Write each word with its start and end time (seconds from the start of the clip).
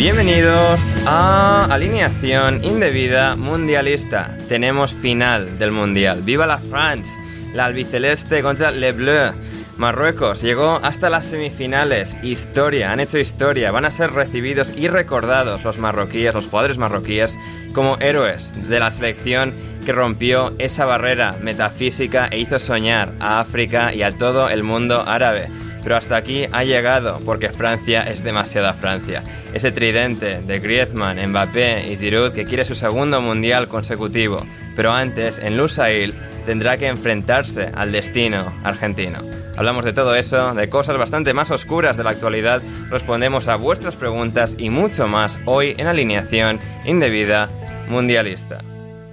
Bienvenidos 0.00 0.80
a 1.04 1.66
Alineación 1.66 2.64
Indebida 2.64 3.36
Mundialista. 3.36 4.34
Tenemos 4.48 4.94
final 4.94 5.58
del 5.58 5.72
Mundial. 5.72 6.22
¡Viva 6.22 6.46
la 6.46 6.56
France! 6.56 7.10
La 7.52 7.66
albiceleste 7.66 8.40
contra 8.40 8.70
Le 8.70 8.92
Bleu. 8.92 9.34
Marruecos 9.76 10.40
llegó 10.40 10.80
hasta 10.82 11.10
las 11.10 11.26
semifinales. 11.26 12.16
Historia, 12.22 12.92
han 12.92 13.00
hecho 13.00 13.18
historia. 13.18 13.72
Van 13.72 13.84
a 13.84 13.90
ser 13.90 14.12
recibidos 14.12 14.74
y 14.74 14.88
recordados 14.88 15.64
los 15.64 15.76
marroquíes, 15.76 16.32
los 16.32 16.46
jugadores 16.46 16.78
marroquíes, 16.78 17.38
como 17.74 17.98
héroes 17.98 18.54
de 18.70 18.80
la 18.80 18.90
selección 18.90 19.52
que 19.84 19.92
rompió 19.92 20.54
esa 20.58 20.86
barrera 20.86 21.36
metafísica 21.42 22.26
e 22.30 22.38
hizo 22.38 22.58
soñar 22.58 23.12
a 23.20 23.38
África 23.38 23.92
y 23.92 24.02
a 24.02 24.12
todo 24.12 24.48
el 24.48 24.62
mundo 24.62 25.04
árabe. 25.06 25.50
Pero 25.82 25.96
hasta 25.96 26.16
aquí 26.16 26.46
ha 26.52 26.64
llegado 26.64 27.20
porque 27.24 27.48
Francia 27.48 28.02
es 28.02 28.22
demasiada 28.22 28.74
Francia. 28.74 29.22
Ese 29.54 29.72
tridente 29.72 30.40
de 30.40 30.60
Griezmann, 30.60 31.18
Mbappé 31.30 31.90
y 31.90 31.96
Giroud 31.96 32.32
que 32.32 32.44
quiere 32.44 32.64
su 32.64 32.74
segundo 32.74 33.20
mundial 33.20 33.68
consecutivo. 33.68 34.44
Pero 34.76 34.92
antes, 34.92 35.38
en 35.38 35.56
Lusail, 35.56 36.14
tendrá 36.46 36.76
que 36.78 36.88
enfrentarse 36.88 37.70
al 37.74 37.92
destino 37.92 38.52
argentino. 38.62 39.18
Hablamos 39.56 39.84
de 39.84 39.92
todo 39.92 40.14
eso, 40.14 40.54
de 40.54 40.70
cosas 40.70 40.96
bastante 40.96 41.34
más 41.34 41.50
oscuras 41.50 41.96
de 41.96 42.04
la 42.04 42.10
actualidad, 42.10 42.62
respondemos 42.88 43.48
a 43.48 43.56
vuestras 43.56 43.96
preguntas 43.96 44.56
y 44.58 44.70
mucho 44.70 45.06
más 45.06 45.38
hoy 45.44 45.74
en 45.76 45.86
alineación 45.86 46.58
indebida 46.86 47.50
mundialista. 47.88 48.62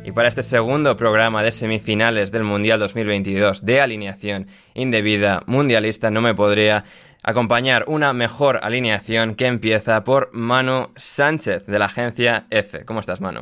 Y 0.08 0.14
para 0.14 0.30
este 0.30 0.42
segundo 0.42 0.96
programa 0.96 1.44
de 1.44 1.52
semifinales 1.52 2.32
del 2.32 2.46
Mundial 2.46 2.80
2022 2.80 3.66
de 3.66 3.82
alineación 3.82 4.48
indebida 4.74 5.44
mundialista 5.48 6.10
no 6.12 6.22
me 6.22 6.34
podría 6.34 6.86
acompañar 7.24 7.84
una 7.90 8.14
mejor 8.14 8.62
alineación 8.64 9.36
que 9.36 9.48
empieza 9.48 10.06
por 10.06 10.30
Manu 10.32 10.92
Sánchez 10.96 11.66
de 11.66 11.78
la 11.78 11.86
agencia 11.88 12.48
F. 12.52 12.86
¿Cómo 12.86 13.02
estás, 13.02 13.20
Manu? 13.20 13.42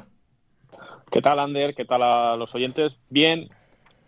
¿Qué 1.12 1.22
tal, 1.22 1.38
Ander? 1.38 1.76
¿Qué 1.76 1.86
tal 1.86 2.02
a 2.02 2.36
los 2.36 2.56
oyentes? 2.56 2.98
Bien, 3.12 3.48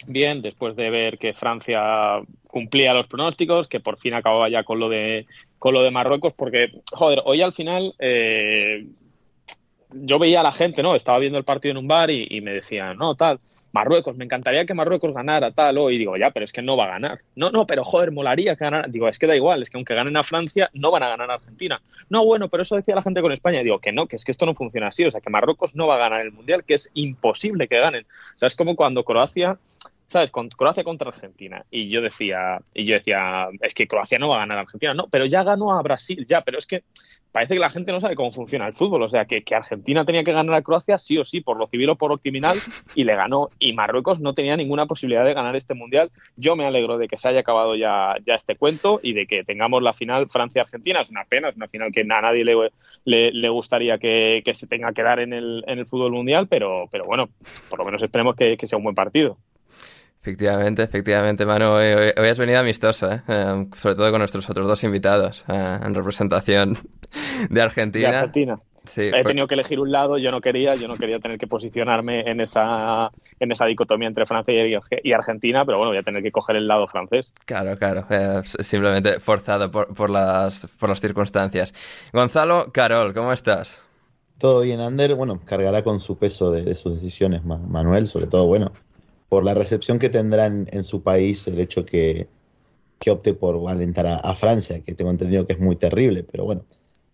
bien, 0.08 0.42
después 0.42 0.76
de 0.76 0.90
ver 0.90 1.20
que 1.20 1.36
Francia 1.36 2.22
cumplía 2.48 2.96
los 2.96 3.08
pronósticos, 3.08 3.68
que 3.68 3.82
por 3.82 4.00
fin 4.00 4.16
acababa 4.16 4.50
ya 4.50 4.64
con 4.64 4.80
lo 4.80 4.90
de, 4.90 5.28
con 5.60 5.76
lo 5.76 5.84
de 5.84 5.92
Marruecos, 5.92 6.34
porque, 6.34 6.72
joder, 6.92 7.22
hoy 7.24 7.44
al 7.44 7.54
final 7.54 7.94
eh, 8.00 8.88
yo 9.92 10.20
veía 10.20 10.42
a 10.42 10.44
la 10.44 10.52
gente, 10.52 10.84
¿no? 10.84 10.96
Estaba 10.96 11.20
viendo 11.20 11.38
el 11.38 11.44
partido 11.44 11.72
en 11.72 11.78
un 11.78 11.88
bar 11.88 12.10
y, 12.10 12.42
me 12.42 12.52
decían, 12.52 12.98
no, 12.98 13.16
tal, 13.16 13.40
Marruecos, 13.72 14.16
me 14.16 14.26
encantaría 14.26 14.66
que 14.66 14.74
Marruecos 14.74 15.14
ganara, 15.14 15.52
tal, 15.52 15.78
o, 15.78 15.92
y 15.92 15.98
digo, 15.98 16.18
ya, 16.18 16.32
pero 16.32 16.44
es 16.44 16.52
que 16.52 16.62
no 16.62 16.78
va 16.78 16.86
a 16.86 16.90
ganar. 16.90 17.20
No, 17.36 17.52
no, 17.52 17.68
pero 17.68 17.84
joder, 17.84 18.12
molaría 18.12 18.56
que 18.56 18.64
ganara. 18.64 18.88
Digo, 18.88 19.08
es 19.08 19.20
que 19.20 19.28
da 19.28 19.36
igual, 19.36 19.62
es 19.62 19.70
que 19.70 19.78
aunque 19.78 19.94
ganen 19.94 20.18
a 20.18 20.24
Francia, 20.24 20.70
no 20.74 20.92
van 20.92 21.04
a 21.04 21.10
ganar 21.10 21.30
a 21.30 21.36
Argentina. 21.36 21.82
No, 22.10 22.26
bueno, 22.26 22.50
pero 22.50 22.64
eso 22.64 22.76
decía 22.76 22.96
la 22.96 23.04
gente 23.04 23.22
con 23.22 23.32
España. 23.32 23.62
Y 23.62 23.66
digo, 23.66 23.80
que 23.80 23.92
no, 23.92 24.08
que 24.08 24.16
es 24.16 24.24
que 24.24 24.32
esto 24.32 24.46
no 24.46 24.54
funciona 24.54 24.88
así, 24.88 25.06
o 25.06 25.12
sea, 25.12 25.22
que 25.22 25.30
Marruecos 25.30 25.76
no 25.76 25.88
va 25.88 25.96
a 25.96 26.00
ganar 26.00 26.22
el 26.22 26.32
Mundial, 26.32 26.64
que 26.64 26.76
es 26.76 26.90
imposible 26.94 27.68
que 27.68 27.80
ganen. 27.80 28.06
O 28.36 28.40
sea, 28.40 28.48
es 28.48 28.56
como 28.56 28.76
cuando 28.76 29.04
Croacia 29.04 29.60
¿sabes? 30.08 30.32
Con 30.32 30.50
Croacia 30.50 30.84
contra 30.84 31.10
Argentina. 31.10 31.66
Y 31.70 31.90
yo 31.90 32.02
decía, 32.02 32.62
y 32.74 32.86
yo 32.86 32.96
decía, 32.96 33.50
es 33.62 33.74
que 33.74 33.88
Croacia 33.88 34.18
no 34.18 34.30
va 34.30 34.38
a 34.38 34.40
ganar 34.40 34.58
a 34.58 34.62
Argentina. 34.62 34.94
No, 34.94 35.08
pero 35.10 35.26
ya 35.26 35.44
ganó 35.44 35.74
a 35.74 35.82
Brasil, 35.82 36.26
ya, 36.28 36.42
pero 36.42 36.58
es 36.58 36.66
que 36.66 36.84
parece 37.32 37.54
que 37.54 37.60
la 37.60 37.70
gente 37.70 37.92
no 37.92 38.00
sabe 38.00 38.16
cómo 38.16 38.32
funciona 38.32 38.68
el 38.68 38.74
fútbol. 38.74 39.04
O 39.04 39.10
sea, 39.10 39.26
que, 39.26 39.44
que 39.44 39.56
Argentina 39.56 40.06
tenía 40.06 40.24
que 40.24 40.32
ganar 40.32 40.56
a 40.56 40.62
Croacia 40.62 40.98
sí 40.98 41.18
o 41.18 41.26
sí, 41.26 41.42
por 41.42 41.58
lo 41.58 41.68
civil 41.68 41.90
o 41.90 41.96
por 41.96 42.12
lo 42.12 42.18
criminal, 42.18 42.58
y 42.96 43.04
le 43.04 43.16
ganó. 43.16 43.50
Y 43.60 43.74
Marruecos 43.74 44.20
no 44.20 44.34
tenía 44.34 44.58
ninguna 44.58 44.86
posibilidad 44.86 45.26
de 45.26 45.34
ganar 45.34 45.56
este 45.56 45.74
mundial. 45.74 46.12
Yo 46.36 46.56
me 46.56 46.66
alegro 46.66 46.98
de 46.98 47.08
que 47.08 47.18
se 47.18 47.28
haya 47.28 47.42
acabado 47.42 47.76
ya, 47.76 48.16
ya 48.26 48.36
este 48.36 48.56
cuento 48.56 49.00
y 49.04 49.14
de 49.14 49.28
que 49.28 49.44
tengamos 49.44 49.84
la 49.84 49.94
final 49.94 50.28
Francia-Argentina. 50.30 51.02
Es 51.02 51.10
una 51.10 51.26
pena, 51.26 51.50
es 51.50 51.56
una 51.56 51.68
final 51.68 51.92
que 51.92 52.02
a 52.02 52.04
nadie 52.04 52.44
le, 52.44 52.72
le, 53.06 53.50
gustaría 53.50 53.98
que, 53.98 54.42
que, 54.44 54.54
se 54.54 54.68
tenga 54.68 54.92
que 54.94 55.04
dar 55.04 55.20
en 55.20 55.34
el, 55.34 55.64
en 55.68 55.80
el 55.80 55.86
fútbol 55.86 56.12
mundial, 56.12 56.48
pero, 56.48 56.88
pero 56.92 57.06
bueno, 57.06 57.30
por 57.70 57.80
lo 57.80 57.86
menos 57.86 58.02
esperemos 58.02 58.36
que, 58.36 58.58
que 58.58 58.68
sea 58.68 58.78
un 58.78 58.84
buen 58.84 58.96
partido. 58.96 59.38
Efectivamente, 60.28 60.84
efectivamente, 60.84 61.46
Manu. 61.46 61.68
Hoy, 61.68 61.86
hoy, 62.18 62.28
has 62.28 62.38
venido 62.38 62.60
amistoso, 62.60 63.10
¿eh? 63.10 63.22
Eh, 63.30 63.66
sobre 63.78 63.96
todo 63.96 64.12
con 64.12 64.20
nuestros 64.20 64.50
otros 64.50 64.68
dos 64.68 64.84
invitados 64.84 65.46
eh, 65.48 65.80
en 65.86 65.96
representación 65.96 66.78
de 67.50 67.62
Argentina. 67.62 68.10
De 68.10 68.16
Argentina. 68.18 68.60
Sí, 68.84 69.04
He 69.14 69.24
tenido 69.24 69.48
que 69.48 69.54
elegir 69.54 69.80
un 69.80 69.90
lado, 69.92 70.18
yo 70.18 70.32
no 70.32 70.42
quería, 70.42 70.76
yo 70.76 70.90
no 70.90 70.96
quería 70.96 71.20
tener 71.20 71.38
que 71.38 71.48
posicionarme 71.48 72.30
en 72.30 72.42
esa, 72.42 73.10
en 73.40 73.52
esa 73.54 73.66
dicotomía 73.66 74.10
entre 74.10 74.26
Francia 74.26 74.54
y, 74.68 74.78
y 75.04 75.14
Argentina, 75.14 75.66
pero 75.66 75.78
bueno, 75.78 75.92
voy 75.92 75.98
a 75.98 76.04
tener 76.04 76.22
que 76.22 76.32
coger 76.32 76.58
el 76.58 76.68
lado 76.68 76.88
francés. 76.88 77.32
Claro, 77.46 77.78
claro. 77.78 78.06
eh, 78.10 78.42
simplemente 78.44 79.22
forzado 79.22 79.72
por, 79.72 79.94
por, 79.94 80.10
las, 80.10 80.68
por 80.78 80.90
las 80.90 81.00
circunstancias. 81.00 81.74
Gonzalo 82.12 82.72
Carol, 82.74 83.14
¿cómo 83.14 83.32
estás? 83.32 83.82
Todo 84.38 84.62
bien, 84.62 84.80
Ander. 84.82 85.16
Bueno, 85.16 85.42
cargará 85.44 85.84
con 85.84 86.00
su 86.00 86.18
peso 86.18 86.52
de, 86.52 86.64
de 86.64 86.76
sus 86.76 86.96
decisiones, 86.96 87.44
Ma- 87.44 87.58
Manuel, 87.58 88.08
sobre 88.08 88.28
todo, 88.28 88.46
bueno, 88.46 88.72
por 89.30 89.44
la 89.44 89.54
recepción 89.54 90.00
que 90.00 90.10
tendrá 90.10 90.46
en, 90.46 90.84
su 90.84 91.04
país 91.04 91.48
el 91.48 91.60
hecho 91.60 91.86
que, 91.86 92.28
que 93.00 93.12
opte 93.12 93.34
por 93.34 93.70
alentar 93.70 94.08
a, 94.08 94.18
a 94.18 94.36
Francia, 94.36 94.82
que 94.82 94.96
tengo 94.96 95.12
entendido 95.12 95.46
que 95.48 95.54
es 95.54 95.60
muy 95.60 95.76
terrible, 95.76 96.24
pero 96.24 96.46
bueno, 96.46 96.66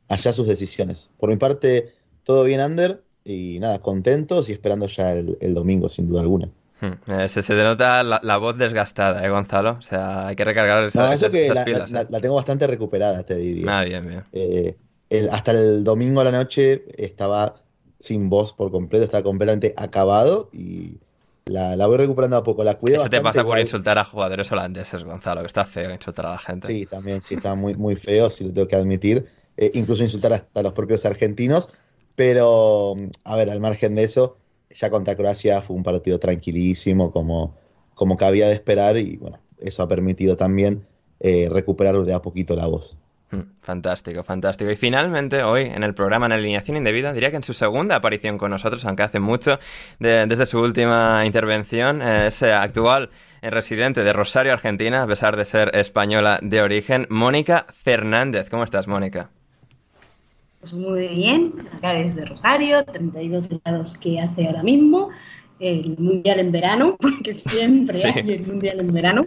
allá 0.08 0.34
sus 0.34 0.48
decisiones. 0.48 1.10
Por 1.20 1.30
mi 1.30 1.38
parte, 1.38 1.94
todo 2.24 2.44
bien, 2.44 2.60
Ander, 2.60 3.04
y 3.26 3.58
nada, 3.60 3.80
contentos 3.82 4.50
y 4.50 4.54
esperando 4.54 4.88
ya 4.88 5.14
el, 5.14 5.38
el 5.42 5.54
domingo, 5.54 5.90
sin 5.90 6.08
duda 6.10 6.22
alguna. 6.22 6.50
Hmm, 6.82 7.12
eh, 7.12 7.30
se, 7.30 7.42
se 7.42 7.56
denota 7.56 8.04
la, 8.04 8.20
la 8.24 8.38
voz 8.38 8.58
desgastada, 8.58 9.26
¿eh, 9.26 9.30
Gonzalo? 9.30 9.78
O 9.80 9.82
sea, 9.82 10.28
hay 10.28 10.36
que 10.36 10.44
recargar 10.44 10.84
esa- 10.84 11.00
No, 11.00 11.06
eso 11.08 11.28
esas, 11.28 11.32
que 11.32 11.44
esas 11.44 11.56
la, 11.56 11.66
pilas. 11.66 11.92
la- 11.92 12.02
¿eh? 12.02 12.08
la 12.10 12.20
tengo 12.20 12.36
bastante 12.36 12.68
recuperada, 12.68 13.24
te 13.24 13.36
diría. 13.36 13.80
Ah, 13.80 13.84
bien, 13.84 14.06
bien. 14.06 14.24
Eh, 14.34 14.76
hasta 15.32 15.52
el 15.52 15.84
domingo 15.84 16.22
a 16.22 16.24
la 16.26 16.32
noche 16.32 16.86
estaba 16.98 17.56
sin 18.00 18.30
voz 18.30 18.52
por 18.54 18.72
completo, 18.72 19.06
estaba 19.06 19.24
completamente 19.24 19.74
acabado 19.78 20.50
y 20.52 20.98
la, 21.46 21.88
voy 21.88 21.98
recuperando 21.98 22.38
a 22.38 22.44
poco. 22.44 22.64
La 22.64 22.78
cuido 22.78 22.98
Eso 22.98 23.10
te 23.10 23.22
pasa 23.22 23.44
por 23.44 23.60
insultar 23.60 23.98
a 23.98 24.06
jugadores 24.06 24.52
holandeses, 24.52 25.04
Gonzalo, 25.04 25.42
que 25.42 25.48
está 25.48 25.66
feo 25.66 25.92
insultar 25.92 26.26
a 26.28 26.32
la 26.32 26.38
gente. 26.38 26.68
Sí, 26.68 26.86
también, 26.86 27.22
sí, 27.22 27.36
está 27.36 27.56
muy, 27.56 27.76
muy 27.76 27.96
feo, 27.96 28.30
sí 28.30 28.44
lo 28.46 28.54
tengo 28.54 28.68
que 28.68 28.76
admitir. 28.76 29.28
Eh, 29.58 29.72
incluso 29.76 30.04
insultar 30.04 30.34
hasta 30.34 30.60
a 30.60 30.64
los 30.64 30.74
propios 30.74 31.06
argentinos. 31.06 31.70
Pero, 32.16 32.96
a 33.24 33.36
ver, 33.36 33.50
al 33.50 33.60
margen 33.60 33.96
de 33.96 34.04
eso, 34.04 34.38
ya 34.70 34.90
contra 34.90 35.16
Croacia 35.16 35.62
fue 35.62 35.76
un 35.76 35.84
partido 35.84 36.20
tranquilísimo, 36.20 37.12
como, 37.12 37.56
como 37.96 38.18
cabía 38.18 38.48
de 38.48 38.54
esperar, 38.54 38.98
y 38.98 39.18
bueno, 39.18 39.40
eso 39.60 39.82
ha 39.82 39.88
permitido 39.88 40.38
también 40.38 40.86
eh, 41.20 41.50
recuperar 41.50 42.04
de 42.04 42.14
a 42.14 42.22
poquito 42.22 42.56
la 42.56 42.68
voz. 42.68 42.98
Mm, 43.34 43.62
fantástico, 43.62 44.22
fantástico. 44.24 44.70
Y 44.70 44.76
finalmente, 44.76 45.42
hoy 45.44 45.64
en 45.64 45.82
el 45.82 45.96
programa 45.96 46.28
En 46.28 46.34
Alineación 46.34 46.78
Indebida, 46.78 47.14
diría 47.14 47.32
que 47.32 47.38
en 47.38 47.44
su 47.44 47.54
segunda 47.54 47.96
aparición 47.96 48.38
con 48.38 48.52
nosotros, 48.52 48.86
aunque 48.86 49.02
hace 49.02 49.20
mucho, 49.20 49.60
desde 50.00 50.46
su 50.46 50.60
última 50.60 51.26
intervención, 51.26 52.04
es 52.04 52.44
eh, 52.44 52.54
actual 52.54 53.10
residente 53.42 54.04
de 54.04 54.14
Rosario, 54.14 54.54
Argentina, 54.54 55.02
a 55.02 55.08
pesar 55.08 55.36
de 55.36 55.46
ser 55.46 55.76
española 55.76 56.38
de 56.44 56.62
origen, 56.62 57.08
Mónica 57.10 57.66
Fernández. 57.72 58.52
¿Cómo 58.52 58.64
estás, 58.64 58.88
Mónica? 58.88 59.32
Pues 60.60 60.74
muy 60.74 61.08
bien, 61.08 61.68
acá 61.76 61.94
desde 61.94 62.26
Rosario, 62.26 62.86
32 62.86 63.50
grados 63.50 63.98
que 63.98 64.22
hace 64.22 64.46
ahora 64.46 64.64
mismo 64.64 65.10
el 65.64 65.96
mundial 65.98 66.40
en 66.40 66.52
verano, 66.52 66.98
porque 67.00 67.34
siempre 67.34 68.00
hay 68.04 68.32
el 68.32 68.46
mundial 68.46 68.82
en 68.82 68.94
verano, 68.94 69.26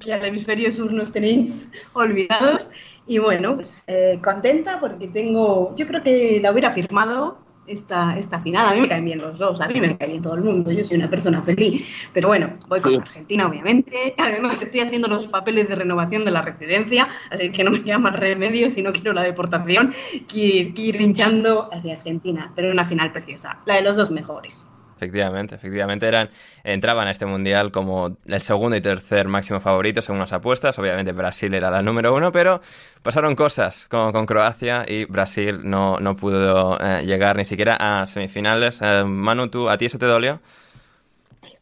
que 0.00 0.12
al 0.12 0.24
hemisferio 0.24 0.72
sur 0.72 0.92
nos 0.92 1.12
tenéis 1.12 1.70
olvidados. 1.92 2.70
Y 3.06 3.18
bueno, 3.18 3.56
pues 3.56 3.82
eh, 3.86 4.18
contenta 4.22 4.80
porque 4.80 5.08
tengo, 5.08 5.74
yo 5.76 5.86
creo 5.86 6.02
que 6.02 6.40
la 6.40 6.52
hubiera 6.52 6.70
firmado 6.70 7.38
esta, 7.66 8.16
esta 8.16 8.40
final. 8.40 8.66
A 8.66 8.74
mí 8.74 8.80
me 8.80 8.88
caen 8.88 9.04
bien 9.04 9.18
los 9.18 9.38
dos, 9.38 9.60
a 9.60 9.66
mí 9.66 9.80
me 9.80 9.96
cae 9.96 10.08
bien 10.08 10.22
todo 10.22 10.34
el 10.34 10.42
mundo, 10.42 10.70
yo 10.70 10.84
soy 10.84 10.96
una 10.96 11.10
persona 11.10 11.42
feliz. 11.42 12.08
Pero 12.12 12.28
bueno, 12.28 12.54
voy 12.68 12.80
con 12.80 13.00
Argentina, 13.00 13.46
obviamente. 13.46 14.14
Además, 14.18 14.62
estoy 14.62 14.80
haciendo 14.80 15.08
los 15.08 15.26
papeles 15.26 15.68
de 15.68 15.74
renovación 15.74 16.24
de 16.24 16.30
la 16.30 16.42
residencia, 16.42 17.08
así 17.30 17.50
que 17.50 17.64
no 17.64 17.72
me 17.72 17.82
queda 17.82 17.98
más 17.98 18.16
remedio 18.16 18.70
si 18.70 18.80
no 18.82 18.92
quiero 18.92 19.12
la 19.12 19.22
deportación 19.22 19.92
que 20.28 20.72
ir 20.74 21.00
hinchando 21.00 21.68
hacia 21.72 21.94
Argentina. 21.94 22.52
Pero 22.54 22.70
una 22.70 22.84
final 22.84 23.12
preciosa, 23.12 23.58
la 23.66 23.74
de 23.74 23.82
los 23.82 23.96
dos 23.96 24.10
mejores. 24.10 24.66
Efectivamente, 25.00 25.54
efectivamente 25.54 26.06
eran, 26.06 26.28
entraban 26.62 27.08
a 27.08 27.10
este 27.10 27.24
mundial 27.24 27.72
como 27.72 28.18
el 28.26 28.42
segundo 28.42 28.76
y 28.76 28.82
tercer 28.82 29.28
máximo 29.28 29.58
favorito 29.58 30.02
según 30.02 30.18
las 30.18 30.34
apuestas. 30.34 30.78
Obviamente 30.78 31.12
Brasil 31.12 31.54
era 31.54 31.70
la 31.70 31.80
número 31.80 32.14
uno, 32.14 32.32
pero 32.32 32.60
pasaron 33.02 33.34
cosas 33.34 33.86
con, 33.88 34.12
con 34.12 34.26
Croacia 34.26 34.84
y 34.86 35.06
Brasil 35.06 35.60
no, 35.62 35.98
no 36.00 36.16
pudo 36.16 36.78
eh, 36.78 37.02
llegar 37.06 37.38
ni 37.38 37.46
siquiera 37.46 37.76
a 37.80 38.06
semifinales. 38.06 38.80
Eh, 38.82 39.04
Manu, 39.06 39.48
¿tú, 39.48 39.70
¿a 39.70 39.78
ti 39.78 39.86
eso 39.86 39.96
te 39.96 40.04
dolió? 40.04 40.40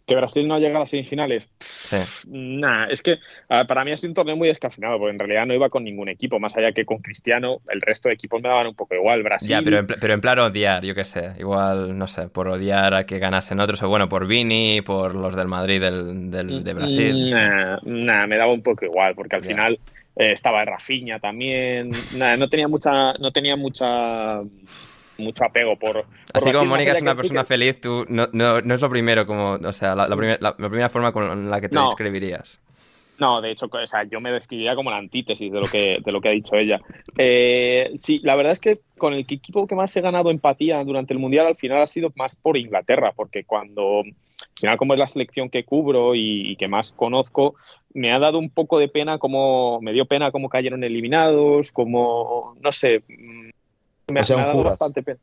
Que 0.09 0.17
Brasil 0.17 0.49
no 0.49 0.55
ha 0.55 0.59
llegado 0.59 0.85
a 0.85 0.87
semifinales. 0.87 1.51
Sí. 1.61 1.99
Nah, 2.27 2.87
es 2.87 3.03
que 3.03 3.19
para 3.47 3.85
mí 3.85 3.93
ha 3.93 3.97
sido 3.99 4.13
un 4.13 4.15
torneo 4.15 4.37
muy 4.37 4.49
descafeinado, 4.49 4.99
porque 4.99 5.13
en 5.13 5.19
realidad 5.19 5.45
no 5.45 5.53
iba 5.53 5.69
con 5.69 5.85
ningún 5.85 6.09
equipo, 6.09 6.41
más 6.41 6.57
allá 6.57 6.73
que 6.73 6.87
con 6.87 6.99
Cristiano, 6.99 7.59
el 7.69 7.83
resto 7.83 8.09
de 8.09 8.15
equipos 8.15 8.41
me 8.43 8.49
daban 8.49 8.69
un 8.69 8.75
poco 8.75 8.95
igual. 8.95 9.23
Brasil. 9.23 9.51
Ya, 9.51 9.61
pero 9.61 9.79
en, 9.79 9.87
pero 9.87 10.15
en 10.15 10.21
plan 10.23 10.39
odiar, 10.39 10.83
yo 10.83 10.95
qué 10.95 11.05
sé. 11.05 11.33
Igual, 11.39 11.99
no 11.99 12.07
sé, 12.07 12.29
por 12.29 12.49
odiar 12.49 12.95
a 12.95 13.05
que 13.05 13.19
ganasen 13.19 13.61
otros, 13.61 13.83
o 13.83 13.89
bueno, 13.89 14.09
por 14.09 14.27
Vini, 14.27 14.81
por 14.81 15.15
los 15.15 15.37
del 15.37 15.49
Madrid 15.49 15.81
del, 15.81 16.31
del 16.31 16.65
de 16.65 16.73
Brasil. 16.73 17.31
Nah, 17.31 18.27
me 18.27 18.37
daba 18.39 18.53
un 18.53 18.63
poco 18.63 18.87
igual, 18.87 19.15
porque 19.15 19.37
al 19.37 19.45
final 19.45 19.79
eh, 20.17 20.33
estaba 20.33 20.65
Rafinha 20.65 21.19
también. 21.19 21.91
Nah, 22.17 22.37
no 22.37 22.49
tenía 22.49 22.67
mucha. 22.67 23.13
No 23.15 23.31
tenía 23.31 23.57
mucha 23.57 24.41
mucho 25.19 25.45
apego 25.45 25.77
por... 25.79 26.05
Así 26.33 26.53
como 26.53 26.67
Mónica 26.67 26.93
es 26.93 27.03
una 27.03 27.15
persona 27.15 27.45
feliz, 27.45 27.81
tú 27.81 28.07
no, 28.09 28.29
no, 28.33 28.61
no, 28.61 28.75
es 28.75 28.81
lo 28.81 28.89
primero, 28.89 29.27
como, 29.27 29.53
o 29.55 29.73
sea, 29.73 29.95
la, 29.95 30.09
la, 30.09 30.57
primera 30.57 30.89
forma 30.89 31.13
con 31.13 31.51
la 31.51 31.61
que 31.61 31.69
te 31.69 31.79
describirías. 31.79 32.61
No, 33.19 33.41
de 33.41 33.51
hecho, 33.51 33.67
o 33.71 33.87
sea, 33.87 34.05
yo 34.05 34.21
me 34.21 34.31
describiría 34.31 34.77
como 34.77 34.91
la 34.91 34.99
antítesis 34.99 35.53
de 35.53 35.61
lo 35.61 35.67
que, 35.67 35.99
de 36.05 36.13
lo 36.13 36.21
que 36.21 36.29
ha 36.29 36.33
dicho 36.33 36.55
ella. 36.55 36.81
Eh, 37.17 37.91
sí, 37.99 38.21
la 38.23 38.37
verdad 38.37 38.53
es 38.53 38.61
que 38.61 38.79
con 38.97 39.13
el 39.13 39.21
equipo 39.21 39.67
que 39.67 39.75
más 39.75 39.97
he 39.97 40.01
ganado 40.01 40.31
empatía 40.31 40.83
durante 40.85 41.15
el 41.15 41.19
Mundial 41.19 41.49
al 41.49 41.57
final 41.57 41.83
ha 41.83 41.87
sido 41.89 42.13
más 42.15 42.37
por 42.37 42.57
Inglaterra, 42.57 43.13
porque 43.17 43.43
cuando, 43.43 44.03
al 44.03 44.15
final 44.55 44.77
como 44.77 44.95
es 44.95 45.01
la 45.01 45.09
selección 45.09 45.51
que 45.51 45.65
cubro 45.65 46.15
y, 46.15 46.55
que 46.57 46.69
más 46.69 46.93
conozco, 46.93 47.57
me 47.93 48.13
ha 48.13 48.21
dado 48.21 48.39
un 48.39 48.51
poco 48.51 48.79
de 48.79 48.89
pena 48.89 49.19
como, 49.19 49.81
me 49.81 49.93
dio 49.93 50.07
pena 50.07 50.31
cómo 50.31 50.49
cayeron 50.49 50.85
eliminados, 50.85 51.73
como, 51.73 52.57
no 52.61 52.73
sé, 52.73 53.03
me, 54.13 54.21
o 54.21 54.25
sea, 54.25 54.37
un 54.37 54.53
Judas. 54.53 54.71
bastante 54.71 55.03
pena. 55.03 55.19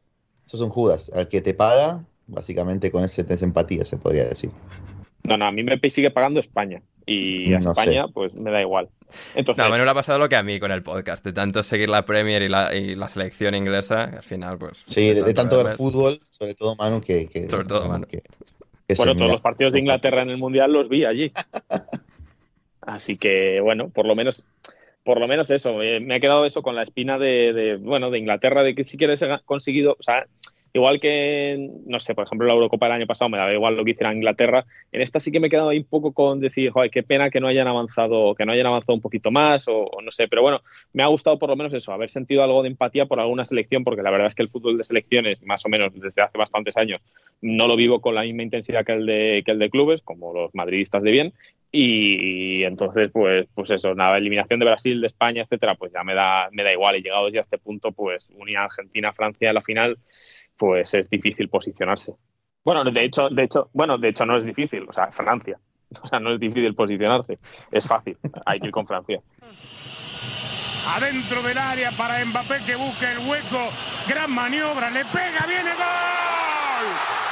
Eso 0.45 0.57
es 0.57 0.61
un 0.61 0.69
Judas, 0.69 1.11
al 1.13 1.27
que 1.27 1.41
te 1.41 1.53
paga, 1.53 2.03
básicamente 2.27 2.91
con 2.91 3.03
ese 3.03 3.25
empatía 3.41 3.83
se 3.85 3.97
podría 3.97 4.25
decir. 4.25 4.51
No, 5.23 5.37
no, 5.37 5.45
a 5.45 5.51
mí 5.51 5.63
me 5.63 5.79
sigue 5.89 6.11
pagando 6.11 6.39
España. 6.39 6.81
Y 7.07 7.53
a 7.53 7.59
España, 7.59 8.07
pues 8.07 8.33
me 8.33 8.51
da 8.51 8.61
igual. 8.61 8.89
Entonces, 9.35 9.59
no, 9.59 9.65
a 9.65 9.69
mí 9.69 9.77
no 9.77 9.85
le 9.85 9.91
ha 9.91 9.93
pasado 9.95 10.17
lo 10.17 10.27
que 10.27 10.35
a 10.35 10.43
mí 10.43 10.59
con 10.59 10.71
el 10.71 10.81
podcast, 10.81 11.23
de 11.23 11.33
tanto 11.33 11.61
seguir 11.61 11.87
la 11.87 12.05
Premier 12.05 12.41
y 12.41 12.49
la, 12.49 12.73
y 12.75 12.95
la 12.95 13.07
selección 13.07 13.53
inglesa, 13.53 14.05
al 14.05 14.23
final, 14.23 14.57
pues. 14.57 14.81
Sí, 14.85 15.13
de, 15.13 15.33
tanto 15.33 15.63
ver 15.63 15.75
fútbol, 15.75 16.19
sobre 16.25 16.55
todo 16.55 16.75
Manu, 16.75 17.01
que. 17.01 17.47
sobre 17.47 17.65
todo 17.65 17.87
Manu. 17.87 18.07
Que, 18.07 18.23
bueno, 18.97 19.15
todos 19.15 19.31
los 19.31 19.41
partidos 19.41 19.73
de 19.73 19.79
Inglaterra 19.79 20.23
en 20.23 20.29
el 20.29 20.37
Mundial 20.37 20.71
los 20.71 20.89
vi 20.89 21.05
allí. 21.05 21.31
Así 22.81 23.17
que, 23.17 23.59
bueno, 23.61 23.89
por 23.89 24.05
lo 24.05 24.15
menos 24.15 24.45
por 25.05 25.19
lo 25.19 25.27
menos 25.27 25.51
eso, 25.51 25.83
eh, 25.83 25.99
me 25.99 26.15
ha 26.15 26.19
quedado 26.19 26.45
eso 26.45 26.63
con 26.63 26.75
la 26.75 26.81
espina 26.81 27.19
de, 27.19 27.77
bueno, 27.79 28.09
de 28.09 28.17
Inglaterra, 28.17 28.63
de 28.63 28.73
que 28.73 28.83
sí 28.83 28.97
que 28.97 29.05
ha 29.05 29.39
conseguido, 29.45 29.95
o 29.99 30.03
sea, 30.03 30.25
Igual 30.75 30.99
que, 30.99 31.69
no 31.85 32.01
sé, 32.01 32.13
por 32.13 32.25
ejemplo, 32.25 32.45
la 32.45 32.53
Eurocopa 32.53 32.87
del 32.87 32.95
año 32.95 33.07
pasado 33.07 33.29
me 33.29 33.37
daba 33.37 33.53
igual 33.53 33.77
lo 33.77 33.85
que 33.85 33.91
hiciera 33.91 34.13
Inglaterra. 34.13 34.65
En 34.91 35.01
esta 35.01 35.21
sí 35.21 35.31
que 35.31 35.39
me 35.39 35.47
he 35.47 35.49
quedado 35.49 35.69
ahí 35.69 35.77
un 35.77 35.85
poco 35.85 36.11
con 36.11 36.41
decir, 36.41 36.69
joder, 36.69 36.91
qué 36.91 37.01
pena 37.01 37.29
que 37.29 37.39
no 37.39 37.47
hayan 37.47 37.69
avanzado, 37.69 38.35
que 38.35 38.45
no 38.45 38.51
hayan 38.51 38.65
avanzado 38.65 38.93
un 38.93 38.99
poquito 38.99 39.31
más, 39.31 39.69
o, 39.69 39.89
no 40.03 40.11
sé. 40.11 40.27
Pero 40.27 40.41
bueno, 40.41 40.59
me 40.91 41.01
ha 41.01 41.07
gustado 41.07 41.39
por 41.39 41.47
lo 41.47 41.55
menos 41.55 41.71
eso, 41.71 41.93
haber 41.93 42.09
sentido 42.09 42.43
algo 42.43 42.61
de 42.61 42.67
empatía 42.67 43.05
por 43.05 43.21
alguna 43.21 43.45
selección, 43.45 43.85
porque 43.85 44.03
la 44.03 44.11
verdad 44.11 44.27
es 44.27 44.35
que 44.35 44.43
el 44.43 44.49
fútbol 44.49 44.77
de 44.77 44.83
selecciones, 44.83 45.41
más 45.43 45.65
o 45.65 45.69
menos 45.69 45.93
desde 45.93 46.21
hace 46.21 46.37
bastantes 46.37 46.75
años, 46.75 46.99
no 47.41 47.67
lo 47.67 47.77
vivo 47.77 48.01
con 48.01 48.13
la 48.13 48.23
misma 48.23 48.43
intensidad 48.43 48.85
que 48.85 48.91
el 48.91 49.05
de, 49.05 49.43
que 49.45 49.51
el 49.51 49.59
de 49.59 49.69
clubes, 49.69 50.01
como 50.01 50.33
los 50.33 50.53
madridistas 50.53 51.03
de 51.03 51.11
bien. 51.11 51.33
Y, 51.71 52.63
entonces, 52.63 53.11
pues, 53.11 53.47
pues 53.53 53.71
eso, 53.71 53.95
nada, 53.95 54.17
eliminación 54.17 54.59
de 54.59 54.65
Brasil, 54.65 54.99
de 54.99 55.07
España, 55.07 55.43
etcétera, 55.43 55.75
pues 55.75 55.91
ya 55.93 56.03
me 56.03 56.13
da, 56.13 56.49
me 56.51 56.63
da 56.63 56.71
igual. 56.71 56.97
Y 56.97 57.01
llegados 57.01 57.31
ya 57.31 57.39
a 57.39 57.43
este 57.43 57.57
punto, 57.57 57.93
pues 57.93 58.27
unir 58.33 58.57
a 58.57 58.65
Argentina, 58.65 59.13
Francia 59.13 59.49
en 59.49 59.55
la 59.55 59.61
final 59.61 59.97
pues 60.57 60.93
es 60.93 61.09
difícil 61.09 61.49
posicionarse. 61.49 62.13
Bueno, 62.63 62.83
de 62.83 63.05
hecho, 63.05 63.29
de 63.29 63.43
hecho, 63.43 63.69
bueno, 63.73 63.97
de 63.97 64.09
hecho 64.09 64.25
no 64.25 64.37
es 64.37 64.45
difícil, 64.45 64.85
o 64.87 64.93
sea, 64.93 65.11
Francia. 65.11 65.59
O 66.01 66.07
sea, 66.07 66.19
no 66.19 66.33
es 66.33 66.39
difícil 66.39 66.73
posicionarse, 66.73 67.37
es 67.71 67.87
fácil, 67.87 68.17
hay 68.45 68.59
que 68.59 68.67
ir 68.67 68.71
con 68.71 68.87
Francia. 68.87 69.21
Adentro 70.87 71.41
del 71.43 71.57
área 71.57 71.91
para 71.91 72.25
Mbappé 72.25 72.63
que 72.65 72.75
busca 72.75 73.11
el 73.11 73.19
hueco, 73.19 73.69
gran 74.07 74.31
maniobra, 74.31 74.89
le 74.89 75.05
pega, 75.05 75.45
viene 75.47 75.71
gol. 75.73 77.24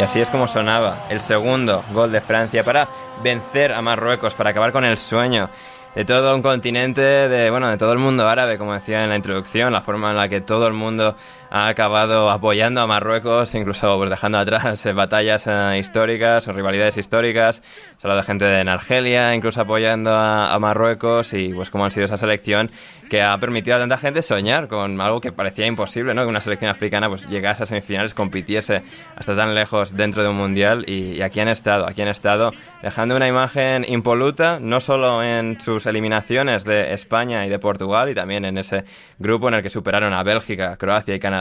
Y 0.00 0.02
así 0.02 0.18
es 0.18 0.30
como 0.30 0.48
sonaba 0.48 1.04
el 1.10 1.20
segundo 1.20 1.84
gol 1.92 2.10
de 2.10 2.22
Francia 2.22 2.62
para 2.62 2.88
vencer 3.22 3.74
a 3.74 3.82
Marruecos, 3.82 4.32
para 4.32 4.48
acabar 4.48 4.72
con 4.72 4.82
el 4.82 4.96
sueño 4.96 5.50
de 5.94 6.06
todo 6.06 6.34
un 6.34 6.40
continente, 6.40 7.02
de, 7.02 7.50
bueno, 7.50 7.68
de 7.68 7.76
todo 7.76 7.92
el 7.92 7.98
mundo 7.98 8.26
árabe, 8.26 8.56
como 8.56 8.72
decía 8.72 9.02
en 9.02 9.10
la 9.10 9.16
introducción, 9.16 9.74
la 9.74 9.82
forma 9.82 10.08
en 10.08 10.16
la 10.16 10.26
que 10.30 10.40
todo 10.40 10.66
el 10.66 10.72
mundo 10.72 11.16
ha 11.50 11.66
acabado 11.66 12.30
apoyando 12.30 12.80
a 12.80 12.86
Marruecos, 12.86 13.56
incluso 13.56 13.96
pues, 13.98 14.08
dejando 14.08 14.38
atrás 14.38 14.86
eh, 14.86 14.92
batallas 14.92 15.48
eh, 15.48 15.78
históricas 15.78 16.46
o 16.46 16.52
rivalidades 16.52 16.96
históricas. 16.96 17.60
Se 17.98 18.08
de 18.08 18.22
gente 18.22 18.44
de 18.44 18.70
Argelia, 18.70 19.34
incluso 19.34 19.60
apoyando 19.60 20.14
a, 20.14 20.56
Marruecos 20.60 21.32
y 21.32 21.52
pues 21.52 21.70
cómo 21.70 21.84
han 21.84 21.90
sido 21.90 22.04
esa 22.04 22.16
selección 22.16 22.70
que 23.08 23.22
ha 23.22 23.36
permitido 23.38 23.76
a 23.76 23.80
tanta 23.80 23.98
gente 23.98 24.22
soñar 24.22 24.68
con 24.68 25.00
algo 25.00 25.20
que 25.20 25.32
parecía 25.32 25.66
imposible, 25.66 26.14
¿no? 26.14 26.22
Que 26.22 26.28
una 26.28 26.40
selección 26.40 26.70
africana 26.70 27.08
pues 27.08 27.28
llegase 27.28 27.64
a 27.64 27.66
semifinales, 27.66 28.14
compitiese 28.14 28.82
hasta 29.16 29.34
tan 29.34 29.54
lejos 29.54 29.96
dentro 29.96 30.22
de 30.22 30.28
un 30.28 30.36
mundial 30.36 30.84
y, 30.86 31.14
y 31.14 31.22
aquí 31.22 31.40
han 31.40 31.48
estado, 31.48 31.86
aquí 31.86 32.02
han 32.02 32.08
estado 32.08 32.52
dejando 32.82 33.16
una 33.16 33.26
imagen 33.26 33.84
impoluta, 33.88 34.58
no 34.60 34.80
solo 34.80 35.22
en 35.22 35.60
sus 35.60 35.86
eliminaciones 35.86 36.64
de 36.64 36.92
España 36.92 37.44
y 37.46 37.48
de 37.48 37.58
Portugal 37.58 38.08
y 38.08 38.14
también 38.14 38.44
en 38.44 38.58
ese 38.58 38.84
grupo 39.18 39.48
en 39.48 39.54
el 39.54 39.62
que 39.62 39.70
superaron 39.70 40.12
a 40.14 40.22
Bélgica, 40.22 40.76
Croacia 40.76 41.14
y 41.14 41.20
Canadá 41.20 41.39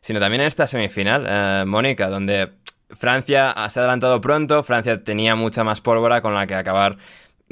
sino 0.00 0.20
también 0.20 0.42
en 0.42 0.46
esta 0.48 0.66
semifinal, 0.66 1.26
eh, 1.28 1.64
Mónica, 1.66 2.08
donde 2.08 2.50
Francia 2.90 3.54
se 3.70 3.80
ha 3.80 3.82
adelantado 3.82 4.20
pronto, 4.20 4.62
Francia 4.62 5.02
tenía 5.02 5.34
mucha 5.34 5.64
más 5.64 5.80
pólvora 5.80 6.20
con 6.20 6.34
la 6.34 6.46
que 6.46 6.54
acabar 6.54 6.98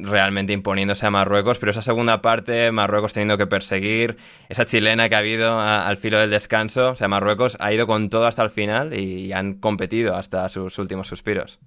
realmente 0.03 0.53
imponiéndose 0.53 1.07
a 1.07 1.11
Marruecos, 1.11 1.59
pero 1.59 1.71
esa 1.71 1.83
segunda 1.83 2.23
parte, 2.23 2.73
Marruecos 2.73 3.13
teniendo 3.13 3.39
que 3.39 3.47
perseguir, 3.47 4.17
esa 4.49 4.65
chilena 4.65 5.09
que 5.09 5.15
ha 5.15 5.19
habido 5.19 5.61
al 5.61 5.97
filo 5.97 6.19
del 6.19 6.31
descanso, 6.31 6.91
o 6.91 6.97
sea, 6.97 7.09
Marruecos 7.09 7.57
ha 7.61 7.73
ido 7.73 7.87
con 7.87 8.09
todo 8.09 8.27
hasta 8.27 8.43
el 8.43 8.51
final 8.51 8.95
y 8.95 9.33
han 9.33 9.55
competido 9.55 10.15
hasta 10.15 10.49
sus 10.49 10.79
últimos 10.79 11.07
suspiros. 11.07 11.59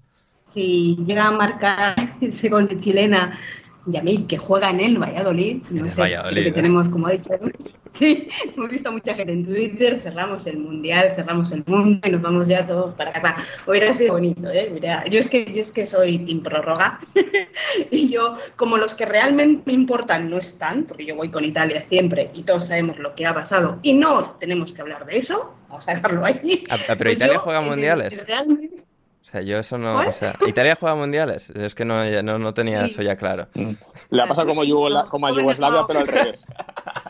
Si 0.45 0.97
llega 1.05 1.27
a 1.27 1.31
marcar 1.31 1.95
ese 2.21 2.49
gol 2.49 2.67
de 2.67 2.77
chilena 2.77 3.37
Yamil, 3.85 4.27
que 4.27 4.37
juega 4.37 4.69
en 4.69 4.79
el 4.79 4.97
Valladolid, 4.97 5.63
no 5.69 5.89
sé, 5.89 6.15
que 6.33 6.51
tenemos, 6.51 6.89
como 6.89 7.07
ha 7.07 7.11
dicho, 7.11 7.33
sí, 7.93 8.27
hemos 8.55 8.69
visto 8.69 8.89
a 8.89 8.91
mucha 8.91 9.13
gente 9.13 9.33
en 9.33 9.43
Twitter, 9.43 9.99
cerramos 9.99 10.47
el 10.47 10.57
Mundial, 10.57 11.13
cerramos 11.15 11.51
el 11.51 11.63
mundo 11.65 12.07
y 12.07 12.11
nos 12.11 12.21
vamos 12.21 12.47
ya 12.47 12.65
todos 12.65 12.95
para 12.95 13.11
casa. 13.11 13.37
Hubiera 13.67 13.93
sido 13.95 14.13
bonito, 14.13 14.49
¿eh? 14.49 14.73
yo, 15.09 15.19
es 15.19 15.27
que, 15.27 15.45
yo 15.45 15.61
es 15.61 15.71
que 15.71 15.85
soy 15.85 16.19
team 16.19 16.41
prórroga 16.41 16.99
y 17.91 18.09
yo, 18.09 18.37
como 18.55 18.77
los 18.77 18.93
que 18.93 19.05
realmente 19.05 19.63
me 19.65 19.73
importan 19.73 20.29
no 20.29 20.37
están, 20.37 20.83
porque 20.83 21.05
yo 21.05 21.15
voy 21.15 21.29
con 21.29 21.43
Italia 21.43 21.83
siempre 21.87 22.31
y 22.33 22.43
todos 22.43 22.67
sabemos 22.67 22.99
lo 22.99 23.15
que 23.15 23.25
ha 23.25 23.33
pasado 23.33 23.79
y 23.81 23.93
no 23.93 24.31
tenemos 24.39 24.71
que 24.71 24.81
hablar 24.81 25.05
de 25.05 25.17
eso, 25.17 25.55
vamos 25.69 25.87
a 25.87 25.93
dejarlo 25.93 26.25
ahí. 26.25 26.63
Ah, 26.69 26.77
pero 26.87 27.09
pues 27.09 27.17
Italia 27.17 27.39
juega 27.39 27.61
mundiales. 27.61 28.25
Realmente, 28.25 28.83
sea, 29.25 29.41
yo 29.41 29.57
eso 29.57 29.77
no. 29.77 29.97
O 30.07 30.11
sea, 30.11 30.35
Italia 30.47 30.77
juega 30.79 30.95
mundiales. 30.95 31.49
Es 31.51 31.75
que 31.75 31.85
no, 31.85 32.03
no, 32.23 32.39
no 32.39 32.53
tenía 32.53 32.85
eso 32.85 33.01
ya 33.01 33.15
claro. 33.15 33.47
Le 34.09 34.21
ha 34.21 34.27
pasado 34.27 34.47
como, 34.47 34.63
como 35.09 35.27
a 35.27 35.31
Yugoslavia, 35.31 35.83
pero 35.87 35.99
al 35.99 36.07
revés. 36.07 36.43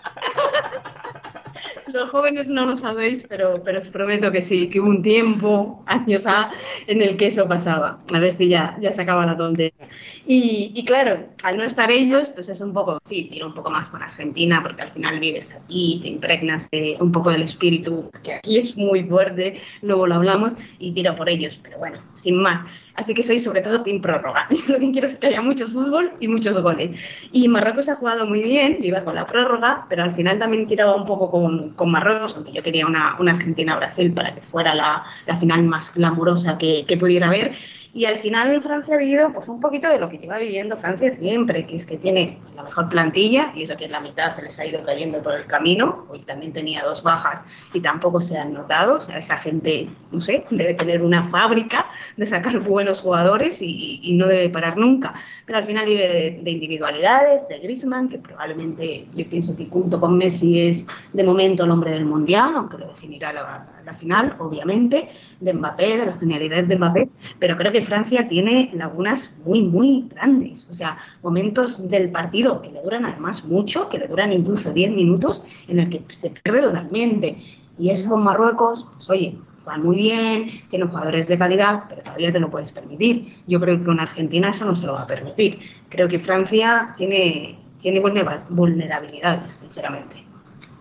Los 1.94 2.10
jóvenes 2.10 2.48
no 2.48 2.66
lo 2.66 2.76
sabéis, 2.76 3.24
pero, 3.30 3.62
pero 3.64 3.80
os 3.80 3.88
prometo 3.88 4.32
que 4.32 4.42
sí, 4.42 4.68
que 4.68 4.80
hubo 4.80 4.90
un 4.90 5.04
tiempo, 5.04 5.84
años 5.86 6.26
A, 6.26 6.50
en 6.88 7.04
el 7.04 7.16
que 7.18 7.28
eso 7.28 7.48
pasaba. 7.48 8.00
A 8.12 8.20
ver 8.20 8.36
si 8.36 8.48
ya, 8.50 8.76
ya 8.82 8.92
se 8.92 9.04
acaba 9.04 9.28
la 9.28 9.38
tontería. 9.38 9.88
Y, 10.26 10.72
y, 10.74 10.86
claro, 10.86 11.28
al 11.44 11.58
no 11.58 11.64
estar 11.64 11.92
ellos, 11.92 12.30
pues 12.30 12.50
es 12.50 12.62
un 12.62 12.74
poco, 12.74 12.98
sí, 13.04 13.30
tiro 13.32 13.46
un 13.46 13.54
poco 13.54 13.70
más 13.70 13.90
por 13.90 14.02
Argentina, 14.02 14.62
porque 14.64 14.82
al 14.82 14.92
final 14.92 15.20
vives 15.20 15.54
aquí, 15.54 16.00
te 16.02 16.08
impregnas 16.08 16.68
un 17.00 17.12
poco 17.12 17.30
del 17.30 17.44
espíritu, 17.44 18.10
que 18.24 18.34
aquí 18.34 18.58
es 18.58 18.76
muy 18.76 19.04
fuerte, 19.04 19.62
luego 19.82 20.08
lo 20.08 20.16
hablamos, 20.16 20.54
y 20.80 20.94
tiro 20.94 21.16
por 21.16 21.30
ellos, 21.30 21.60
pero 21.62 21.78
bueno, 21.78 22.02
sin 22.16 22.38
más. 22.38 22.66
Así 22.96 23.14
que 23.14 23.24
soy 23.24 23.40
sobre 23.40 23.62
todo 23.62 23.84
team 23.84 24.02
prórroga. 24.02 24.48
Yo 24.52 24.74
lo 24.74 24.80
que 24.80 24.92
quiero 24.92 25.08
es 25.08 25.18
que 25.18 25.28
haya 25.28 25.42
mucho 25.42 25.68
fútbol 25.68 26.12
y 26.20 26.28
muchos 26.28 26.60
goles. 26.62 27.00
Y 27.32 27.48
Marruecos 27.48 27.90
ha 27.90 27.96
jugado 27.96 28.26
muy 28.26 28.44
bien, 28.44 28.78
iba 28.82 29.04
con 29.04 29.16
la 29.16 29.26
prórroga, 29.26 29.86
pero 29.90 30.04
al 30.04 30.16
final 30.16 30.40
también 30.40 30.68
tiraba 30.68 30.96
un 30.96 31.06
poco 31.06 31.30
con, 31.30 31.72
con 31.72 31.83
Marruecos, 31.92 32.36
aunque 32.36 32.54
yo 32.54 32.64
quería 32.64 32.86
una, 32.86 33.16
una 33.20 33.32
Argentina-Brasil 33.32 34.14
para 34.14 34.34
que 34.36 34.42
fuera 34.42 34.74
la, 34.76 35.04
la, 35.26 35.38
final 35.38 35.64
más 35.64 35.94
glamurosa 35.94 36.58
que, 36.58 36.86
que 36.88 36.98
pudiera 36.98 37.28
haber. 37.28 37.54
Y 37.96 38.06
al 38.06 38.18
final 38.18 38.60
Francia 38.64 38.96
ha 38.96 38.98
vivido 38.98 39.32
pues, 39.32 39.48
un 39.48 39.62
poquito 39.62 39.88
de 39.88 40.00
lo 40.00 40.10
que 40.10 40.18
lleva 40.18 40.40
viviendo 40.40 40.76
Francia 40.78 41.14
siempre, 41.14 41.68
que 41.68 41.76
es 41.76 41.86
que 41.86 41.98
tiene 41.98 42.40
la 42.56 42.64
mejor 42.64 42.90
plantilla, 42.90 43.54
y 43.56 43.62
eso 43.62 43.78
que 43.78 43.86
en 43.86 43.92
la 43.92 44.00
mitad 44.00 44.32
se 44.32 44.42
les 44.42 44.58
ha 44.58 44.66
ido 44.66 44.84
cayendo 44.84 45.22
por 45.22 45.36
el 45.36 45.46
camino, 45.46 46.08
hoy 46.10 46.22
también 46.22 46.52
tenía 46.54 46.84
dos 46.84 47.04
bajas 47.04 47.46
y 47.72 47.82
tampoco 47.82 48.20
se 48.20 48.36
han 48.36 48.52
notado, 48.52 48.98
o 48.98 49.02
sea, 49.02 49.20
esa 49.20 49.38
gente, 49.38 49.90
no 50.12 50.20
sé, 50.20 50.44
debe 50.50 50.74
tener 50.74 51.04
una 51.04 51.24
fábrica 51.24 51.86
de 52.18 52.26
sacar 52.26 52.60
buenos 52.62 53.00
jugadores 53.00 53.62
y, 53.62 54.00
y 54.02 54.14
no 54.14 54.26
debe 54.26 54.50
parar 54.50 54.76
nunca. 54.76 55.14
Pero 55.46 55.60
al 55.60 55.66
final 55.66 55.86
vive 55.86 56.40
de, 56.42 56.52
individualidades, 56.52 57.48
de 57.48 57.60
Griezmann, 57.60 58.10
que 58.10 58.18
probablemente 58.18 59.06
yo 59.14 59.30
pienso 59.30 59.56
que 59.56 59.68
junto 59.68 60.00
con 60.00 60.18
Messi 60.18 60.68
es 60.68 60.88
de 61.12 61.24
momento 61.24 61.66
el 61.66 61.72
hombre 61.72 61.92
del 61.92 62.06
Mundial, 62.06 62.54
aunque 62.56 62.78
lo 62.80 62.88
definirá 62.88 63.34
la, 63.34 63.68
la 63.86 63.94
final, 63.94 64.36
obviamente, 64.40 65.10
de 65.40 65.54
Mbappé, 65.54 65.98
de 65.98 66.06
las 66.06 66.20
genialidades 66.20 66.68
de 66.68 66.78
Mbappé, 66.78 67.10
pero 67.40 67.58
creo 67.58 67.72
que 67.72 67.83
Francia 67.84 68.28
tiene 68.28 68.72
lagunas 68.74 69.38
muy, 69.46 69.62
muy 69.62 70.08
grandes. 70.10 70.68
O 70.70 70.74
sea, 70.74 70.98
momentos 71.22 71.88
del 71.90 72.10
partido 72.12 72.62
que 72.62 72.72
le 72.72 72.82
duran 72.82 73.06
además 73.06 73.46
mucho, 73.46 73.90
que 73.90 74.00
le 74.00 74.08
duran 74.08 74.32
incluso 74.32 74.72
10 74.72 74.92
minutos, 74.92 75.44
en 75.68 75.80
el 75.80 75.90
que 75.90 76.04
se 76.08 76.30
pierde 76.30 76.62
totalmente. 76.62 77.38
Y 77.78 77.90
eso 77.90 78.10
con 78.10 78.24
Marruecos, 78.24 78.88
pues 78.96 79.10
oye, 79.10 79.38
juegan 79.64 79.84
muy 79.84 79.96
bien, 79.96 80.50
tienen 80.70 80.88
jugadores 80.88 81.28
de 81.28 81.38
calidad, 81.38 81.84
pero 81.90 82.04
todavía 82.04 82.32
te 82.32 82.40
lo 82.40 82.50
puedes 82.50 82.72
permitir. 82.72 83.36
Yo 83.48 83.60
creo 83.60 83.78
que 83.78 83.86
con 83.86 84.00
Argentina 84.00 84.50
eso 84.50 84.66
no 84.66 84.76
se 84.76 84.86
lo 84.86 84.94
va 84.94 85.04
a 85.04 85.08
permitir. 85.08 85.60
Creo 85.90 86.08
que 86.08 86.20
Francia 86.20 86.94
tiene, 86.98 87.58
tiene 87.80 88.02
vulnerabilidades, 88.50 89.54
sinceramente. 89.54 90.33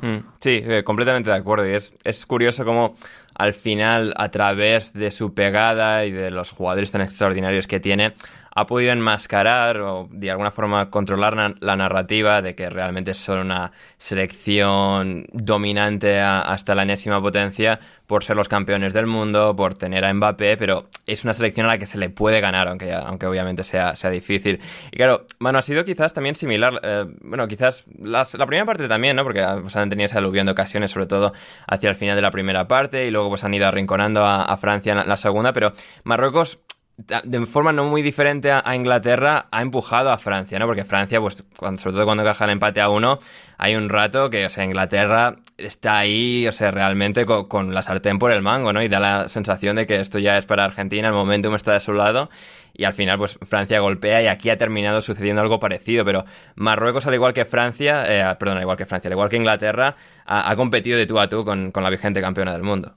Mm, 0.02 0.18
sí, 0.40 0.62
eh, 0.64 0.82
completamente 0.84 1.30
de 1.30 1.36
acuerdo. 1.36 1.66
Y 1.66 1.74
es, 1.74 1.94
es 2.04 2.26
curioso 2.26 2.64
cómo 2.64 2.94
al 3.34 3.54
final, 3.54 4.12
a 4.16 4.30
través 4.30 4.92
de 4.92 5.10
su 5.10 5.32
pegada 5.32 6.04
y 6.04 6.10
de 6.10 6.30
los 6.30 6.50
jugadores 6.50 6.90
tan 6.90 7.00
extraordinarios 7.00 7.66
que 7.66 7.80
tiene, 7.80 8.12
ha 8.54 8.66
podido 8.66 8.92
enmascarar 8.92 9.78
o 9.80 10.08
de 10.10 10.30
alguna 10.30 10.50
forma 10.50 10.90
controlar 10.90 11.56
la 11.60 11.76
narrativa 11.76 12.42
de 12.42 12.54
que 12.54 12.68
realmente 12.68 13.14
son 13.14 13.40
una 13.40 13.72
selección 13.96 15.26
dominante 15.32 16.20
hasta 16.20 16.74
la 16.74 16.82
enésima 16.82 17.20
potencia 17.20 17.80
por 18.06 18.24
ser 18.24 18.36
los 18.36 18.48
campeones 18.48 18.92
del 18.92 19.06
mundo, 19.06 19.56
por 19.56 19.72
tener 19.72 20.04
a 20.04 20.12
Mbappé, 20.12 20.58
pero 20.58 20.88
es 21.06 21.24
una 21.24 21.32
selección 21.32 21.64
a 21.64 21.70
la 21.70 21.78
que 21.78 21.86
se 21.86 21.96
le 21.96 22.10
puede 22.10 22.42
ganar, 22.42 22.68
aunque, 22.68 22.92
aunque 22.92 23.26
obviamente 23.26 23.64
sea, 23.64 23.96
sea 23.96 24.10
difícil. 24.10 24.60
Y 24.90 24.96
claro, 24.96 25.26
bueno, 25.40 25.58
ha 25.58 25.62
sido 25.62 25.84
quizás 25.86 26.12
también 26.12 26.34
similar, 26.34 26.78
eh, 26.82 27.06
bueno, 27.22 27.48
quizás 27.48 27.84
la 28.02 28.24
primera 28.46 28.66
parte 28.66 28.86
también, 28.86 29.16
¿no? 29.16 29.24
Porque 29.24 29.42
pues, 29.62 29.74
han 29.76 29.88
tenido 29.88 30.04
esa 30.04 30.18
aluvión 30.18 30.44
de 30.44 30.52
ocasiones, 30.52 30.90
sobre 30.90 31.06
todo 31.06 31.32
hacia 31.66 31.88
el 31.88 31.96
final 31.96 32.14
de 32.14 32.22
la 32.22 32.30
primera 32.30 32.68
parte, 32.68 33.06
y 33.06 33.10
luego 33.10 33.30
pues 33.30 33.44
han 33.44 33.54
ido 33.54 33.66
arrinconando 33.66 34.26
a, 34.26 34.56
Francia 34.58 34.92
en 34.92 35.08
la 35.08 35.16
segunda, 35.16 35.54
pero 35.54 35.72
Marruecos 36.04 36.58
de 36.96 37.46
forma 37.46 37.72
no 37.72 37.84
muy 37.84 38.02
diferente 38.02 38.52
a, 38.52 38.76
Inglaterra, 38.76 39.46
ha 39.50 39.62
empujado 39.62 40.10
a 40.10 40.18
Francia, 40.18 40.58
¿no? 40.58 40.66
Porque 40.66 40.84
Francia, 40.84 41.20
pues, 41.20 41.44
cuando, 41.56 41.80
sobre 41.80 41.94
todo 41.94 42.04
cuando 42.04 42.22
caja 42.22 42.44
el 42.44 42.50
empate 42.50 42.80
a 42.80 42.90
uno, 42.90 43.18
hay 43.58 43.76
un 43.76 43.88
rato 43.88 44.28
que, 44.30 44.44
o 44.46 44.50
sea, 44.50 44.64
Inglaterra 44.64 45.36
está 45.56 45.98
ahí, 45.98 46.46
o 46.46 46.52
sea, 46.52 46.70
realmente 46.70 47.24
con, 47.24 47.74
la 47.74 47.82
sartén 47.82 48.18
por 48.18 48.30
el 48.30 48.42
mango, 48.42 48.72
¿no? 48.72 48.82
Y 48.82 48.88
da 48.88 49.00
la 49.00 49.28
sensación 49.28 49.76
de 49.76 49.86
que 49.86 50.00
esto 50.00 50.18
ya 50.18 50.36
es 50.36 50.44
para 50.44 50.64
Argentina, 50.64 51.08
el 51.08 51.14
momentum 51.14 51.54
está 51.54 51.72
de 51.72 51.80
su 51.80 51.94
lado, 51.94 52.28
y 52.74 52.84
al 52.84 52.92
final, 52.92 53.18
pues, 53.18 53.38
Francia 53.42 53.80
golpea 53.80 54.22
y 54.22 54.26
aquí 54.26 54.50
ha 54.50 54.58
terminado 54.58 55.00
sucediendo 55.00 55.40
algo 55.40 55.58
parecido, 55.58 56.04
pero 56.04 56.24
Marruecos, 56.56 57.06
al 57.06 57.14
igual 57.14 57.32
que 57.32 57.46
Francia, 57.46 58.04
eh, 58.06 58.36
perdón, 58.38 58.58
al 58.58 58.62
igual 58.62 58.76
que 58.76 58.86
Francia, 58.86 59.08
al 59.08 59.14
igual 59.14 59.30
que 59.30 59.36
Inglaterra, 59.36 59.96
ha, 60.26 60.54
competido 60.56 60.98
de 60.98 61.06
tú 61.06 61.18
a 61.18 61.28
tú 61.28 61.44
con 61.44 61.72
la 61.74 61.90
vigente 61.90 62.20
campeona 62.20 62.52
del 62.52 62.62
mundo. 62.62 62.96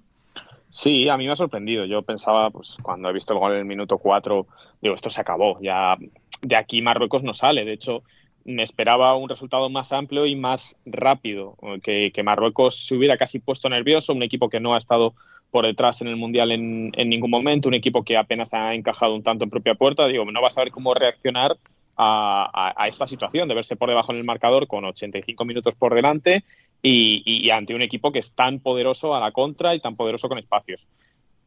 Sí, 0.76 1.08
a 1.08 1.16
mí 1.16 1.26
me 1.26 1.32
ha 1.32 1.38
sorprendido. 1.38 1.86
Yo 1.86 2.02
pensaba, 2.02 2.50
pues 2.50 2.76
cuando 2.82 3.10
he 3.10 3.14
visto 3.14 3.32
el 3.32 3.40
gol 3.40 3.54
en 3.54 3.60
el 3.60 3.66
minuto 3.66 3.98
4, 3.98 4.46
digo, 4.82 4.94
esto 4.94 5.10
se 5.10 5.22
acabó. 5.22 5.58
Ya 5.62 5.96
de 6.42 6.56
aquí 6.58 6.82
Marruecos 6.82 7.24
no 7.24 7.34
sale. 7.34 7.64
De 7.64 7.72
hecho, 7.72 8.04
me 8.44 8.62
esperaba 8.62 9.16
un 9.16 9.30
resultado 9.30 9.70
más 9.70 9.94
amplio 9.94 10.26
y 10.26 10.36
más 10.36 10.78
rápido, 10.86 11.56
que, 11.82 12.12
Marruecos 12.26 12.88
se 12.88 12.94
hubiera 12.94 13.18
casi 13.18 13.40
puesto 13.40 13.70
nervioso, 13.70 14.12
un 14.12 14.22
equipo 14.22 14.50
que 14.50 14.60
no 14.60 14.76
ha 14.76 14.78
estado 14.78 15.14
por 15.50 15.66
detrás 15.66 16.02
en 16.02 16.10
el 16.10 16.18
Mundial 16.18 16.52
en, 16.52 16.92
ningún 16.92 17.32
momento, 17.32 17.70
un 17.70 17.74
equipo 17.74 18.04
que 18.04 18.18
apenas 18.18 18.54
ha 18.54 18.74
encajado 18.74 19.16
un 19.16 19.24
tanto 19.24 19.46
en 19.46 19.50
propia 19.52 19.76
puerta, 19.76 20.08
digo, 20.08 20.26
no 20.26 20.42
va 20.42 20.50
a 20.50 20.52
saber 20.52 20.72
cómo 20.72 20.94
reaccionar 20.94 21.56
a, 21.98 22.86
esta 22.90 23.08
situación 23.08 23.48
de 23.48 23.56
verse 23.56 23.78
por 23.78 23.88
debajo 23.88 24.12
en 24.12 24.18
el 24.18 24.26
marcador 24.26 24.68
con 24.68 24.84
85 24.84 25.46
minutos 25.46 25.76
por 25.76 25.96
delante 25.96 26.44
y, 26.88 27.50
ante 27.50 27.74
un 27.74 27.82
equipo 27.82 28.12
que 28.12 28.20
es 28.20 28.36
tan 28.36 28.60
poderoso 28.60 29.16
a 29.16 29.20
la 29.20 29.32
contra 29.32 29.74
y 29.74 29.80
tan 29.80 29.96
poderoso 29.96 30.30
con 30.30 30.38
espacios. 30.38 30.88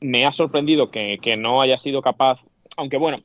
Me 0.00 0.26
ha 0.26 0.32
sorprendido 0.32 0.90
que, 0.90 1.36
no 1.38 1.62
haya 1.62 1.78
sido 1.78 2.02
capaz, 2.02 2.40
aunque 2.76 2.96
bueno, 2.96 3.22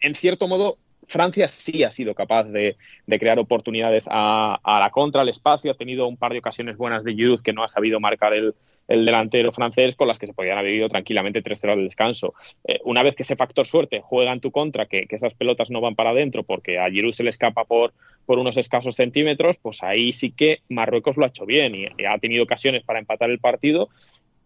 en 0.00 0.14
cierto 0.14 0.48
modo 0.48 0.78
Francia 1.08 1.48
sí 1.48 1.84
ha 1.84 1.92
sido 1.92 2.14
capaz 2.14 2.44
de, 2.44 2.76
crear 3.06 3.38
oportunidades 3.38 4.06
a, 4.10 4.58
la 4.64 4.90
contra, 4.90 5.22
al 5.22 5.28
espacio, 5.28 5.72
ha 5.72 5.76
tenido 5.76 6.06
un 6.06 6.16
par 6.16 6.32
de 6.32 6.38
ocasiones 6.38 6.76
buenas 6.76 7.04
de 7.04 7.14
Giroud 7.14 7.40
que 7.40 7.52
no 7.52 7.64
ha 7.64 7.68
sabido 7.68 8.00
marcar 8.00 8.32
el, 8.32 8.54
el 8.88 9.04
delantero 9.04 9.52
francés 9.52 9.94
con 9.94 10.08
las 10.08 10.18
que 10.18 10.26
se 10.26 10.34
podían 10.34 10.58
haber 10.58 10.72
vivido 10.72 10.88
tranquilamente 10.88 11.42
3-0 11.42 11.72
al 11.72 11.84
descanso. 11.84 12.34
Eh, 12.64 12.80
una 12.84 13.02
vez 13.02 13.14
que 13.14 13.22
ese 13.22 13.36
factor 13.36 13.66
suerte 13.66 14.00
juega 14.02 14.32
en 14.32 14.40
tu 14.40 14.50
contra, 14.50 14.86
que, 14.86 15.06
esas 15.08 15.34
pelotas 15.34 15.70
no 15.70 15.80
van 15.80 15.94
para 15.94 16.10
adentro 16.10 16.42
porque 16.42 16.78
a 16.78 16.90
Giroud 16.90 17.12
se 17.12 17.22
le 17.22 17.30
escapa 17.30 17.64
por, 17.64 17.92
por 18.26 18.38
unos 18.38 18.56
escasos 18.56 18.96
centímetros, 18.96 19.58
pues 19.58 19.82
ahí 19.82 20.12
sí 20.12 20.32
que 20.32 20.60
Marruecos 20.68 21.16
lo 21.16 21.24
ha 21.24 21.28
hecho 21.28 21.46
bien 21.46 21.74
y, 21.74 21.86
ha 22.04 22.18
tenido 22.18 22.44
ocasiones 22.44 22.82
para 22.84 22.98
empatar 22.98 23.30
el 23.30 23.38
partido 23.38 23.88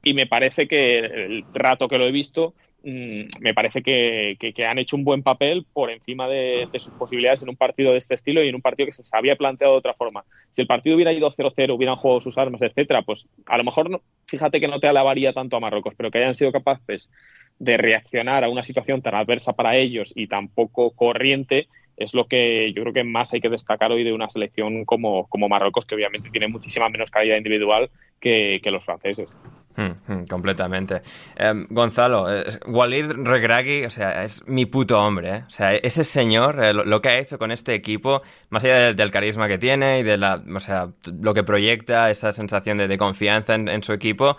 y 0.03 0.15
me 0.15 0.27
parece 0.27 0.69
que 0.69 0.99
el 0.99 1.45
rato 1.53 1.89
que 1.89 1.99
lo 1.99 2.07
he 2.07 2.13
visto 2.13 2.55
me 2.83 3.55
parece 3.55 3.83
que, 3.83 4.37
han 4.69 4.79
hecho 4.79 4.97
un 4.97 5.05
buen 5.05 5.23
papel 5.23 5.67
por 5.73 5.91
encima 5.91 6.29
de, 6.29 6.69
sus 6.79 6.95
posibilidades 6.95 7.43
en 7.43 7.49
un 7.49 7.57
partido 7.57 7.93
de 7.93 7.99
este 7.99 8.15
estilo 8.15 8.43
y 8.45 8.49
en 8.49 8.55
un 8.55 8.63
partido 8.63 8.87
que 8.87 8.93
se 8.93 9.17
había 9.17 9.37
planteado 9.37 9.75
de 9.75 9.79
otra 9.79 9.95
forma. 9.95 10.25
Si 10.53 10.63
el 10.63 10.69
partido 10.69 10.95
hubiera 10.95 11.13
ido 11.13 11.33
0-0, 11.33 11.75
hubieran 11.75 11.97
jugado 11.97 12.21
sus 12.21 12.39
armas, 12.39 12.63
etcétera, 12.63 13.03
pues 13.03 13.29
a 13.47 13.59
lo 13.59 13.65
mejor 13.65 13.91
no, 13.91 14.03
fíjate 14.27 14.61
que 14.61 14.69
no 14.69 14.79
te 14.79 14.89
alabaría 14.89 15.33
tanto 15.33 15.57
a 15.57 15.61
Marruecos, 15.61 15.95
pero 15.97 16.11
que 16.11 16.19
hayan 16.19 16.35
sido 16.35 16.53
capaces 16.53 17.09
de 17.59 17.77
reaccionar 17.77 18.45
a 18.45 18.49
una 18.49 18.63
situación 18.63 19.03
tan 19.03 19.15
adversa 19.15 19.55
para 19.55 19.77
ellos 19.77 20.13
y 20.15 20.27
tan 20.29 20.49
poco 20.49 20.91
corriente, 20.91 21.69
es 21.97 22.13
lo 22.13 22.27
que 22.27 22.73
yo 22.75 22.83
creo 22.83 22.93
que 22.93 23.05
más 23.05 23.33
hay 23.33 23.41
que 23.41 23.49
destacar 23.49 23.91
hoy 23.91 24.05
de 24.05 24.13
una 24.13 24.29
selección 24.29 24.85
como, 24.85 25.27
como 25.29 25.49
Marruecos, 25.49 25.87
que 25.87 25.95
obviamente 25.95 26.31
tiene 26.31 26.49
muchísima 26.49 26.89
menos 26.89 27.11
calidad 27.11 27.37
individual 27.37 27.91
que, 28.21 28.61
los 28.65 28.85
franceses. 28.85 29.29
Hmm, 29.77 29.93
hmm, 30.09 30.25
completamente. 30.25 31.03
Em, 31.37 31.67
Gonzalo, 31.69 32.27
Walid 32.67 33.13
Regragui, 33.13 33.85
o 33.85 33.91
sea, 33.91 34.25
es 34.25 34.43
mi 34.47 34.65
puto 34.65 34.99
hombre, 34.99 35.29
¿eh? 35.29 35.45
O 35.47 35.51
sea, 35.51 35.75
ese 35.75 36.03
señor, 36.03 36.65
eh, 36.65 36.73
lo, 36.73 37.03
que 37.03 37.11
ha 37.11 37.19
hecho 37.19 37.39
con 37.39 37.51
este 37.51 37.75
equipo, 37.75 38.23
más 38.49 38.65
allá 38.65 38.95
del, 38.95 39.11
carisma 39.11 39.49
que 39.49 39.59
tiene 39.59 39.99
y 39.99 40.03
de 40.03 40.17
la, 40.17 40.43
o 40.55 40.61
sea, 40.61 40.89
lo 41.21 41.35
que 41.35 41.45
proyecta, 41.45 42.11
esa 42.11 42.33
sensación 42.33 42.79
de, 42.79 42.97
confianza 42.97 43.55
en, 43.55 43.83
su 43.83 43.93
equipo, 43.93 44.39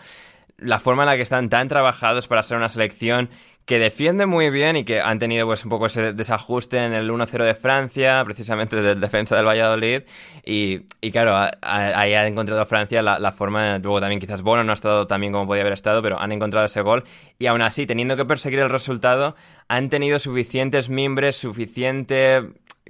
la 0.58 0.80
forma 0.80 1.04
en 1.04 1.08
la 1.08 1.16
que 1.16 1.22
están 1.22 1.50
tan 1.50 1.68
trabajados 1.68 2.28
para 2.28 2.42
ser 2.42 2.58
una 2.58 2.70
selección 2.70 3.30
que 3.68 3.80
defiende 3.80 4.26
muy 4.26 4.50
bien 4.50 4.78
y 4.78 4.86
que 4.86 5.02
han 5.02 5.20
tenido 5.20 5.46
pues 5.46 5.66
un 5.66 5.70
poco 5.70 5.88
ese 5.88 6.14
desajuste 6.14 6.86
en 6.86 6.94
el 6.94 7.12
1-0 7.12 7.44
de 7.44 7.54
Francia, 7.54 8.24
precisamente 8.24 8.82
del 8.82 9.02
defensa 9.02 9.36
del 9.36 9.46
Valladolid. 9.46 10.04
Y, 10.46 10.84
y 11.02 11.12
claro, 11.12 11.36
ahí 11.62 12.14
ha 12.14 12.26
encontrado 12.26 12.66
Francia 12.66 13.02
la, 13.02 13.32
forma, 13.34 13.78
luego 13.80 14.00
también 14.00 14.22
quizás 14.22 14.42
Bono 14.42 14.64
no 14.64 14.72
ha 14.72 14.74
estado 14.74 15.06
tan 15.06 15.20
bien 15.20 15.34
como 15.34 15.48
podía 15.48 15.64
haber 15.64 15.74
estado, 15.74 16.02
pero 16.02 16.18
han 16.18 16.32
encontrado 16.32 16.66
ese 16.66 16.80
gol. 16.80 17.04
Y 17.40 17.48
aún 17.48 17.62
así, 17.62 17.86
teniendo 17.86 18.16
que 18.16 18.24
perseguir 18.24 18.60
el 18.60 18.70
resultado, 18.70 19.36
han 19.68 19.90
tenido 19.90 20.18
suficientes 20.18 20.90
mimbres, 20.90 21.36
suficiente 21.36 22.44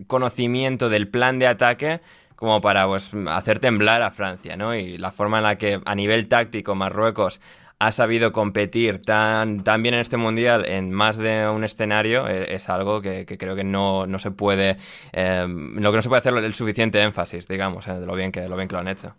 conocimiento 0.06 0.90
del 0.90 1.08
plan 1.08 1.40
de 1.40 1.48
ataque 1.48 2.02
como 2.36 2.62
para 2.62 2.86
pues, 2.86 3.12
hacer 3.30 3.60
temblar 3.60 4.04
a 4.04 4.12
Francia, 4.12 4.56
¿no? 4.56 4.76
Y 4.76 5.00
la 5.00 5.12
forma 5.12 5.38
en 5.38 5.44
la 5.44 5.58
que 5.58 5.82
a 5.84 5.96
nivel 5.96 6.28
táctico 6.28 6.76
Marruecos 6.76 7.42
ha 7.80 7.92
sabido 7.92 8.32
competir 8.32 9.02
tan, 9.02 9.64
tan 9.64 9.84
bien 9.84 9.96
en 9.96 10.02
este 10.02 10.18
mundial 10.18 10.66
en 10.68 10.92
más 10.92 11.18
de 11.18 11.48
un 11.48 11.64
escenario 11.64 12.28
eh, 12.28 12.56
es, 12.56 12.70
algo 12.70 13.02
que, 13.02 13.26
creo 13.26 13.56
que 13.56 13.64
no, 13.64 14.08
se 14.18 14.32
puede 14.32 14.78
eh, 15.14 15.46
lo 15.48 15.92
que 15.92 15.96
no 15.98 16.02
se 16.02 16.10
puede 16.10 16.20
hacer 16.20 16.36
el 16.36 16.56
suficiente 16.56 17.02
énfasis 17.02 17.48
digamos 17.48 17.88
eh, 17.88 17.94
de 17.94 18.06
lo 18.06 18.16
bien 18.16 18.32
que 18.32 18.48
lo 18.48 18.56
bien 18.56 18.68
que 18.68 18.74
lo 18.74 18.80
han 18.80 18.88
hecho. 18.88 19.14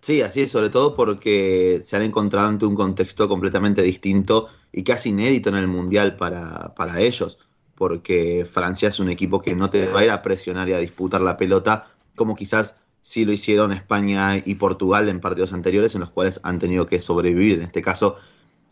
Sí, 0.00 0.20
así 0.20 0.42
es, 0.42 0.50
sobre 0.50 0.68
todo 0.68 0.96
porque 0.96 1.78
se 1.80 1.94
han 1.94 2.02
encontrado 2.02 2.48
ante 2.48 2.66
un 2.66 2.74
contexto 2.74 3.28
completamente 3.28 3.82
distinto 3.82 4.48
y 4.72 4.82
casi 4.82 5.10
inédito 5.10 5.48
en 5.48 5.54
el 5.54 5.68
Mundial 5.68 6.16
para, 6.16 6.74
para 6.74 7.00
ellos, 7.00 7.38
porque 7.76 8.44
Francia 8.52 8.88
es 8.88 8.98
un 8.98 9.10
equipo 9.10 9.40
que 9.40 9.54
no 9.54 9.70
te 9.70 9.86
va 9.86 10.00
a 10.00 10.04
ir 10.04 10.10
a 10.10 10.20
presionar 10.20 10.68
y 10.68 10.72
a 10.72 10.78
disputar 10.78 11.20
la 11.20 11.36
pelota 11.36 11.86
como 12.16 12.34
quizás 12.34 12.82
sí 13.02 13.24
lo 13.24 13.32
hicieron 13.32 13.72
España 13.72 14.36
y 14.36 14.54
Portugal 14.54 15.08
en 15.08 15.20
partidos 15.20 15.52
anteriores 15.52 15.94
en 15.94 16.00
los 16.00 16.10
cuales 16.10 16.40
han 16.44 16.58
tenido 16.58 16.86
que 16.86 17.02
sobrevivir. 17.02 17.58
En 17.58 17.62
este 17.62 17.82
caso, 17.82 18.16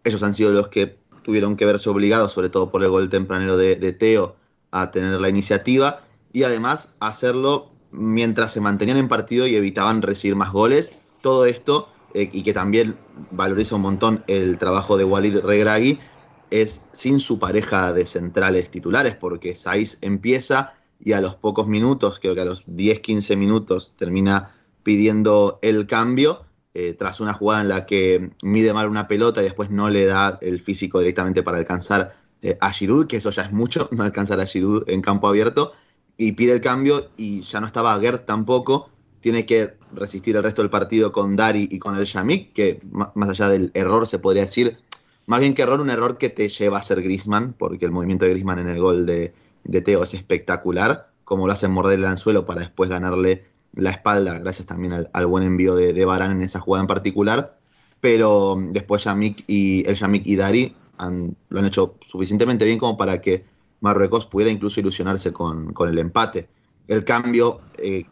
ellos 0.05 0.23
han 0.23 0.35
sido 0.35 0.53
los 0.53 0.69
que 0.69 0.99
tuvieron 1.23 1.57
que 1.57 1.67
verse 1.67 1.91
obligados, 1.91 2.33
sobre 2.33 2.49
todo 2.49 2.71
por 2.71 2.83
el 2.83 2.91
gol 2.91 3.09
tempranero 3.09 3.57
de, 3.57 3.93
Teo, 3.93 4.37
a 4.71 4.91
tener 4.91 5.21
la 5.21 5.29
iniciativa 5.29 6.03
y 6.33 6.45
además 6.45 6.95
hacerlo 7.01 7.71
mientras 7.91 8.53
se 8.53 8.61
mantenían 8.61 8.99
en 8.99 9.09
partido 9.09 9.47
y 9.47 9.57
evitaban 9.57 10.01
recibir 10.01 10.37
más 10.37 10.53
goles. 10.53 10.93
Todo 11.21 11.45
esto, 11.45 11.89
eh, 12.15 12.31
y 12.33 12.43
que 12.43 12.53
también 12.53 12.97
valoriza 13.33 13.75
un 13.75 13.83
montón 13.83 14.25
el 14.29 14.59
trabajo 14.59 14.97
de 14.97 15.05
Walid 15.05 15.39
Regragui, 15.41 15.99
es 16.51 16.89
sin 16.93 17.21
su 17.21 17.39
pareja 17.39 17.93
de 17.93 18.07
centrales 18.07 18.71
titulares, 18.71 19.17
porque 19.17 19.55
Saiz 19.55 19.99
empieza 20.01 20.75
y 21.03 21.13
a 21.13 21.21
los 21.21 21.35
pocos 21.35 21.67
minutos, 21.67 22.19
creo 22.21 22.35
que 22.35 22.43
a 22.43 22.45
los 22.45 22.67
10-15 22.67 23.37
minutos, 23.37 23.95
termina 23.97 24.55
pidiendo 24.83 25.59
el 25.63 25.87
cambio. 25.87 26.45
Eh, 26.73 26.95
tras 26.95 27.19
una 27.19 27.33
jugada 27.33 27.63
en 27.63 27.69
la 27.69 27.85
que 27.85 28.31
mide 28.45 28.73
mal 28.73 28.89
una 28.89 29.09
pelota 29.09 29.41
y 29.41 29.45
después 29.45 29.71
no 29.71 29.91
le 29.91 30.07
da 30.07 30.39
el 30.41 30.61
físico 30.61 31.01
directamente 31.01 31.43
para 31.43 31.59
alcanzar 31.59 32.15
eh, 32.43 32.57
a 32.61 32.71
Giroud, 32.71 33.09
que 33.09 33.17
eso 33.17 33.31
ya 33.31 33.43
es 33.43 33.53
mucho, 33.53 33.89
no 33.93 34.05
alcanzar 34.05 34.41
a 34.41 34.47
Giroud 34.47 34.89
en 34.89 35.03
campo 35.03 35.27
abierto, 35.27 35.73
y 36.17 36.33
pide 36.33 36.53
el 36.53 36.61
cambio 36.61 37.11
y 37.17 37.43
ya 37.43 37.61
no 37.61 37.67
estaba 37.67 37.99
Gert 37.99 38.25
tampoco, 38.25 38.89
tiene 39.21 39.47
que 39.47 39.75
resistir 39.93 40.37
el 40.37 40.45
resto 40.45 40.63
del 40.63 40.71
partido 40.71 41.11
con 41.11 41.35
Dari 41.35 41.69
y 41.71 41.79
con 41.81 41.97
el 41.97 42.05
Shamik, 42.05 42.53
que 42.53 42.81
más 42.93 43.29
allá 43.29 43.49
del 43.49 43.73
error 43.75 44.07
se 44.07 44.21
podría 44.21 44.43
decir, 44.43 44.79
más 45.27 45.41
bien 45.41 45.55
que 45.55 45.63
error, 45.63 45.81
un 45.81 45.91
error 45.91 46.19
que 46.19 46.29
te 46.29 46.49
lleva 46.49 46.79
a 46.79 46.83
ser 46.83 47.03
Grisman, 47.03 47.53
porque 47.53 47.85
el 47.85 47.91
movimiento 47.91 48.25
de 48.25 48.31
Grisman 48.31 48.61
en 48.61 48.69
el 48.69 48.81
gol 48.81 49.07
de, 49.07 49.35
de 49.65 49.81
Teo 49.81 50.03
es 50.05 50.15
espectacular, 50.15 51.11
como 51.25 51.47
lo 51.47 51.53
hacen 51.53 51.71
morder 51.71 51.99
el 51.99 52.07
anzuelo 52.07 52.45
para 52.45 52.61
después 52.61 52.91
ganarle 52.91 53.45
la 53.75 53.91
espalda, 53.91 54.39
gracias 54.39 54.67
también 54.67 55.07
al, 55.13 55.27
buen 55.27 55.45
envío 55.45 55.75
de, 55.75 55.93
de 55.93 56.05
Barán 56.05 56.33
en 56.33 56.43
esa 56.43 56.61
jugada 56.61 56.83
en 56.83 56.89
particular. 56.89 57.59
Pero 58.01 58.57
mm, 58.57 58.73
después 58.73 59.05
Yamik 59.05 59.45
y 59.47 59.89
el 59.89 59.95
Yamik 59.95 60.27
y 60.27 60.37
Dari 60.37 60.77
lo 61.49 61.59
han 61.59 61.67
hecho 61.67 61.95
suficientemente 62.07 62.65
bien 62.67 62.79
como 62.79 62.97
para 62.97 63.21
que 63.21 63.45
Marruecos 63.81 64.27
pudiera 64.27 64.51
incluso 64.51 64.81
ilusionarse 64.81 65.33
con, 65.33 65.73
el 65.89 65.99
empate. 65.99 66.49
El 66.89 67.05
cambio 67.05 67.61
eh, 67.79 68.05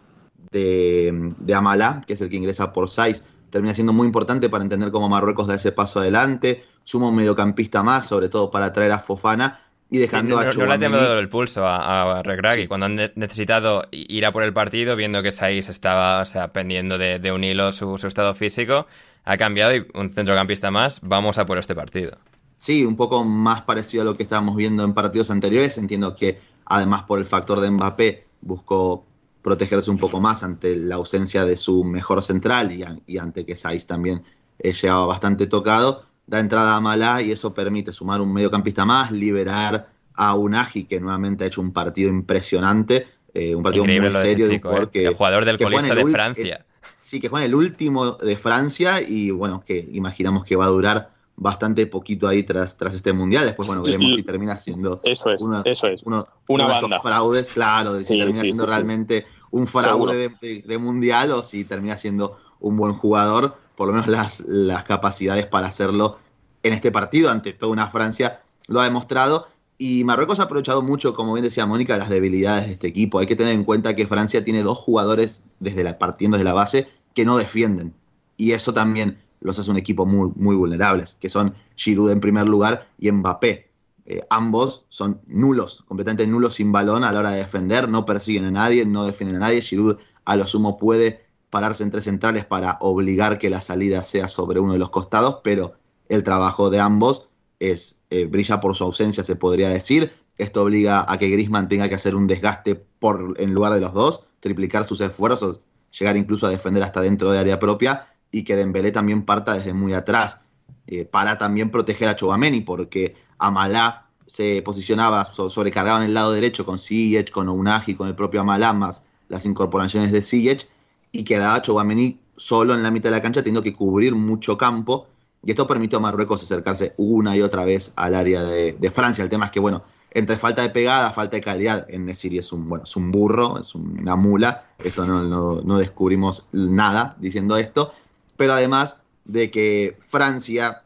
de, 0.50 1.34
de 1.38 1.54
Amalá, 1.54 2.02
que 2.06 2.14
es 2.14 2.20
el 2.22 2.30
que 2.30 2.37
ingresa 2.37 2.72
por 2.72 2.88
6, 2.88 3.22
termina 3.50 3.74
siendo 3.74 3.92
muy 3.92 4.06
importante 4.06 4.48
para 4.48 4.64
entender 4.64 4.90
cómo 4.90 5.08
Marruecos 5.08 5.48
da 5.48 5.56
ese 5.56 5.72
paso 5.72 6.00
adelante. 6.00 6.64
Suma 6.84 7.08
un 7.08 7.16
mediocampista 7.16 7.82
más, 7.82 8.06
sobre 8.06 8.30
todo 8.30 8.50
para 8.50 8.72
traer 8.72 8.92
a 8.92 8.98
Fofana 8.98 9.61
y 9.90 9.98
dejando 9.98 10.38
a 10.38 10.44
No, 10.44 10.66
le 10.66 10.74
ha 10.74 10.79
temblado 10.79 11.18
el 11.18 11.29
pulso 11.29 11.66
a, 11.66 12.18
a 12.18 12.22
Regragui 12.22 12.66
cuando 12.66 12.87
han 12.87 12.96
necesitado 13.14 13.85
ir 13.90 14.27
a 14.27 14.33
por 14.33 14.42
el 14.42 14.53
partido, 14.53 14.96
viendo 14.96 15.22
que 15.22 15.33
Saiz 15.33 15.68
estaba 15.68 16.20
o 16.20 16.24
sea, 16.27 16.53
pendiendo 16.53 16.98
de, 16.98 17.33
un 17.33 17.44
hilo 17.44 17.72
su, 17.72 17.94
estado 17.94 18.35
físico. 18.35 18.87
Ha 19.24 19.37
cambiado 19.37 19.74
y 19.77 19.87
un 19.94 20.11
centrocampista 20.11 20.70
más, 20.70 21.01
vamos 21.03 21.38
a 21.38 21.46
por 21.46 21.59
este 21.59 21.74
partido. 21.74 22.16
Sí, 22.59 22.85
un 22.85 22.96
poco 22.96 23.24
más 23.24 23.62
parecido 23.62 24.03
a 24.03 24.05
lo 24.05 24.16
que 24.16 24.22
estábamos 24.22 24.57
viendo 24.57 24.85
en 24.85 24.94
partidos 24.94 25.31
anteriores. 25.31 25.79
Entiendo 25.79 26.14
que 26.14 26.40
además 26.64 27.03
por 27.03 27.18
el 27.18 27.24
factor 27.24 27.61
de 27.61 27.70
Mbappé 27.70 28.27
buscó 28.40 29.05
protegerse 29.42 29.90
un 29.90 29.98
poco 29.98 30.20
más 30.20 30.42
ante 30.42 30.77
la 30.77 30.96
ausencia 30.96 31.44
de 31.44 31.57
su 31.57 31.85
mejor 31.85 32.22
central 32.22 32.70
y, 33.07 33.18
ante 33.18 33.46
que 33.46 33.57
Saiz 33.57 33.87
también 33.87 34.22
eh, 34.59 34.72
llegaba 34.72 35.07
bastante 35.07 35.46
tocado 35.46 36.08
da 36.28 36.38
entrada 36.38 36.76
a 36.76 36.80
Malá 36.80 37.22
y 37.22 37.32
eso 37.32 37.52
permite 37.52 37.90
sumar 37.90 38.20
un 38.20 38.32
mediocampista 38.32 38.84
más, 38.84 39.10
liberar 39.10 39.88
a 40.14 40.34
Unagi, 40.34 40.84
que 40.84 41.00
nuevamente 41.00 41.44
ha 41.44 41.46
hecho 41.46 41.60
un 41.60 41.72
partido 41.72 42.10
impresionante, 42.10 43.08
eh, 43.32 43.54
un 43.54 43.62
partido 43.62 43.84
muy 43.84 44.12
serio. 44.12 44.46
¿eh? 44.46 44.60
el 44.92 45.14
jugador 45.14 45.44
del 45.44 45.56
colista 45.56 45.94
de 45.94 46.06
Francia. 46.06 46.66
sí, 46.98 47.18
que 47.18 47.28
juega 47.28 47.46
en 47.46 47.50
el 47.50 47.54
último 47.54 48.12
de 48.12 48.36
Francia 48.36 49.00
y 49.00 49.30
bueno, 49.30 49.62
que 49.64 49.88
imaginamos 49.92 50.44
que 50.44 50.54
va 50.54 50.66
a 50.66 50.68
durar 50.68 51.10
bastante 51.36 51.86
poquito 51.86 52.28
ahí 52.28 52.42
tras, 52.42 52.76
tras 52.76 52.94
este 52.94 53.12
mundial. 53.12 53.46
Después, 53.46 53.66
bueno, 53.66 53.82
veremos 53.82 54.14
si 54.14 54.22
termina 54.22 54.56
siendo 54.56 55.00
eso 55.04 55.30
es, 55.30 55.40
uno, 55.40 55.62
eso 55.64 55.86
es. 55.86 56.02
Uno, 56.04 56.26
Una 56.48 56.66
de 56.66 56.74
estos 56.74 57.02
fraudes, 57.02 57.52
claro, 57.52 57.94
de 57.94 58.04
si 58.04 58.18
termina 58.18 58.42
siendo 58.42 58.66
realmente 58.66 59.26
un 59.50 59.66
fraude 59.66 60.30
de, 60.40 60.78
mundial 60.78 61.32
o 61.32 61.42
si 61.42 61.64
termina 61.64 61.96
siendo 61.96 62.38
un 62.60 62.76
buen 62.76 62.92
jugador 62.92 63.56
por 63.78 63.86
lo 63.86 63.92
menos 63.94 64.08
las, 64.08 64.40
las 64.40 64.82
capacidades 64.82 65.46
para 65.46 65.68
hacerlo 65.68 66.18
en 66.64 66.72
este 66.72 66.90
partido 66.90 67.30
ante 67.30 67.52
toda 67.52 67.70
una 67.70 67.86
Francia 67.86 68.42
lo 68.66 68.80
ha 68.80 68.84
demostrado. 68.84 69.46
Y 69.78 70.02
Marruecos 70.02 70.40
ha 70.40 70.42
aprovechado 70.42 70.82
mucho, 70.82 71.14
como 71.14 71.32
bien 71.32 71.44
decía 71.44 71.64
Mónica, 71.64 71.96
las 71.96 72.08
debilidades 72.08 72.66
de 72.66 72.72
este 72.72 72.88
equipo. 72.88 73.20
Hay 73.20 73.26
que 73.26 73.36
tener 73.36 73.54
en 73.54 73.62
cuenta 73.62 73.94
que 73.94 74.08
Francia 74.08 74.42
tiene 74.44 74.64
dos 74.64 74.78
jugadores 74.78 75.44
desde 75.60 75.84
la, 75.84 75.96
partiendo 75.96 76.36
desde 76.36 76.44
la 76.44 76.54
base 76.54 76.88
que 77.14 77.24
no 77.24 77.38
defienden. 77.38 77.94
Y 78.36 78.50
eso 78.50 78.74
también 78.74 79.18
los 79.38 79.60
hace 79.60 79.70
un 79.70 79.76
equipo 79.76 80.06
muy, 80.06 80.32
muy 80.34 80.56
vulnerables, 80.56 81.14
que 81.14 81.30
son 81.30 81.54
Giroud 81.76 82.10
en 82.10 82.18
primer 82.18 82.48
lugar 82.48 82.88
y 82.98 83.12
Mbappé. 83.12 83.70
Eh, 84.06 84.22
ambos 84.28 84.86
son 84.88 85.20
nulos, 85.28 85.84
completamente 85.86 86.26
nulos 86.26 86.54
sin 86.54 86.72
balón 86.72 87.04
a 87.04 87.12
la 87.12 87.20
hora 87.20 87.30
de 87.30 87.38
defender, 87.38 87.88
no 87.88 88.04
persiguen 88.04 88.46
a 88.46 88.50
nadie, 88.50 88.84
no 88.84 89.06
defienden 89.06 89.36
a 89.36 89.46
nadie. 89.46 89.62
Giroud 89.62 89.98
a 90.24 90.34
lo 90.34 90.48
sumo 90.48 90.78
puede 90.78 91.27
pararse 91.50 91.82
entre 91.82 92.00
centrales 92.00 92.44
para 92.44 92.78
obligar 92.80 93.38
que 93.38 93.50
la 93.50 93.61
salida 93.61 94.02
sea 94.02 94.28
sobre 94.28 94.61
uno 94.61 94.74
de 94.74 94.78
los 94.78 94.90
costados, 94.90 95.38
pero 95.42 95.74
el 96.08 96.22
trabajo 96.22 96.70
de 96.70 96.80
ambos 96.80 97.28
es 97.58 98.00
eh, 98.11 98.26
brilla 98.26 98.61
por 98.61 98.76
su 98.76 98.84
ausencia, 98.84 99.24
se 99.24 99.37
podría 99.37 99.68
decir. 99.68 100.12
Esto 100.37 100.62
obliga 100.62 101.04
a 101.08 101.18
que 101.18 101.28
Grisman 101.28 101.68
tenga 101.68 101.88
que 101.88 101.96
hacer 101.96 102.14
un 102.14 102.26
desgaste 102.26 102.74
por, 102.76 103.34
en 103.38 103.54
lugar 103.54 103.72
de 103.74 103.80
los 103.80 103.92
dos, 103.92 104.24
triplicar 104.40 104.84
sus 104.84 105.00
esfuerzos, 105.00 105.61
llegar 105.98 106.16
incluso 106.16 106.46
a 106.46 106.50
defender 106.50 106.82
hasta 106.82 107.00
dentro 107.00 107.32
de 107.32 107.38
área 107.38 107.58
propia 107.58 108.06
y 108.30 108.44
que 108.44 108.56
Dembélé 108.56 108.92
también 108.92 109.24
parta 109.24 109.54
desde 109.54 109.72
muy 109.72 109.94
atrás 109.94 110.42
eh, 110.87 111.04
para 111.04 111.38
también 111.38 111.70
proteger 111.70 112.08
a 112.08 112.16
Chouameni, 112.16 112.61
porque 112.61 113.16
Amalá 113.38 114.06
se 114.26 114.62
posicionaba, 114.62 115.24
sobrecargaba 115.24 115.98
en 115.98 116.06
el 116.06 116.14
lado 116.14 116.32
derecho 116.32 116.64
con 116.64 116.78
Ziyech, 116.78 117.30
con 117.30 117.48
Unagi, 117.48 117.94
con 117.94 118.08
el 118.08 118.14
propio 118.14 118.42
Amalá, 118.42 118.72
más 118.72 119.04
las 119.28 119.44
incorporaciones 119.44 120.12
de 120.12 120.22
Ziyech, 120.22 120.68
y 121.12 121.25
quedaba 121.25 121.62
Chouameni 121.62 122.18
solo 122.37 122.75
en 122.75 122.83
la 122.83 122.90
mitad 122.90 123.11
de 123.11 123.16
la 123.16 123.23
cancha 123.23 123.42
teniendo 123.42 123.62
que 123.62 123.73
cubrir 123.73 124.14
mucho 124.14 124.57
campo. 124.57 125.09
Y 125.44 125.51
esto 125.51 125.66
permitió 125.66 125.99
a 125.99 126.03
Marruecos 126.03 126.42
acercarse 126.42 126.94
una 126.97 127.37
y 127.37 127.42
otra 127.42 127.64
vez 127.64 127.92
al 127.97 128.14
área 128.14 128.42
de, 128.42 128.90
Francia. 128.90 129.23
El 129.23 129.31
tema 129.31 129.47
es 129.47 129.51
que, 129.53 129.61
bueno, 129.61 129.83
entre 130.11 130.37
falta 130.37 130.62
de 130.62 130.71
pegada, 130.71 131.12
falta 131.12 131.37
de 131.37 131.42
calidad, 131.42 131.87
en 131.88 132.07
Nesiri 132.07 132.38
es 132.38 132.53
un, 132.53 132.68
bueno, 132.68 132.85
es 132.85 132.97
un 132.97 133.12
burro, 133.12 133.61
es 133.61 133.75
una 133.75 134.16
mula, 134.16 134.66
esto 134.83 135.05
no, 135.05 135.61
no, 135.62 135.79
descubrimos 135.79 136.49
nada 136.53 137.16
diciendo 137.21 137.57
esto, 137.57 137.92
pero 138.37 138.55
además 138.55 139.03
de 139.27 139.51
que 139.51 139.97
Francia, 140.01 140.83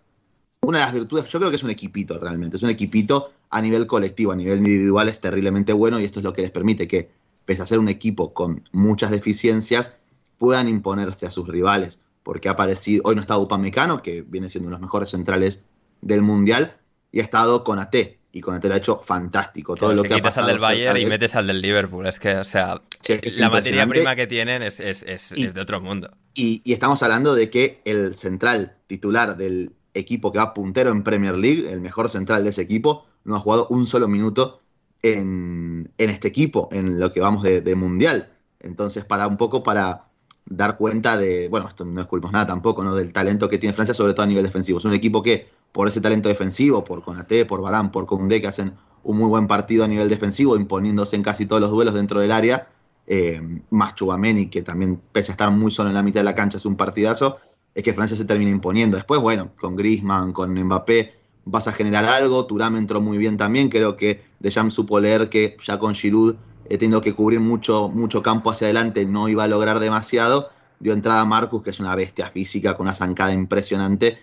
una 0.60 0.78
de 0.78 0.84
las 0.84 0.94
virtudes, 0.94 1.28
yo 1.28 1.38
creo 1.38 1.50
que 1.50 1.56
es 1.56 1.62
un 1.62 1.70
equipito 1.70 2.18
realmente, 2.18 2.56
es 2.56 2.62
un 2.62 2.70
equipito 2.70 3.32
a 3.48 3.62
nivel 3.62 3.86
colectivo, 3.86 4.32
a 4.32 4.36
nivel 4.36 4.58
individual 4.58 5.08
es 5.08 5.20
terriblemente 5.20 5.72
bueno 5.72 6.00
y 6.00 6.04
esto 6.04 6.18
es 6.18 6.24
lo 6.24 6.32
que 6.32 6.42
les 6.42 6.50
permite 6.50 6.88
que, 6.88 7.10
pese 7.44 7.62
a 7.62 7.66
ser 7.66 7.78
un 7.78 7.88
equipo 7.88 8.34
con 8.34 8.68
muchas 8.72 9.10
deficiencias, 9.10 9.96
puedan 10.42 10.66
imponerse 10.66 11.24
a 11.24 11.30
sus 11.30 11.46
rivales. 11.46 12.00
porque 12.24 12.48
ha 12.48 12.52
aparecido, 12.52 13.02
hoy 13.04 13.14
no 13.14 13.20
está 13.20 13.38
Upamecano, 13.38 14.02
que 14.02 14.22
viene 14.22 14.48
siendo 14.48 14.66
uno 14.66 14.76
de 14.76 14.80
los 14.80 14.86
mejores 14.86 15.10
centrales 15.10 15.64
del 16.00 16.22
Mundial, 16.22 16.76
y 17.12 17.20
ha 17.20 17.22
estado 17.22 17.62
con 17.62 17.78
AT, 17.78 17.94
y 18.32 18.40
con 18.40 18.56
AT 18.56 18.64
lo 18.64 18.74
ha 18.74 18.76
hecho 18.76 19.00
fantástico. 19.00 19.76
Todo 19.76 19.92
lo 19.92 20.02
que, 20.02 20.14
ha 20.14 20.18
pasado 20.18 20.48
al 20.48 20.54
del 20.54 20.60
Bayern 20.60 20.98
y 20.98 21.06
metes 21.06 21.36
al 21.36 21.46
del 21.46 21.60
Liverpool, 21.60 22.06
es 22.06 22.18
que, 22.18 22.34
o 22.36 22.44
sea, 22.44 22.80
la 23.38 23.50
materia 23.50 23.86
prima 23.86 24.16
que 24.16 24.26
tienen 24.26 24.62
es, 24.62 24.78
de 24.78 25.60
otro 25.60 25.80
mundo. 25.80 26.10
Y, 26.34 26.60
y 26.64 26.72
estamos 26.72 27.02
hablando 27.04 27.34
de 27.34 27.50
que 27.50 27.80
el 27.84 28.14
central 28.14 28.76
titular 28.86 29.36
del 29.36 29.72
equipo 29.94 30.32
que 30.32 30.38
va 30.38 30.54
puntero 30.54 30.90
en 30.90 31.02
Premier 31.02 31.36
League, 31.36 31.70
el 31.72 31.80
mejor 31.80 32.08
central 32.08 32.44
de 32.44 32.50
ese 32.50 32.62
equipo, 32.62 33.06
no 33.24 33.36
ha 33.36 33.40
jugado 33.40 33.66
un 33.68 33.86
solo 33.86 34.06
minuto 34.06 34.60
en, 35.02 35.92
este 35.98 36.28
equipo, 36.28 36.68
en 36.72 37.00
lo 37.00 37.12
que 37.12 37.20
vamos 37.20 37.42
de, 37.42 37.74
mundial. 37.74 38.32
Entonces, 38.60 39.04
para 39.04 39.26
un 39.26 39.36
poco 39.36 39.62
para 39.62 40.11
dar 40.46 40.76
cuenta 40.76 41.16
de, 41.16 41.48
bueno, 41.48 41.68
esto 41.68 41.84
no 41.84 42.00
descubrimos 42.00 42.32
nada 42.32 42.46
tampoco, 42.46 42.82
¿no? 42.84 42.94
Del 42.94 43.12
talento 43.12 43.48
que 43.48 43.58
tiene 43.58 43.72
Francia, 43.72 43.94
sobre 43.94 44.12
todo 44.12 44.24
a 44.24 44.26
nivel 44.26 44.44
defensivo. 44.44 44.78
Es 44.78 44.84
un 44.84 44.92
equipo 44.92 45.22
que, 45.22 45.48
por 45.72 45.88
ese 45.88 46.00
talento 46.00 46.28
defensivo, 46.28 46.84
por 46.84 47.02
Conate, 47.02 47.46
por 47.46 47.60
Barán, 47.60 47.90
por 47.90 48.06
Koundé, 48.06 48.40
que 48.40 48.48
hacen 48.48 48.74
un 49.02 49.18
muy 49.18 49.28
buen 49.28 49.46
partido 49.46 49.84
a 49.84 49.88
nivel 49.88 50.08
defensivo, 50.08 50.56
imponiéndose 50.56 51.16
en 51.16 51.22
casi 51.22 51.46
todos 51.46 51.60
los 51.60 51.70
duelos 51.70 51.94
dentro 51.94 52.20
del 52.20 52.32
área, 52.32 52.68
eh, 53.06 53.40
más 53.70 53.94
Chubameni, 53.94 54.46
que 54.46 54.62
también, 54.62 55.00
pese 55.12 55.32
a 55.32 55.34
estar 55.34 55.50
muy 55.50 55.70
solo 55.70 55.88
en 55.88 55.94
la 55.94 56.02
mitad 56.02 56.20
de 56.20 56.24
la 56.24 56.34
cancha, 56.34 56.58
es 56.58 56.66
un 56.66 56.76
partidazo, 56.76 57.38
es 57.74 57.82
que 57.82 57.94
Francia 57.94 58.16
se 58.16 58.24
termina 58.24 58.50
imponiendo. 58.50 58.96
Después, 58.96 59.20
bueno, 59.20 59.50
con 59.58 59.76
Griezmann, 59.76 60.32
con 60.32 60.52
Mbappé, 60.52 61.14
vas 61.44 61.68
a 61.68 61.72
generar 61.72 62.04
algo. 62.04 62.46
Turam 62.46 62.76
entró 62.76 63.00
muy 63.00 63.18
bien 63.18 63.36
también. 63.36 63.68
Creo 63.68 63.96
que 63.96 64.22
Deschamps 64.40 64.74
supo 64.74 65.00
leer 65.00 65.28
que 65.28 65.56
ya 65.62 65.78
con 65.78 65.94
Giroud, 65.94 66.36
he 66.74 67.00
que 67.00 67.14
cubrir 67.14 67.40
mucho, 67.40 67.90
mucho 67.90 68.22
campo 68.22 68.50
hacia 68.50 68.66
adelante, 68.66 69.04
no 69.04 69.28
iba 69.28 69.44
a 69.44 69.46
lograr 69.48 69.78
demasiado. 69.78 70.50
Dio 70.80 70.94
entrada 70.94 71.20
a 71.20 71.24
Marcus, 71.24 71.62
que 71.62 71.70
es 71.70 71.80
una 71.80 71.94
bestia 71.94 72.26
física 72.30 72.76
con 72.76 72.86
una 72.86 72.94
zancada 72.94 73.32
impresionante. 73.32 74.18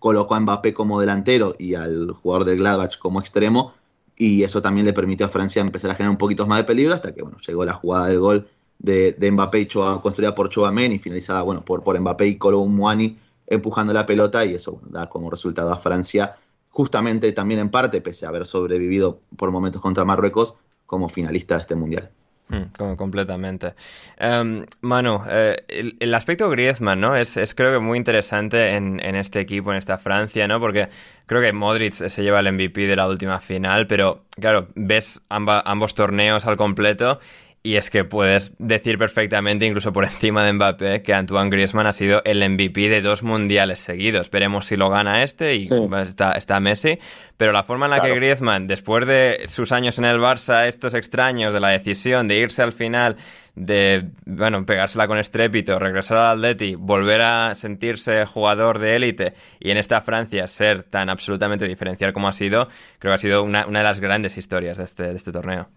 Colocó 0.00 0.34
a 0.34 0.40
Mbappé 0.40 0.74
como 0.74 1.00
delantero 1.00 1.54
y 1.58 1.74
al 1.74 2.10
jugador 2.10 2.44
del 2.44 2.58
Gladbach 2.58 2.98
como 2.98 3.20
extremo. 3.20 3.74
Y 4.16 4.42
eso 4.42 4.60
también 4.60 4.84
le 4.84 4.92
permitió 4.92 5.26
a 5.26 5.28
Francia 5.28 5.62
empezar 5.62 5.92
a 5.92 5.94
generar 5.94 6.10
un 6.10 6.18
poquito 6.18 6.46
más 6.46 6.58
de 6.58 6.64
peligro 6.64 6.92
hasta 6.92 7.14
que 7.14 7.22
bueno, 7.22 7.38
llegó 7.46 7.64
la 7.64 7.72
jugada 7.72 8.08
del 8.08 8.18
gol 8.18 8.48
de, 8.78 9.16
Mbappé 9.32 9.60
y 9.60 9.66
construida 9.66 10.34
por 10.34 10.50
y 10.52 10.98
finalizada 10.98 11.42
bueno, 11.42 11.64
por, 11.64 11.84
por 11.84 11.98
Mbappé 11.98 12.26
y 12.26 12.36
Colo 12.36 12.64
Muani 12.66 13.16
empujando 13.46 13.92
la 13.92 14.06
pelota 14.06 14.44
y 14.44 14.54
eso 14.54 14.80
da 14.90 15.08
como 15.08 15.30
resultado 15.30 15.72
a 15.72 15.78
Francia 15.78 16.36
justamente 16.72 17.30
también 17.32 17.60
en 17.60 17.70
parte, 17.70 18.00
pese 18.00 18.26
a 18.26 18.30
haber 18.30 18.46
sobrevivido 18.46 19.20
por 19.36 19.50
momentos 19.50 19.80
contra 19.80 20.04
Marruecos, 20.04 20.54
como 20.92 21.08
finalista 21.08 21.54
de 21.54 21.62
este 21.62 21.74
mundial. 21.74 22.10
Mm, 22.48 22.96
completamente. 22.96 23.72
Um, 24.20 24.66
Manu, 24.82 25.22
eh, 25.26 25.96
el, 25.98 26.14
aspecto 26.14 26.50
Griezmann, 26.50 27.00
¿no? 27.00 27.16
Es, 27.16 27.54
creo 27.54 27.72
que 27.72 27.78
muy 27.78 27.96
interesante 27.96 28.76
en, 28.76 29.00
este 29.00 29.40
equipo, 29.40 29.72
en 29.72 29.78
esta 29.78 29.96
Francia, 29.96 30.46
¿no? 30.46 30.60
Porque 30.60 30.90
creo 31.24 31.40
que 31.40 31.50
Modric 31.54 31.94
se 31.94 32.22
lleva 32.22 32.40
el 32.40 32.52
MVP 32.52 32.86
de 32.86 32.94
la 32.94 33.08
última 33.08 33.40
final, 33.40 33.86
pero 33.86 34.26
claro, 34.38 34.68
ves 34.74 35.22
ambos 35.30 35.94
torneos 35.94 36.44
al 36.44 36.58
completo 36.58 37.20
y 37.64 37.76
es 37.76 37.90
que 37.90 38.04
puedes 38.04 38.52
decir 38.58 38.98
perfectamente, 38.98 39.66
incluso 39.66 39.92
por 39.92 40.04
encima 40.04 40.44
de 40.44 40.52
Mbappé, 40.52 41.02
que 41.02 41.14
Antoine 41.14 41.48
Griezmann 41.48 41.86
ha 41.86 41.92
sido 41.92 42.20
el 42.24 42.48
MVP 42.48 42.88
de 42.88 43.00
dos 43.02 43.22
mundiales 43.22 43.78
seguidos. 43.78 44.30
Veremos 44.30 44.66
si 44.66 44.76
lo 44.76 44.90
gana 44.90 45.22
este 45.22 45.54
y 45.54 45.68
está, 46.02 46.32
está, 46.32 46.58
Messi. 46.58 46.98
Pero 47.36 47.52
la 47.52 47.62
forma 47.62 47.86
en 47.86 47.90
la 47.90 48.00
que 48.00 48.14
Griezmann, 48.14 48.66
después 48.66 49.06
de 49.06 49.42
sus 49.46 49.70
años 49.70 49.98
en 50.00 50.06
el 50.06 50.18
Barça, 50.18 50.66
estos 50.66 50.94
extraños 50.94 51.54
de 51.54 51.60
la 51.60 51.68
decisión 51.68 52.26
de 52.26 52.38
irse 52.38 52.62
al 52.62 52.72
final, 52.72 53.16
de, 53.54 54.10
bueno, 54.24 54.66
pegársela 54.66 55.06
con 55.06 55.18
estrépito, 55.18 55.78
regresar 55.78 56.18
al 56.18 56.38
Atleti, 56.38 56.74
volver 56.74 57.20
a 57.20 57.54
sentirse 57.54 58.24
jugador 58.26 58.80
de 58.80 58.96
élite 58.96 59.34
y 59.60 59.70
en 59.70 59.76
esta 59.76 60.00
Francia 60.00 60.48
ser 60.48 60.82
tan 60.82 61.08
absolutamente 61.08 61.68
diferencial 61.68 62.12
como 62.12 62.26
ha 62.26 62.32
sido, 62.32 62.68
creo 62.98 63.12
que 63.12 63.14
ha 63.14 63.18
sido 63.18 63.44
una, 63.44 63.66
una 63.66 63.80
de 63.80 63.84
las 63.84 64.00
grandes 64.00 64.36
historias 64.36 64.78
de 64.78 64.84
este, 64.84 65.04
de 65.04 65.14
este 65.14 65.30
torneo. 65.30 65.68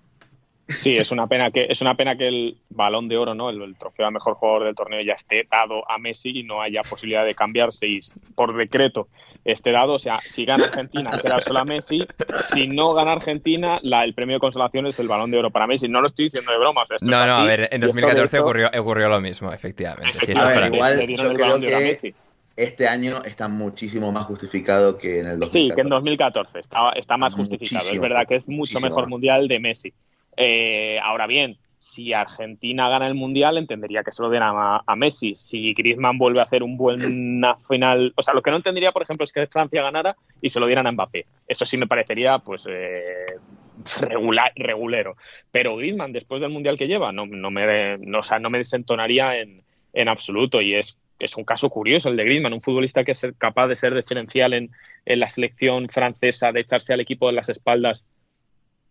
Sí, 0.67 0.95
es 0.95 1.11
una 1.11 1.27
pena 1.27 1.51
que 1.51 1.67
es 1.69 1.81
una 1.81 1.95
pena 1.95 2.17
que 2.17 2.27
el 2.27 2.57
balón 2.69 3.07
de 3.07 3.17
oro, 3.17 3.35
¿no? 3.35 3.49
El, 3.51 3.75
trofeo 3.77 4.07
a 4.07 4.11
mejor 4.11 4.33
jugador 4.33 4.63
del 4.63 4.75
torneo 4.75 5.01
ya 5.01 5.13
esté 5.13 5.47
dado 5.49 5.89
a 5.89 5.99
Messi 5.99 6.39
y 6.39 6.43
no 6.43 6.61
haya 6.61 6.81
posibilidad 6.81 7.23
de 7.23 7.35
cambiarse 7.35 7.85
y 7.87 7.99
por 8.33 8.55
decreto 8.55 9.07
esté 9.43 9.71
dado. 9.71 9.93
O 9.93 9.99
sea, 9.99 10.17
si 10.17 10.43
gana 10.43 10.65
Argentina, 10.65 11.11
queda 11.21 11.39
solo 11.41 11.59
a 11.59 11.65
Messi. 11.65 12.07
Si 12.51 12.67
no 12.67 12.93
gana 12.95 13.11
Argentina, 13.11 13.79
la, 13.83 14.03
el 14.03 14.15
premio 14.15 14.37
de 14.37 14.39
consolación 14.39 14.87
es 14.87 14.97
el 14.99 15.07
balón 15.07 15.29
de 15.29 15.37
oro 15.37 15.51
para 15.51 15.67
Messi. 15.67 15.87
No 15.87 16.01
lo 16.01 16.07
estoy 16.07 16.25
diciendo 16.25 16.51
de 16.51 16.57
broma. 16.57 16.83
no, 17.01 17.25
no, 17.27 17.33
a 17.35 17.43
ver, 17.43 17.69
en 17.71 17.81
2014 17.81 18.39
ocurrió, 18.39 18.71
ocurrió 18.75 19.07
lo 19.07 19.21
mismo, 19.21 19.53
efectivamente. 19.53 20.17
igual 20.31 21.07
yo 21.07 21.33
creo 21.35 21.59
que 21.59 22.15
este 22.55 22.87
año 22.87 23.17
está 23.25 23.49
muchísimo 23.49 24.11
más 24.11 24.25
justificado 24.25 24.97
que 24.97 25.19
en 25.19 25.27
el 25.27 25.39
2014. 25.39 25.59
Sí, 25.59 25.75
que 25.75 25.81
en 25.81 25.89
2014 25.89 26.59
está, 26.59 26.91
está 26.95 27.17
más 27.17 27.35
justificado. 27.35 27.87
Es 27.87 27.99
verdad 27.99 28.25
que 28.27 28.37
es 28.37 28.47
mucho 28.47 28.79
mejor 28.79 29.09
mundial 29.09 29.47
de 29.47 29.59
Messi. 29.59 29.93
Eh, 30.37 30.99
ahora 31.03 31.27
bien, 31.27 31.57
si 31.77 32.13
Argentina 32.13 32.89
gana 32.89 33.07
el 33.07 33.15
Mundial, 33.15 33.57
entendería 33.57 34.03
que 34.03 34.11
se 34.11 34.21
lo 34.21 34.29
dieran 34.29 34.55
a, 34.55 34.95
Messi. 34.95 35.35
Si 35.35 35.73
Griezmann 35.73 36.17
vuelve 36.17 36.39
a 36.39 36.43
hacer 36.43 36.63
un 36.63 36.77
buen 36.77 37.43
final... 37.67 38.13
O 38.15 38.21
sea, 38.21 38.33
lo 38.33 38.41
que 38.41 38.51
no 38.51 38.57
entendería, 38.57 38.91
por 38.91 39.03
ejemplo, 39.03 39.23
es 39.23 39.31
que 39.31 39.47
Francia 39.47 39.83
ganara 39.83 40.15
y 40.41 40.49
se 40.49 40.59
lo 40.59 40.65
dieran 40.67 40.87
a 40.87 40.91
Mbappé. 40.91 41.25
Eso 41.47 41.65
sí 41.65 41.77
me 41.77 41.87
parecería, 41.87 42.39
pues... 42.39 42.65
Eh, 42.67 43.25
regular, 43.99 44.51
regulero. 44.55 45.15
Pero 45.51 45.75
Griezmann, 45.75 46.13
después 46.13 46.41
del 46.41 46.49
Mundial 46.49 46.77
que 46.77 46.87
lleva, 46.87 47.11
no, 47.11 47.25
no, 47.25 47.51
me, 47.51 47.97
no, 47.97 48.19
o 48.19 48.23
sea, 48.23 48.39
no 48.39 48.49
me 48.49 48.57
desentonaría 48.57 49.37
en, 49.37 49.63
en 49.93 50.07
absoluto. 50.07 50.61
Y 50.61 50.75
es, 50.75 50.97
es 51.19 51.35
un 51.37 51.43
caso 51.43 51.69
curioso 51.69 52.09
el 52.09 52.17
de 52.17 52.25
Griezmann, 52.25 52.53
un 52.53 52.61
futbolista 52.61 53.03
que 53.03 53.11
es 53.11 53.27
capaz 53.37 53.67
de 53.67 53.75
ser 53.75 53.93
diferencial 53.93 54.53
en, 54.53 54.71
en 55.05 55.19
la 55.19 55.29
selección 55.29 55.89
francesa, 55.89 56.51
de 56.51 56.61
echarse 56.61 56.93
al 56.93 56.99
equipo 56.99 57.27
de 57.27 57.33
las 57.33 57.49
espaldas, 57.49 58.05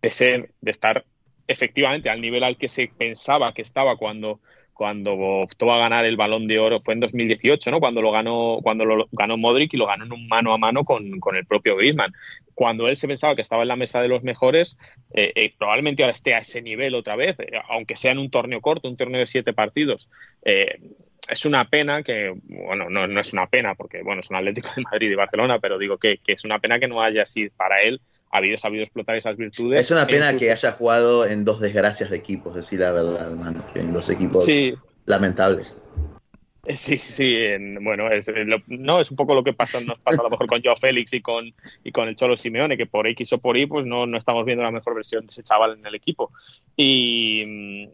de 0.00 0.10
ser, 0.10 0.50
de 0.60 0.70
estar 0.70 1.04
efectivamente 1.46 2.10
al 2.10 2.20
nivel 2.20 2.44
al 2.44 2.56
que 2.56 2.68
se 2.68 2.88
pensaba 2.88 3.52
que 3.52 3.62
estaba 3.62 3.96
cuando, 3.96 4.40
cuando 4.74 5.14
optó 5.14 5.72
a 5.72 5.78
ganar 5.78 6.04
el 6.04 6.16
balón 6.16 6.46
de 6.46 6.58
oro 6.58 6.80
fue 6.80 6.94
en 6.94 7.00
2018, 7.00 7.70
¿no? 7.70 7.80
Cuando 7.80 8.02
lo 8.02 8.10
ganó, 8.10 8.58
cuando 8.62 8.84
lo 8.84 9.08
ganó 9.12 9.36
Modric 9.36 9.72
y 9.72 9.76
lo 9.76 9.86
ganó 9.86 10.04
en 10.04 10.12
un 10.12 10.26
mano 10.28 10.52
a 10.52 10.58
mano 10.58 10.84
con, 10.84 11.04
el 11.04 11.46
propio 11.46 11.76
Griezmann. 11.76 12.12
Cuando 12.54 12.88
él 12.88 12.96
se 12.96 13.08
pensaba 13.08 13.34
que 13.34 13.42
estaba 13.42 13.62
en 13.62 13.68
la 13.68 13.76
mesa 13.76 14.02
de 14.02 14.08
los 14.08 14.22
mejores, 14.22 14.76
eh, 15.12 15.32
eh, 15.34 15.54
probablemente 15.56 16.02
ahora 16.02 16.12
esté 16.12 16.34
a 16.34 16.38
ese 16.38 16.60
nivel 16.60 16.94
otra 16.94 17.16
vez, 17.16 17.38
eh, 17.38 17.52
aunque 17.68 17.96
sea 17.96 18.12
en 18.12 18.18
un 18.18 18.30
torneo 18.30 18.60
corto, 18.60 18.88
un 18.88 18.96
torneo 18.96 19.20
de 19.20 19.26
siete 19.26 19.52
partidos. 19.52 20.10
es 20.44 21.46
una 21.46 21.68
pena 21.70 22.02
que, 22.02 22.34
bueno, 22.44 22.90
no, 22.90 23.06
no, 23.06 23.20
es 23.20 23.32
una 23.32 23.46
pena 23.46 23.74
porque, 23.74 24.02
bueno, 24.02 24.22
son 24.22 24.36
Atléticos 24.36 24.74
de 24.76 24.82
Madrid 24.82 25.10
y 25.10 25.14
Barcelona, 25.14 25.58
pero 25.58 25.78
digo 25.78 25.98
que, 25.98 26.18
que 26.18 26.32
es 26.32 26.44
una 26.44 26.58
pena 26.58 26.78
que 26.78 26.88
no 26.88 27.02
haya 27.02 27.24
sido 27.24 27.50
para 27.56 27.80
él 27.82 28.00
habido 28.30 28.58
sabido 28.58 28.84
explotar 28.84 29.16
esas 29.16 29.36
virtudes. 29.36 29.80
Es 29.80 29.90
una 29.90 30.06
pena 30.06 30.36
que 30.36 30.50
haya 30.50 30.72
jugado 30.72 31.26
en 31.26 31.44
dos 31.44 31.60
desgracias 31.60 32.10
de 32.10 32.16
equipos, 32.16 32.54
decir 32.54 32.80
la 32.80 32.92
verdad, 32.92 33.30
hermano, 33.30 33.64
en 33.74 33.92
dos 33.92 34.10
equipos 34.10 34.46
lamentables. 35.06 35.76
Eh, 36.66 36.78
sí, 36.78 36.96
sí, 36.98 37.36
bueno, 37.80 38.10
es, 38.10 38.26
eh, 38.28 38.46
no, 38.68 39.00
es 39.00 39.10
un 39.10 39.16
poco 39.16 39.34
lo 39.34 39.44
que 39.44 39.52
pasa, 39.52 39.80
nos 39.82 40.00
pasa 40.00 40.20
a 40.20 40.24
lo 40.24 40.30
mejor 40.30 40.46
con 40.46 40.62
Joao 40.62 40.76
Félix 40.76 41.12
y 41.12 41.20
con, 41.20 41.52
y 41.82 41.92
con 41.92 42.08
el 42.08 42.16
Cholo 42.16 42.36
Simeone, 42.36 42.76
que 42.76 42.86
por 42.86 43.06
X 43.06 43.34
o 43.34 43.38
por 43.38 43.56
Y, 43.56 43.66
pues 43.66 43.84
no, 43.84 44.06
no 44.06 44.16
estamos 44.16 44.46
viendo 44.46 44.64
la 44.64 44.70
mejor 44.70 44.94
versión 44.94 45.26
de 45.26 45.30
ese 45.30 45.42
chaval 45.42 45.78
en 45.78 45.86
el 45.86 45.94
equipo. 45.94 46.32
Y, 46.74 47.88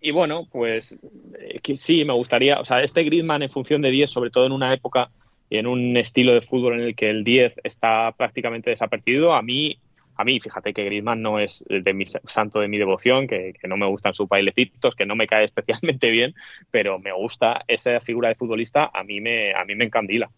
y 0.00 0.10
bueno, 0.10 0.48
pues 0.50 0.98
eh, 1.38 1.60
que 1.62 1.76
sí, 1.76 2.04
me 2.04 2.14
gustaría, 2.14 2.60
o 2.60 2.64
sea, 2.64 2.82
este 2.82 3.04
Griezmann 3.04 3.42
en 3.42 3.50
función 3.50 3.82
de 3.82 3.90
10, 3.90 4.10
sobre 4.10 4.30
todo 4.30 4.46
en 4.46 4.52
una 4.52 4.72
época 4.72 5.10
en 5.58 5.66
un 5.66 5.96
estilo 5.96 6.34
de 6.34 6.42
fútbol 6.42 6.74
en 6.74 6.80
el 6.80 6.96
que 6.96 7.10
el 7.10 7.24
10 7.24 7.60
está 7.64 8.12
prácticamente 8.16 8.70
desapercibido, 8.70 9.32
a 9.32 9.42
mí 9.42 9.78
a 10.16 10.24
mí, 10.24 10.38
fíjate 10.38 10.72
que 10.72 10.84
Griezmann 10.84 11.22
no 11.22 11.38
es 11.38 11.64
de 11.68 11.92
mi 11.92 12.04
santo 12.06 12.60
de 12.60 12.68
mi 12.68 12.78
devoción, 12.78 13.26
que, 13.26 13.54
no 13.64 13.76
me 13.76 13.86
gustan 13.86 14.14
sus 14.14 14.28
bailecitos, 14.28 14.94
que 14.94 15.06
no 15.06 15.16
me 15.16 15.26
cae 15.26 15.44
especialmente 15.44 16.10
bien, 16.10 16.34
pero 16.70 16.98
me 16.98 17.12
gusta 17.12 17.64
esa 17.66 18.00
figura 18.00 18.28
de 18.28 18.36
futbolista, 18.36 18.90
a 18.92 19.02
mí 19.02 19.20
me, 19.20 19.52
a 19.54 19.64
mí 19.64 19.74
me 19.74 19.84
encandila. 19.84 20.30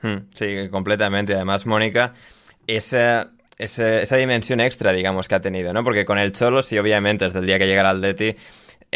Hmm, 0.00 0.28
sí, 0.34 0.68
completamente. 0.70 1.34
Además, 1.34 1.64
Mónica, 1.66 2.12
esa, 2.66 3.30
esa, 3.56 4.16
dimensión 4.16 4.60
extra, 4.60 4.92
digamos, 4.92 5.28
que 5.28 5.36
ha 5.36 5.40
tenido, 5.40 5.72
¿no? 5.72 5.84
Porque 5.84 6.04
con 6.04 6.18
el 6.18 6.32
Cholo, 6.32 6.62
sí, 6.62 6.76
obviamente, 6.76 7.24
desde 7.24 7.38
el 7.38 7.46
día 7.46 7.58
que 7.60 7.68
llega 7.68 7.88
al 7.88 7.98
Atleti, 7.98 8.34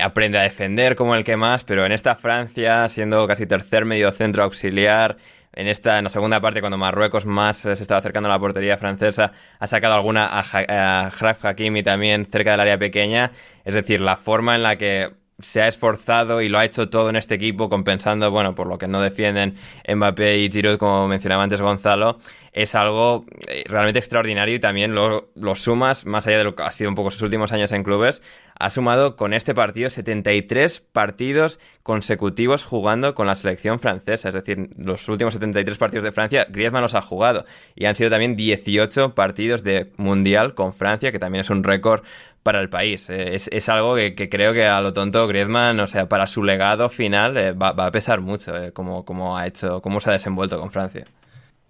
aprende 0.03 0.39
a 0.39 0.43
defender 0.43 0.97
como 0.97 1.15
el 1.15 1.23
que 1.23 1.37
más, 1.37 1.63
pero 1.63 1.87
en 1.87 1.93
esta 1.93 2.17
Francia, 2.17 2.89
siendo 2.89 3.29
casi 3.29 3.47
tercer 3.47 3.85
medio 3.85 4.11
centro 4.11 4.43
auxiliar, 4.43 5.17
en 5.57 5.67
esta 5.67 5.99
en 5.99 6.05
la 6.05 6.11
segunda 6.11 6.41
parte 6.41 6.61
cuando 6.61 6.79
Marruecos 6.79 7.27
más 7.27 7.65
eh, 7.65 7.75
se 7.75 7.83
estaba 7.83 7.99
acercando 7.99 8.29
a 8.29 8.33
la 8.33 8.39
portería 8.39 8.77
francesa 8.77 9.33
ha 9.59 9.67
sacado 9.67 9.95
alguna 9.95 10.27
a, 10.27 10.45
a 11.09 11.11
Hakimi 11.43 11.83
también 11.83 12.27
cerca 12.27 12.53
del 12.53 12.61
área 12.61 12.79
pequeña. 12.79 13.33
Es 13.65 13.75
decir 13.75 14.01
la 14.01 14.17
forma 14.17 14.55
en 14.55 14.63
la 14.63 14.77
que 14.77 15.26
se 15.39 15.61
ha 15.61 15.69
esforzado 15.69 16.41
y 16.41 16.49
lo 16.49 16.59
ha 16.59 16.65
hecho 16.65 16.89
todo 16.89 17.11
en 17.11 17.17
este 17.17 17.35
equipo, 17.35 17.69
compensando, 17.69 18.31
bueno, 18.31 18.55
por 18.55 18.67
lo 18.67 18.79
que 18.79 18.89
no 18.89 19.03
defienden 19.03 19.57
Mbappé 19.87 20.39
y 20.39 20.51
Giroud, 20.51 20.79
como 20.79 21.09
mencionaba 21.09 21.43
antes 21.43 21.61
Gonzalo, 21.61 22.19
es 22.53 22.75
algo 22.75 23.27
eh, 23.49 23.65
realmente 23.69 23.99
extraordinario 23.99 24.55
y 24.55 24.59
también 24.59 24.95
lo, 24.95 25.31
lo, 25.35 25.55
sumas, 25.55 26.07
más 26.07 26.27
allá 26.27 26.39
de 26.39 26.45
lo 26.45 26.57
que 26.57 26.63
ha 26.63 26.71
sido 26.71 26.89
un 26.89 26.97
poco 26.97 27.11
sus 27.11 27.21
últimos 27.21 27.53
años 27.53 27.71
en 27.73 27.83
clubes, 27.83 28.23
ha 28.59 28.71
sumado 28.71 29.17
con 29.17 29.35
este 29.35 29.55
partido 29.55 29.91
73 29.91 30.81
partidos 30.81 31.61
consecutivos 31.83 32.65
jugando 32.65 33.15
con 33.15 33.27
la 33.27 33.35
selección 33.35 33.79
francesa. 33.79 34.31
Es 34.31 34.35
decir, 34.35 34.71
los 34.79 35.07
últimos 35.11 35.35
73 35.35 35.77
partidos 35.77 36.05
de 36.05 36.13
Francia, 36.13 36.47
Griezmann 36.49 36.81
los 36.81 36.95
ha 36.95 37.03
jugado. 37.03 37.45
Y 37.75 37.85
han 37.85 37.95
sido 37.95 38.09
también 38.09 38.37
18 38.37 39.15
partidos 39.15 39.63
de 39.63 39.93
Mundial 39.99 40.55
con 40.55 40.73
Francia, 40.73 41.13
que 41.13 41.19
también 41.19 41.43
es 41.43 41.51
un 41.51 41.63
récord 41.63 42.03
para 42.47 42.61
el 42.61 42.69
país. 42.69 43.11
Eh, 43.11 43.35
es, 43.35 43.69
algo 43.69 43.97
que, 43.97 44.29
creo 44.31 44.53
que 44.53 44.67
a 44.67 44.81
lo 44.81 44.93
tonto 44.93 45.27
Griezmann, 45.27 45.81
o 45.81 45.89
sea, 45.89 46.09
para 46.09 46.29
su 46.29 46.45
legado 46.45 46.89
final 46.89 47.37
eh, 47.37 47.51
va, 47.51 47.71
a 47.71 47.91
pesar 47.91 48.21
mucho, 48.21 48.57
eh, 48.57 48.71
como, 48.71 49.37
ha 49.37 49.49
hecho, 49.49 49.83
cómo 49.83 49.99
se 49.99 50.11
ha 50.11 50.13
desenvuelto 50.13 50.61
con 50.61 50.71
Francia. 50.71 51.05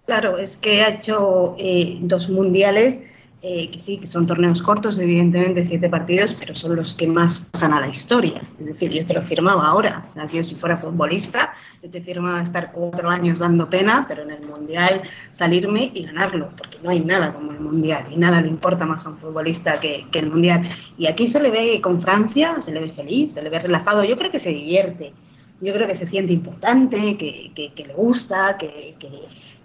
Claro, 0.05 0.37
es 0.37 0.55
que 0.55 0.83
ha 0.83 0.89
hecho 0.89 1.57
dos 2.01 2.29
mundiales 2.29 2.99
eh, 3.43 3.69
que 3.69 3.77
sí, 3.77 3.97
que 3.97 4.07
son 4.07 4.25
torneos 4.25 4.63
cortos, 4.63 4.97
evidentemente, 4.97 5.63
siete 5.63 5.87
partidos, 5.89 6.35
pero 6.39 6.55
son 6.55 6.75
los 6.75 6.95
que 6.95 7.05
más 7.05 7.39
pasan 7.51 7.71
a 7.71 7.79
la 7.79 7.87
historia. 7.87 8.41
Es 8.59 8.65
decir, 8.65 8.91
yo 8.91 9.05
te 9.05 9.13
lo 9.13 9.21
firmaba 9.21 9.67
ahora. 9.67 10.07
O 10.09 10.13
sea, 10.13 10.27
si 10.27 10.37
yo 10.37 10.43
si 10.43 10.55
fuera 10.55 10.75
futbolista, 10.75 11.53
yo 11.83 11.89
te 11.89 12.01
firmaba 12.01 12.41
estar 12.41 12.71
cuatro 12.71 13.09
años 13.09 13.39
dando 13.39 13.69
pena, 13.69 14.05
pero 14.07 14.23
en 14.23 14.31
el 14.31 14.41
Mundial 14.41 15.03
salirme 15.29 15.91
y 15.93 16.03
ganarlo, 16.03 16.49
porque 16.57 16.79
no 16.81 16.89
hay 16.89 16.99
nada 16.99 17.31
como 17.31 17.51
el 17.51 17.59
Mundial 17.59 18.05
y 18.11 18.17
nada 18.17 18.41
le 18.41 18.47
importa 18.47 18.87
más 18.87 19.05
a 19.05 19.09
un 19.09 19.17
futbolista 19.17 19.79
que, 19.79 20.07
que 20.11 20.19
el 20.19 20.31
Mundial. 20.31 20.67
Y 20.97 21.05
aquí 21.05 21.27
se 21.27 21.39
le 21.39 21.51
ve 21.51 21.79
con 21.79 22.01
Francia, 22.01 22.59
se 22.61 22.71
le 22.71 22.79
ve 22.79 22.89
feliz, 22.89 23.33
se 23.33 23.43
le 23.43 23.49
ve 23.51 23.59
relajado, 23.59 24.03
yo 24.03 24.17
creo 24.17 24.31
que 24.31 24.39
se 24.39 24.49
divierte 24.49 25.13
yo 25.59 25.73
creo 25.73 25.87
que 25.87 25.95
se 25.95 26.07
siente 26.07 26.33
importante, 26.33 27.17
que, 27.17 27.51
que, 27.55 27.85
le 27.85 27.93
gusta, 27.93 28.57
que, 28.57 28.95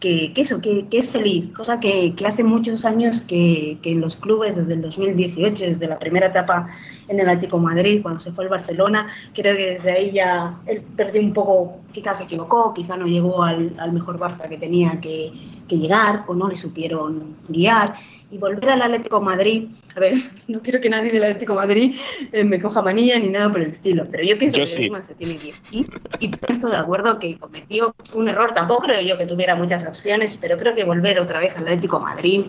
que, 0.03 0.33
eso, 0.35 0.61
que, 0.61 0.85
es 0.91 1.11
feliz, 1.11 1.55
cosa 1.55 1.79
que, 1.79 2.13
hace 2.27 2.43
muchos 2.43 2.85
años 2.85 3.21
que, 3.21 3.79
en 3.85 4.01
los 4.01 4.17
clubes, 4.17 4.57
desde 4.57 4.75
el 4.75 4.83
2018, 4.83 5.65
desde 5.65 5.87
la 5.87 5.99
primera 6.01 6.27
etapa 6.27 6.69
en 7.07 7.21
el 7.21 7.29
Atlético 7.29 7.59
Madrid, 7.59 8.03
cuando 8.03 8.19
se 8.19 8.33
fue 8.33 8.45
al 8.45 8.51
Barcelona, 8.51 9.07
creo 9.33 9.57
que 9.57 9.71
desde 9.75 9.93
ahí 9.93 10.11
ya 10.11 10.59
él 10.67 10.83
perdió 10.97 11.23
un 11.23 11.33
poco, 11.33 11.79
quizás 11.93 12.19
se 12.19 12.25
equivocó, 12.25 12.75
quizás 12.75 12.99
no 12.99 13.07
llegó 13.07 13.45
al, 13.45 13.75
al 13.79 13.93
mejor 13.93 14.19
Barça 14.19 14.49
que 14.49 14.59
tenía 14.59 15.01
que, 15.01 15.33
llegar 15.73 16.25
o 16.27 16.35
no 16.35 16.49
le 16.49 16.59
supieron 16.59 17.35
guiar 17.49 17.95
y 18.33 18.39
volver 18.39 18.71
al 18.71 18.81
Atlético 18.81 19.21
Madrid, 19.21 19.69
a 19.95 20.01
ver, 20.01 20.15
no 20.49 20.61
quiero 20.63 20.81
que 20.81 20.89
nadie 20.89 21.11
del 21.11 21.23
Atlético 21.23 21.55
Madrid 21.55 21.95
eh, 22.33 22.45
me 22.45 22.59
coja 22.59 22.81
manilla 22.81 23.19
ni 23.19 23.29
nada 23.29 23.53
por 23.53 23.61
el 23.61 23.69
estilo, 23.69 24.07
pero 24.11 24.25
yo 24.25 24.39
pienso 24.39 24.59
que 24.59 24.67
sí. 24.67 24.91
se 25.03 25.15
tiene 25.15 25.37
que 25.37 25.49
ir 25.71 25.87
y, 26.19 26.29
pienso 26.29 26.71
de 26.71 26.77
acuerdo 26.77 27.19
que 27.19 27.39
cometió 27.39 27.95
un 28.15 28.29
error, 28.29 28.53
tampoco 28.55 28.85
creo 28.85 29.03
yo 29.03 29.19
que 29.19 29.27
tuviera 29.27 29.55
muchas 29.55 29.87
opciones, 29.87 30.39
pero 30.41 30.57
creo 30.57 30.75
que 30.75 30.85
volver 30.85 31.21
otra 31.21 31.41
vez 31.41 31.55
al 31.57 31.65
Atlético 31.65 32.01
Madrid 32.01 32.47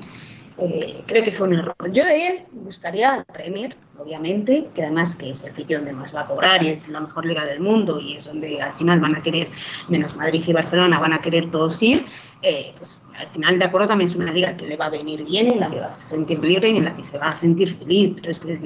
eh, 0.57 1.03
creo 1.05 1.23
que 1.23 1.31
fue 1.31 1.47
un 1.47 1.55
error. 1.55 1.75
Yo 1.91 2.05
de 2.05 2.27
él 2.27 2.43
buscaría 2.51 3.15
el 3.15 3.25
Premier, 3.25 3.75
obviamente, 4.03 4.69
que 4.75 4.83
además 4.83 5.15
que 5.15 5.29
es 5.29 5.43
el 5.43 5.51
sitio 5.51 5.77
donde 5.77 5.93
más 5.93 6.13
va 6.15 6.21
a 6.21 6.25
cobrar 6.25 6.63
y 6.63 6.69
es 6.69 6.87
la 6.89 6.99
mejor 6.99 7.25
liga 7.25 7.45
del 7.45 7.59
mundo 7.59 7.99
y 7.99 8.15
es 8.15 8.25
donde 8.25 8.61
al 8.61 8.73
final 8.73 8.99
van 8.99 9.15
a 9.15 9.23
querer, 9.23 9.49
menos 9.89 10.15
Madrid 10.15 10.43
y 10.45 10.53
Barcelona, 10.53 10.99
van 10.99 11.13
a 11.13 11.21
querer 11.21 11.49
todos 11.49 11.81
ir. 11.81 12.05
Eh, 12.45 12.73
pues 12.77 13.01
al 13.17 13.27
final, 13.27 13.57
de 13.57 13.63
acuerdo, 13.63 13.87
también 13.87 14.09
es 14.09 14.15
una 14.17 14.33
liga 14.33 14.57
que 14.57 14.67
le 14.67 14.75
va 14.75 14.87
a 14.87 14.89
venir 14.89 15.23
bien, 15.23 15.49
en 15.49 15.61
la 15.61 15.69
que 15.69 15.79
va 15.79 15.87
a 15.87 15.93
sentir 15.93 16.43
libre 16.43 16.69
y 16.69 16.77
en 16.77 16.83
la 16.83 16.95
que 16.95 17.05
se 17.05 17.17
va 17.17 17.29
a 17.29 17.35
sentir 17.37 17.73
feliz, 17.73 18.15
pero 18.15 18.31
es 18.31 18.41
que 18.41 18.59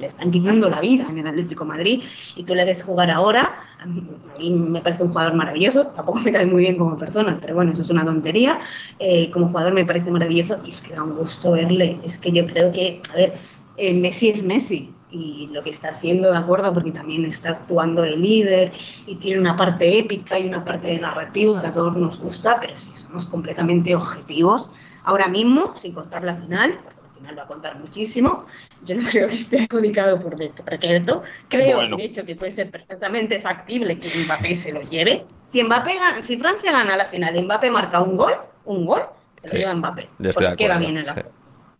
le 0.00 0.06
están 0.06 0.32
quitando 0.32 0.68
la 0.68 0.80
vida 0.80 1.06
en 1.08 1.18
el 1.18 1.26
Atlético 1.28 1.64
Madrid 1.64 2.02
y 2.34 2.42
tú 2.42 2.56
le 2.56 2.64
ves 2.64 2.82
jugar 2.82 3.10
ahora. 3.10 3.68
A 3.78 3.86
mí 3.86 4.50
me 4.50 4.80
parece 4.80 5.04
un 5.04 5.10
jugador 5.10 5.34
maravilloso, 5.34 5.86
tampoco 5.88 6.20
me 6.20 6.32
cae 6.32 6.46
muy 6.46 6.62
bien 6.62 6.76
como 6.76 6.96
persona, 6.96 7.38
pero 7.40 7.54
bueno, 7.54 7.72
eso 7.72 7.82
es 7.82 7.90
una 7.90 8.04
tontería. 8.04 8.60
Eh, 8.98 9.30
como 9.30 9.48
jugador 9.48 9.72
me 9.72 9.84
parece 9.84 10.10
maravilloso 10.10 10.58
y 10.64 10.70
es 10.70 10.82
que 10.82 10.94
da 10.94 11.04
un 11.04 11.14
gusto 11.16 11.52
verle. 11.52 12.00
Es 12.04 12.18
que 12.18 12.32
yo 12.32 12.44
creo 12.46 12.72
que, 12.72 13.00
a 13.12 13.16
ver, 13.16 13.34
eh, 13.82 13.94
Messi 13.94 14.30
es 14.30 14.44
Messi 14.44 14.94
y 15.10 15.48
lo 15.50 15.60
que 15.64 15.70
está 15.70 15.88
haciendo, 15.88 16.30
de 16.30 16.38
acuerdo, 16.38 16.72
porque 16.72 16.92
también 16.92 17.24
está 17.24 17.50
actuando 17.50 18.02
de 18.02 18.16
líder 18.16 18.72
y 19.06 19.16
tiene 19.16 19.40
una 19.40 19.56
parte 19.56 19.98
épica 19.98 20.38
y 20.38 20.46
una 20.46 20.64
parte 20.64 20.86
de 20.86 21.00
narrativo 21.00 21.60
que 21.60 21.66
a 21.66 21.72
todos 21.72 21.96
nos 21.96 22.20
gusta, 22.20 22.60
pero 22.60 22.78
si 22.78 22.94
somos 22.94 23.26
completamente 23.26 23.92
objetivos, 23.96 24.70
ahora 25.02 25.26
mismo, 25.26 25.76
sin 25.76 25.94
contar 25.94 26.22
la 26.22 26.36
final, 26.36 26.78
porque 26.84 27.00
la 27.02 27.14
final 27.14 27.38
va 27.40 27.42
a 27.42 27.46
contar 27.48 27.78
muchísimo, 27.80 28.46
yo 28.84 28.94
no 28.94 29.02
creo 29.10 29.26
que 29.26 29.34
esté 29.34 29.62
adjudicado 29.64 30.20
por 30.20 30.36
decreto, 30.36 31.24
creo, 31.48 31.96
de 31.96 32.04
hecho, 32.04 32.24
que 32.24 32.36
puede 32.36 32.52
ser 32.52 32.70
perfectamente 32.70 33.40
factible 33.40 33.98
que 33.98 34.08
Mbappé 34.26 34.54
se 34.54 34.72
lo 34.72 34.82
lleve. 34.82 35.26
Si, 35.50 35.64
Mbappé 35.64 35.98
si 36.22 36.38
Francia 36.38 36.70
gana 36.70 36.96
la 36.96 37.06
final 37.06 37.34
y 37.34 37.42
Mbappé 37.42 37.68
marca 37.68 38.00
un 38.00 38.16
gol, 38.16 38.34
un 38.64 38.86
gol, 38.86 39.02
se 39.38 39.48
lo 39.48 39.58
lleva 39.58 39.74
Mbappé, 39.74 40.08
porque 40.32 40.56
queda 40.56 40.78
bien 40.78 40.98
en 40.98 41.06
la 41.06 41.24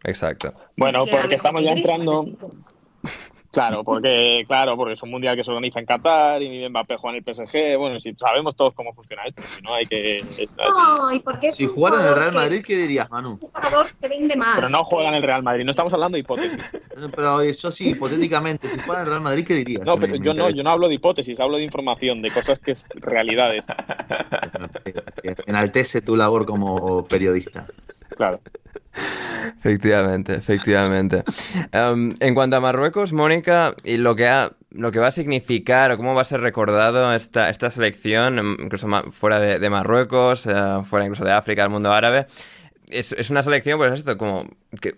Exacto. 0.05 0.53
Bueno, 0.77 1.05
porque 1.07 1.37
estamos 1.37 1.63
ya 1.63 1.73
entrando. 1.73 2.27
Claro, 3.53 3.85
porque 3.85 4.45
claro, 4.47 4.79
porque 4.79 4.95
es 4.95 5.03
un 5.03 5.11
mundial 5.11 5.37
que 5.37 5.45
se 5.45 5.51
organiza 5.51 5.79
en 5.79 5.85
Qatar 5.85 6.41
y 6.41 6.67
Mbappé 6.71 6.97
juega 6.97 7.19
en 7.19 7.23
el 7.23 7.35
PSG. 7.35 7.77
Bueno, 7.77 8.01
si 8.01 8.15
sabemos 8.15 8.57
todos 8.57 8.73
cómo 8.73 8.95
funciona 8.95 9.25
esto, 9.27 9.43
si 9.43 9.61
no 9.61 9.75
hay 9.75 9.85
que. 9.85 10.17
No, 10.57 11.13
¿y 11.13 11.19
por 11.19 11.39
qué 11.39 11.53
si 11.53 11.67
jugara 11.67 12.01
en 12.01 12.07
el 12.07 12.15
Real 12.15 12.33
Madrid, 12.33 12.65
¿qué 12.67 12.79
dirías, 12.79 13.11
Manu? 13.11 13.33
Un 13.33 13.39
jugador 13.39 13.87
que 14.01 14.09
vende 14.09 14.37
más. 14.37 14.55
Pero 14.55 14.71
no 14.71 14.83
juega 14.85 15.11
en 15.11 15.17
el 15.17 15.23
Real 15.23 15.43
Madrid, 15.43 15.67
no 15.67 15.71
estamos 15.71 15.93
hablando 15.93 16.17
de 16.17 16.21
hipótesis. 16.21 16.73
Pero 17.15 17.43
eso 17.43 17.71
sí, 17.71 17.91
hipotéticamente, 17.91 18.69
si 18.69 18.79
jugara 18.81 19.03
en 19.03 19.07
el 19.07 19.11
Real 19.11 19.23
Madrid, 19.23 19.47
¿qué 19.47 19.55
dirías? 19.55 19.85
No, 19.85 20.01
pero 20.01 20.17
yo 20.17 20.33
no, 20.33 20.49
yo 20.49 20.63
no 20.63 20.71
hablo 20.71 20.89
de 20.89 20.95
hipótesis, 20.95 21.39
hablo 21.39 21.59
de 21.59 21.65
información, 21.65 22.23
de 22.23 22.31
cosas 22.31 22.59
que 22.59 22.73
es 22.73 22.87
realidades. 22.95 23.65
Enaltece 25.47 26.01
tu 26.01 26.17
labor 26.17 26.47
como 26.47 27.07
periodista. 27.07 27.67
Claro. 28.17 28.41
Efectivamente, 29.59 30.35
efectivamente. 30.35 31.25
Em, 31.73 32.15
en 32.21 32.35
cuanto 32.35 32.57
a 32.57 32.61
Marruecos, 32.61 33.13
Mónica, 33.13 33.75
y 33.85 33.97
lo 33.97 34.15
que 34.15 34.29
ha, 34.29 34.53
lo 34.71 34.93
que 34.93 34.99
va 34.99 35.09
a 35.09 35.13
significar 35.13 35.91
o 35.93 35.97
cómo 35.97 36.15
va 36.15 36.23
a 36.23 36.25
ser 36.25 36.41
recordado 36.41 37.13
esta, 37.15 37.49
esta 37.51 37.71
selección, 37.71 38.39
em, 38.39 38.57
incluso 38.61 38.89
fuera 39.13 39.41
de, 39.41 39.71
Marruecos, 39.71 40.47
eh, 40.47 40.53
fuera 40.85 41.05
incluso 41.07 41.25
de 41.25 41.33
África, 41.33 41.63
del 41.63 41.71
mundo 41.71 41.93
árabe, 41.93 42.27
es, 42.89 43.13
es, 43.13 43.31
una 43.31 43.43
selección, 43.43 43.79
pues 43.79 43.93
esto, 43.93 44.19
como 44.19 44.49
que, 44.81 44.97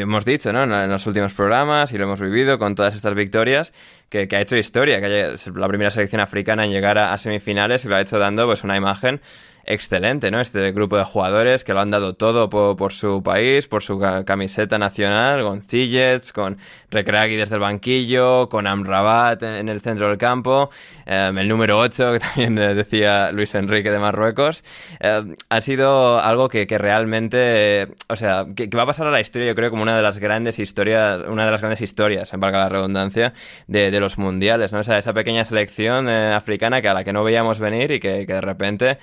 hemos 0.00 0.24
dicho, 0.24 0.52
¿no? 0.52 0.64
En, 0.64 0.90
los 0.90 1.06
últimos 1.06 1.32
programas 1.32 1.92
y 1.92 1.98
lo 1.98 2.04
hemos 2.04 2.20
vivido 2.20 2.58
con 2.58 2.74
todas 2.74 2.94
estas 2.94 3.14
victorias, 3.14 3.72
que, 4.10 4.28
ha 4.30 4.40
hecho 4.40 4.56
historia, 4.56 5.00
que 5.00 5.32
es 5.32 5.46
la 5.46 5.68
primera 5.68 5.90
selección 5.90 6.20
africana 6.20 6.64
en 6.64 6.70
llegar 6.70 6.98
a, 6.98 7.12
a, 7.12 7.18
semifinales 7.18 7.84
y 7.84 7.88
lo 7.88 7.96
ha 7.96 8.00
hecho 8.02 8.18
dando 8.18 8.46
pues 8.46 8.64
una 8.64 8.76
imagen 8.76 9.20
excelente, 9.64 10.30
¿no? 10.30 10.40
Este 10.40 10.72
grupo 10.72 10.96
de 10.96 11.04
jugadores 11.04 11.64
que 11.64 11.72
lo 11.72 11.80
han 11.80 11.90
dado 11.90 12.14
todo 12.14 12.48
por, 12.48 12.92
su 12.92 13.22
país, 13.22 13.68
por 13.68 13.82
su 13.82 13.98
camiseta 14.24 14.78
nacional, 14.78 15.42
con 15.42 15.62
Zillets, 15.62 16.32
con 16.32 16.58
Recreagui 16.90 17.36
desde 17.36 17.56
el 17.56 17.60
banquillo, 17.60 18.48
con 18.48 18.66
Amrabat 18.66 19.42
en, 19.42 19.68
el 19.68 19.80
centro 19.80 20.08
del 20.08 20.18
campo, 20.18 20.70
em, 21.06 21.36
el 21.38 21.48
número 21.48 21.78
8, 21.78 22.12
que 22.12 22.20
también 22.34 22.54
decía 22.54 23.32
Luis 23.32 23.54
Enrique 23.54 23.90
de 23.90 23.98
Marruecos. 23.98 24.64
Em, 25.00 25.34
ha 25.48 25.60
sido 25.60 26.20
algo 26.20 26.48
que, 26.48 26.66
realmente, 26.78 27.88
o 28.08 28.16
sea, 28.16 28.46
que, 28.54 28.68
va 28.68 28.82
a 28.82 28.86
pasar 28.86 29.06
a 29.06 29.10
la 29.10 29.20
historia, 29.20 29.48
yo 29.48 29.54
creo, 29.54 29.70
como 29.70 29.82
una 29.82 29.96
de 29.96 30.02
las 30.02 30.18
grandes 30.18 30.58
historias, 30.58 31.20
una 31.28 31.44
de 31.44 31.50
las 31.50 31.60
grandes 31.60 31.80
historias, 31.80 32.32
en 32.32 32.40
valga 32.40 32.58
la 32.58 32.68
redundancia, 32.68 33.32
de, 33.66 33.92
los 34.02 34.18
mundiales, 34.18 34.72
¿no? 34.72 34.80
Esa, 34.80 34.98
esa 34.98 35.12
pequeña 35.12 35.44
selección 35.44 36.08
eh, 36.08 36.32
africana 36.32 36.82
que 36.82 36.88
a 36.88 36.94
la 36.94 37.04
que 37.04 37.12
no 37.12 37.22
veíamos 37.22 37.60
venir 37.60 37.90
y 37.92 38.00
que, 38.00 38.26
de 38.26 38.40
repente 38.40 38.98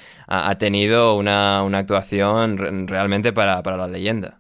ha, 0.50 0.58
tenido 0.58 1.16
una, 1.16 1.60
actuación 1.78 2.88
realmente 2.88 3.34
para, 3.34 3.62
para 3.64 3.78
la 3.78 3.88
leyenda 3.88 4.40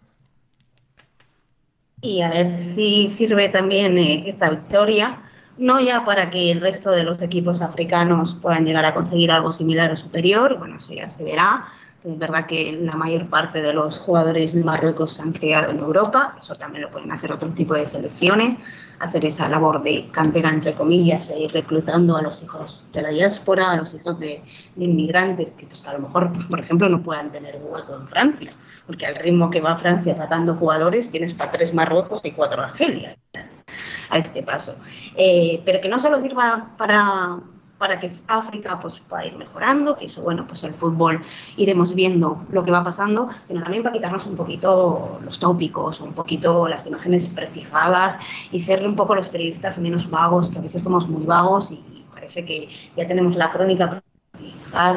y 2.01 2.21
a 2.21 2.29
ver 2.29 2.51
si 2.55 3.11
sirve 3.11 3.49
también 3.49 3.97
eh, 3.97 4.23
esta 4.27 4.49
victoria, 4.49 5.21
no 5.57 5.79
ya 5.81 6.05
para 6.05 6.29
que 6.29 6.51
el 6.51 6.61
resto 6.61 6.91
de 6.91 7.03
los 7.03 7.21
equipos 7.21 7.61
africanos 7.61 8.37
puedan 8.41 8.65
llegar 8.65 8.85
a 8.85 8.93
conseguir 8.93 9.31
algo 9.31 9.51
similar 9.51 9.91
o 9.91 9.97
superior, 9.97 10.57
bueno, 10.57 10.77
eso 10.77 10.93
ya 10.93 11.09
se 11.09 11.23
verá. 11.23 11.67
Es 12.01 12.17
verdad 12.17 12.45
que 12.45 12.71
la 12.81 12.95
mayor 12.95 13.27
parte 13.27 13.61
de 13.61 13.73
los 13.73 13.97
jugadores 13.97 14.53
de 14.53 14.63
Marruecos 14.63 15.11
se 15.13 15.21
han 15.21 15.33
creado 15.33 15.71
en 15.71 15.79
Europa, 15.79 16.33
eso 16.39 16.55
también 16.55 16.83
lo 16.83 16.91
pueden 16.91 17.11
hacer 17.11 17.29
otro 17.33 17.49
tipo 17.49 17.73
de 17.73 17.85
selecciones, 17.85 18.55
hacer 18.99 19.25
esa 19.25 19.49
labor 19.49 19.83
de 19.83 20.07
cantera, 20.09 20.49
entre 20.49 20.73
comillas, 20.75 21.29
e 21.29 21.41
ir 21.41 21.51
reclutando 21.51 22.15
a 22.15 22.21
los 22.21 22.41
hijos 22.41 22.87
de 22.93 23.01
la 23.01 23.09
diáspora, 23.09 23.71
a 23.71 23.75
los 23.75 23.93
hijos 23.93 24.17
de, 24.17 24.41
inmigrantes 24.77 25.51
que, 25.51 25.65
pues, 25.65 25.85
a 25.85 25.93
lo 25.93 25.99
mejor, 25.99 26.31
por 26.47 26.61
ejemplo, 26.61 26.87
no 26.87 27.03
puedan 27.03 27.33
tener 27.33 27.59
hueco 27.61 27.93
en 27.93 28.07
Francia, 28.07 28.53
porque 28.87 29.05
al 29.05 29.15
ritmo 29.15 29.49
que 29.49 29.59
va 29.59 29.75
Francia 29.75 30.15
tratando 30.15 30.55
jugadores 30.55 31.09
tienes 31.09 31.33
para 31.33 31.51
tres 31.51 31.73
Marruecos 31.73 32.21
y 32.23 32.31
cuatro 32.31 32.61
Argelia 32.61 33.17
a 34.09 34.17
este 34.17 34.41
paso. 34.41 34.75
Eh, 35.17 35.61
pero 35.65 35.81
que 35.81 35.89
no 35.89 35.99
solo 35.99 36.21
sirva 36.21 36.69
para 36.77 37.39
para 37.79 37.99
que 37.99 38.11
África 38.27 38.79
pues, 38.79 38.99
pueda 38.99 39.25
ir 39.25 39.35
mejorando, 39.37 39.95
que 39.95 40.05
eso, 40.05 40.21
bueno, 40.21 40.45
pues 40.45 40.63
el 40.63 40.73
fútbol 40.73 41.23
iremos 41.57 41.95
viendo 41.95 42.45
lo 42.51 42.63
que 42.63 42.71
va 42.71 42.83
pasando, 42.83 43.29
sino 43.47 43.63
también 43.63 43.81
para 43.81 43.93
quitarnos 43.93 44.25
un 44.27 44.35
poquito 44.35 45.19
los 45.23 45.39
tópicos, 45.39 46.01
un 46.01 46.13
poquito 46.13 46.67
las 46.67 46.85
imágenes 46.85 47.27
prefijadas 47.29 48.19
y 48.51 48.61
ser 48.61 48.85
un 48.87 48.95
poco 48.95 49.15
los 49.15 49.29
periodistas 49.29 49.79
menos 49.79 50.09
vagos, 50.09 50.49
que 50.49 50.59
a 50.59 50.61
veces 50.61 50.83
somos 50.83 51.07
muy 51.07 51.25
vagos 51.25 51.71
y 51.71 52.05
parece 52.13 52.45
que 52.45 52.69
ya 52.97 53.07
tenemos 53.07 53.35
la 53.35 53.49
crónica 53.49 54.03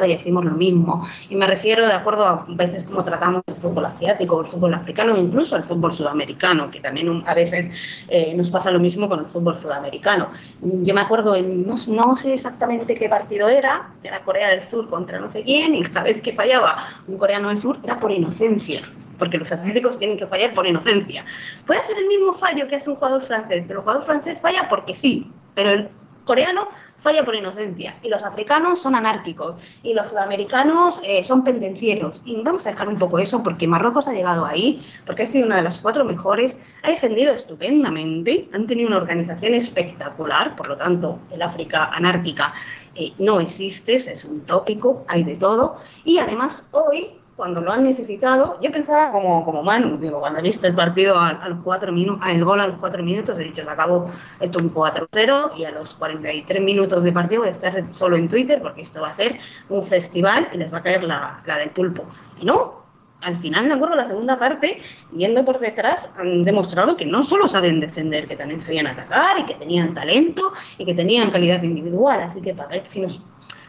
y 0.05 0.07
decimos 0.07 0.45
lo 0.45 0.51
mismo. 0.51 1.07
Y 1.29 1.35
me 1.35 1.47
refiero 1.47 1.85
de 1.85 1.93
acuerdo 1.93 2.25
a 2.25 2.45
veces 2.47 2.83
como 2.83 3.03
tratamos 3.03 3.43
el 3.47 3.55
fútbol 3.55 3.85
asiático, 3.85 4.41
el 4.41 4.47
fútbol 4.47 4.73
africano, 4.73 5.17
incluso 5.17 5.55
el 5.55 5.63
fútbol 5.63 5.93
sudamericano, 5.93 6.69
que 6.71 6.79
también 6.79 7.23
a 7.25 7.33
veces 7.33 7.71
eh, 8.07 8.33
nos 8.35 8.49
pasa 8.49 8.71
lo 8.71 8.79
mismo 8.79 9.09
con 9.09 9.19
el 9.19 9.25
fútbol 9.25 9.57
sudamericano. 9.57 10.29
Yo 10.61 10.93
me 10.93 11.01
acuerdo, 11.01 11.35
en, 11.35 11.67
no, 11.67 11.75
no, 11.87 12.17
sé 12.17 12.33
exactamente 12.33 12.95
qué 12.95 13.09
partido 13.09 13.49
era, 13.49 13.91
era 14.03 14.21
Corea 14.23 14.49
del 14.49 14.63
Sur 14.63 14.89
contra 14.89 15.19
no 15.19 15.31
sé 15.31 15.43
quién, 15.43 15.75
y 15.75 15.81
cada 15.83 16.03
vez 16.03 16.21
que 16.21 16.33
fallaba 16.33 16.77
un 17.07 17.17
coreano 17.17 17.49
del 17.49 17.59
sur 17.59 17.79
era 17.83 17.99
por 17.99 18.11
inocencia 18.11 18.81
porque 19.19 19.37
los 19.37 19.51
atléticos 19.51 19.99
tienen 19.99 20.17
que 20.17 20.27
fallar 20.27 20.53
por 20.53 20.67
inocencia. 20.67 21.23
Puede 21.65 21.81
ser 21.83 21.97
el 21.97 22.07
mismo 22.07 22.33
fallo 22.33 22.67
que 22.67 22.75
hace 22.75 22.89
un 22.89 22.95
jugador 22.97 23.21
francés, 23.21 23.63
pero 23.67 23.79
el 23.79 23.83
jugador 23.83 24.03
francés 24.03 24.37
falla 24.41 24.67
porque 24.67 24.93
sí, 24.93 25.31
pero 25.55 25.69
el 25.69 25.89
coreano 26.25 26.69
falla 26.99 27.25
por 27.25 27.35
inocencia 27.35 27.97
y 28.01 28.07
los 28.07 28.23
africanos 28.23 28.81
son 28.81 28.95
anárquicos 28.95 29.61
y 29.83 29.93
los 29.93 30.09
sudamericanos 30.09 31.01
eh, 31.03 31.23
son 31.23 31.43
pendencieros. 31.43 32.21
Y 32.23 32.41
vamos 32.41 32.65
a 32.65 32.71
dejar 32.71 32.87
un 32.87 32.97
poco 32.97 33.19
eso 33.19 33.43
porque 33.43 33.67
Marruecos 33.67 34.07
ha 34.07 34.13
llegado 34.13 34.45
ahí, 34.45 34.81
porque 35.05 35.23
ha 35.23 35.25
sido 35.25 35.45
una 35.45 35.57
de 35.57 35.63
las 35.63 35.79
cuatro 35.79 36.05
mejores, 36.05 36.57
ha 36.81 36.89
defendido 36.89 37.33
estupendamente, 37.33 38.47
han 38.53 38.67
tenido 38.67 38.87
una 38.87 38.97
organización 38.97 39.53
espectacular, 39.53 40.55
por 40.55 40.69
lo 40.69 40.77
tanto 40.77 41.19
el 41.31 41.41
África 41.41 41.85
anárquica 41.85 42.53
eh, 42.95 43.11
no 43.17 43.39
existe, 43.39 43.95
es 43.95 44.23
un 44.23 44.41
tópico, 44.41 45.03
hay 45.09 45.23
de 45.23 45.35
todo. 45.35 45.77
Y 46.05 46.19
además 46.19 46.67
hoy 46.71 47.19
cuando 47.35 47.61
lo 47.61 47.71
han 47.71 47.83
necesitado, 47.83 48.59
yo 48.61 48.71
pensaba 48.71 49.11
como, 49.11 49.43
como 49.43 49.63
Manu, 49.63 49.97
digo, 49.97 50.19
cuando 50.19 50.39
he 50.39 50.43
visto 50.43 50.67
el 50.67 50.75
partido 50.75 51.17
a, 51.17 51.47
los 51.49 51.59
cuatro 51.63 51.91
minutos, 51.91 52.27
el 52.27 52.43
gol 52.45 52.59
a 52.59 52.67
los 52.67 52.77
cuatro 52.77 53.01
minutos, 53.03 53.39
he 53.39 53.43
dicho, 53.43 53.63
se 53.63 53.69
acabó 53.69 54.09
esto 54.39 54.59
un 54.59 54.73
4-0 54.73 55.57
y 55.57 55.65
a 55.65 55.71
los 55.71 55.95
43 55.95 56.61
minutos 56.61 57.03
de 57.03 57.11
partido 57.11 57.41
voy 57.41 57.49
a 57.49 57.53
estar 57.53 57.73
solo 57.91 58.15
en 58.17 58.29
Twitter 58.29 58.61
porque 58.61 58.83
esto 58.83 59.01
va 59.01 59.09
a 59.09 59.13
ser 59.13 59.39
un 59.69 59.83
festival 59.83 60.47
y 60.53 60.57
les 60.57 60.71
va 60.71 60.79
a 60.79 60.83
caer 60.83 61.03
la, 61.03 61.41
la 61.45 61.57
del 61.57 61.71
pulpo. 61.71 62.05
Y 62.39 62.45
no, 62.45 62.83
al 63.21 63.37
final, 63.37 63.67
de 63.67 63.73
acuerdo, 63.73 63.95
la 63.95 64.05
segunda 64.05 64.37
parte, 64.37 64.79
yendo 65.15 65.43
por 65.45 65.59
detrás, 65.59 66.11
han 66.17 66.43
demostrado 66.43 66.97
que 66.97 67.05
no 67.05 67.23
solo 67.23 67.47
saben 67.47 67.79
defender, 67.79 68.27
que 68.27 68.35
también 68.35 68.61
sabían 68.61 68.87
atacar 68.87 69.39
y 69.39 69.45
que 69.45 69.55
tenían 69.55 69.93
talento 69.93 70.53
y 70.77 70.85
que 70.85 70.93
tenían 70.93 71.31
calidad 71.31 71.63
individual. 71.63 72.21
Así 72.21 72.41
que 72.41 72.53
para 72.53 72.69
ver 72.69 72.83
si 72.87 72.99
nos 72.99 73.21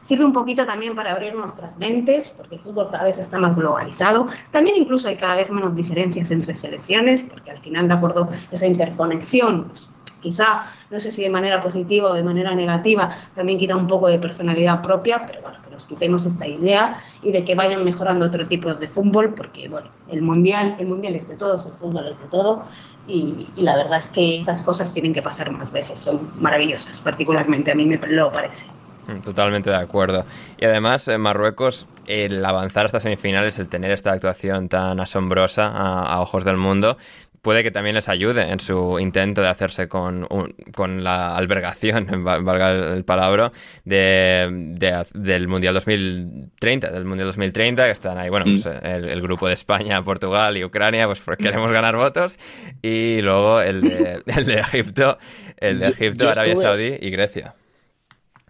sirve 0.04 0.24
un 0.24 0.32
poquito 0.32 0.64
también 0.64 0.94
para 0.94 1.12
abrir 1.12 1.34
nuestras 1.34 1.76
mentes, 1.78 2.28
porque 2.28 2.56
el 2.56 2.60
fútbol 2.60 2.88
cada 2.90 3.04
vez 3.04 3.18
está 3.18 3.38
más 3.38 3.56
globalizado. 3.56 4.28
También 4.52 4.76
incluso 4.76 5.08
hay 5.08 5.16
cada 5.16 5.34
vez 5.34 5.50
menos 5.50 5.74
diferencias 5.74 6.30
entre 6.30 6.54
selecciones, 6.54 7.22
porque 7.22 7.50
al 7.50 7.58
final, 7.58 7.88
de 7.88 7.94
acuerdo, 7.94 8.28
esa 8.52 8.66
interconexión, 8.66 9.64
pues, 9.64 9.88
quizá, 10.20 10.64
no 10.90 10.98
sé 10.98 11.10
si 11.10 11.22
de 11.22 11.30
manera 11.30 11.60
positiva 11.60 12.10
o 12.10 12.14
de 12.14 12.22
manera 12.22 12.54
negativa, 12.54 13.10
también 13.34 13.58
quita 13.58 13.76
un 13.76 13.86
poco 13.86 14.08
de 14.08 14.18
personalidad 14.18 14.82
propia, 14.82 15.24
pero 15.26 15.42
bueno, 15.42 15.58
que 15.62 15.70
nos 15.70 15.86
quitemos 15.86 16.24
esta 16.24 16.46
idea 16.46 16.98
y 17.22 17.30
de 17.30 17.44
que 17.44 17.54
vayan 17.54 17.84
mejorando 17.84 18.26
otro 18.26 18.46
tipo 18.46 18.72
de 18.74 18.88
fútbol, 18.88 19.34
porque 19.34 19.68
bueno, 19.68 19.88
el 20.10 20.22
mundial, 20.22 20.76
el 20.78 20.86
mundial 20.86 21.14
es 21.14 21.28
de 21.28 21.36
todos, 21.36 21.66
el 21.66 21.72
fútbol 21.72 22.08
es 22.08 22.18
de 22.18 22.28
todo, 22.28 22.62
y, 23.06 23.46
y 23.54 23.62
la 23.62 23.76
verdad 23.76 23.98
es 23.98 24.08
que 24.08 24.40
estas 24.40 24.62
cosas 24.62 24.92
tienen 24.94 25.12
que 25.12 25.22
pasar 25.22 25.50
más 25.50 25.70
veces, 25.70 26.00
son 26.00 26.30
maravillosas, 26.40 27.00
particularmente 27.00 27.70
a 27.70 27.74
mí 27.74 27.84
me 27.84 27.98
lo 27.98 28.32
parece. 28.32 28.66
Mm, 29.06 29.20
totalmente 29.20 29.70
de 29.70 29.76
acuerdo. 29.76 30.24
Y 30.58 30.64
además, 30.64 31.08
en 31.08 31.20
Marruecos, 31.20 31.86
el 32.06 32.44
avanzar 32.44 32.86
hasta 32.86 33.00
semifinales, 33.00 33.58
el 33.58 33.68
tener 33.68 33.90
esta 33.90 34.12
actuación 34.12 34.68
tan 34.68 35.00
asombrosa 35.00 35.68
a, 35.68 36.20
ojos 36.20 36.44
del 36.44 36.56
mundo, 36.56 36.96
puede 37.42 37.62
que 37.62 37.70
también 37.70 37.94
les 37.94 38.08
ayude 38.08 38.50
en 38.50 38.58
su 38.58 38.98
intento 38.98 39.42
de 39.42 39.48
hacerse 39.48 39.86
con, 39.86 40.26
con 40.74 41.04
la 41.04 41.36
albergación, 41.36 42.24
valga 42.24 42.72
el 42.94 43.04
palabra, 43.04 43.52
de, 43.84 45.04
del 45.12 45.48
Mundial 45.48 45.74
2030, 45.74 46.90
del 46.90 47.04
Mundial 47.04 47.26
2030, 47.26 47.84
que 47.84 47.90
están 47.90 48.16
ahí, 48.16 48.30
bueno, 48.30 48.46
pues, 48.46 48.64
mm. 48.64 48.86
el, 48.86 49.20
grupo 49.20 49.46
de 49.46 49.52
España, 49.52 50.02
Portugal 50.02 50.56
y 50.56 50.64
Ucrania, 50.64 51.06
pues 51.06 51.22
queremos 51.38 51.70
ganar 51.70 51.96
votos, 51.96 52.38
y 52.80 53.20
luego 53.20 53.60
el 53.60 53.82
de, 53.82 54.22
el 54.26 54.46
de 54.46 54.60
Egipto, 54.60 55.18
el 55.58 55.80
de 55.80 55.88
Egipto, 55.88 56.30
Arabia 56.30 56.56
Saudí 56.56 56.96
y 56.98 57.10
Grecia. 57.10 57.54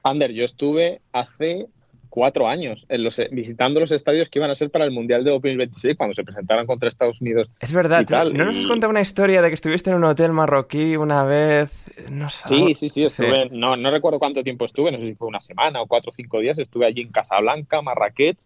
Ander, 0.04 0.32
yo 0.32 0.44
estuve 0.44 1.00
hace 1.12 1.66
cuatro 2.10 2.46
años 2.46 2.84
en 2.90 3.02
los, 3.02 3.20
visitando 3.32 3.80
los 3.80 3.90
estadios 3.90 4.28
que 4.28 4.38
iban 4.38 4.50
a 4.50 4.54
ser 4.54 4.70
para 4.70 4.84
el 4.84 4.92
Mundial 4.92 5.24
de 5.24 5.30
2026 5.32 5.96
cuando 5.96 6.14
se 6.14 6.22
presentaron 6.22 6.66
contra 6.66 6.88
Estados 6.88 7.20
Unidos. 7.20 7.50
Es 7.58 7.72
verdad, 7.72 8.06
¿no 8.32 8.44
nos 8.44 8.56
has 8.56 8.66
contado 8.66 8.90
una 8.90 9.00
historia 9.00 9.42
de 9.42 9.48
que 9.48 9.54
estuviste 9.54 9.90
en 9.90 9.96
un 9.96 10.04
hotel 10.04 10.30
marroquí 10.30 10.96
una 10.96 11.24
vez? 11.24 11.86
No 12.10 12.30
sé. 12.30 12.48
Sí, 12.48 12.74
sí, 12.76 12.90
sí, 12.90 13.02
estuve, 13.02 13.48
No, 13.50 13.76
no 13.76 13.90
recuerdo 13.90 14.20
cuánto 14.20 14.44
tiempo 14.44 14.66
estuve, 14.66 14.92
no 14.92 15.00
sé 15.00 15.08
si 15.08 15.14
fue 15.14 15.26
una 15.26 15.40
semana 15.40 15.80
o 15.80 15.86
cuatro 15.86 16.10
o 16.10 16.12
cinco 16.12 16.38
días, 16.38 16.58
estuve 16.58 16.86
allí 16.86 17.00
en 17.00 17.10
Casablanca, 17.10 17.82
Marrakech 17.82 18.38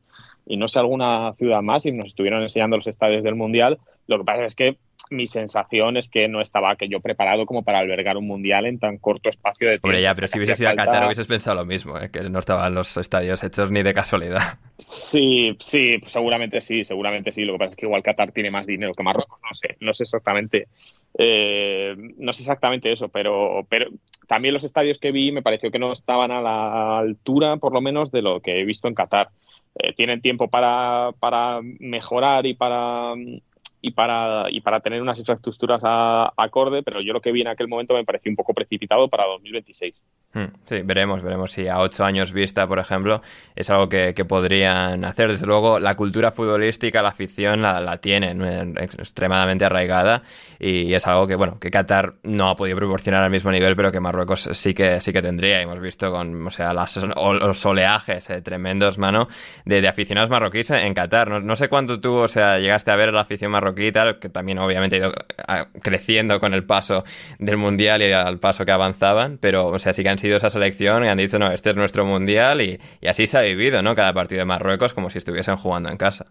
y 0.47 0.57
no 0.57 0.69
sé 0.69 0.79
alguna 0.79 1.35
ciudad 1.35 1.61
más 1.61 1.85
y 1.85 1.93
nos 1.93 2.07
estuvieron 2.07 2.41
enseñando 2.41 2.77
los 2.77 2.87
estadios 2.87 3.23
del 3.23 3.35
Mundial. 3.35 3.79
Lo 4.07 4.17
que 4.17 4.25
pasa 4.25 4.47
es 4.47 4.55
que 4.55 4.79
mi 5.11 5.27
sensación 5.27 5.97
es 5.97 6.09
que 6.09 6.29
no 6.29 6.41
estaba 6.41 6.77
que 6.77 6.89
yo 6.89 7.01
preparado 7.01 7.47
como 7.47 7.63
para 7.63 7.79
albergar 7.79 8.17
un 8.17 8.27
mundial 8.27 8.67
en 8.67 8.79
tan 8.79 8.99
corto 8.99 9.29
espacio 9.29 9.69
de 9.69 9.75
tiempo. 9.75 9.89
Hombre, 9.89 10.03
ya, 10.03 10.15
pero 10.15 10.29
si 10.29 10.39
hubieses 10.39 10.61
ido 10.61 10.71
a 10.71 10.75
Qatar 10.75 11.05
hubieses 11.05 11.27
pensado 11.27 11.57
lo 11.57 11.65
mismo, 11.65 11.99
¿eh? 11.99 12.11
que 12.11 12.29
no 12.29 12.39
estaban 12.39 12.75
los 12.75 12.97
estadios 12.97 13.43
hechos 13.45 13.71
ni 13.71 13.83
de 13.83 13.95
casualidad. 13.95 14.59
Sí, 14.79 15.57
sí, 15.61 15.99
pues 15.99 16.13
seguramente 16.13 16.61
sí, 16.61 16.85
seguramente 16.85 17.33
sí. 17.33 17.45
Lo 17.45 17.55
que 17.55 17.59
pasa 17.59 17.71
es 17.71 17.77
que 17.77 17.87
igual 17.87 18.03
Qatar 18.03 18.33
tiene 18.33 18.51
más 18.51 18.67
dinero 18.67 18.95
que 18.95 19.03
Marruecos, 19.03 19.39
no 19.43 19.55
sé, 19.55 19.77
no 19.81 19.93
sé 19.93 20.05
exactamente, 20.05 20.69
eh, 21.19 21.97
no 22.17 22.33
sé 22.33 22.43
exactamente 22.43 22.93
eso, 22.93 23.09
pero, 23.09 23.67
pero 23.69 23.91
también 24.27 24.55
los 24.55 24.65
estadios 24.65 24.99
que 24.99 25.11
vi 25.11 25.33
me 25.33 25.43
pareció 25.43 25.71
que 25.71 25.79
no 25.79 25.93
estaban 25.93 26.31
a 26.31 26.41
la 26.41 26.99
altura, 26.99 27.57
por 27.57 27.73
lo 27.73 27.81
menos, 27.81 28.13
de 28.13 28.23
lo 28.23 28.41
que 28.41 28.61
he 28.61 28.65
visto 28.65 28.89
en 28.89 28.95
Qatar. 28.95 29.31
Eh, 29.81 29.93
tienen 29.93 30.21
tiempo 30.21 30.49
para, 30.49 31.13
para 31.21 31.61
mejorar 31.63 32.47
y 32.47 32.55
para 32.55 33.15
y 33.81 33.93
para, 33.93 34.47
y 34.51 34.61
para 34.61 34.81
tener 34.81 35.03
unas 35.03 35.19
infraestructuras 35.19 35.81
acorde, 35.85 36.83
pero 36.83 37.01
yo 37.01 37.13
lo 37.13 37.21
que 37.21 37.33
vi 37.33 37.43
en 37.43 37.49
aquel 37.49 37.69
momento 37.69 37.95
me 37.95 38.05
pareció 38.05 38.31
un 38.31 38.37
poco 38.37 38.55
precipitado 38.55 39.09
para 39.09 39.27
2026. 39.27 39.95
Hmm, 40.35 40.45
sí, 40.67 40.83
veremos, 40.83 41.23
veremos 41.23 41.53
si 41.53 41.69
a 41.69 41.79
ocho 41.79 42.05
años 42.05 42.33
vista, 42.33 42.67
por 42.67 42.79
ejemplo, 42.79 43.23
es 43.57 43.71
algo 43.71 43.89
que, 43.89 44.13
podrían 44.29 45.05
hacer. 45.07 45.31
Desde 45.31 45.47
luego, 45.47 45.81
la 45.81 45.97
cultura 45.97 46.31
futbolística, 46.31 47.01
la 47.01 47.09
afición 47.09 47.63
la, 47.63 47.81
la 47.81 47.97
tienen 47.97 48.77
extremadamente 48.77 49.65
arraigada 49.65 50.23
y, 50.59 50.93
es 50.93 51.07
algo 51.07 51.27
que, 51.27 51.35
bueno, 51.35 51.59
que 51.59 51.71
Qatar 51.71 52.17
no 52.25 52.51
ha 52.51 52.57
podido 52.57 52.77
proporcionar 52.77 53.23
al 53.23 53.31
mismo 53.31 53.51
nivel, 53.51 53.75
pero 53.75 53.91
que 53.91 54.01
Marruecos 54.01 54.51
sí 54.53 54.75
que, 54.75 55.01
sí 55.01 55.15
que 55.15 55.23
tendría. 55.23 55.63
Hemos 55.63 55.81
visto 55.81 56.13
con, 56.13 56.47
o 56.47 56.51
sea, 56.51 56.75
los 56.75 57.67
oleajes 57.67 58.29
eh, 58.29 58.43
tremendos, 58.43 58.99
mano, 58.99 59.29
de, 59.65 59.89
aficionados 59.89 60.29
marroquíes 60.29 60.71
en 60.73 60.93
Qatar. 60.93 61.31
No, 61.31 61.41
no 61.41 61.57
sé 61.57 61.69
cuánto 61.69 62.01
tuvo, 62.01 62.21
o 62.21 62.29
sea, 62.29 62.59
llegaste 62.59 62.91
a 62.91 62.97
ver 62.97 63.15
la 63.15 63.23
afición 63.23 63.51
marroquí 63.51 63.93
que 64.21 64.29
también 64.29 64.59
obviamente 64.59 64.97
ha 64.97 64.99
ido 64.99 65.13
creciendo 65.83 66.39
con 66.39 66.53
el 66.53 66.65
paso 66.65 67.05
del 67.39 67.57
Mundial 67.57 68.03
y 68.03 68.13
al 68.13 68.39
paso 68.39 68.67
que 68.67 68.73
avanzaban, 68.73 69.39
pero 69.39 69.69
o 69.69 69.79
sea, 69.79 69.95
sí 69.95 70.03
que 70.03 70.09
han 70.09 70.18
sido 70.19 70.37
esa 70.37 70.51
selección 70.51 71.05
y 71.05 71.09
han 71.09 71.19
dicho, 71.19 71.39
no, 71.39 71.51
este 71.51 71.71
es 71.71 71.77
nuestro 71.77 72.05
Mundial 72.05 72.61
y, 72.61 72.79
así 73.07 73.27
se 73.27 73.39
ha 73.39 73.43
vivido, 73.43 73.83
¿no? 73.83 73.95
Cada 73.95 74.13
partido 74.13 74.41
de 74.41 74.45
Marruecos 74.45 74.95
como 74.95 75.11
si 75.11 75.19
estuviesen 75.19 75.57
jugando 75.57 75.89
en 75.89 75.97
casa. 75.97 76.27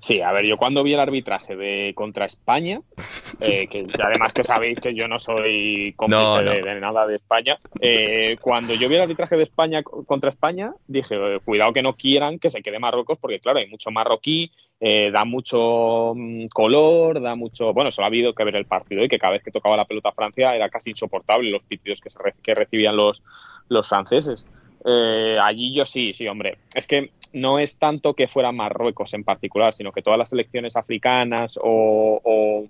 Sí, 0.00 0.20
a 0.20 0.30
ver, 0.32 0.44
yo 0.44 0.56
cuando 0.56 0.82
vi 0.82 0.92
el 0.92 1.00
arbitraje 1.00 1.56
de 1.56 1.92
contra 1.94 2.26
España, 2.26 2.80
eh, 3.40 3.66
que 3.66 3.86
además 4.02 4.32
que 4.32 4.44
sabéis 4.44 4.78
que 4.78 4.94
yo 4.94 5.08
no 5.08 5.18
soy 5.18 5.94
cómplice 5.96 6.42
De, 6.42 6.80
nada 6.80 7.06
de 7.06 7.16
España, 7.16 7.58
eh, 7.80 8.36
cuando 8.40 8.74
yo 8.74 8.88
vi 8.88 8.96
el 8.96 9.02
arbitraje 9.02 9.36
de 9.36 9.44
España 9.44 9.82
contra 9.82 10.30
España, 10.30 10.72
dije, 10.86 11.40
cuidado 11.44 11.72
que 11.72 11.82
no 11.82 11.94
quieran 11.94 12.38
que 12.38 12.50
se 12.50 12.62
quede 12.62 12.78
Marruecos, 12.78 13.18
porque 13.18 13.40
claro, 13.40 13.58
hay 13.58 13.68
mucho 13.68 13.90
marroquí, 13.90 14.52
eh, 14.80 15.10
da 15.12 15.24
mucho 15.24 16.12
mm, 16.14 16.46
color, 16.48 17.20
da 17.20 17.34
mucho. 17.34 17.72
Bueno, 17.72 17.90
solo 17.90 18.04
ha 18.04 18.08
habido 18.08 18.34
que 18.34 18.44
ver 18.44 18.56
el 18.56 18.66
partido 18.66 19.04
y 19.04 19.08
que 19.08 19.18
cada 19.18 19.34
vez 19.34 19.42
que 19.42 19.50
tocaba 19.50 19.76
la 19.76 19.86
pelota 19.86 20.12
Francia 20.12 20.54
era 20.54 20.68
casi 20.68 20.90
insoportable 20.90 21.50
los 21.50 21.62
pitidos 21.62 22.00
que, 22.00 22.10
que 22.42 22.54
recibían 22.54 22.96
los, 22.96 23.22
los 23.68 23.88
franceses. 23.88 24.46
Eh, 24.84 25.36
allí 25.42 25.74
yo 25.74 25.84
sí, 25.84 26.14
sí, 26.14 26.28
hombre. 26.28 26.58
Es 26.74 26.86
que 26.86 27.10
no 27.32 27.58
es 27.58 27.78
tanto 27.78 28.14
que 28.14 28.28
fuera 28.28 28.52
Marruecos 28.52 29.12
en 29.14 29.24
particular, 29.24 29.74
sino 29.74 29.92
que 29.92 30.02
todas 30.02 30.18
las 30.18 30.28
selecciones 30.28 30.76
africanas 30.76 31.58
o, 31.62 32.68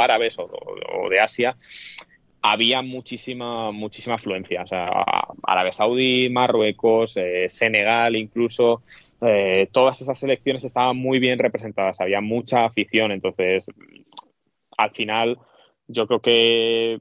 árabes 0.00 0.36
o, 0.38 1.08
de 1.08 1.20
Asia 1.20 1.56
había 2.42 2.82
muchísima, 2.82 3.70
muchísima 3.70 4.16
afluencia. 4.16 4.62
O 4.62 4.66
sea, 4.66 4.90
Arabia 5.44 5.72
Saudí, 5.72 6.28
Marruecos, 6.28 7.16
eh, 7.16 7.48
Senegal 7.48 8.16
incluso. 8.16 8.82
Eh, 9.24 9.68
todas 9.72 10.00
esas 10.00 10.18
selecciones 10.18 10.64
estaban 10.64 10.96
muy 10.96 11.20
bien 11.20 11.38
representadas, 11.38 12.00
había 12.00 12.20
mucha 12.20 12.64
afición, 12.64 13.12
entonces 13.12 13.66
al 14.76 14.90
final 14.90 15.38
yo 15.86 16.08
creo 16.08 16.20
que 16.20 16.98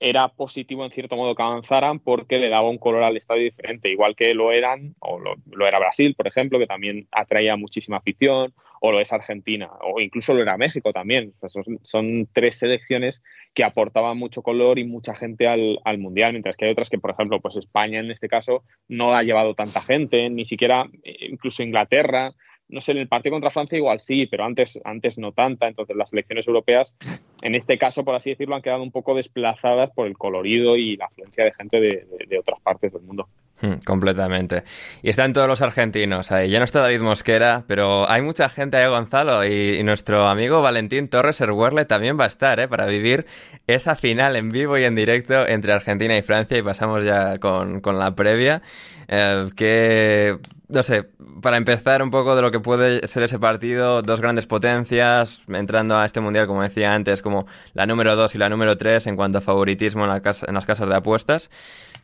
era 0.00 0.28
positivo 0.28 0.84
en 0.84 0.90
cierto 0.90 1.14
modo 1.14 1.34
que 1.34 1.42
avanzaran 1.42 1.98
porque 1.98 2.38
le 2.38 2.48
daba 2.48 2.70
un 2.70 2.78
color 2.78 3.02
al 3.02 3.18
estadio 3.18 3.44
diferente, 3.44 3.90
igual 3.90 4.16
que 4.16 4.32
lo 4.32 4.50
eran, 4.50 4.94
o 4.98 5.18
lo, 5.18 5.36
era 5.66 5.78
Brasil, 5.78 6.14
por 6.14 6.26
ejemplo, 6.26 6.58
que 6.58 6.66
también 6.66 7.06
atraía 7.12 7.56
muchísima 7.56 7.98
afición, 7.98 8.54
o 8.80 8.92
lo 8.92 9.00
es 9.00 9.12
Argentina, 9.12 9.70
o 9.82 10.00
incluso 10.00 10.32
lo 10.32 10.40
era 10.40 10.56
México 10.56 10.90
también. 10.94 11.34
son, 11.46 11.78
son, 11.82 12.28
tres 12.32 12.58
selecciones 12.58 13.20
que 13.52 13.62
aportaban 13.62 14.16
mucho 14.16 14.42
color 14.42 14.78
y 14.78 14.84
mucha 14.84 15.14
gente 15.14 15.46
al, 15.46 15.78
al, 15.84 15.98
Mundial, 15.98 16.32
mientras 16.32 16.56
que 16.56 16.64
hay 16.64 16.70
otras 16.70 16.88
que, 16.88 16.98
por 16.98 17.10
ejemplo, 17.10 17.40
pues 17.40 17.56
España 17.56 17.98
en 18.00 18.10
este 18.10 18.28
caso 18.28 18.64
no 18.88 19.14
ha 19.14 19.22
llevado 19.22 19.54
tanta 19.54 19.82
gente, 19.82 20.30
ni 20.30 20.46
siquiera 20.46 20.88
eh, 21.02 21.26
incluso 21.28 21.62
Inglaterra 21.62 22.32
no 22.70 22.80
sé, 22.80 22.92
en 22.92 22.98
el 22.98 23.08
partido 23.08 23.34
contra 23.34 23.50
Francia 23.50 23.76
igual 23.76 24.00
sí, 24.00 24.26
pero 24.26 24.44
antes, 24.44 24.78
antes 24.84 25.18
no 25.18 25.32
tanta. 25.32 25.68
Entonces 25.68 25.96
las 25.96 26.10
selecciones 26.10 26.46
europeas, 26.46 26.94
en 27.42 27.54
este 27.54 27.78
caso, 27.78 28.04
por 28.04 28.14
así 28.14 28.30
decirlo, 28.30 28.54
han 28.54 28.62
quedado 28.62 28.82
un 28.82 28.92
poco 28.92 29.14
desplazadas 29.14 29.90
por 29.90 30.06
el 30.06 30.16
colorido 30.16 30.76
y 30.76 30.96
la 30.96 31.06
afluencia 31.06 31.44
de 31.44 31.52
gente 31.52 31.80
de, 31.80 32.06
de, 32.28 32.38
otras 32.38 32.60
partes 32.60 32.92
del 32.92 33.02
mundo. 33.02 33.28
Hmm, 33.60 33.74
completamente. 33.84 34.62
Y 35.02 35.10
están 35.10 35.32
todos 35.32 35.46
los 35.46 35.60
argentinos 35.60 36.32
ahí. 36.32 36.48
Ya 36.48 36.58
no 36.58 36.64
está 36.64 36.80
David 36.80 37.00
Mosquera, 37.00 37.64
pero 37.66 38.08
hay 38.08 38.22
mucha 38.22 38.48
gente 38.48 38.78
ahí, 38.78 38.88
Gonzalo. 38.88 39.44
Y, 39.44 39.82
nuestro 39.82 40.28
amigo 40.28 40.62
Valentín 40.62 41.08
Torres 41.08 41.40
Erwerle 41.40 41.84
también 41.84 42.18
va 42.18 42.24
a 42.24 42.28
estar, 42.28 42.60
¿eh? 42.60 42.68
Para 42.68 42.86
vivir 42.86 43.26
esa 43.66 43.96
final 43.96 44.36
en 44.36 44.50
vivo 44.50 44.78
y 44.78 44.84
en 44.84 44.94
directo 44.94 45.46
entre 45.46 45.72
Argentina 45.72 46.16
y 46.16 46.22
Francia. 46.22 46.56
Y 46.56 46.62
pasamos 46.62 47.04
ya 47.04 47.38
con, 47.38 47.80
con 47.80 47.98
la 47.98 48.14
previa. 48.14 48.62
Eh, 49.08 50.38
no 50.72 50.82
sé, 50.82 51.04
para 51.42 51.56
empezar 51.56 52.02
un 52.02 52.10
poco 52.10 52.36
de 52.36 52.42
lo 52.42 52.50
que 52.50 52.60
puede 52.60 53.06
ser 53.08 53.22
ese 53.24 53.38
partido, 53.38 54.02
dos 54.02 54.20
grandes 54.20 54.46
potencias, 54.46 55.42
entrando 55.48 55.96
a 55.96 56.04
este 56.04 56.20
mundial, 56.20 56.46
como 56.46 56.62
decía 56.62 56.94
antes, 56.94 57.22
como 57.22 57.46
la 57.74 57.86
número 57.86 58.14
2 58.16 58.34
y 58.34 58.38
la 58.38 58.48
número 58.48 58.76
3 58.76 59.08
en 59.08 59.16
cuanto 59.16 59.38
a 59.38 59.40
favoritismo 59.40 60.04
en, 60.04 60.10
la 60.10 60.20
casa, 60.20 60.46
en 60.48 60.54
las 60.54 60.66
casas 60.66 60.88
de 60.88 60.94
apuestas. 60.94 61.50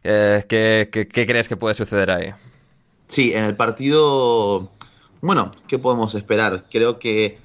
Eh, 0.02 0.44
¿qué, 0.48 0.88
qué, 0.90 1.26
crees 1.26 1.48
que 1.48 1.56
puede 1.56 1.74
suceder 1.74 2.10
ahí? 2.10 2.32
Sí, 3.06 3.32
en 3.32 3.44
el 3.44 3.56
partido, 3.56 4.70
bueno, 5.20 5.52
¿qué 5.68 5.78
podemos 5.78 6.14
esperar? 6.14 6.64
Creo 6.70 6.98
que 6.98 7.38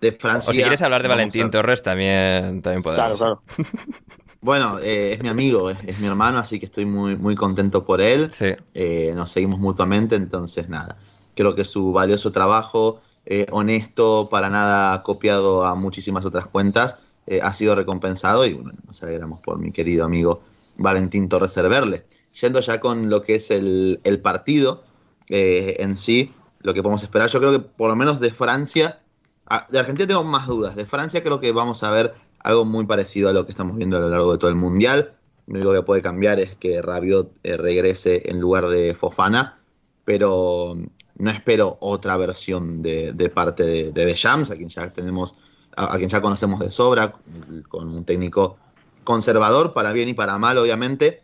de 0.00 0.12
Francia... 0.12 0.50
O 0.50 0.54
si 0.54 0.60
quieres 0.60 0.82
hablar 0.82 1.02
de 1.02 1.08
Valentín 1.08 1.50
Torres, 1.50 1.82
también, 1.82 2.62
también 2.62 2.82
podemos. 2.82 3.18
Claro, 3.18 3.42
claro. 3.56 3.66
Bueno, 4.42 4.80
eh, 4.80 5.12
es 5.12 5.22
mi 5.22 5.28
amigo, 5.28 5.70
es, 5.70 6.00
mi 6.00 6.08
hermano, 6.08 6.38
así 6.38 6.58
que 6.58 6.66
estoy 6.66 6.84
muy, 6.84 7.14
muy 7.16 7.36
contento 7.36 7.84
por 7.84 8.00
él. 8.00 8.28
Sí. 8.34 8.48
Eh, 8.74 9.12
nos 9.14 9.30
seguimos 9.30 9.60
mutuamente, 9.60 10.16
entonces 10.16 10.68
nada. 10.68 10.98
Creo 11.36 11.54
que 11.54 11.64
su 11.64 11.92
valioso 11.92 12.32
trabajo, 12.32 13.00
eh, 13.24 13.46
honesto, 13.52 14.28
para 14.28 14.50
nada 14.50 15.00
copiado 15.04 15.64
a 15.64 15.76
muchísimas 15.76 16.24
otras 16.24 16.46
cuentas, 16.46 16.98
ha 17.40 17.54
sido 17.54 17.76
recompensado 17.76 18.44
y 18.44 18.52
bueno, 18.52 18.72
nos 18.84 19.00
alegramos 19.02 19.38
por 19.40 19.56
mi 19.56 19.70
querido 19.70 20.04
amigo 20.04 20.42
Valentín 20.76 21.28
Torres 21.28 21.54
Cerverle. 21.54 22.04
Yendo 22.40 22.60
ya 22.60 22.80
con 22.80 23.08
lo 23.08 23.22
que 23.22 23.36
es 23.36 23.52
el, 23.52 24.00
el 24.02 24.20
partido 24.20 24.82
en 25.28 25.94
sí, 25.94 26.34
lo 26.62 26.74
que 26.74 26.82
podemos 26.82 27.04
esperar, 27.04 27.30
yo 27.30 27.38
creo 27.38 27.52
que 27.52 27.60
por 27.60 27.88
lo 27.88 27.96
menos 27.96 28.18
de 28.18 28.32
Francia, 28.32 29.00
ah, 29.46 29.68
de 29.70 29.78
Argentina 29.78 30.08
tengo 30.08 30.24
más 30.24 30.48
dudas, 30.48 30.74
de 30.74 30.84
Francia 30.84 31.22
creo 31.22 31.38
que 31.38 31.52
vamos 31.52 31.84
a 31.84 31.92
ver 31.92 32.12
algo 32.42 32.64
muy 32.64 32.86
parecido 32.86 33.28
a 33.28 33.32
lo 33.32 33.44
que 33.46 33.52
estamos 33.52 33.76
viendo 33.76 33.96
a 33.96 34.00
lo 34.00 34.08
largo 34.08 34.32
de 34.32 34.38
todo 34.38 34.50
el 34.50 34.56
Mundial. 34.56 35.14
Lo 35.46 35.54
único 35.54 35.72
que 35.72 35.82
puede 35.82 36.02
cambiar 36.02 36.40
es 36.40 36.56
que 36.56 36.82
Rabiot 36.82 37.32
eh, 37.42 37.56
regrese 37.56 38.30
en 38.30 38.40
lugar 38.40 38.68
de 38.68 38.94
Fofana, 38.94 39.58
pero 40.04 40.76
no 41.16 41.30
espero 41.30 41.78
otra 41.80 42.16
versión 42.16 42.82
de, 42.82 43.30
parte 43.34 43.64
de, 43.64 43.92
de 43.92 44.06
Deschamps, 44.06 44.50
a 44.50 44.56
quien 44.56 44.68
ya 44.68 44.92
tenemos, 44.92 45.36
a, 45.76 45.96
quien 45.96 46.08
ya 46.08 46.20
conocemos 46.20 46.60
de 46.60 46.70
sobra, 46.70 47.14
con 47.68 47.88
un 47.88 48.04
técnico 48.04 48.56
conservador, 49.04 49.72
para 49.72 49.92
bien 49.92 50.08
y 50.08 50.14
para 50.14 50.38
mal, 50.38 50.58
obviamente. 50.58 51.22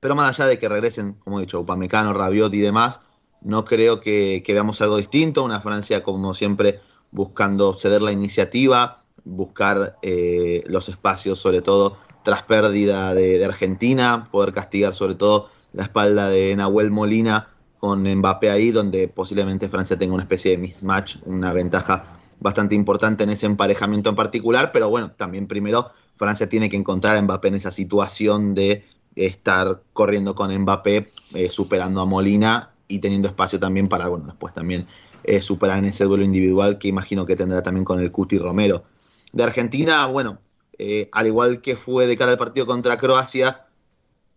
Pero 0.00 0.14
más 0.14 0.38
allá 0.38 0.48
de 0.48 0.58
que 0.58 0.68
regresen, 0.68 1.14
como 1.14 1.38
he 1.38 1.42
dicho, 1.42 1.60
Upamecano, 1.60 2.12
Rabiot 2.12 2.54
y 2.54 2.60
demás, 2.60 3.00
no 3.40 3.64
creo 3.64 4.00
que, 4.00 4.42
que 4.44 4.52
veamos 4.52 4.80
algo 4.80 4.96
distinto. 4.96 5.44
Una 5.44 5.60
Francia, 5.60 6.02
como 6.02 6.34
siempre, 6.34 6.80
buscando 7.10 7.74
ceder 7.74 8.02
la 8.02 8.12
iniciativa, 8.12 8.97
buscar 9.28 9.98
eh, 10.02 10.62
los 10.66 10.88
espacios, 10.88 11.38
sobre 11.38 11.62
todo 11.62 11.98
tras 12.22 12.42
pérdida 12.42 13.14
de, 13.14 13.44
Argentina, 13.44 14.28
poder 14.30 14.52
castigar 14.52 14.94
sobre 14.94 15.14
todo 15.14 15.48
la 15.72 15.84
espalda 15.84 16.28
de 16.28 16.56
Nahuel 16.56 16.90
Molina 16.90 17.48
con 17.78 18.02
Mbappé 18.02 18.50
ahí, 18.50 18.70
donde 18.70 19.08
posiblemente 19.08 19.68
Francia 19.68 19.98
tenga 19.98 20.14
una 20.14 20.24
especie 20.24 20.52
de 20.52 20.58
mismatch, 20.58 21.16
una 21.24 21.52
ventaja 21.52 22.18
bastante 22.40 22.74
importante 22.74 23.24
en 23.24 23.30
ese 23.30 23.46
emparejamiento 23.46 24.10
en 24.10 24.16
particular, 24.16 24.72
pero 24.72 24.88
bueno, 24.90 25.10
también 25.10 25.46
primero 25.46 25.90
Francia 26.16 26.48
tiene 26.48 26.68
que 26.68 26.76
encontrar 26.76 27.16
a 27.16 27.22
Mbappé 27.22 27.48
en 27.48 27.54
esa 27.54 27.70
situación 27.70 28.54
de 28.54 28.84
estar 29.14 29.82
corriendo 29.92 30.34
con 30.34 30.56
Mbappé, 30.56 31.12
eh, 31.34 31.50
superando 31.50 32.00
a 32.00 32.04
Molina 32.04 32.70
y 32.88 32.98
teniendo 32.98 33.28
espacio 33.28 33.58
también 33.58 33.88
para, 33.88 34.08
bueno, 34.08 34.26
después 34.26 34.52
también 34.52 34.86
eh, 35.24 35.42
superar 35.42 35.78
en 35.78 35.86
ese 35.86 36.04
duelo 36.04 36.24
individual 36.24 36.78
que 36.78 36.88
imagino 36.88 37.26
que 37.26 37.36
tendrá 37.36 37.62
también 37.62 37.84
con 37.84 38.00
el 38.00 38.10
Cuti 38.10 38.38
Romero 38.38 38.84
de 39.32 39.42
Argentina, 39.42 40.06
bueno, 40.06 40.38
eh, 40.78 41.08
al 41.12 41.26
igual 41.26 41.60
que 41.60 41.76
fue 41.76 42.06
de 42.06 42.16
cara 42.16 42.32
al 42.32 42.38
partido 42.38 42.66
contra 42.66 42.96
Croacia, 42.98 43.66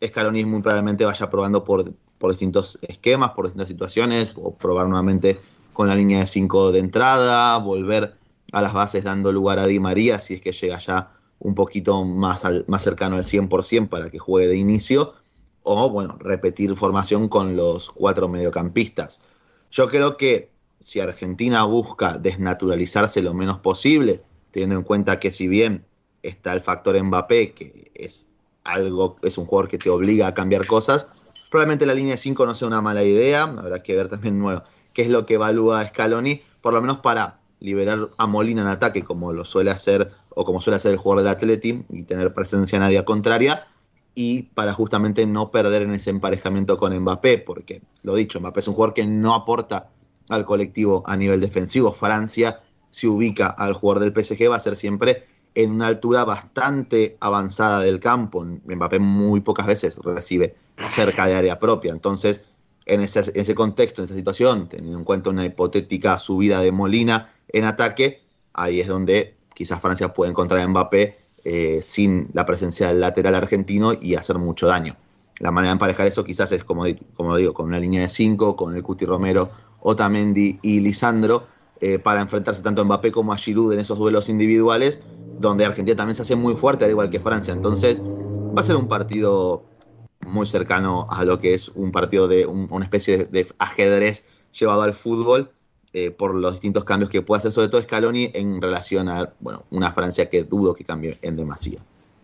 Scaloni 0.04 0.46
muy 0.46 0.62
probablemente 0.62 1.06
vaya 1.06 1.30
probando 1.30 1.64
por, 1.64 1.94
por 2.18 2.32
distintos 2.32 2.80
esquemas, 2.82 3.32
por 3.32 3.46
distintas 3.46 3.68
situaciones, 3.68 4.34
o 4.36 4.56
probar 4.56 4.88
nuevamente 4.88 5.40
con 5.74 5.88
la 5.88 5.96
línea 5.96 6.20
de 6.20 6.28
5 6.28 6.72
de 6.72 6.80
entrada, 6.80 7.58
volver 7.58 8.16
a 8.52 8.62
las 8.62 8.74
bases 8.74 9.04
dando 9.04 9.32
lugar 9.32 9.60
a 9.60 9.68
Di 9.68 9.80
María 9.80 10.20
si 10.20 10.34
es 10.34 10.42
que 10.42 10.52
llega 10.52 10.80
ya 10.80 11.12
un 11.40 11.56
poquito 11.56 12.04
más, 12.04 12.44
más 12.68 12.84
cercano 12.84 13.16
al 13.16 13.24
100% 13.24 13.90
para 13.90 14.10
que 14.10 14.20
juegue 14.20 14.48
de 14.48 14.58
inicio, 14.58 15.14
o 15.64 15.90
bueno, 15.90 16.18
repetir 16.20 16.76
formación 16.76 17.30
con 17.30 17.56
los 17.56 17.90
cuatro 17.90 18.28
mediocampistas. 18.28 19.22
Yo 19.72 19.88
creo 19.90 20.18
que 20.18 20.52
si 20.80 21.00
Argentina 21.00 21.64
busca 21.64 22.18
desnaturalizarse 22.18 23.22
lo 23.22 23.34
menos 23.34 23.60
posible, 23.60 24.24
teniendo 24.52 24.76
en 24.76 24.84
cuenta 24.84 25.20
que 25.20 25.32
si 25.32 25.48
bien 25.48 25.86
está 26.24 26.54
el 26.54 26.62
factor 26.62 27.02
Mbappé, 27.02 27.54
que 27.54 27.92
es 27.96 28.30
algo, 28.64 29.18
es 29.24 29.38
un 29.38 29.46
jugador 29.46 29.70
que 29.70 29.78
te 29.78 29.90
obliga 29.90 30.28
a 30.28 30.34
cambiar 30.34 30.68
cosas, 30.68 31.08
probablemente 31.50 31.86
la 31.86 31.94
línea 31.94 32.14
de 32.14 32.18
5 32.18 32.46
no 32.46 32.56
sea 32.56 32.68
una 32.68 32.82
mala 32.82 33.04
idea, 33.04 33.44
habrá 33.44 33.82
que 33.82 33.96
ver 33.96 34.08
también 34.08 34.42
bueno, 34.42 34.64
qué 34.94 35.04
es 35.04 35.10
lo 35.10 35.26
que 35.26 35.36
evalúa 35.36 35.86
Scaloni, 35.88 36.42
por 36.62 36.74
lo 36.74 36.82
menos 36.82 36.98
para 36.98 37.40
liberar 37.60 38.10
a 38.18 38.28
Molina 38.28 38.62
en 38.62 38.68
ataque 38.68 39.04
como 39.04 39.34
lo 39.34 39.46
suele 39.46 39.72
hacer 39.72 40.12
o 40.30 40.46
como 40.46 40.62
suele 40.62 40.78
hacer 40.78 40.92
el 40.92 40.98
jugador 40.98 41.24
del 41.24 41.34
Atleti 41.34 41.84
y 41.90 42.04
tener 42.04 42.34
presencia 42.34 42.76
en 42.76 42.84
área 42.84 43.06
contraria 43.06 43.68
y 44.16 44.44
para 44.44 44.74
justamente 44.74 45.26
no 45.26 45.52
perder 45.52 45.84
en 45.84 45.94
ese 45.94 46.10
emparejamiento 46.10 46.78
con 46.78 46.98
Mbappé, 46.98 47.38
porque 47.40 47.82
lo 48.04 48.16
dicho, 48.16 48.40
Mbappé 48.40 48.60
es 48.60 48.68
un 48.68 48.74
jugador 48.74 48.94
que 48.94 49.06
no 49.06 49.34
aporta 49.34 49.90
al 50.30 50.46
colectivo 50.46 51.04
a 51.06 51.16
nivel 51.18 51.40
defensivo. 51.40 51.94
Francia 51.94 52.62
se 52.92 53.08
ubica 53.08 53.48
al 53.48 53.74
jugador 53.74 54.04
del 54.04 54.24
PSG 54.24 54.50
va 54.50 54.58
a 54.58 54.60
ser 54.60 54.76
siempre 54.76 55.26
en 55.56 55.72
una 55.72 55.88
altura 55.88 56.24
bastante 56.24 57.18
avanzada 57.20 57.80
del 57.82 58.00
campo. 58.00 58.44
Mbappé 58.44 59.00
muy 59.00 59.42
pocas 59.42 59.66
veces 59.66 59.98
recibe 60.04 60.56
cerca 60.88 61.26
de 61.26 61.36
área 61.36 61.60
propia. 61.60 61.92
Entonces, 61.92 62.46
en 62.86 63.02
ese, 63.02 63.32
ese 63.36 63.56
contexto, 63.56 64.02
en 64.02 64.06
esa 64.06 64.16
situación, 64.16 64.70
teniendo 64.70 64.98
en 64.98 65.04
cuenta 65.04 65.30
una 65.30 65.46
hipotética 65.46 66.20
subida 66.20 66.62
de 66.62 66.72
Molina 66.72 67.34
en 67.50 67.66
ataque, 67.66 68.22
ahí 68.54 68.80
es 68.80 68.88
donde 68.88 69.36
quizás 69.54 69.82
Francia 69.82 70.14
puede 70.14 70.32
encontrar 70.32 70.62
a 70.62 70.68
Mbappé 70.68 71.18
eh, 71.44 71.80
sin 71.82 72.30
la 72.34 72.46
presencia 72.46 72.88
del 72.88 73.02
lateral 73.02 73.36
argentino 73.36 73.94
y 74.00 74.16
hacer 74.16 74.38
mucho 74.38 74.68
daño. 74.68 74.96
La 75.40 75.52
manera 75.52 75.72
de 75.72 75.74
emparejar 75.74 76.08
eso 76.08 76.24
quizás 76.24 76.52
es, 76.52 76.64
como, 76.64 76.86
como 77.16 77.36
digo, 77.36 77.54
con 77.54 77.66
una 77.68 77.80
línea 77.80 78.02
de 78.02 78.10
5, 78.10 78.56
con 78.56 78.76
el 78.76 78.84
Cuti 78.84 79.06
Romero, 79.06 79.50
Otamendi 79.80 80.60
y 80.62 80.80
Lisandro, 80.82 81.48
eh, 81.82 81.98
para 81.98 82.22
enfrentarse 82.22 82.62
tanto 82.62 82.82
a 82.82 82.86
Mbappé 82.86 83.12
como 83.12 83.34
a 83.34 83.38
Giroud 83.38 83.74
en 83.74 83.80
esos 83.80 83.98
duelos 83.98 84.30
individuales, 84.30 85.02
donde 85.40 85.66
Argentina 85.66 85.98
también 85.98 86.16
se 86.16 86.22
hace 86.22 86.36
muy 86.36 86.56
fuerte, 86.56 86.86
al 86.86 86.92
igual 86.92 87.10
que 87.10 87.20
Francia. 87.20 87.54
Entonces, 87.54 88.00
va 88.00 88.60
a 88.60 88.64
ser 88.64 88.76
un 88.76 88.88
partido 88.88 89.66
muy 90.28 90.46
cercano 90.46 91.08
a 91.10 91.26
lo 91.26 91.40
que 91.40 91.56
es 91.56 91.70
un 91.70 91.92
partido 91.92 92.28
de 92.28 92.46
una 92.46 92.86
especie 92.86 93.26
de, 93.26 93.48
ajedrez 93.58 94.28
llevado 94.52 94.84
al 94.84 94.94
fútbol 94.94 95.52
eh, 95.94 96.12
por 96.12 96.36
los 96.36 96.54
distintos 96.54 96.84
cambios 96.84 97.10
que 97.10 97.24
puede 97.24 97.40
hacer, 97.40 97.52
sobre 97.52 97.70
todo 97.70 97.82
Scaloni, 97.82 98.30
en 98.34 98.62
relación 98.62 99.10
a 99.10 99.34
bueno, 99.40 99.64
una 99.72 99.92
Francia 99.92 100.30
que 100.30 100.44
dudo 100.44 100.76
que 100.76 100.84
cambie 100.84 101.18
en 101.24 101.36
demasía. 101.36 101.80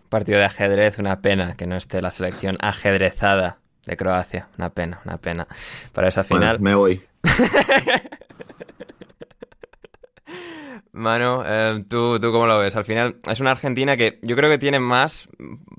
Partido 0.10 0.38
de 0.38 0.46
ajedrez, 0.46 1.00
una 1.00 1.20
pena 1.22 1.56
que 1.56 1.66
no 1.66 1.76
esté 1.76 2.02
la 2.02 2.12
selección 2.12 2.58
ajedrezada 2.62 3.58
de 3.88 3.98
Croacia. 3.98 4.48
Una 4.58 4.70
pena, 4.70 5.02
una 5.04 5.18
pena. 5.18 5.48
Para 5.94 6.08
esa 6.10 6.24
final. 6.24 6.60
me 6.60 6.76
voy. 6.76 7.02
Mano, 10.98 11.44
eh, 11.46 11.84
¿tú, 11.88 12.20
¿tú 12.20 12.32
cómo 12.32 12.48
lo 12.48 12.58
ves? 12.58 12.76
Al 12.76 12.84
final 12.84 13.18
es 13.30 13.40
una 13.40 13.52
Argentina 13.52 13.96
que 13.96 14.18
yo 14.24 14.36
creo 14.36 14.50
que 14.50 14.58
tiene 14.58 14.80
más 14.80 15.30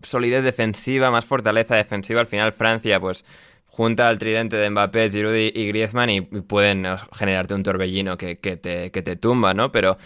solidez 0.03 0.45
defensiva, 0.45 1.11
más 1.11 1.27
fortaleza 1.27 1.75
defensiva. 1.75 2.21
Al 2.21 2.29
final 2.29 2.53
Francia, 2.53 3.01
pues, 3.01 3.25
junta 3.67 4.09
al 4.09 4.19
tridente 4.19 4.57
de 4.57 4.71
Mbappé, 4.71 5.11
Giroud 5.11 5.35
y 5.35 5.67
Griezmann 5.67 6.11
y 6.11 6.21
pueden 6.21 6.87
generarte 7.13 7.55
un 7.55 7.65
torbellino 7.65 8.17
que, 8.17 8.37
te, 8.37 8.93
que 8.93 9.03
te 9.03 9.17
tumba, 9.17 9.55
¿no? 9.55 9.73
Pero 9.73 9.99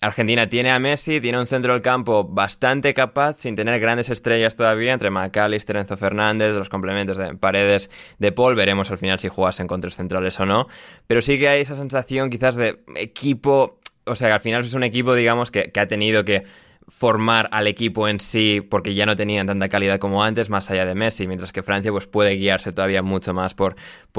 Argentina 0.00 0.48
tiene 0.48 0.72
a 0.72 0.80
Messi, 0.80 1.20
tiene 1.20 1.38
un 1.38 1.46
centro 1.46 1.74
del 1.74 1.80
campo 1.80 2.24
bastante 2.24 2.92
capaz, 2.92 3.36
sin 3.38 3.54
tener 3.54 3.78
grandes 3.78 4.10
estrellas 4.10 4.56
todavía, 4.56 4.92
entre 4.92 5.10
McAllister, 5.10 5.76
Enzo 5.76 5.96
Fernández, 5.96 6.52
los 6.54 6.68
complementos 6.68 7.16
de 7.16 7.36
Paredes, 7.36 7.88
de 8.18 8.32
Paul. 8.32 8.56
Veremos 8.56 8.90
al 8.90 8.98
final 8.98 9.20
si 9.20 9.28
jugasen 9.28 9.68
con 9.68 9.80
tres 9.80 9.94
centrales 9.94 10.40
o 10.40 10.46
no. 10.46 10.66
Pero 11.06 11.22
sí 11.22 11.38
que 11.38 11.48
hay 11.48 11.60
esa 11.60 11.76
sensación 11.76 12.30
quizás 12.30 12.56
de 12.56 12.82
equipo. 12.96 13.78
O 14.04 14.14
sea, 14.14 14.28
que 14.28 14.34
al 14.34 14.40
final 14.40 14.64
es 14.64 14.74
un 14.74 14.82
equipo, 14.82 15.14
digamos, 15.14 15.50
que, 15.50 15.70
ha 15.74 15.86
tenido 15.86 16.24
que 16.24 16.44
formar 16.88 17.48
al 17.52 17.68
equipo 17.68 18.08
en 18.08 18.18
sí 18.18 18.60
porque 18.60 18.94
ya 18.94 19.06
no 19.06 19.14
tenían 19.14 19.46
tanta 19.46 19.68
calidad 19.68 19.98
como 19.98 20.24
antes, 20.24 20.50
más 20.50 20.70
allá 20.70 20.84
de 20.84 20.94
Messi, 20.94 21.26
mientras 21.26 21.52
que 21.52 21.62
Francia 21.62 21.92
pues 21.92 22.06
puede 22.06 22.32
guiarse 22.32 22.72
todavía 22.72 23.02
mucho 23.02 23.32
más 23.32 23.54
por, 23.54 23.76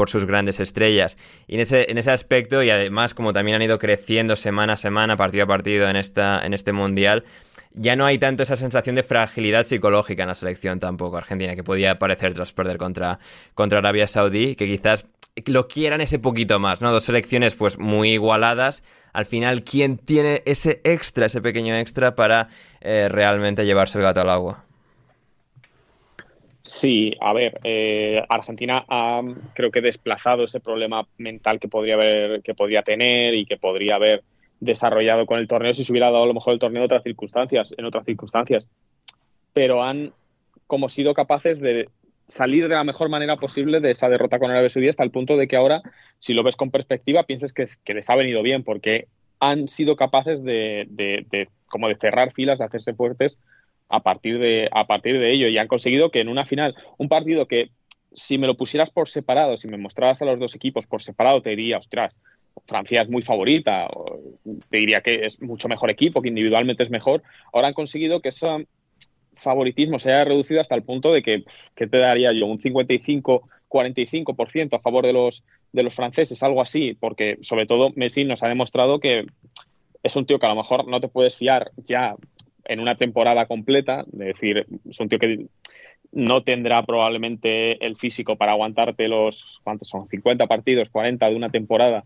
sus 0.07 0.25
grandes 0.25 0.59
estrellas. 0.59 1.17
Y 1.47 1.55
en 1.55 1.61
ese, 1.61 1.91
en 1.91 1.97
ese 1.97 2.11
aspecto, 2.11 2.63
y 2.63 2.69
además 2.69 3.13
como 3.13 3.33
también 3.33 3.55
han 3.55 3.61
ido 3.61 3.79
creciendo 3.79 4.35
semana 4.35 4.73
a 4.73 4.77
semana, 4.77 5.17
partido 5.17 5.43
a 5.43 5.47
partido 5.47 5.89
en, 5.89 5.97
esta, 5.97 6.41
en 6.45 6.53
este 6.53 6.71
Mundial, 6.71 7.25
ya 7.73 7.95
no 7.95 8.05
hay 8.05 8.17
tanto 8.17 8.43
esa 8.43 8.55
sensación 8.55 8.95
de 8.95 9.03
fragilidad 9.03 9.65
psicológica 9.65 10.23
en 10.23 10.29
la 10.29 10.35
selección 10.35 10.79
tampoco 10.79 11.17
argentina, 11.17 11.55
que 11.55 11.63
podía 11.63 11.91
aparecer 11.91 12.33
tras 12.33 12.53
perder 12.53 12.77
contra, 12.77 13.19
contra 13.55 13.79
Arabia 13.79 14.07
Saudí, 14.07 14.55
que 14.55 14.67
quizás 14.67 15.05
lo 15.45 15.67
quieran 15.67 16.01
ese 16.01 16.19
poquito 16.19 16.59
más, 16.59 16.81
¿no? 16.81 16.91
Dos 16.91 17.05
selecciones 17.05 17.55
pues 17.55 17.79
muy 17.79 18.11
igualadas. 18.11 18.83
Al 19.13 19.25
final, 19.25 19.63
¿quién 19.63 19.97
tiene 19.97 20.41
ese 20.45 20.81
extra, 20.83 21.27
ese 21.27 21.41
pequeño 21.41 21.75
extra 21.75 22.15
para 22.15 22.49
eh, 22.81 23.07
realmente 23.09 23.65
llevarse 23.65 23.99
el 23.99 24.03
gato 24.03 24.21
al 24.21 24.29
agua? 24.29 24.65
Sí, 26.63 27.13
a 27.19 27.33
ver, 27.33 27.59
eh, 27.63 28.23
Argentina 28.29 28.85
ha 28.87 29.21
creo 29.53 29.69
que 29.69 29.81
desplazado 29.81 30.45
ese 30.45 30.59
problema 30.59 31.05
mental 31.17 31.59
que 31.59 31.67
podría 31.67 31.95
haber, 31.95 32.41
que 32.41 32.55
podría 32.55 32.83
tener 32.83 33.35
y 33.35 33.45
que 33.45 33.57
podría 33.57 33.95
haber 33.95 34.23
desarrollado 34.61 35.25
con 35.25 35.39
el 35.39 35.47
torneo 35.47 35.73
si 35.73 35.83
se 35.83 35.91
hubiera 35.91 36.09
dado 36.09 36.23
a 36.23 36.27
lo 36.27 36.33
mejor 36.33 36.53
el 36.53 36.59
torneo 36.59 36.81
en 36.81 36.85
otras 36.85 37.03
circunstancias, 37.03 37.73
en 37.77 37.85
otras 37.85 38.05
circunstancias. 38.05 38.67
Pero 39.51 39.83
han 39.83 40.13
como 40.65 40.87
sido 40.87 41.13
capaces 41.13 41.59
de 41.59 41.89
salir 42.27 42.67
de 42.67 42.75
la 42.75 42.83
mejor 42.83 43.09
manera 43.09 43.37
posible 43.37 43.79
de 43.79 43.91
esa 43.91 44.09
derrota 44.09 44.39
con 44.39 44.51
Arabia 44.51 44.69
Saudí 44.69 44.87
hasta 44.87 45.03
el 45.03 45.11
punto 45.11 45.37
de 45.37 45.47
que 45.47 45.55
ahora, 45.55 45.81
si 46.19 46.33
lo 46.33 46.43
ves 46.43 46.55
con 46.55 46.71
perspectiva, 46.71 47.23
pienses 47.23 47.53
que, 47.53 47.65
que 47.83 47.93
les 47.93 48.09
ha 48.09 48.15
venido 48.15 48.41
bien 48.41 48.63
porque 48.63 49.07
han 49.39 49.67
sido 49.67 49.95
capaces 49.95 50.43
de, 50.43 51.47
como 51.67 51.89
de 51.89 51.95
cerrar 51.95 52.31
filas, 52.31 52.59
de 52.59 52.65
hacerse 52.65 52.93
fuertes 52.93 53.39
a 53.89 54.01
partir 54.01 54.39
de, 54.39 54.69
a 54.71 54.87
partir 54.87 55.19
de 55.19 55.31
ello 55.33 55.47
y 55.47 55.57
han 55.57 55.67
conseguido 55.67 56.11
que 56.11 56.21
en 56.21 56.29
una 56.29 56.45
final, 56.45 56.75
un 56.97 57.09
partido 57.09 57.45
que 57.47 57.69
si 58.13 58.37
me 58.37 58.47
lo 58.47 58.55
pusieras 58.55 58.89
por 58.89 59.09
separado, 59.09 59.57
si 59.57 59.67
me 59.67 59.77
mostraras 59.77 60.21
a 60.21 60.25
los 60.25 60.39
dos 60.39 60.55
equipos 60.55 60.87
por 60.87 61.03
separado, 61.03 61.41
te 61.41 61.49
diría, 61.49 61.77
ostras, 61.77 62.17
Francia 62.65 63.01
es 63.01 63.09
muy 63.09 63.21
favorita, 63.21 63.89
te 64.69 64.77
diría 64.77 65.01
que 65.01 65.25
es 65.25 65.41
mucho 65.41 65.67
mejor 65.67 65.89
equipo, 65.89 66.21
que 66.21 66.29
individualmente 66.29 66.83
es 66.83 66.89
mejor. 66.89 67.23
Ahora 67.51 67.67
han 67.67 67.73
conseguido 67.73 68.21
que 68.21 68.29
esa 68.29 68.59
favoritismo 69.35 69.99
se 69.99 70.11
haya 70.11 70.25
reducido 70.25 70.61
hasta 70.61 70.75
el 70.75 70.83
punto 70.83 71.11
de 71.11 71.21
que, 71.21 71.43
¿qué 71.75 71.87
te 71.87 71.97
daría 71.97 72.31
yo? 72.31 72.45
Un 72.45 72.59
55-45% 72.59 74.75
a 74.75 74.79
favor 74.79 75.05
de 75.05 75.13
los, 75.13 75.43
de 75.71 75.83
los 75.83 75.95
franceses, 75.95 76.43
algo 76.43 76.61
así, 76.61 76.95
porque 76.99 77.37
sobre 77.41 77.65
todo 77.65 77.91
Messi 77.95 78.23
nos 78.23 78.43
ha 78.43 78.47
demostrado 78.47 78.99
que 78.99 79.25
es 80.03 80.15
un 80.15 80.25
tío 80.25 80.39
que 80.39 80.45
a 80.45 80.49
lo 80.49 80.55
mejor 80.55 80.87
no 80.87 80.99
te 80.99 81.07
puedes 81.07 81.35
fiar 81.35 81.71
ya 81.77 82.15
en 82.65 82.79
una 82.79 82.95
temporada 82.95 83.45
completa, 83.45 84.05
es 84.13 84.19
decir, 84.19 84.65
es 84.89 84.99
un 84.99 85.09
tío 85.09 85.19
que 85.19 85.47
no 86.11 86.43
tendrá 86.43 86.83
probablemente 86.83 87.83
el 87.85 87.97
físico 87.97 88.35
para 88.35 88.51
aguantarte 88.51 89.07
los, 89.07 89.59
¿cuántos 89.63 89.87
son? 89.87 90.07
50 90.07 90.47
partidos, 90.47 90.89
40 90.89 91.29
de 91.29 91.35
una 91.35 91.49
temporada 91.49 92.03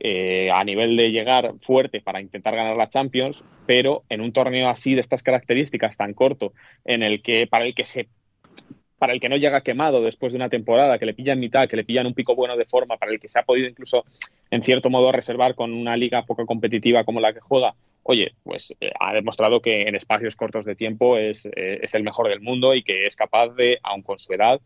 eh, 0.00 0.50
a 0.50 0.64
nivel 0.64 0.96
de 0.96 1.10
llegar 1.10 1.54
fuerte 1.60 2.00
para 2.00 2.20
intentar 2.20 2.56
ganar 2.56 2.76
la 2.76 2.88
Champions, 2.88 3.44
pero 3.66 4.02
en 4.08 4.20
un 4.20 4.32
torneo 4.32 4.68
así 4.68 4.94
de 4.94 5.00
estas 5.00 5.22
características 5.22 5.96
tan 5.96 6.14
corto, 6.14 6.52
en 6.84 7.02
el 7.02 7.22
que 7.22 7.46
para 7.46 7.66
el 7.66 7.74
que 7.74 7.84
se 7.84 8.08
para 8.98 9.14
el 9.14 9.20
que 9.20 9.30
no 9.30 9.36
llega 9.36 9.62
quemado 9.62 10.02
después 10.02 10.32
de 10.32 10.36
una 10.36 10.50
temporada, 10.50 10.98
que 10.98 11.06
le 11.06 11.14
pillan 11.14 11.40
mitad, 11.40 11.66
que 11.68 11.76
le 11.76 11.84
pillan 11.84 12.06
un 12.06 12.12
pico 12.12 12.34
bueno 12.34 12.56
de 12.56 12.66
forma, 12.66 12.98
para 12.98 13.12
el 13.12 13.18
que 13.18 13.30
se 13.30 13.38
ha 13.38 13.44
podido 13.44 13.66
incluso 13.66 14.04
en 14.50 14.62
cierto 14.62 14.90
modo 14.90 15.10
reservar 15.10 15.54
con 15.54 15.72
una 15.72 15.96
liga 15.96 16.26
poco 16.26 16.44
competitiva 16.44 17.04
como 17.04 17.18
la 17.18 17.32
que 17.32 17.40
juega, 17.40 17.74
oye, 18.02 18.32
pues 18.42 18.74
eh, 18.80 18.92
ha 19.00 19.14
demostrado 19.14 19.62
que 19.62 19.82
en 19.82 19.94
espacios 19.94 20.36
cortos 20.36 20.66
de 20.66 20.74
tiempo 20.74 21.16
es, 21.16 21.46
eh, 21.46 21.80
es 21.82 21.94
el 21.94 22.02
mejor 22.02 22.28
del 22.28 22.40
mundo 22.40 22.74
y 22.74 22.82
que 22.82 23.06
es 23.06 23.16
capaz 23.16 23.48
de, 23.54 23.78
aun 23.82 24.02
con 24.02 24.18
su 24.18 24.32
edad, 24.34 24.60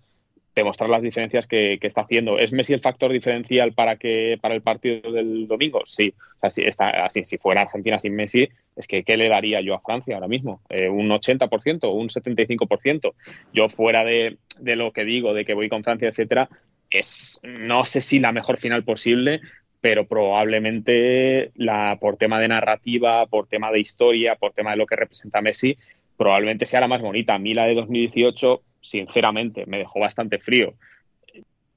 demostrar 0.55 0.89
las 0.89 1.03
diferencias 1.03 1.47
que, 1.47 1.79
está 1.83 2.03
haciendo. 2.03 2.39
¿Es 2.39 2.53
Messi 2.53 2.73
el 2.73 2.81
factor 2.81 3.13
diferencial 3.13 3.73
para 3.73 3.97
que 3.97 4.39
para 4.41 4.55
el 4.55 4.63
partido 4.63 5.13
del 5.13 5.47
domingo? 5.49 5.83
Sí. 5.85 6.15
si, 6.49 6.65
está, 6.65 7.05
así, 7.05 7.25
si 7.25 7.39
fuera 7.39 7.63
Argentina 7.63 7.99
sin 7.99 8.15
Messi, 8.15 8.49
es 8.77 8.87
que 8.87 9.03
¿qué 9.03 9.17
le 9.17 9.29
daría 9.29 9.61
yo 9.61 9.75
a 9.75 9.81
Francia 9.81 10.15
ahora 10.15 10.29
mismo? 10.29 10.61
Eh, 10.69 10.89
¿Un 10.89 11.09
80%? 11.09 11.93
¿Un 11.93 12.09
75%? 12.09 13.13
Yo 13.53 13.69
fuera 13.69 14.05
de, 14.05 14.39
de, 14.61 14.77
lo 14.77 14.93
que 14.93 15.05
digo, 15.05 15.35
de 15.35 15.45
que 15.45 15.55
voy 15.55 15.69
con 15.69 15.85
Francia, 15.85 16.09
etcétera, 16.09 16.49
es 16.91 17.41
no 17.43 17.85
sé 17.85 18.01
si 18.01 18.21
la 18.21 18.33
mejor 18.33 18.59
final 18.59 18.85
posible, 18.85 19.41
pero 19.81 20.07
probablemente 20.07 21.51
la, 21.57 21.99
por 22.01 22.17
tema 22.17 22.41
de 22.41 22.49
narrativa, 22.49 23.27
por 23.27 23.49
tema 23.49 23.71
de 23.71 23.81
historia, 23.81 24.37
por 24.37 24.53
tema 24.53 24.71
de 24.71 24.77
lo 24.77 24.87
que 24.87 24.97
representa 24.97 25.43
Messi, 25.43 25.77
probablemente 26.17 26.65
sea 26.67 26.81
la 26.81 26.89
más 26.89 27.03
bonita. 27.03 27.35
A 27.35 27.39
mí 27.39 27.55
la 27.55 27.67
de 27.67 27.75
2018 27.75 28.63
sinceramente, 28.85 29.65
me 29.67 29.79
dejó 29.79 30.01
bastante 30.01 30.39
frío. 30.39 30.75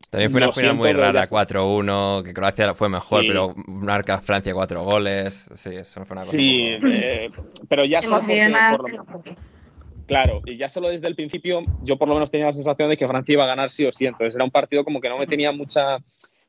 También 0.09 0.31
fue 0.31 0.41
una 0.41 0.53
final 0.53 0.75
muy 0.75 0.93
rara, 0.93 1.25
4-1, 1.25 2.23
que 2.23 2.33
Croacia 2.33 2.73
fue 2.73 2.87
mejor, 2.87 3.25
pero 3.27 3.53
marca 3.67 4.21
Francia 4.21 4.53
cuatro 4.53 4.83
goles. 4.83 5.49
Sí, 5.53 5.75
eso 5.75 6.05
fue 6.05 6.15
una 6.15 6.21
cosa. 6.21 6.37
Sí, 6.37 6.77
eh, 6.81 7.29
pero 7.67 7.83
ya 7.83 8.01
solo 8.01 8.21
Claro, 10.05 10.41
y 10.45 10.55
ya 10.55 10.69
solo 10.69 10.87
desde 10.87 11.07
el 11.07 11.15
principio 11.15 11.63
yo 11.83 11.97
por 11.97 12.07
lo 12.07 12.13
menos 12.13 12.31
tenía 12.31 12.45
la 12.45 12.53
sensación 12.53 12.89
de 12.89 12.95
que 12.95 13.07
Francia 13.07 13.33
iba 13.33 13.43
a 13.43 13.47
ganar 13.47 13.71
sí 13.71 13.85
o 13.85 13.91
sí. 13.91 14.05
Entonces 14.05 14.35
era 14.35 14.45
un 14.45 14.51
partido 14.51 14.85
como 14.85 15.01
que 15.01 15.09
no 15.09 15.17
me 15.17 15.27
tenía 15.27 15.51
mucha, 15.51 15.97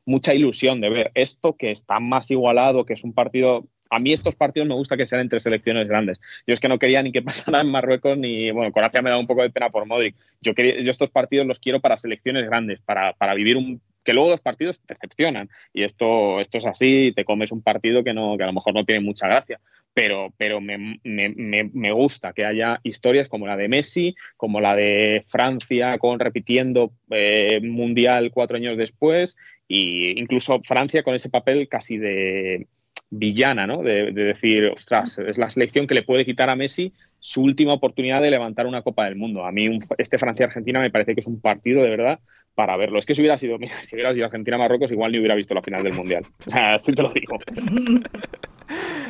mucha 0.05 0.33
ilusión 0.33 0.79
de 0.79 0.89
ver 0.89 1.11
esto 1.13 1.57
que 1.57 1.71
está 1.71 1.99
más 1.99 2.31
igualado, 2.31 2.85
que 2.85 2.93
es 2.93 3.03
un 3.03 3.11
partido 3.11 3.65
a 3.89 3.99
mí 3.99 4.13
estos 4.13 4.35
partidos 4.35 4.67
me 4.67 4.75
gusta 4.75 4.97
que 4.97 5.05
sean 5.05 5.21
entre 5.21 5.39
selecciones 5.39 5.87
grandes. 5.87 6.19
Yo 6.45 6.53
es 6.53 6.59
que 6.59 6.69
no 6.69 6.79
quería 6.79 7.01
ni 7.01 7.11
que 7.11 7.21
pasara 7.23 7.61
en 7.61 7.71
Marruecos 7.71 8.17
ni, 8.17 8.51
bueno, 8.51 8.71
Croacia 8.71 9.01
me 9.01 9.09
da 9.09 9.17
un 9.17 9.27
poco 9.27 9.41
de 9.41 9.49
pena 9.49 9.69
por 9.69 9.85
Modric. 9.85 10.15
Yo, 10.41 10.53
quería, 10.53 10.75
estos 10.89 11.09
partidos 11.09 11.47
los 11.47 11.59
quiero 11.59 11.79
para 11.79 11.97
selecciones 11.97 12.45
grandes, 12.45 12.79
para, 12.81 13.13
para 13.13 13.33
vivir 13.33 13.57
un 13.57 13.81
que 14.03 14.13
luego 14.13 14.29
los 14.29 14.39
partidos 14.39 14.81
decepcionan 14.87 15.49
y 15.73 15.83
esto, 15.83 16.39
esto 16.39 16.57
es 16.57 16.65
así, 16.65 17.11
te 17.15 17.25
comes 17.25 17.51
un 17.51 17.61
partido 17.61 18.03
que, 18.03 18.13
no, 18.13 18.37
que 18.37 18.43
a 18.43 18.47
lo 18.47 18.53
mejor 18.53 18.73
no 18.73 18.83
tiene 18.83 19.01
mucha 19.01 19.27
gracia, 19.27 19.59
pero, 19.93 20.33
pero 20.37 20.61
me, 20.61 20.99
me, 21.03 21.69
me, 21.73 21.91
gusta 21.91 22.33
que 22.33 22.45
haya 22.45 22.79
historias 22.83 23.27
como 23.27 23.45
la 23.45 23.57
de 23.57 23.67
Messi, 23.67 24.15
como 24.37 24.61
la 24.61 24.75
de 24.75 25.23
Francia 25.27 25.97
con 25.97 26.19
repitiendo 26.19 26.93
eh, 27.11 27.59
Mundial 27.61 28.31
cuatro 28.31 28.57
años 28.57 28.77
después 28.77 29.35
e 29.67 30.13
incluso 30.15 30.61
Francia 30.63 31.03
con 31.03 31.13
ese 31.13 31.29
papel 31.29 31.67
casi 31.67 31.97
de, 31.97 32.67
villana, 33.09 33.65
¿no? 33.65 33.81
De, 33.81 34.11
decir, 34.11 34.65
ostras, 34.65 35.17
es 35.19 35.37
la 35.37 35.49
selección 35.49 35.87
que 35.87 35.95
le 35.95 36.03
puede 36.03 36.25
quitar 36.25 36.49
a 36.49 36.55
Messi 36.55 36.93
su 37.19 37.43
última 37.43 37.73
oportunidad 37.73 38.21
de 38.21 38.31
levantar 38.31 38.67
una 38.67 38.81
Copa 38.81 39.05
del 39.05 39.15
Mundo. 39.15 39.45
A 39.45 39.51
mí 39.51 39.79
este 39.97 40.17
Francia-Argentina 40.17 40.79
me 40.79 40.91
parece 40.91 41.13
que 41.13 41.21
es 41.21 41.27
un 41.27 41.41
partido 41.41 41.83
de 41.83 41.89
verdad 41.89 42.19
para 42.55 42.75
verlo. 42.77 42.99
Es 42.99 43.05
que 43.05 43.15
si 43.15 43.21
hubiera 43.21 43.37
sido, 43.37 43.57
si 43.83 43.95
hubiera 43.95 44.13
sido 44.13 44.25
Argentina-Marruecos, 44.25 44.91
igual 44.91 45.11
ni 45.11 45.19
hubiera 45.19 45.35
visto 45.35 45.53
la 45.53 45.61
final 45.61 45.83
del 45.83 45.93
Mundial. 45.93 46.25
Así 46.53 46.93
te 46.93 47.01
lo 47.01 47.11
digo. 47.13 47.37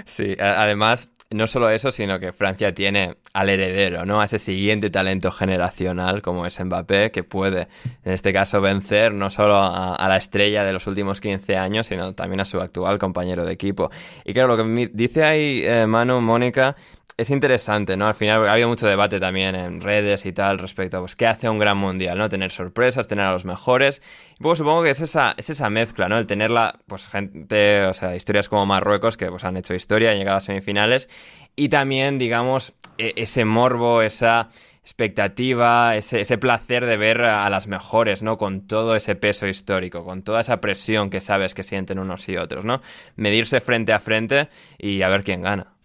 Sí, 0.05 0.35
además, 0.39 1.11
no 1.29 1.45
solo 1.45 1.69
eso, 1.69 1.91
sino 1.91 2.19
que 2.19 2.33
Francia 2.33 2.71
tiene 2.71 3.17
al 3.33 3.49
heredero, 3.49 4.05
¿no? 4.05 4.21
A 4.21 4.25
ese 4.25 4.39
siguiente 4.39 4.89
talento 4.89 5.31
generacional 5.31 6.21
como 6.21 6.45
es 6.45 6.59
Mbappé, 6.63 7.11
que 7.11 7.23
puede, 7.23 7.67
en 8.03 8.13
este 8.13 8.33
caso, 8.33 8.61
vencer 8.61 9.13
no 9.13 9.29
solo 9.29 9.57
a, 9.57 10.07
la 10.07 10.17
estrella 10.17 10.63
de 10.63 10.73
los 10.73 10.87
últimos 10.87 11.21
15 11.21 11.57
años, 11.57 11.87
sino 11.87 12.15
también 12.15 12.39
a 12.39 12.45
su 12.45 12.59
actual 12.59 12.97
compañero 12.97 13.45
de 13.45 13.53
equipo. 13.53 13.91
Y 14.25 14.33
claro, 14.33 14.55
lo 14.55 14.63
que 14.63 14.89
dice 14.93 15.23
ahí 15.23 15.63
eh, 15.65 15.85
Manu, 15.85 16.21
Mónica, 16.21 16.75
es 17.19 17.31
interesante, 17.31 17.97
¿no? 17.97 18.07
Al 18.07 18.15
final 18.15 18.47
ha 18.47 18.53
habido 18.53 18.69
mucho 18.69 18.87
debate 18.87 19.19
también 19.19 19.53
en 19.53 19.81
redes 19.81 20.25
y 20.25 20.31
tal 20.31 20.57
respecto 20.57 20.97
a 20.97 20.99
pues, 21.01 21.17
qué 21.17 21.27
hace 21.27 21.49
un 21.49 21.59
gran 21.59 21.77
mundial, 21.77 22.17
¿no? 22.17 22.29
Tener 22.29 22.49
sorpresas, 22.49 23.07
tener 23.07 23.25
a 23.25 23.33
los 23.33 23.43
mejores. 23.43 24.01
Y 24.39 24.43
luego 24.43 24.55
supongo 24.55 24.83
que 24.83 24.91
es 24.91 25.01
esa, 25.01 25.35
es 25.35 25.49
esa 25.49 25.69
mezcla, 25.69 26.07
¿no? 26.07 26.17
El 26.17 26.27
tenerla, 26.27 26.79
pues 26.87 27.07
gente, 27.07 27.83
o 27.85 27.93
sea, 27.93 28.15
historias 28.15 28.47
como 28.47 28.65
Marruecos 28.65 29.17
que 29.17 29.27
pues 29.27 29.43
han 29.43 29.57
hecho 29.57 29.73
historia, 29.73 30.11
han 30.11 30.17
llegado 30.17 30.37
a 30.37 30.39
semifinales. 30.39 31.09
Y 31.57 31.67
también, 31.67 32.17
digamos, 32.17 32.73
e, 32.97 33.11
ese 33.17 33.43
morbo, 33.43 34.01
esa 34.01 34.47
expectativa, 34.81 35.97
ese, 35.97 36.21
ese, 36.21 36.37
placer 36.37 36.85
de 36.85 36.95
ver 36.95 37.21
a 37.21 37.49
las 37.49 37.67
mejores, 37.67 38.23
¿no? 38.23 38.37
Con 38.37 38.65
todo 38.65 38.95
ese 38.95 39.15
peso 39.15 39.45
histórico, 39.45 40.05
con 40.05 40.23
toda 40.23 40.39
esa 40.39 40.61
presión 40.61 41.09
que 41.09 41.19
sabes 41.19 41.53
que 41.53 41.63
sienten 41.63 41.99
unos 41.99 42.29
y 42.29 42.37
otros, 42.37 42.63
¿no? 42.63 42.81
Medirse 43.17 43.59
frente 43.59 43.91
a 43.91 43.99
frente 43.99 44.47
y 44.77 45.01
a 45.01 45.09
ver 45.09 45.25
quién 45.25 45.41
gana. 45.41 45.78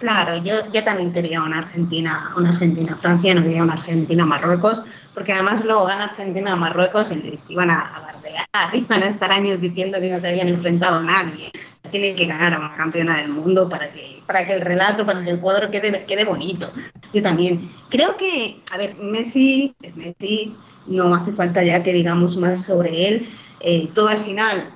Claro, 0.00 0.38
yo, 0.38 0.54
yo 0.72 0.82
también 0.82 1.12
quería 1.12 1.42
una 1.42 1.58
Argentina, 1.58 2.32
una 2.34 2.48
Argentina-Francia, 2.48 3.34
no 3.34 3.42
quería 3.42 3.62
una 3.62 3.74
Argentina-Marruecos, 3.74 4.82
porque 5.12 5.34
además 5.34 5.62
luego 5.62 5.84
gana 5.84 6.04
Argentina-Marruecos 6.04 7.12
y 7.12 7.16
les 7.16 7.50
iban 7.50 7.70
a, 7.70 8.00
bardear, 8.00 8.46
iban 8.72 9.02
a 9.02 9.08
estar 9.08 9.30
años 9.30 9.60
diciendo 9.60 10.00
que 10.00 10.10
no 10.10 10.18
se 10.18 10.28
habían 10.28 10.48
enfrentado 10.48 11.00
a 11.00 11.02
nadie. 11.02 11.52
tiene 11.90 12.14
que 12.14 12.24
ganar 12.24 12.54
a 12.54 12.60
una 12.60 12.74
campeona 12.76 13.18
del 13.18 13.28
mundo 13.28 13.68
para 13.68 13.92
que, 13.92 14.22
para 14.24 14.46
que 14.46 14.54
el 14.54 14.62
relato, 14.62 15.04
para 15.04 15.22
que 15.22 15.32
el 15.32 15.38
cuadro 15.38 15.70
quede, 15.70 16.04
quede 16.04 16.24
bonito. 16.24 16.70
Yo 17.12 17.20
también. 17.20 17.60
Creo 17.90 18.16
que, 18.16 18.58
a 18.72 18.78
ver, 18.78 18.94
Messi, 18.96 19.74
Messi, 19.96 20.56
no 20.86 21.14
hace 21.14 21.32
falta 21.32 21.62
ya 21.62 21.82
que 21.82 21.92
digamos 21.92 22.38
más 22.38 22.64
sobre 22.64 23.06
él. 23.06 23.28
Eh, 23.60 23.90
todo 23.92 24.08
al 24.08 24.20
final, 24.20 24.70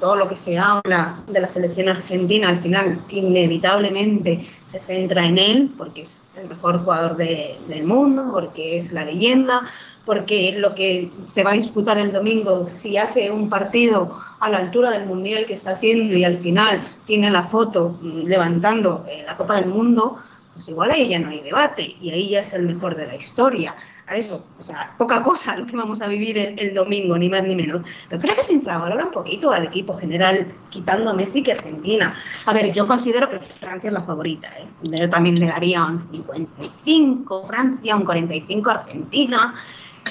todo 0.00 0.16
lo 0.16 0.28
que 0.28 0.36
se 0.36 0.58
habla 0.58 1.16
de 1.28 1.40
la 1.40 1.48
selección 1.48 1.88
argentina, 1.88 2.48
al 2.48 2.60
final, 2.60 2.98
inevitablemente 3.08 4.46
se 4.66 4.80
centra 4.80 5.26
en 5.26 5.38
él, 5.38 5.70
porque 5.76 6.02
es 6.02 6.22
el 6.36 6.48
mejor 6.48 6.80
jugador 6.84 7.16
de, 7.16 7.56
del 7.68 7.84
mundo, 7.84 8.28
porque 8.32 8.76
es 8.76 8.92
la 8.92 9.04
leyenda, 9.04 9.62
porque 10.04 10.54
lo 10.56 10.74
que 10.74 11.10
se 11.32 11.42
va 11.42 11.50
a 11.50 11.54
disputar 11.54 11.98
el 11.98 12.12
domingo, 12.12 12.66
si 12.68 12.96
hace 12.96 13.30
un 13.30 13.48
partido 13.48 14.16
a 14.40 14.48
la 14.48 14.58
altura 14.58 14.90
del 14.90 15.06
mundial 15.06 15.46
que 15.46 15.54
está 15.54 15.72
haciendo 15.72 16.14
y 16.14 16.24
al 16.24 16.38
final 16.38 16.86
tiene 17.06 17.30
la 17.30 17.42
foto 17.42 17.98
mm, 18.00 18.26
levantando 18.26 19.04
eh, 19.08 19.24
la 19.26 19.36
Copa 19.36 19.56
del 19.56 19.66
Mundo, 19.66 20.18
pues 20.54 20.68
igual 20.68 20.90
ahí 20.90 21.08
ya 21.08 21.18
no 21.18 21.30
hay 21.30 21.40
debate 21.40 21.96
y 22.00 22.10
ahí 22.10 22.30
ya 22.30 22.40
es 22.40 22.52
el 22.52 22.62
mejor 22.62 22.94
de 22.94 23.06
la 23.06 23.16
historia. 23.16 23.74
A 24.08 24.16
eso, 24.16 24.44
o 24.58 24.62
sea, 24.62 24.94
poca 24.98 25.20
cosa 25.20 25.56
lo 25.56 25.66
que 25.66 25.76
vamos 25.76 26.00
a 26.00 26.06
vivir 26.06 26.38
el, 26.38 26.74
domingo, 26.74 27.18
ni 27.18 27.28
más 27.28 27.42
ni 27.42 27.56
menos. 27.56 27.82
Pero 28.08 28.22
creo 28.22 28.36
que 28.36 28.42
se 28.42 28.54
infravalora 28.54 29.04
un 29.04 29.10
poquito 29.10 29.50
al 29.50 29.64
equipo 29.64 29.96
general, 29.96 30.46
quitando 30.70 31.10
a 31.10 31.14
Messi 31.14 31.42
que 31.42 31.52
Argentina. 31.52 32.14
A 32.44 32.52
ver, 32.52 32.72
yo 32.72 32.86
considero 32.86 33.28
que 33.28 33.40
Francia 33.40 33.88
es 33.88 33.94
la 33.94 34.02
favorita. 34.02 34.48
¿eh? 34.58 34.66
Yo 34.82 35.10
también 35.10 35.40
le 35.40 35.46
daría 35.46 35.84
un 35.84 36.08
55 36.12 37.46
Francia, 37.46 37.96
un 37.96 38.04
45 38.04 38.70
Argentina 38.70 39.54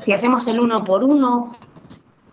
si 0.03 0.11
hacemos 0.11 0.47
el 0.47 0.59
uno 0.59 0.83
por 0.83 1.03
uno, 1.03 1.55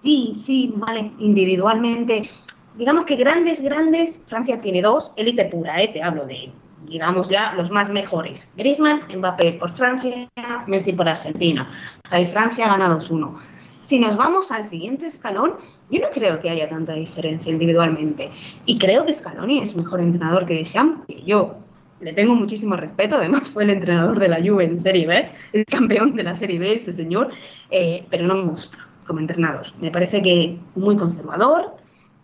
sí, 0.02 0.34
sí, 0.36 0.72
vale, 0.76 1.12
individualmente. 1.18 2.28
Digamos 2.76 3.04
que 3.04 3.16
grandes, 3.16 3.60
grandes, 3.60 4.20
Francia 4.26 4.60
tiene 4.60 4.82
dos, 4.82 5.12
élite 5.16 5.44
pura, 5.46 5.82
¿eh? 5.82 5.88
te 5.88 6.02
hablo 6.02 6.26
de, 6.26 6.50
digamos 6.86 7.28
ya, 7.28 7.54
los 7.54 7.70
más 7.70 7.90
mejores. 7.90 8.50
Griezmann, 8.56 9.02
Mbappé 9.16 9.54
por 9.54 9.70
Francia, 9.70 10.28
Messi 10.66 10.92
por 10.92 11.08
Argentina. 11.08 11.70
Ahí 12.10 12.24
Francia 12.24 12.68
gana 12.68 12.88
2-1. 12.88 13.38
Si 13.82 13.98
nos 13.98 14.16
vamos 14.16 14.52
al 14.52 14.68
siguiente 14.68 15.06
escalón, 15.06 15.54
yo 15.90 16.00
no 16.00 16.08
creo 16.14 16.40
que 16.40 16.48
haya 16.48 16.68
tanta 16.68 16.94
diferencia 16.94 17.50
individualmente. 17.50 18.30
Y 18.64 18.78
creo 18.78 19.04
que 19.04 19.12
Scaloni 19.12 19.58
es 19.58 19.74
mejor 19.74 20.00
entrenador 20.00 20.46
que 20.46 20.54
Deschamps, 20.54 21.04
que 21.06 21.22
yo 21.22 21.56
le 22.00 22.12
tengo 22.12 22.34
muchísimo 22.34 22.76
respeto, 22.76 23.16
además 23.16 23.48
fue 23.50 23.64
el 23.64 23.70
entrenador 23.70 24.18
de 24.18 24.28
la 24.28 24.40
Juve 24.40 24.64
en 24.64 24.78
Serie 24.78 25.06
B, 25.06 25.30
es 25.52 25.64
campeón 25.66 26.14
de 26.14 26.22
la 26.22 26.34
Serie 26.34 26.58
B 26.58 26.74
ese 26.74 26.92
señor, 26.92 27.30
eh, 27.70 28.04
pero 28.10 28.26
no 28.26 28.36
me 28.36 28.50
gusta 28.50 28.78
como 29.06 29.20
entrenador. 29.20 29.66
Me 29.80 29.90
parece 29.90 30.22
que 30.22 30.58
muy 30.74 30.96
conservador, 30.96 31.76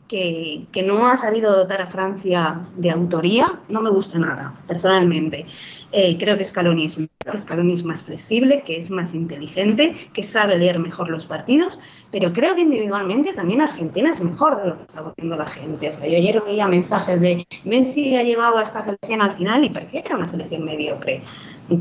que, 0.08 0.66
que, 0.72 0.82
no 0.82 1.06
ha 1.06 1.18
sabido 1.18 1.54
dotar 1.54 1.82
a 1.82 1.86
Francia 1.86 2.60
de 2.76 2.90
autoría, 2.90 3.60
no 3.68 3.82
me 3.82 3.90
gusta 3.90 4.18
nada, 4.18 4.54
personalmente. 4.66 5.46
Eh, 5.90 6.18
creo 6.18 6.36
que 6.36 6.44
Scaloni, 6.44 6.84
es, 6.84 6.98
Scaloni 7.36 7.72
es 7.72 7.84
más 7.84 8.02
flexible, 8.02 8.62
que 8.66 8.76
es 8.76 8.90
más 8.90 9.14
inteligente, 9.14 10.10
que 10.12 10.22
sabe 10.22 10.58
leer 10.58 10.78
mejor 10.78 11.08
los 11.08 11.26
partidos, 11.26 11.78
pero 12.10 12.32
creo 12.32 12.54
que 12.54 12.60
individualmente 12.60 13.32
también 13.32 13.62
Argentina 13.62 14.10
es 14.10 14.20
mejor 14.20 14.60
de 14.60 14.68
lo 14.68 14.76
que 14.76 14.82
está 14.82 15.00
haciendo 15.00 15.36
la 15.36 15.46
gente. 15.46 15.88
O 15.88 15.92
sea, 15.92 16.06
yo 16.06 16.16
ayer 16.16 16.42
veía 16.42 16.68
mensajes 16.68 17.20
de 17.22 17.46
Messi 17.64 18.16
ha 18.16 18.22
llevado 18.22 18.58
a 18.58 18.62
esta 18.62 18.82
selección 18.82 19.22
al 19.22 19.32
final 19.34 19.64
y 19.64 19.70
parecía 19.70 20.02
que 20.02 20.08
era 20.08 20.16
una 20.16 20.28
selección 20.28 20.64
mediocre. 20.64 21.22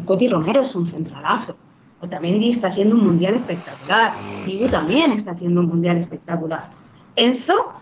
Coti 0.06 0.30
Romero 0.30 0.62
es 0.62 0.74
un 0.76 0.88
centralazo. 0.88 1.58
Otamendi 2.00 2.50
está 2.50 2.68
haciendo 2.68 2.96
un 2.96 3.04
mundial 3.04 3.34
espectacular. 3.34 4.14
Dibu 4.46 4.68
también 4.68 5.12
está 5.12 5.32
haciendo 5.32 5.62
un 5.62 5.68
mundial 5.68 5.98
espectacular. 5.98 6.70
Enzo 7.16 7.74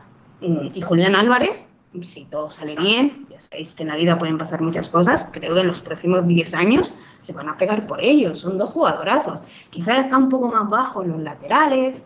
y 0.41 0.81
Julián 0.81 1.15
Álvarez, 1.15 1.65
si 2.03 2.25
todo 2.25 2.51
sale 2.51 2.75
bien, 2.75 3.25
ya 3.29 3.39
sabéis 3.39 3.75
que 3.75 3.83
en 3.83 3.89
la 3.89 3.95
vida 3.95 4.17
pueden 4.17 4.37
pasar 4.37 4.61
muchas 4.61 4.89
cosas, 4.89 5.27
creo 5.31 5.53
que 5.53 5.61
en 5.61 5.67
los 5.67 5.81
próximos 5.81 6.27
10 6.27 6.53
años 6.53 6.93
se 7.19 7.33
van 7.33 7.49
a 7.49 7.57
pegar 7.57 7.87
por 7.87 8.01
ellos, 8.03 8.39
son 8.39 8.57
dos 8.57 8.71
jugadorazos. 8.71 9.39
Quizás 9.69 9.99
está 9.99 10.17
un 10.17 10.29
poco 10.29 10.49
más 10.49 10.67
bajo 10.69 11.03
en 11.03 11.11
los 11.11 11.21
laterales, 11.21 12.03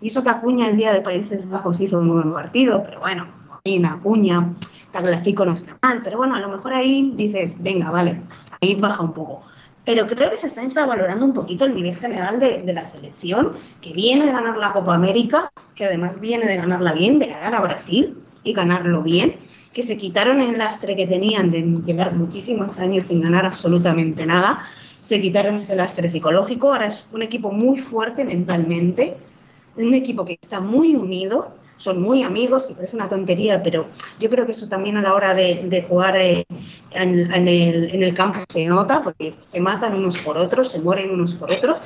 hizo 0.00 0.22
que 0.22 0.30
Acuña 0.30 0.68
el 0.68 0.76
día 0.76 0.92
de 0.92 1.00
Países 1.00 1.48
Bajos 1.48 1.80
hizo 1.80 1.98
un 1.98 2.08
buen 2.08 2.32
partido, 2.32 2.82
pero 2.84 3.00
bueno, 3.00 3.26
Acuña, 3.52 3.92
Acuña, 3.94 4.54
Tagliafico 4.92 5.44
no 5.44 5.54
está 5.54 5.76
mal, 5.82 6.00
pero 6.04 6.18
bueno, 6.18 6.34
a 6.34 6.40
lo 6.40 6.48
mejor 6.48 6.74
ahí 6.74 7.12
dices, 7.16 7.56
venga, 7.60 7.90
vale, 7.90 8.20
ahí 8.60 8.74
baja 8.76 9.02
un 9.02 9.12
poco 9.12 9.42
pero 9.84 10.06
creo 10.06 10.30
que 10.30 10.38
se 10.38 10.46
está 10.46 10.62
infravalorando 10.62 11.24
un 11.24 11.34
poquito 11.34 11.64
el 11.64 11.74
nivel 11.74 11.96
general 11.96 12.38
de, 12.38 12.72
la 12.72 12.84
selección, 12.84 13.52
que 13.80 13.92
viene 13.92 14.26
de 14.26 14.32
ganar 14.32 14.56
la 14.56 14.72
Copa 14.72 14.94
América, 14.94 15.52
que 15.74 15.86
además 15.86 16.20
viene 16.20 16.46
de 16.46 16.56
ganarla 16.56 16.92
bien, 16.92 17.18
de 17.18 17.26
ganar 17.26 17.54
a 17.54 17.60
Brasil 17.60 18.16
y 18.44 18.52
ganarlo 18.52 19.02
bien, 19.02 19.36
que 19.72 19.82
se 19.82 19.96
quitaron 19.96 20.40
el 20.40 20.58
lastre 20.58 20.94
que 20.96 21.06
tenían 21.06 21.50
de 21.50 21.62
llevar 21.84 22.14
muchísimos 22.14 22.78
años 22.78 23.04
sin 23.04 23.22
ganar 23.22 23.44
absolutamente 23.44 24.26
nada, 24.26 24.62
se 25.00 25.20
quitaron 25.20 25.56
ese 25.56 25.74
lastre 25.74 26.08
psicológico, 26.08 26.72
ahora 26.72 26.86
es 26.86 27.04
un 27.12 27.22
equipo 27.22 27.50
muy 27.50 27.78
fuerte 27.78 28.24
mentalmente, 28.24 29.16
un 29.76 29.94
equipo 29.94 30.24
que 30.24 30.38
está 30.40 30.60
muy 30.60 30.94
unido, 30.94 31.54
son 31.82 32.00
muy 32.00 32.22
amigos, 32.22 32.66
que 32.66 32.74
parece 32.74 32.94
una 32.94 33.08
tontería, 33.08 33.60
pero 33.60 33.86
yo 34.20 34.30
creo 34.30 34.46
que 34.46 34.52
eso 34.52 34.68
también 34.68 34.96
a 34.98 35.02
la 35.02 35.14
hora 35.14 35.34
de, 35.34 35.84
jugar 35.88 36.16
eh, 36.16 36.44
en, 36.92 37.48
el, 37.48 38.14
campo 38.14 38.38
se 38.48 38.66
nota, 38.66 39.02
porque 39.02 39.34
se 39.40 39.58
matan 39.58 39.96
unos 39.96 40.16
por 40.18 40.38
otros, 40.38 40.70
se 40.70 40.78
mueren 40.78 41.10
unos 41.10 41.34
por 41.34 41.50
otros, 41.52 41.78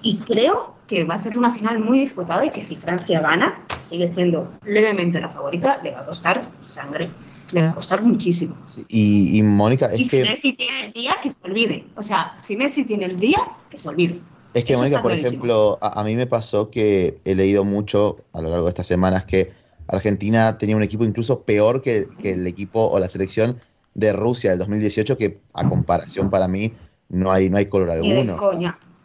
y 0.00 0.16
creo 0.16 0.76
que 0.86 1.04
va 1.04 1.16
a 1.16 1.18
ser 1.18 1.36
una 1.36 1.50
final 1.50 1.80
muy 1.80 1.98
disputada 1.98 2.46
y 2.46 2.50
que 2.50 2.64
si 2.64 2.76
Francia 2.76 3.20
gana, 3.20 3.62
sigue 3.82 4.08
siendo 4.08 4.50
levemente 4.64 5.20
la 5.20 5.28
favorita, 5.28 5.80
le 5.82 5.90
va 5.90 6.00
a 6.00 6.06
costar 6.06 6.40
sangre. 6.62 7.10
Le 7.50 7.60
va 7.60 7.70
a 7.72 7.74
costar 7.74 8.02
muchísimo. 8.02 8.56
y, 8.88 9.42
Mónica, 9.42 9.84
es 9.92 10.00
y 10.00 10.08
que. 10.08 10.22
Si 10.22 10.28
Messi 10.28 10.52
tiene 10.54 10.86
el 10.86 10.92
día, 10.94 11.16
que 11.22 11.28
se 11.28 11.44
olvide. 11.44 11.84
O 11.96 12.02
sea, 12.02 12.34
si 12.38 12.56
Messi 12.56 12.84
tiene 12.84 13.04
el 13.04 13.18
día, 13.18 13.40
que 13.68 13.76
se 13.76 13.86
olvide. 13.86 14.22
Es 14.54 14.64
que, 14.64 14.76
Mónica, 14.76 15.00
por 15.00 15.12
ejemplo, 15.12 15.78
a, 15.80 16.04
mí 16.04 16.14
me 16.14 16.26
pasó 16.26 16.70
que 16.70 17.18
he 17.24 17.34
leído 17.34 17.64
mucho 17.64 18.18
a 18.32 18.42
lo 18.42 18.50
largo 18.50 18.64
de 18.64 18.70
estas 18.70 18.86
semanas 18.86 19.24
que 19.24 19.52
Argentina 19.88 20.58
tenía 20.58 20.76
un 20.76 20.82
equipo 20.82 21.04
incluso 21.04 21.42
peor 21.42 21.80
que, 21.80 22.08
el 22.22 22.46
equipo 22.46 22.86
o 22.86 22.98
la 22.98 23.08
selección 23.08 23.60
de 23.94 24.12
Rusia 24.12 24.50
del 24.50 24.58
2018, 24.58 25.16
que 25.16 25.40
a 25.54 25.68
comparación 25.68 26.30
para 26.30 26.48
mí 26.48 26.72
no 27.08 27.32
hay, 27.32 27.48
no 27.48 27.56
hay 27.56 27.66
color 27.66 27.90
alguno. 27.90 28.38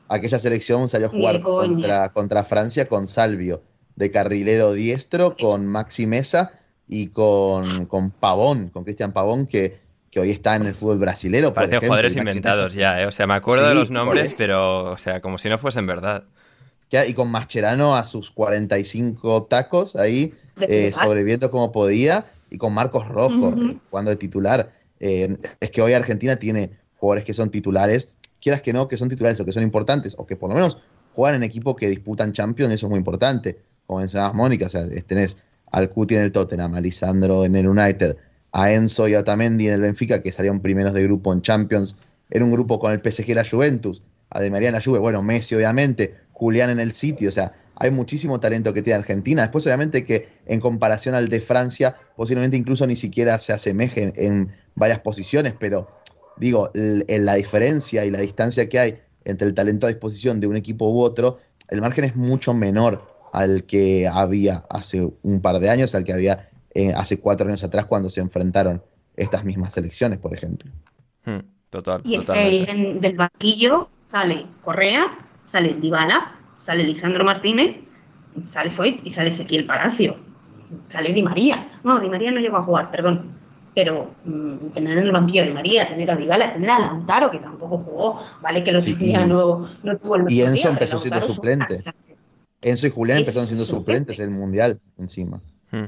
aquella 0.10 0.40
selección 0.40 0.90
salió 0.90 1.08
a 1.08 1.10
jugar 1.10 1.42
contra, 1.42 2.10
contra 2.10 2.44
Francia 2.44 2.88
con 2.88 3.08
Salvio, 3.08 3.62
de 3.96 4.12
carrilero 4.12 4.74
diestro, 4.74 5.36
con 5.38 5.66
Maxi 5.66 6.08
Mesa 6.08 6.52
y 6.88 7.08
con, 7.08 7.86
con 7.86 8.12
Pavón, 8.12 8.70
con 8.70 8.84
Cristian 8.84 9.12
Pavón, 9.12 9.48
que 9.48 9.80
que 10.12 10.20
hoy 10.20 10.32
está 10.32 10.56
en 10.56 10.66
el 10.66 10.74
fútbol 10.74 11.00
brasilero. 11.00 11.54
Parecen 11.54 11.82
jugadores 11.82 12.16
inventados 12.16 12.74
ya, 12.74 13.02
¿eh? 13.02 13.06
O 13.06 13.12
sea, 13.12 13.28
me 13.28 13.34
acuerdo 13.34 13.68
de 13.68 13.76
los 13.76 13.92
nombres, 13.92 14.36
pero, 14.38 14.92
o 14.92 14.98
sea, 14.98 15.22
como 15.22 15.38
si 15.38 15.50
no 15.50 15.58
fuesen 15.58 15.86
verdad. 15.86 16.24
Y 16.90 17.14
con 17.14 17.30
Mascherano 17.30 17.96
a 17.96 18.06
sus 18.06 18.32
45 18.32 19.44
tacos 19.46 19.96
ahí, 19.96 20.34
eh, 20.62 20.94
sobreviviendo 20.94 21.52
como 21.52 21.72
podía, 21.72 22.26
y 22.50 22.58
con 22.58 22.74
Marcos 22.74 23.08
Rojo 23.08 23.50
eh, 23.50 23.78
jugando 23.90 24.12
de 24.12 24.18
titular. 24.18 24.72
Eh, 25.00 25.38
es 25.60 25.72
que 25.72 25.82
hoy 25.82 25.94
Argentina 25.94 26.38
tiene 26.38 26.72
jugadores 26.96 27.26
que 27.26 27.34
son 27.34 27.50
titulares, 27.52 28.14
quieras 28.42 28.62
que 28.62 28.72
no, 28.72 28.88
que 28.88 28.98
son 28.98 29.10
titulares 29.10 29.40
o 29.42 29.46
que 29.46 29.52
son 29.52 29.64
importantes, 29.64 30.16
o 30.18 30.26
que 30.26 30.38
por 30.38 30.50
lo 30.50 30.56
menos 30.56 30.78
juegan 31.14 31.36
en 31.36 31.44
equipo 31.44 31.76
que 31.76 31.90
disputan 31.90 32.32
Champions, 32.32 32.74
eso 32.74 32.86
es 32.86 32.90
muy 32.90 33.00
importante. 33.00 33.60
Como 33.86 34.00
mencionabas, 34.00 34.34
Mónica, 34.34 34.68
o 34.68 34.70
sea, 34.70 34.88
tenés 35.06 35.38
al 35.72 35.90
Cuti 35.90 36.16
en 36.16 36.24
el 36.24 36.32
Tottenham, 36.32 36.74
a 36.74 36.82
Lisandro 36.82 37.44
en 37.44 37.56
el 37.56 37.68
United, 37.68 38.16
a 38.58 38.72
Enzo 38.72 39.08
y 39.08 39.14
a 39.14 39.20
Otamendi 39.20 39.68
en 39.68 39.76
el 39.76 39.82
Benfica, 39.82 40.24
que 40.24 40.32
salieron 40.32 40.62
primeros 40.62 40.94
de 40.94 41.04
grupo 41.04 41.32
en 41.32 41.44
Champions, 41.44 41.96
en 42.32 42.42
un 42.42 42.50
grupo 42.50 42.80
con 42.80 42.92
el 42.92 43.00
PSG 43.00 43.30
y 43.30 43.34
la 43.36 43.48
Juventus, 43.48 44.02
a 44.32 44.42
De 44.42 44.50
María 44.50 44.70
en 44.70 44.74
la 44.74 44.82
Juve, 44.82 44.98
bueno, 44.98 45.22
Messi 45.22 45.54
obviamente, 45.54 46.16
Julián 46.34 46.72
en 46.72 46.80
el 46.80 46.92
City, 46.92 47.28
o 47.28 47.32
sea, 47.32 47.54
hay 47.76 47.92
muchísimo 47.92 48.40
talento 48.40 48.74
que 48.74 48.82
tiene 48.82 48.98
Argentina. 48.98 49.44
Después, 49.44 49.64
obviamente, 49.68 50.06
que 50.06 50.30
en 50.48 50.60
comparación 50.60 51.14
al 51.14 51.30
de 51.30 51.40
Francia, 51.40 51.98
posiblemente 52.16 52.58
incluso 52.58 52.88
ni 52.88 52.96
siquiera 52.96 53.38
se 53.38 53.54
asemeje 53.54 54.12
en 54.16 54.52
varias 54.74 55.02
posiciones, 55.02 55.54
pero 55.60 55.88
digo, 56.38 56.72
en 56.74 57.26
la 57.26 57.36
diferencia 57.36 58.06
y 58.06 58.10
la 58.10 58.22
distancia 58.22 58.68
que 58.68 58.80
hay 58.80 59.00
entre 59.24 59.48
el 59.48 59.54
talento 59.54 59.86
a 59.86 59.90
disposición 59.90 60.40
de 60.40 60.48
un 60.48 60.58
equipo 60.58 60.90
u 60.90 61.02
otro, 61.02 61.38
el 61.70 61.80
margen 61.82 62.06
es 62.06 62.16
mucho 62.16 62.56
menor 62.56 63.08
al 63.34 63.66
que 63.66 64.08
había 64.12 64.64
hace 64.72 65.14
un 65.22 65.42
par 65.42 65.60
de 65.60 65.70
años, 65.70 65.94
al 65.94 66.06
que 66.06 66.14
había 66.14 66.50
eh, 66.78 66.94
hace 66.96 67.20
cuatro 67.20 67.48
años 67.48 67.64
atrás 67.64 67.86
cuando 67.86 68.08
se 68.08 68.22
enfrentaron 68.22 68.84
estas 69.16 69.44
mismas 69.44 69.74
selecciones, 69.74 70.20
por 70.20 70.36
ejemplo. 70.36 70.72
Hmm, 71.26 71.40
total. 71.72 72.02
Y 72.04 72.18
es 72.18 72.28
que 72.28 73.00
del 73.02 73.16
banquillo 73.16 73.90
sale 74.06 74.46
Correa, 74.62 75.18
sale 75.44 75.74
Dybala, 75.74 76.36
sale 76.58 76.84
Lisandro 76.84 77.26
Martínez, 77.26 77.80
sale 78.46 78.70
Foyt 78.70 79.04
y 79.04 79.10
sale 79.10 79.32
Ezequiel 79.32 79.66
Palacio. 79.66 80.18
Sale 80.90 81.14
Di 81.14 81.24
María. 81.24 81.80
No, 81.84 82.00
Di 82.00 82.10
María 82.10 82.30
no 82.30 82.40
llegó 82.40 82.58
a 82.58 82.64
jugar, 82.64 82.92
perdón. 82.92 83.36
Pero 83.74 84.12
mm, 84.26 84.68
tener 84.76 85.00
en 85.00 85.06
el 85.06 85.12
banquillo 85.12 85.42
a 85.42 85.46
Di 85.48 85.54
María, 85.54 85.90
tener 85.90 86.12
a 86.12 86.16
Dybala, 86.16 86.54
tener 86.54 86.70
a 86.70 86.78
Lautaro, 86.78 87.32
que 87.32 87.40
tampoco 87.40 87.80
jugó, 87.80 88.22
vale 88.44 88.64
que 88.64 88.72
los 88.72 88.84
sí, 88.84 89.16
no, 89.28 89.68
no 89.82 89.98
tuvo 89.98 90.18
el 90.18 90.32
Y 90.32 90.42
Enzo 90.44 90.70
empezó 90.70 91.00
siendo 91.00 91.22
suplente. 91.22 91.84
Enzo 92.62 92.86
y 92.86 92.92
Julián 92.92 93.18
empezaron 93.18 93.48
siendo 93.48 93.66
suplentes 93.66 94.20
en 94.20 94.26
el 94.26 94.38
Mundial 94.38 94.80
encima. 95.00 95.42
Hmm. 95.72 95.88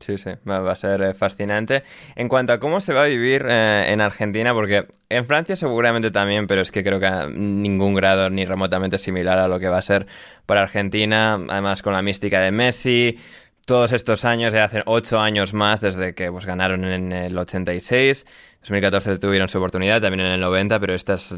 Sí, 0.00 0.16
sí, 0.16 0.30
va 0.48 0.72
a 0.72 0.74
ser 0.74 1.02
eh, 1.02 1.14
fascinante. 1.14 1.84
En 2.16 2.28
cuanto 2.28 2.54
a 2.54 2.58
cómo 2.58 2.80
se 2.80 2.94
va 2.94 3.02
a 3.02 3.06
vivir 3.06 3.44
eh, 3.46 3.84
en 3.88 4.00
Argentina, 4.00 4.54
porque 4.54 4.86
en 5.10 5.26
Francia 5.26 5.56
seguramente 5.56 6.10
también, 6.10 6.46
pero 6.46 6.62
es 6.62 6.70
que 6.72 6.82
creo 6.82 6.98
que 6.98 7.06
a 7.06 7.28
ningún 7.28 7.94
grado 7.94 8.30
ni 8.30 8.46
remotamente 8.46 8.96
similar 8.96 9.38
a 9.38 9.46
lo 9.46 9.60
que 9.60 9.68
va 9.68 9.76
a 9.76 9.82
ser 9.82 10.06
para 10.46 10.62
Argentina, 10.62 11.38
además 11.48 11.82
con 11.82 11.92
la 11.92 12.00
mística 12.00 12.40
de 12.40 12.50
Messi, 12.50 13.18
todos 13.70 13.92
estos 13.92 14.24
años, 14.24 14.52
ya 14.52 14.64
hace 14.64 14.82
ocho 14.84 15.20
años 15.20 15.54
más 15.54 15.80
desde 15.80 16.12
que 16.12 16.32
pues, 16.32 16.44
ganaron 16.44 16.84
en 16.86 17.12
el 17.12 17.38
86. 17.38 18.26
2014 18.62 19.18
tuvieron 19.18 19.48
su 19.48 19.58
oportunidad, 19.58 20.00
también 20.00 20.26
en 20.26 20.32
el 20.32 20.40
90, 20.40 20.80
pero 20.80 20.92
este 20.92 21.12
es 21.12 21.32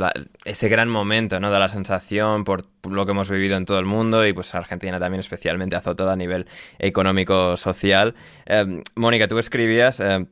ese 0.46 0.68
gran 0.70 0.88
momento, 0.88 1.38
¿no? 1.40 1.50
Da 1.50 1.58
la 1.58 1.68
sensación 1.68 2.44
por 2.44 2.64
lo 2.88 3.04
que 3.04 3.10
hemos 3.10 3.28
vivido 3.28 3.58
en 3.58 3.66
todo 3.66 3.78
el 3.78 3.84
mundo 3.84 4.26
y 4.26 4.32
pues 4.32 4.54
Argentina 4.54 4.98
también 4.98 5.20
especialmente 5.20 5.76
azotada 5.76 6.14
a 6.14 6.16
nivel 6.16 6.46
económico-social. 6.78 8.14
Eh, 8.46 8.80
Mónica, 8.94 9.28
tú 9.28 9.38
escribías... 9.38 10.00
Eh, 10.00 10.24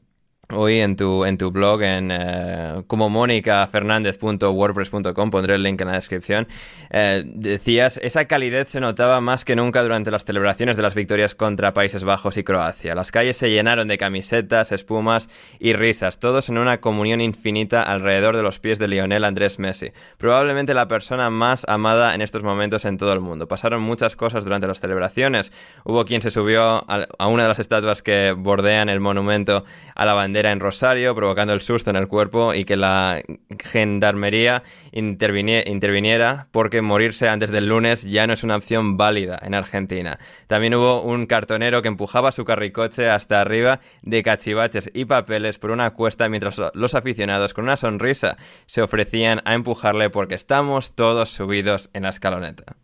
hoy 0.53 0.81
en 0.81 0.97
tu, 0.97 1.25
en 1.25 1.39
tu 1.39 1.51
blog 1.51 1.83
en 1.83 2.11
eh, 2.13 2.83
como 2.87 3.09
monicafernandez.wordpress.com, 3.11 5.31
pondré 5.31 5.55
el 5.55 5.63
link 5.63 5.81
en 5.81 5.87
la 5.89 5.95
descripción, 5.95 6.47
eh, 6.91 7.23
decías, 7.25 7.99
esa 8.03 8.27
calidez 8.27 8.69
se 8.69 8.81
notaba 8.81 9.21
más 9.21 9.45
que 9.45 9.55
nunca 9.57 9.83
durante 9.83 10.11
las 10.11 10.25
celebraciones 10.25 10.77
de 10.77 10.83
las 10.83 10.95
victorias 10.95 11.35
contra 11.35 11.75
Países 11.75 12.05
Bajos 12.05 12.37
y 12.37 12.45
Croacia. 12.45 12.95
Las 12.95 13.11
calles 13.13 13.37
se 13.37 13.51
llenaron 13.51 13.89
de 13.89 13.99
camisetas, 13.99 14.73
espumas 14.73 15.29
y 15.59 15.75
risas, 15.75 16.19
todos 16.19 16.49
en 16.49 16.57
una 16.59 16.81
comunión 16.81 17.21
infinita 17.21 17.83
alrededor 17.83 18.37
de 18.37 18.43
los 18.43 18.61
pies 18.61 18.79
de 18.79 18.89
Lionel 18.89 19.25
Andrés 19.25 19.59
Messi, 19.59 19.93
probablemente 20.19 20.75
la 20.75 20.89
persona 20.89 21.31
más 21.31 21.65
amada 21.69 22.15
en 22.15 22.23
estos 22.23 22.43
momentos 22.43 22.85
en 22.85 22.99
todo 22.99 23.13
el 23.13 23.21
mundo. 23.21 23.49
Pasaron 23.49 23.83
muchas 23.83 24.17
cosas 24.17 24.45
durante 24.45 24.67
las 24.67 24.81
celebraciones. 24.81 25.53
Hubo 25.85 26.05
quien 26.05 26.23
se 26.23 26.31
subió 26.31 26.85
a 26.89 27.27
una 27.27 27.43
de 27.43 27.49
las 27.49 27.59
estatuas 27.59 28.03
que 28.03 28.33
bordean 28.37 28.89
el 28.89 29.01
monumento 29.01 29.65
a 29.95 30.05
la 30.05 30.15
bandera 30.15 30.40
en 30.47 30.61
Rosario, 30.61 31.15
provocando 31.15 31.53
el 31.53 31.61
susto 31.61 31.91
en 31.91 31.97
el 31.97 32.09
cuerpo 32.09 32.55
y 32.55 32.65
que 32.65 32.77
la 32.77 33.23
gendarmería 33.59 34.63
interviniera 34.93 36.49
porque 36.51 36.83
morirse 36.83 37.29
antes 37.29 37.51
del 37.51 37.67
lunes 37.67 38.03
ya 38.03 38.27
no 38.27 38.33
es 38.33 38.43
una 38.43 38.57
opción 38.57 38.97
válida 38.97 39.39
en 39.43 39.55
Argentina. 39.55 40.19
También 40.47 40.75
hubo 40.75 41.03
un 41.03 41.27
cartonero 41.27 41.83
que 41.83 41.89
empujaba 41.89 42.33
su 42.33 42.45
carricoche 42.45 43.09
hasta 43.09 43.41
arriba 43.41 43.81
de 44.03 44.23
cachivaches 44.23 44.91
y 44.95 45.05
papeles 45.05 45.59
por 45.59 45.71
una 45.71 45.91
cuesta 45.91 46.29
mientras 46.29 46.61
los 46.75 46.95
aficionados 46.95 47.55
con 47.55 47.65
una 47.65 47.77
sonrisa 47.77 48.37
se 48.67 48.83
ofrecían 48.83 49.43
a 49.45 49.55
empujarle 49.55 50.11
porque 50.11 50.35
estamos 50.35 50.95
todos 50.95 51.31
subidos 51.31 51.91
en 51.93 52.05
la 52.05 52.11
escaloneta. 52.11 52.77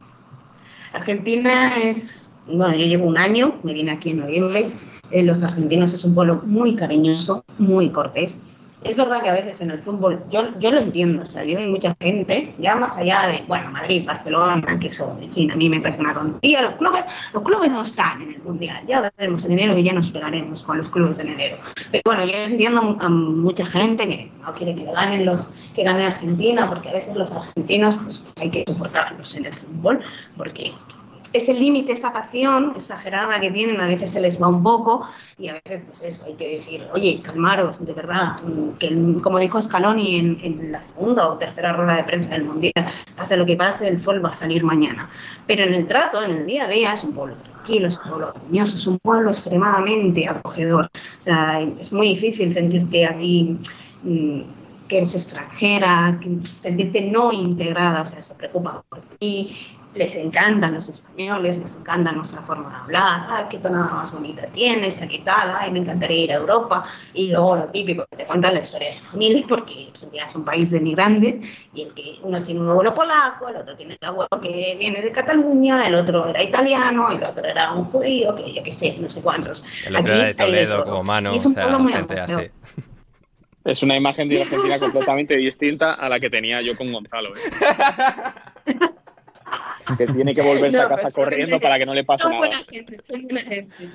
Argentina 0.92 1.76
es, 1.76 2.25
bueno, 2.46 2.74
yo 2.74 2.86
llevo 2.86 3.06
un 3.06 3.18
año, 3.18 3.56
me 3.62 3.72
vine 3.72 3.92
aquí 3.92 4.10
en 4.10 4.20
noviembre 4.20 4.72
eh, 5.10 5.22
los 5.22 5.42
argentinos 5.42 5.92
es 5.92 6.04
un 6.04 6.14
pueblo 6.14 6.42
muy 6.44 6.74
cariñoso, 6.74 7.44
muy 7.58 7.90
cortés. 7.90 8.40
Es 8.84 8.96
verdad 8.96 9.22
que 9.22 9.30
a 9.30 9.32
veces 9.32 9.60
en 9.60 9.70
el 9.70 9.80
fútbol, 9.82 10.22
yo, 10.30 10.56
yo 10.60 10.70
lo 10.70 10.78
entiendo, 10.78 11.22
o 11.22 11.26
sea, 11.26 11.42
yo 11.42 11.58
hay 11.58 11.66
mucha 11.66 11.96
gente, 11.98 12.54
ya 12.58 12.76
más 12.76 12.96
allá 12.96 13.26
de, 13.26 13.42
bueno, 13.48 13.70
Madrid, 13.72 14.06
Barcelona, 14.06 14.78
que 14.78 14.88
eso, 14.88 15.16
en 15.20 15.32
fin, 15.32 15.50
a 15.50 15.56
mí 15.56 15.68
me 15.68 15.80
parece 15.80 16.02
una 16.02 16.12
tontería, 16.12 16.62
los 16.62 16.74
clubes, 16.74 17.04
los 17.32 17.42
clubes 17.42 17.72
no 17.72 17.82
están 17.82 18.22
en 18.22 18.34
el 18.34 18.42
Mundial, 18.42 18.84
ya 18.86 19.10
veremos 19.16 19.44
en 19.44 19.52
enero 19.52 19.76
y 19.76 19.82
ya 19.82 19.92
nos 19.92 20.10
pegaremos 20.10 20.62
con 20.62 20.78
los 20.78 20.88
clubes 20.88 21.18
en 21.18 21.30
enero. 21.30 21.56
Pero 21.90 22.02
bueno, 22.04 22.26
yo 22.26 22.34
entiendo 22.34 22.96
a 23.00 23.08
mucha 23.08 23.66
gente 23.66 24.06
que 24.06 24.30
no 24.44 24.54
quiere 24.54 24.76
que 24.76 24.84
ganen 24.84 25.24
los, 25.24 25.50
que 25.74 25.82
gane 25.82 26.06
Argentina, 26.06 26.68
porque 26.68 26.90
a 26.90 26.92
veces 26.92 27.16
los 27.16 27.32
argentinos, 27.32 27.96
pues 27.96 28.24
hay 28.40 28.50
que 28.50 28.64
soportarlos 28.68 29.34
en 29.34 29.46
el 29.46 29.54
fútbol, 29.54 30.00
porque 30.36 30.72
ese 31.36 31.54
límite, 31.54 31.92
esa 31.92 32.12
pasión 32.12 32.72
exagerada 32.74 33.40
que 33.40 33.50
tienen, 33.50 33.80
a 33.80 33.86
veces 33.86 34.10
se 34.10 34.20
les 34.20 34.40
va 34.40 34.48
un 34.48 34.62
poco 34.62 35.06
y 35.38 35.48
a 35.48 35.54
veces, 35.54 35.82
pues 35.86 36.02
eso, 36.02 36.26
hay 36.26 36.34
que 36.34 36.48
decir, 36.48 36.86
oye, 36.92 37.20
calmaros, 37.22 37.84
de 37.84 37.92
verdad, 37.92 38.36
que 38.78 38.88
como 39.22 39.38
dijo 39.38 39.60
Scaloni 39.60 40.16
en, 40.16 40.38
en, 40.42 40.72
la 40.72 40.82
segunda 40.82 41.28
o 41.28 41.38
tercera 41.38 41.72
rueda 41.72 41.96
de 41.96 42.04
prensa 42.04 42.30
del 42.30 42.44
Mundial, 42.44 42.72
pase 43.16 43.36
lo 43.36 43.46
que 43.46 43.56
pase, 43.56 43.88
el 43.88 43.98
sol 43.98 44.24
va 44.24 44.30
a 44.30 44.34
salir 44.34 44.64
mañana. 44.64 45.08
Pero 45.46 45.64
en 45.64 45.74
el 45.74 45.86
trato, 45.86 46.22
en 46.22 46.30
el 46.30 46.46
día 46.46 46.64
a 46.64 46.68
día, 46.68 46.94
es 46.94 47.04
un 47.04 47.12
pueblo 47.12 47.36
tranquilo, 47.36 47.88
es 47.88 47.96
un 47.96 48.10
pueblo 48.10 48.32
cariñoso, 48.32 48.76
es 48.76 48.86
un 48.86 48.98
pueblo 48.98 49.30
extremadamente 49.30 50.28
acogedor. 50.28 50.90
O 51.18 51.22
sea, 51.22 51.60
es 51.60 51.92
muy 51.92 52.08
difícil 52.08 52.52
sentirte 52.52 53.06
aquí 53.06 53.58
mm, 54.02 54.40
que 54.88 54.98
eres 54.98 55.14
extranjera, 55.14 56.18
que 56.20 56.38
sentirte 56.62 57.10
no 57.10 57.32
integrada, 57.32 58.02
o 58.02 58.06
sea, 58.06 58.22
se 58.22 58.34
preocupa 58.34 58.82
por 58.88 59.00
ti, 59.18 59.50
les 59.96 60.14
encantan 60.14 60.74
los 60.74 60.88
españoles, 60.88 61.58
les 61.58 61.72
encanta 61.72 62.12
nuestra 62.12 62.42
forma 62.42 62.70
de 62.70 62.76
hablar, 62.76 63.26
ah, 63.28 63.46
qué 63.48 63.58
tonada 63.58 63.88
más 63.92 64.12
bonita 64.12 64.46
tienes, 64.48 64.98
qué 64.98 65.20
tal, 65.24 65.54
ay, 65.58 65.70
me 65.70 65.80
encantaría 65.80 66.24
ir 66.24 66.32
a 66.32 66.36
Europa, 66.36 66.84
y 67.14 67.30
luego 67.30 67.56
lo 67.56 67.64
típico, 67.66 68.04
te 68.16 68.24
cuentan 68.24 68.54
la 68.54 68.60
historia 68.60 68.88
de 68.88 68.94
su 68.94 69.04
familia, 69.04 69.44
porque 69.48 69.90
es 70.12 70.34
un 70.34 70.44
país 70.44 70.70
de 70.70 70.80
migrantes, 70.80 71.40
y 71.74 71.82
el 71.82 71.94
que 71.94 72.18
uno 72.22 72.42
tiene 72.42 72.60
un 72.60 72.70
abuelo 72.70 72.94
polaco, 72.94 73.48
el 73.48 73.56
otro 73.56 73.74
tiene 73.76 73.98
un 74.00 74.08
abuelo 74.08 74.40
que 74.40 74.76
viene 74.78 75.00
de 75.00 75.10
Cataluña, 75.10 75.86
el 75.86 75.94
otro 75.94 76.28
era 76.28 76.42
italiano, 76.42 77.10
el 77.10 77.22
otro 77.22 77.44
era 77.44 77.72
un 77.72 77.84
judío, 77.86 78.34
que 78.34 78.52
yo 78.52 78.62
qué 78.62 78.72
sé, 78.72 78.96
no 78.98 79.08
sé 79.08 79.22
cuántos. 79.22 79.62
El 79.86 79.96
otro 79.96 80.12
era 80.12 80.24
de 80.24 80.34
Toledo, 80.34 80.84
como 80.84 81.02
mano, 81.02 81.34
o 81.34 81.40
sea, 81.40 81.78
gente 81.88 82.20
así. 82.20 82.50
Es 83.64 83.82
una 83.82 83.96
imagen 83.96 84.28
de 84.28 84.42
Argentina 84.42 84.78
completamente 84.80 85.36
distinta 85.36 85.94
a 85.94 86.08
la 86.08 86.20
que 86.20 86.30
tenía 86.30 86.62
yo 86.62 86.76
con 86.76 86.92
Gonzalo. 86.92 87.30
¿eh? 87.34 87.40
que 89.96 90.06
tiene 90.06 90.34
que 90.34 90.42
volverse 90.42 90.80
a 90.80 90.88
casa 90.96 91.10
corriendo 91.10 91.60
para 91.60 91.78
que 91.78 91.86
no 91.86 91.94
le 91.94 92.04
pase 92.04 92.22
son 92.22 92.32
nada. 92.32 92.46
Buena 92.46 92.64
gente, 92.64 93.02
son 93.02 93.22
buena 93.22 93.40
gente. 93.42 93.88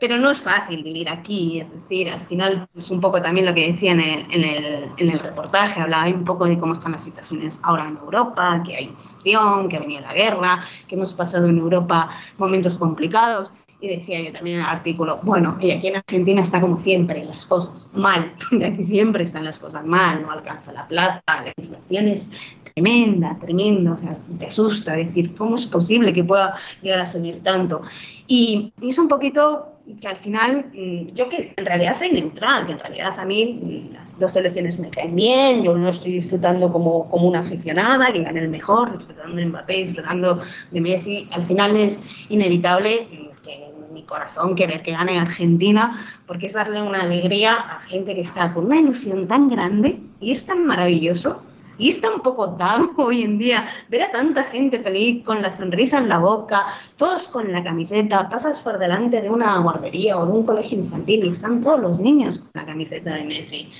Pero 0.00 0.16
no 0.18 0.30
es 0.30 0.40
fácil 0.40 0.84
vivir 0.84 1.08
aquí, 1.08 1.60
es 1.60 1.72
decir, 1.72 2.08
al 2.08 2.24
final 2.26 2.68
es 2.76 2.88
un 2.90 3.00
poco 3.00 3.20
también 3.20 3.46
lo 3.46 3.54
que 3.54 3.72
decía 3.72 3.92
en 3.92 4.00
el, 4.00 4.26
en 4.30 4.44
el, 4.44 4.92
en 4.96 5.10
el 5.10 5.18
reportaje, 5.18 5.80
hablaba 5.80 6.06
un 6.06 6.24
poco 6.24 6.44
de 6.44 6.56
cómo 6.56 6.74
están 6.74 6.92
las 6.92 7.02
situaciones 7.02 7.58
ahora 7.62 7.88
en 7.88 7.96
Europa, 7.96 8.62
que 8.64 8.76
hay 8.76 8.84
inflación, 8.84 9.68
que 9.68 9.76
ha 9.76 9.80
venido 9.80 10.00
la 10.00 10.14
guerra, 10.14 10.60
que 10.86 10.94
hemos 10.94 11.12
pasado 11.14 11.48
en 11.48 11.58
Europa 11.58 12.10
momentos 12.36 12.78
complicados. 12.78 13.52
Y 13.80 13.88
decía 13.88 14.20
yo 14.20 14.32
también 14.32 14.58
en 14.58 14.64
el 14.64 14.68
artículo, 14.68 15.20
bueno, 15.22 15.56
y 15.60 15.70
aquí 15.70 15.86
en 15.86 15.96
Argentina 15.96 16.42
está 16.42 16.60
como 16.60 16.80
siempre 16.80 17.24
las 17.24 17.46
cosas 17.46 17.86
mal, 17.92 18.34
porque 18.48 18.66
aquí 18.72 18.82
siempre 18.82 19.24
están 19.24 19.44
las 19.44 19.58
cosas 19.58 19.84
mal, 19.84 20.22
no 20.22 20.32
alcanza 20.32 20.72
la 20.72 20.86
plata, 20.86 21.22
la 21.26 21.52
inflación 21.56 22.08
es 22.08 22.56
tremenda, 22.78 23.36
tremenda, 23.40 23.92
o 23.92 23.98
sea, 23.98 24.12
te 24.38 24.46
asusta 24.46 24.94
decir, 24.94 25.34
¿cómo 25.34 25.56
es 25.56 25.66
posible 25.66 26.12
que 26.12 26.22
pueda 26.22 26.54
llegar 26.80 27.00
a 27.00 27.06
subir 27.06 27.42
tanto? 27.42 27.82
Y, 28.28 28.72
es 28.80 28.98
un 28.98 29.08
poquito 29.08 29.72
que 30.00 30.06
al 30.06 30.16
final, 30.16 30.66
mm, 30.72 31.14
yo 31.14 31.28
que 31.28 31.54
en 31.56 31.66
realidad 31.66 31.96
soy 31.98 32.12
neutral, 32.12 32.66
que 32.66 32.72
en 32.72 32.78
realidad 32.78 33.18
a 33.18 33.24
mí 33.24 33.60
mm, 33.60 33.94
las 33.94 34.18
dos 34.18 34.32
selecciones 34.32 34.78
me 34.78 34.90
caen 34.90 35.16
bien, 35.16 35.64
yo 35.64 35.76
no 35.76 35.88
estoy 35.88 36.12
disfrutando 36.12 36.70
como, 36.70 37.08
como 37.08 37.26
una 37.26 37.40
aficionada, 37.40 38.12
que 38.12 38.22
gane 38.22 38.40
el 38.40 38.48
mejor, 38.48 38.92
disfrutando 38.92 39.36
de 39.36 39.46
Mbappé, 39.46 39.74
disfrutando 39.74 40.40
de 40.70 40.80
Messi, 40.80 41.26
al 41.32 41.42
final 41.42 41.76
es 41.76 41.98
inevitable 42.28 43.08
mm, 43.10 43.42
que 43.42 43.72
mi 43.92 44.04
corazón 44.04 44.54
querer 44.54 44.82
que 44.82 44.92
gane 44.92 45.18
Argentina, 45.18 45.98
porque 46.26 46.46
es 46.46 46.52
darle 46.52 46.80
una 46.80 47.02
alegría 47.02 47.54
a 47.54 47.80
gente 47.80 48.14
que 48.14 48.20
está 48.20 48.54
con 48.54 48.66
una 48.66 48.78
ilusión 48.78 49.26
tan 49.26 49.48
grande 49.48 49.98
y 50.20 50.30
es 50.30 50.46
tan 50.46 50.64
maravilloso 50.64 51.42
y 51.78 51.90
es 51.90 52.00
tan 52.00 52.20
poco 52.20 52.48
dado 52.48 52.90
hoy 52.96 53.22
en 53.22 53.38
día. 53.38 53.68
Ver 53.88 54.02
a 54.02 54.12
tanta 54.12 54.44
gente 54.44 54.80
feliz 54.80 55.24
con 55.24 55.40
la 55.40 55.56
sonrisa 55.56 55.98
en 55.98 56.08
la 56.08 56.18
boca, 56.18 56.66
todos 56.96 57.28
con 57.28 57.52
la 57.52 57.62
camiseta, 57.62 58.28
pasas 58.28 58.60
por 58.60 58.78
delante 58.78 59.22
de 59.22 59.30
una 59.30 59.58
guardería 59.58 60.18
o 60.18 60.26
de 60.26 60.32
un 60.32 60.44
colegio 60.44 60.78
infantil 60.78 61.24
y 61.24 61.28
están 61.30 61.60
todos 61.60 61.80
los 61.80 61.98
niños 61.98 62.40
con 62.40 62.50
la 62.54 62.66
camiseta 62.66 63.14
de 63.14 63.24
Messi 63.24 63.70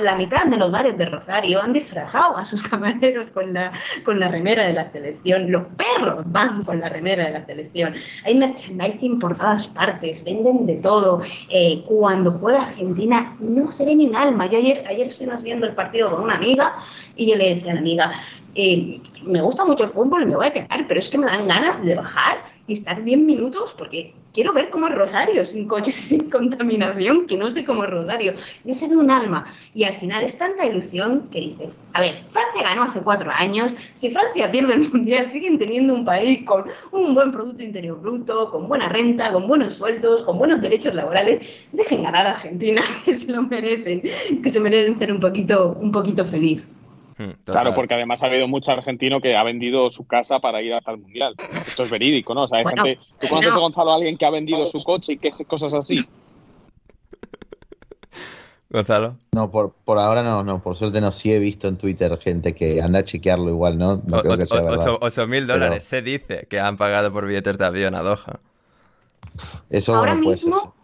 la 0.00 0.16
mitad 0.16 0.44
de 0.46 0.56
los 0.56 0.70
bares 0.70 0.98
de 0.98 1.06
Rosario 1.06 1.62
han 1.62 1.72
disfrazado 1.72 2.36
a 2.36 2.44
sus 2.44 2.62
camareros 2.68 3.30
con 3.30 3.52
la, 3.52 3.72
con 4.04 4.18
la 4.18 4.28
remera 4.28 4.66
de 4.66 4.72
la 4.72 4.90
selección. 4.90 5.50
Los 5.50 5.64
perros 5.76 6.24
van 6.26 6.64
con 6.64 6.80
la 6.80 6.88
remera 6.88 7.26
de 7.26 7.32
la 7.32 7.46
selección. 7.46 7.94
Hay 8.24 8.34
merchandising 8.34 9.18
por 9.18 9.36
todas 9.36 9.66
partes, 9.68 10.24
venden 10.24 10.66
de 10.66 10.76
todo. 10.76 11.22
Eh, 11.50 11.82
cuando 11.86 12.32
juega 12.32 12.62
Argentina 12.62 13.36
no 13.40 13.70
se 13.72 13.84
ve 13.84 13.94
ni 13.94 14.08
un 14.08 14.16
alma. 14.16 14.46
Yo 14.46 14.58
ayer, 14.58 14.84
ayer 14.88 15.08
estuvimos 15.08 15.42
viendo 15.42 15.66
el 15.66 15.74
partido 15.74 16.10
con 16.10 16.22
una 16.22 16.34
amiga 16.34 16.76
y 17.16 17.30
yo 17.30 17.36
le 17.36 17.54
decía 17.54 17.72
a 17.72 17.74
la 17.74 17.80
amiga, 17.80 18.12
eh, 18.54 19.00
me 19.22 19.40
gusta 19.40 19.64
mucho 19.64 19.84
el 19.84 19.90
fútbol 19.90 20.22
y 20.22 20.26
me 20.26 20.36
voy 20.36 20.46
a 20.46 20.52
quedar, 20.52 20.86
pero 20.88 20.98
es 20.98 21.08
que 21.08 21.18
me 21.18 21.26
dan 21.26 21.46
ganas 21.46 21.84
de 21.84 21.94
bajar 21.94 22.38
y 22.68 22.74
estar 22.74 23.02
10 23.02 23.18
minutos 23.18 23.74
porque 23.76 24.14
quiero 24.32 24.52
ver 24.52 24.70
cómo 24.70 24.86
es 24.86 24.94
Rosario, 24.94 25.44
sin 25.44 25.66
coches 25.66 25.94
sin 26.08 26.30
contaminación, 26.30 27.26
que 27.26 27.36
no 27.36 27.50
sé 27.50 27.64
cómo 27.64 27.82
es 27.82 27.90
Rosario. 27.90 28.34
No 28.64 28.74
se 28.74 28.86
ve 28.86 28.96
un 28.96 29.10
alma. 29.10 29.46
Y 29.74 29.84
al 29.84 29.94
final 29.94 30.22
es 30.22 30.38
tanta 30.38 30.64
ilusión 30.64 31.28
que 31.32 31.40
dices, 31.40 31.76
a 31.94 32.00
ver, 32.00 32.22
Francia 32.30 32.62
ganó 32.62 32.84
hace 32.84 33.00
cuatro 33.00 33.30
años, 33.32 33.74
si 33.94 34.10
Francia 34.10 34.50
pierde 34.52 34.74
el 34.74 34.88
Mundial, 34.90 35.32
siguen 35.32 35.58
teniendo 35.58 35.94
un 35.94 36.04
país 36.04 36.44
con 36.44 36.66
un 36.92 37.14
buen 37.14 37.32
Producto 37.32 37.62
Interior 37.62 38.00
Bruto, 38.00 38.50
con 38.50 38.68
buena 38.68 38.88
renta, 38.88 39.32
con 39.32 39.48
buenos 39.48 39.74
sueldos, 39.74 40.22
con 40.22 40.38
buenos 40.38 40.60
derechos 40.60 40.94
laborales, 40.94 41.66
dejen 41.72 42.02
ganar 42.02 42.26
a 42.26 42.30
Argentina, 42.32 42.82
que 43.04 43.16
se 43.16 43.32
lo 43.32 43.42
merecen, 43.42 44.02
que 44.42 44.50
se 44.50 44.60
merecen 44.60 44.98
ser 44.98 45.12
un 45.12 45.20
poquito, 45.20 45.76
un 45.80 45.90
poquito 45.90 46.24
feliz. 46.24 46.68
Claro, 47.44 47.74
porque 47.74 47.94
además 47.94 48.22
ha 48.22 48.26
habido 48.26 48.46
mucho 48.46 48.70
argentino 48.70 49.20
que 49.20 49.36
ha 49.36 49.42
vendido 49.42 49.90
su 49.90 50.06
casa 50.06 50.38
para 50.38 50.62
ir 50.62 50.72
hasta 50.72 50.92
el 50.92 50.98
mundial. 50.98 51.34
Esto 51.38 51.82
es 51.82 51.90
verídico, 51.90 52.32
¿no? 52.32 52.44
O 52.44 52.48
sea, 52.48 52.58
hay 52.58 52.64
gente. 52.64 52.98
¿Tú 53.20 53.28
conoces 53.28 53.52
a 53.52 53.58
Gonzalo 53.58 53.90
a 53.90 53.96
alguien 53.96 54.16
que 54.16 54.24
ha 54.24 54.30
vendido 54.30 54.66
su 54.66 54.84
coche 54.84 55.14
y 55.14 55.18
qué 55.18 55.30
cosas 55.44 55.74
así? 55.74 56.04
Gonzalo. 58.70 59.16
No, 59.32 59.50
por, 59.50 59.72
por 59.84 59.98
ahora 59.98 60.22
no, 60.22 60.44
no, 60.44 60.62
por 60.62 60.76
suerte 60.76 61.00
no, 61.00 61.10
sí 61.10 61.32
he 61.32 61.38
visto 61.38 61.68
en 61.68 61.78
Twitter 61.78 62.16
gente 62.18 62.54
que 62.54 62.80
anda 62.82 63.00
a 63.00 63.04
chequearlo 63.04 63.48
igual, 63.48 63.78
¿no? 63.78 64.02
No 64.06 64.20
creo 64.20 64.36
que 64.36 64.46
sea 64.46 64.62
verdad. 64.62 64.98
8 65.00 65.26
mil 65.26 65.46
dólares 65.46 65.84
se 65.84 66.02
dice 66.02 66.46
que 66.48 66.60
han 66.60 66.76
pagado 66.76 67.12
por 67.12 67.26
billetes 67.26 67.58
de 67.58 67.64
avión 67.64 67.94
a 67.94 68.02
Doha. 68.02 68.40
Eso 69.70 69.94
Ahora 69.94 70.12
bueno, 70.12 70.24
puede 70.24 70.36
ser, 70.36 70.50
mismo, 70.50 70.74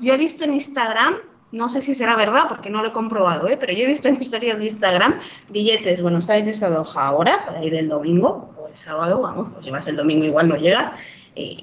yo 0.00 0.14
he 0.14 0.16
visto 0.16 0.44
en 0.44 0.54
Instagram, 0.54 1.18
no 1.54 1.68
sé 1.68 1.80
si 1.80 1.94
será 1.94 2.16
verdad 2.16 2.44
porque 2.48 2.68
no 2.68 2.82
lo 2.82 2.88
he 2.88 2.92
comprobado, 2.92 3.48
¿eh? 3.48 3.56
pero 3.56 3.72
yo 3.72 3.84
he 3.84 3.86
visto 3.86 4.08
en 4.08 4.16
historias 4.20 4.58
de 4.58 4.64
Instagram 4.66 5.20
billetes 5.48 6.02
Buenos 6.02 6.28
Aires 6.28 6.62
a 6.62 6.68
Doha 6.68 7.06
ahora 7.06 7.44
para 7.46 7.64
ir 7.64 7.74
el 7.74 7.88
domingo 7.88 8.52
o 8.58 8.68
el 8.68 8.76
sábado, 8.76 9.22
vamos, 9.22 9.48
pues 9.52 9.64
si 9.64 9.70
vas 9.70 9.86
el 9.88 9.96
domingo 9.96 10.24
igual 10.24 10.48
no 10.48 10.56
llega. 10.56 10.92
eh, 11.36 11.56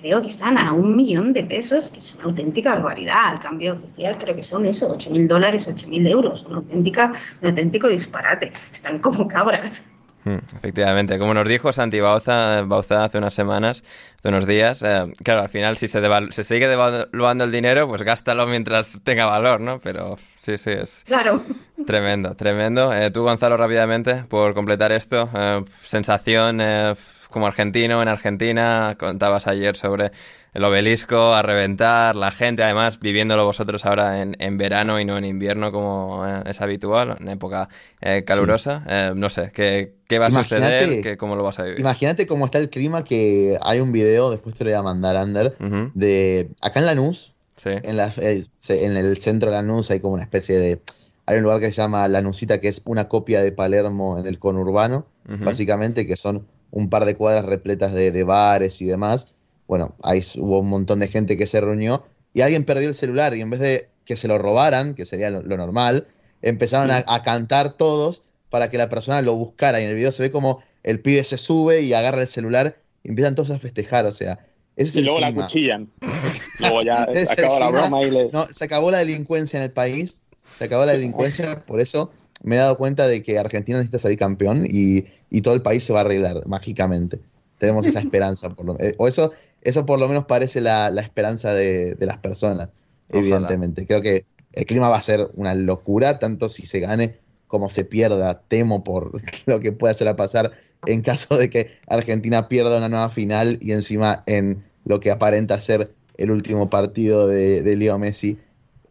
creo 0.00 0.22
que 0.22 0.28
están 0.28 0.56
a 0.58 0.72
un 0.72 0.94
millón 0.96 1.32
de 1.32 1.42
pesos, 1.42 1.90
que 1.90 1.98
es 1.98 2.14
una 2.14 2.24
auténtica 2.24 2.74
barbaridad. 2.74 3.32
Al 3.32 3.40
cambio 3.40 3.74
oficial 3.74 4.16
creo 4.18 4.36
que 4.36 4.42
son 4.42 4.64
eso, 4.66 4.88
8 4.90 5.10
mil 5.10 5.26
dólares, 5.26 5.68
8 5.68 5.88
mil 5.88 6.06
euros, 6.06 6.44
una 6.44 6.58
auténtica, 6.58 7.12
un 7.42 7.48
auténtico 7.48 7.88
disparate. 7.88 8.52
Están 8.72 9.00
como 9.00 9.26
cabras. 9.26 9.84
Hmm, 10.24 10.38
Efectivamente, 10.56 11.18
como 11.18 11.32
nos 11.32 11.46
dijo 11.48 11.72
Santi 11.72 12.00
Bauza, 12.00 12.62
Bauza 12.62 13.04
hace 13.04 13.18
unas 13.18 13.32
semanas, 13.34 13.84
hace 14.18 14.28
unos 14.28 14.46
días, 14.46 14.82
eh, 14.82 15.12
claro, 15.24 15.42
al 15.42 15.48
final 15.48 15.76
si 15.78 15.86
se, 15.88 16.02
se 16.30 16.44
sigue 16.44 16.68
devaluando 16.68 17.44
el 17.44 17.52
dinero, 17.52 17.86
pues 17.88 18.02
gástalo 18.02 18.46
mientras 18.46 18.98
tenga 19.04 19.26
valor, 19.26 19.60
¿no? 19.60 19.78
Pero 19.78 20.16
sí, 20.40 20.58
sí, 20.58 20.70
es 20.72 21.04
Claro. 21.06 21.40
tremendo, 21.86 22.34
tremendo. 22.34 22.92
Eh, 22.92 23.10
tú, 23.10 23.22
Gonzalo, 23.22 23.56
rápidamente, 23.56 24.24
por 24.28 24.54
completar 24.54 24.90
esto, 24.92 25.30
eh, 25.34 25.64
sensación 25.82 26.60
eh, 26.60 26.94
como 27.30 27.46
argentino 27.46 28.00
en 28.02 28.08
Argentina, 28.08 28.96
contabas 28.98 29.46
ayer 29.46 29.76
sobre 29.76 30.12
el 30.54 30.64
obelisco 30.64 31.34
a 31.34 31.42
reventar, 31.42 32.16
la 32.16 32.30
gente, 32.30 32.62
además, 32.62 32.98
viviéndolo 33.00 33.44
vosotros 33.44 33.84
ahora 33.86 34.22
en, 34.22 34.34
en 34.40 34.56
verano 34.56 34.98
y 34.98 35.04
no 35.04 35.18
en 35.18 35.24
invierno 35.24 35.70
como 35.70 36.26
eh, 36.26 36.42
es 36.46 36.60
habitual, 36.60 37.16
en 37.20 37.28
época 37.28 37.68
eh, 38.00 38.24
calurosa. 38.24 38.82
Eh, 38.88 39.12
no 39.14 39.28
sé, 39.30 39.50
¿qué, 39.54 39.94
qué 40.08 40.18
va 40.18 40.26
a 40.26 40.30
Imagínate- 40.30 40.80
suceder? 40.80 41.02
¿Qué- 41.02 41.16
¿Cómo 41.18 41.36
lo 41.36 41.44
vas 41.44 41.58
a 41.58 41.64
vivir? 41.64 41.80
Imagínate 41.80 42.26
cómo 42.26 42.46
está 42.46 42.58
el 42.58 42.70
clima 42.70 43.04
que 43.04 43.56
hay 43.62 43.80
un 43.80 43.92
video, 43.92 44.30
después 44.30 44.54
te 44.54 44.64
lo 44.64 44.70
voy 44.70 44.78
a 44.78 44.82
mandar, 44.82 45.16
Ander, 45.16 45.54
de 45.94 46.48
acá 46.60 46.80
en 46.80 46.86
Lanús, 46.86 47.34
Sí. 47.56 47.70
en, 47.70 47.96
la, 47.96 48.12
en 48.16 48.96
el 48.96 49.18
centro 49.18 49.50
de 49.50 49.56
Lanús 49.56 49.90
hay 49.90 50.00
como 50.00 50.14
una 50.14 50.22
especie 50.22 50.56
de... 50.58 50.80
Hay 51.26 51.36
un 51.36 51.42
lugar 51.42 51.60
que 51.60 51.66
se 51.66 51.72
llama 51.72 52.08
Lanusita, 52.08 52.58
que 52.60 52.68
es 52.68 52.80
una 52.86 53.08
copia 53.08 53.42
de 53.42 53.52
Palermo 53.52 54.18
en 54.18 54.26
el 54.26 54.38
conurbano, 54.38 55.04
básicamente, 55.26 56.06
que 56.06 56.16
son 56.16 56.46
un 56.70 56.90
par 56.90 57.04
de 57.04 57.16
cuadras 57.16 57.44
repletas 57.44 57.92
de, 57.92 58.10
de 58.10 58.22
bares 58.24 58.80
y 58.80 58.86
demás. 58.86 59.32
Bueno, 59.66 59.94
ahí 60.02 60.22
hubo 60.36 60.60
un 60.60 60.68
montón 60.68 61.00
de 61.00 61.08
gente 61.08 61.36
que 61.36 61.46
se 61.46 61.60
reunió 61.60 62.04
y 62.32 62.40
alguien 62.40 62.64
perdió 62.64 62.88
el 62.88 62.94
celular 62.94 63.34
y 63.34 63.40
en 63.40 63.50
vez 63.50 63.60
de 63.60 63.88
que 64.04 64.16
se 64.16 64.28
lo 64.28 64.38
robaran, 64.38 64.94
que 64.94 65.06
sería 65.06 65.30
lo, 65.30 65.42
lo 65.42 65.56
normal, 65.56 66.06
empezaron 66.42 66.90
a, 66.90 67.04
a 67.06 67.22
cantar 67.22 67.72
todos 67.72 68.22
para 68.50 68.70
que 68.70 68.78
la 68.78 68.88
persona 68.88 69.20
lo 69.22 69.34
buscara. 69.34 69.80
Y 69.80 69.84
en 69.84 69.90
el 69.90 69.96
video 69.96 70.12
se 70.12 70.22
ve 70.22 70.30
como 70.30 70.62
el 70.82 71.00
pibe 71.00 71.24
se 71.24 71.38
sube 71.38 71.82
y 71.82 71.92
agarra 71.92 72.22
el 72.22 72.28
celular 72.28 72.76
y 73.02 73.10
empiezan 73.10 73.34
todos 73.34 73.50
a 73.50 73.58
festejar. 73.58 74.06
O 74.06 74.12
sea, 74.12 74.38
ese 74.76 74.90
es 74.90 74.96
Y 74.96 74.98
el 75.00 75.04
luego 75.06 75.20
la 75.20 75.34
cuchillan. 75.34 75.90
Luego 76.60 76.82
ya 76.82 77.06
acaba 77.30 77.60
la 77.60 77.70
broma 77.70 78.02
y 78.02 78.10
le. 78.10 78.30
No, 78.32 78.48
se 78.50 78.64
acabó 78.64 78.90
la 78.90 78.98
delincuencia 78.98 79.58
en 79.58 79.64
el 79.64 79.70
país, 79.70 80.18
se 80.56 80.64
acabó 80.64 80.84
la 80.86 80.92
delincuencia, 80.92 81.64
por 81.66 81.80
eso 81.80 82.10
me 82.42 82.56
he 82.56 82.58
dado 82.58 82.76
cuenta 82.76 83.06
de 83.06 83.22
que 83.22 83.38
Argentina 83.38 83.78
necesita 83.78 83.98
salir 83.98 84.18
campeón 84.18 84.66
y, 84.68 85.04
y 85.30 85.40
todo 85.42 85.54
el 85.54 85.62
país 85.62 85.84
se 85.84 85.92
va 85.92 86.00
a 86.00 86.02
arreglar 86.02 86.46
mágicamente. 86.46 87.20
Tenemos 87.58 87.86
esa 87.86 87.98
esperanza, 88.00 88.50
por 88.50 88.66
lo, 88.66 88.80
eh, 88.80 88.94
o 88.98 89.08
eso, 89.08 89.32
eso 89.62 89.86
por 89.86 89.98
lo 89.98 90.08
menos 90.08 90.26
parece 90.26 90.60
la, 90.60 90.90
la 90.90 91.02
esperanza 91.02 91.52
de, 91.52 91.94
de 91.94 92.06
las 92.06 92.18
personas, 92.18 92.68
Ojalá. 93.08 93.20
evidentemente. 93.20 93.86
Creo 93.86 94.02
que 94.02 94.24
el 94.52 94.66
clima 94.66 94.88
va 94.88 94.98
a 94.98 95.02
ser 95.02 95.30
una 95.34 95.54
locura, 95.54 96.18
tanto 96.18 96.48
si 96.48 96.66
se 96.66 96.80
gane 96.80 97.16
como 97.46 97.70
se 97.70 97.84
pierda. 97.84 98.42
Temo 98.48 98.84
por 98.84 99.12
lo 99.46 99.60
que 99.60 99.72
pueda 99.72 99.94
llegar 99.94 100.14
a 100.14 100.16
pasar 100.16 100.52
en 100.86 101.02
caso 101.02 101.36
de 101.36 101.50
que 101.50 101.70
Argentina 101.86 102.48
pierda 102.48 102.78
una 102.78 102.88
nueva 102.88 103.10
final 103.10 103.58
y 103.60 103.72
encima 103.72 104.22
en 104.26 104.62
lo 104.84 105.00
que 105.00 105.10
aparenta 105.10 105.60
ser 105.60 105.92
el 106.16 106.30
último 106.30 106.70
partido 106.70 107.26
de, 107.26 107.62
de 107.62 107.76
Leo 107.76 107.98
Messi 107.98 108.38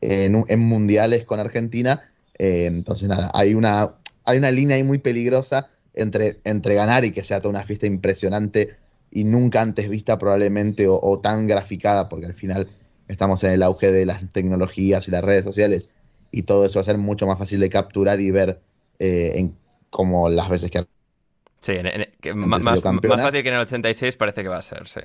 en, 0.02 0.44
en 0.48 0.60
mundiales 0.60 1.24
con 1.24 1.40
Argentina. 1.40 2.10
Eh, 2.40 2.66
entonces, 2.66 3.08
nada, 3.10 3.32
hay 3.34 3.54
una, 3.54 3.96
hay 4.26 4.38
una 4.38 4.52
línea 4.52 4.76
ahí 4.78 4.84
muy 4.84 5.00
peligrosa 5.00 5.70
entre, 5.94 6.40
entre 6.44 6.76
ganar 6.76 7.06
y 7.06 7.12
que 7.12 7.24
sea 7.24 7.42
toda 7.42 7.52
una 7.52 7.64
fiesta 7.64 7.88
impresionante 7.88 8.78
y 9.12 9.24
nunca 9.24 9.62
antes 9.62 9.90
vista 9.90 10.18
probablemente 10.18 10.88
o, 10.88 11.00
o 11.02 11.18
tan 11.20 11.48
graficada, 11.48 12.10
porque 12.10 12.26
al 12.28 12.34
final 12.34 12.70
estamos 13.08 13.44
en 13.44 13.52
el 13.52 13.64
auge 13.64 13.92
de 13.92 14.06
las 14.06 14.28
tecnologías 14.30 15.08
y 15.08 15.12
las 15.12 15.24
redes 15.24 15.44
sociales 15.44 15.90
y 16.32 16.44
todo 16.44 16.66
eso 16.66 16.80
va 16.80 16.82
a 16.82 16.84
ser 16.86 16.98
mucho 16.98 17.26
más 17.26 17.40
fácil 17.40 17.60
de 17.60 17.70
capturar 17.70 18.20
y 18.22 18.32
ver 18.32 18.62
eh, 19.00 19.34
en 19.36 19.58
como 19.90 20.30
las 20.30 20.50
veces 20.50 20.70
que 20.72 20.86
Sí, 21.62 21.74
en- 21.74 21.88
en- 21.88 22.12
que 22.22 22.34
más, 22.34 22.86
más 22.92 23.22
fácil 23.22 23.44
que 23.44 23.50
en 23.50 23.56
el 23.56 23.62
86 23.62 24.16
parece 24.18 24.44
que 24.44 24.50
va 24.50 24.58
a 24.58 24.62
ser, 24.62 24.88
sí. 24.88 25.02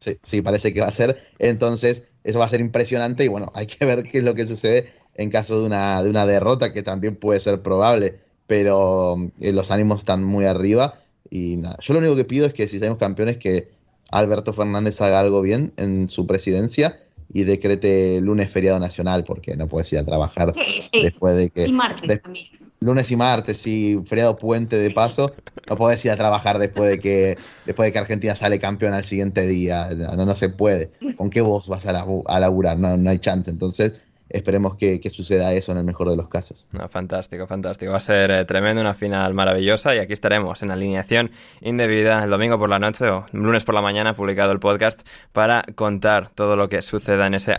Sí, 0.00 0.18
sí, 0.22 0.42
parece 0.42 0.72
que 0.72 0.80
va 0.80 0.88
a 0.88 0.90
ser. 0.92 1.18
Entonces, 1.38 2.08
eso 2.24 2.38
va 2.38 2.46
a 2.46 2.48
ser 2.48 2.60
impresionante 2.60 3.24
y 3.24 3.28
bueno, 3.28 3.50
hay 3.54 3.66
que 3.66 3.84
ver 3.84 4.04
qué 4.04 4.18
es 4.18 4.24
lo 4.24 4.34
que 4.34 4.44
sucede 4.46 4.92
en 5.14 5.30
caso 5.30 5.60
de 5.60 5.66
una, 5.66 6.02
de 6.02 6.10
una 6.10 6.26
derrota, 6.26 6.72
que 6.72 6.82
también 6.82 7.16
puede 7.16 7.40
ser 7.40 7.60
probable, 7.62 8.18
pero 8.46 9.16
eh, 9.40 9.52
los 9.52 9.70
ánimos 9.70 10.00
están 10.00 10.24
muy 10.24 10.44
arriba 10.46 10.94
y 11.30 11.56
nada. 11.56 11.76
Yo 11.80 11.94
lo 11.94 12.00
único 12.00 12.16
que 12.16 12.24
pido 12.24 12.46
es 12.46 12.54
que 12.54 12.68
si 12.68 12.78
salimos 12.78 12.98
campeones, 12.98 13.36
que 13.36 13.68
Alberto 14.10 14.52
Fernández 14.52 15.00
haga 15.00 15.20
algo 15.20 15.40
bien 15.42 15.72
en 15.76 16.08
su 16.10 16.26
presidencia 16.26 17.00
y 17.32 17.44
decrete 17.44 18.20
lunes 18.20 18.50
feriado 18.50 18.78
nacional, 18.80 19.22
porque 19.24 19.56
no 19.56 19.68
puedes 19.68 19.92
ir 19.92 20.00
a 20.00 20.04
trabajar 20.04 20.52
Sí, 20.54 20.80
sí. 20.80 21.02
después 21.02 21.36
de 21.36 21.50
que... 21.50 21.66
Y 21.66 21.72
martes 21.72 22.08
de- 22.08 22.18
también. 22.18 22.46
lunes 22.80 23.08
y 23.12 23.16
martes, 23.16 23.58
sí, 23.58 24.00
feriado 24.06 24.36
puente 24.36 24.76
de 24.78 24.90
paso, 24.90 25.34
no 25.68 25.76
podés 25.76 26.04
ir 26.04 26.10
a 26.10 26.16
trabajar 26.16 26.58
después 26.58 26.90
de 26.90 26.98
que 26.98 27.38
después 27.64 27.86
de 27.86 27.92
que 27.92 27.98
Argentina 28.00 28.34
sale 28.34 28.58
campeón 28.58 28.94
al 28.94 29.04
siguiente 29.04 29.46
día. 29.46 29.90
No, 29.94 30.26
no 30.26 30.34
se 30.34 30.48
puede. 30.48 30.90
¿Con 31.16 31.30
qué 31.30 31.40
vos 31.42 31.68
vas 31.68 31.86
a 31.86 31.92
laburar? 32.40 32.78
No, 32.78 32.96
no 32.96 33.10
hay 33.10 33.18
chance. 33.18 33.48
Entonces, 33.48 34.00
esperemos 34.30 34.76
que, 34.76 35.00
que 35.00 35.10
suceda 35.10 35.52
eso 35.52 35.72
en 35.72 35.78
el 35.78 35.84
mejor 35.84 36.08
de 36.08 36.16
los 36.16 36.28
casos. 36.28 36.66
Fantástico, 36.88 37.46
fantástico. 37.46 37.92
Va 37.92 37.98
a 37.98 38.00
ser 38.00 38.30
eh, 38.30 38.44
tremendo, 38.44 38.80
una 38.80 38.94
final 38.94 39.34
maravillosa 39.34 39.94
y 39.94 39.98
aquí 39.98 40.12
estaremos 40.12 40.62
en 40.62 40.70
alineación 40.70 41.30
indebida 41.60 42.24
el 42.24 42.30
domingo 42.30 42.58
por 42.58 42.70
la 42.70 42.78
noche 42.78 43.08
o 43.08 43.26
lunes 43.32 43.64
por 43.64 43.74
la 43.74 43.82
mañana 43.82 44.14
publicado 44.14 44.52
el 44.52 44.60
podcast 44.60 45.06
para 45.32 45.62
contar 45.74 46.30
todo 46.34 46.56
lo 46.56 46.68
que 46.68 46.82
suceda 46.82 47.26
en 47.26 47.34
ese 47.34 47.52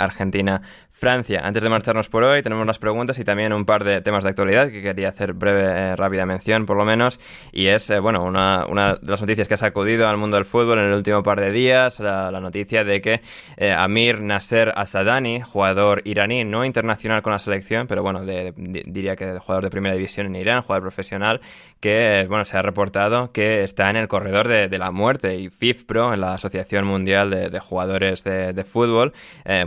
Argentina-Francia. 1.02 1.42
Antes 1.44 1.64
de 1.64 1.70
marcharnos 1.70 2.10
por 2.10 2.24
hoy 2.24 2.44
tenemos 2.44 2.66
las 2.68 2.78
preguntas 2.78 3.18
y 3.18 3.24
también 3.24 3.54
un 3.54 3.66
par 3.66 3.84
de 3.84 4.02
temas 4.02 4.24
de 4.24 4.30
actualidad 4.30 4.70
que 4.70 4.82
quería 4.82 5.10
hacer 5.10 5.34
breve, 5.34 5.64
eh, 5.64 5.96
rápida 5.96 6.26
mención 6.26 6.66
por 6.66 6.78
lo 6.78 6.86
menos 6.86 7.20
y 7.52 7.68
es, 7.68 7.90
eh, 7.90 8.00
bueno, 8.00 8.24
una, 8.24 8.66
una 8.70 8.96
de 8.96 9.10
las 9.10 9.22
noticias 9.22 9.48
que 9.48 9.56
ha 9.56 9.58
sacudido 9.58 10.08
al 10.08 10.18
mundo 10.18 10.38
del 10.38 10.46
fútbol 10.46 10.78
en 10.80 10.86
el 10.86 10.94
último 10.94 11.24
par 11.24 11.40
de 11.40 11.52
días, 11.52 12.00
la, 12.00 12.32
noticia 12.42 12.84
de 12.84 13.02
que 13.02 13.22
eh, 13.58 13.72
Amir 13.72 14.22
Nasser 14.22 14.74
Asadani, 14.76 15.42
jugador 15.42 16.02
iraní, 16.06 16.44
no 16.44 16.66
internacional 16.66 17.22
con 17.22 17.34
la 17.34 17.40
selección, 17.40 17.88
pero 17.88 18.02
bueno, 18.04 18.24
de- 18.26 18.54
diría 18.56 19.16
que 19.16 19.38
jugador 19.40 19.64
de 19.64 19.70
primera 19.70 19.96
división 19.96 20.28
en 20.28 20.36
Irán, 20.36 20.62
jugador 20.62 20.84
profesional, 20.84 21.42
que 21.80 22.26
bueno, 22.30 22.46
se 22.46 22.58
ha 22.58 22.62
reportado 22.62 23.32
que 23.32 23.64
está 23.64 23.90
en 23.90 23.96
el 23.96 24.08
corredor 24.08 24.48
de, 24.48 24.70
la 24.78 24.92
muerte 24.92 25.36
y 25.36 25.50
FIFPro, 25.50 26.14
en 26.14 26.22
la 26.22 26.34
Asociación 26.34 26.86
Mundial 26.86 27.30
de, 27.30 27.60
Jugadores 27.60 28.24
de, 28.24 28.64
Fútbol, 28.64 29.14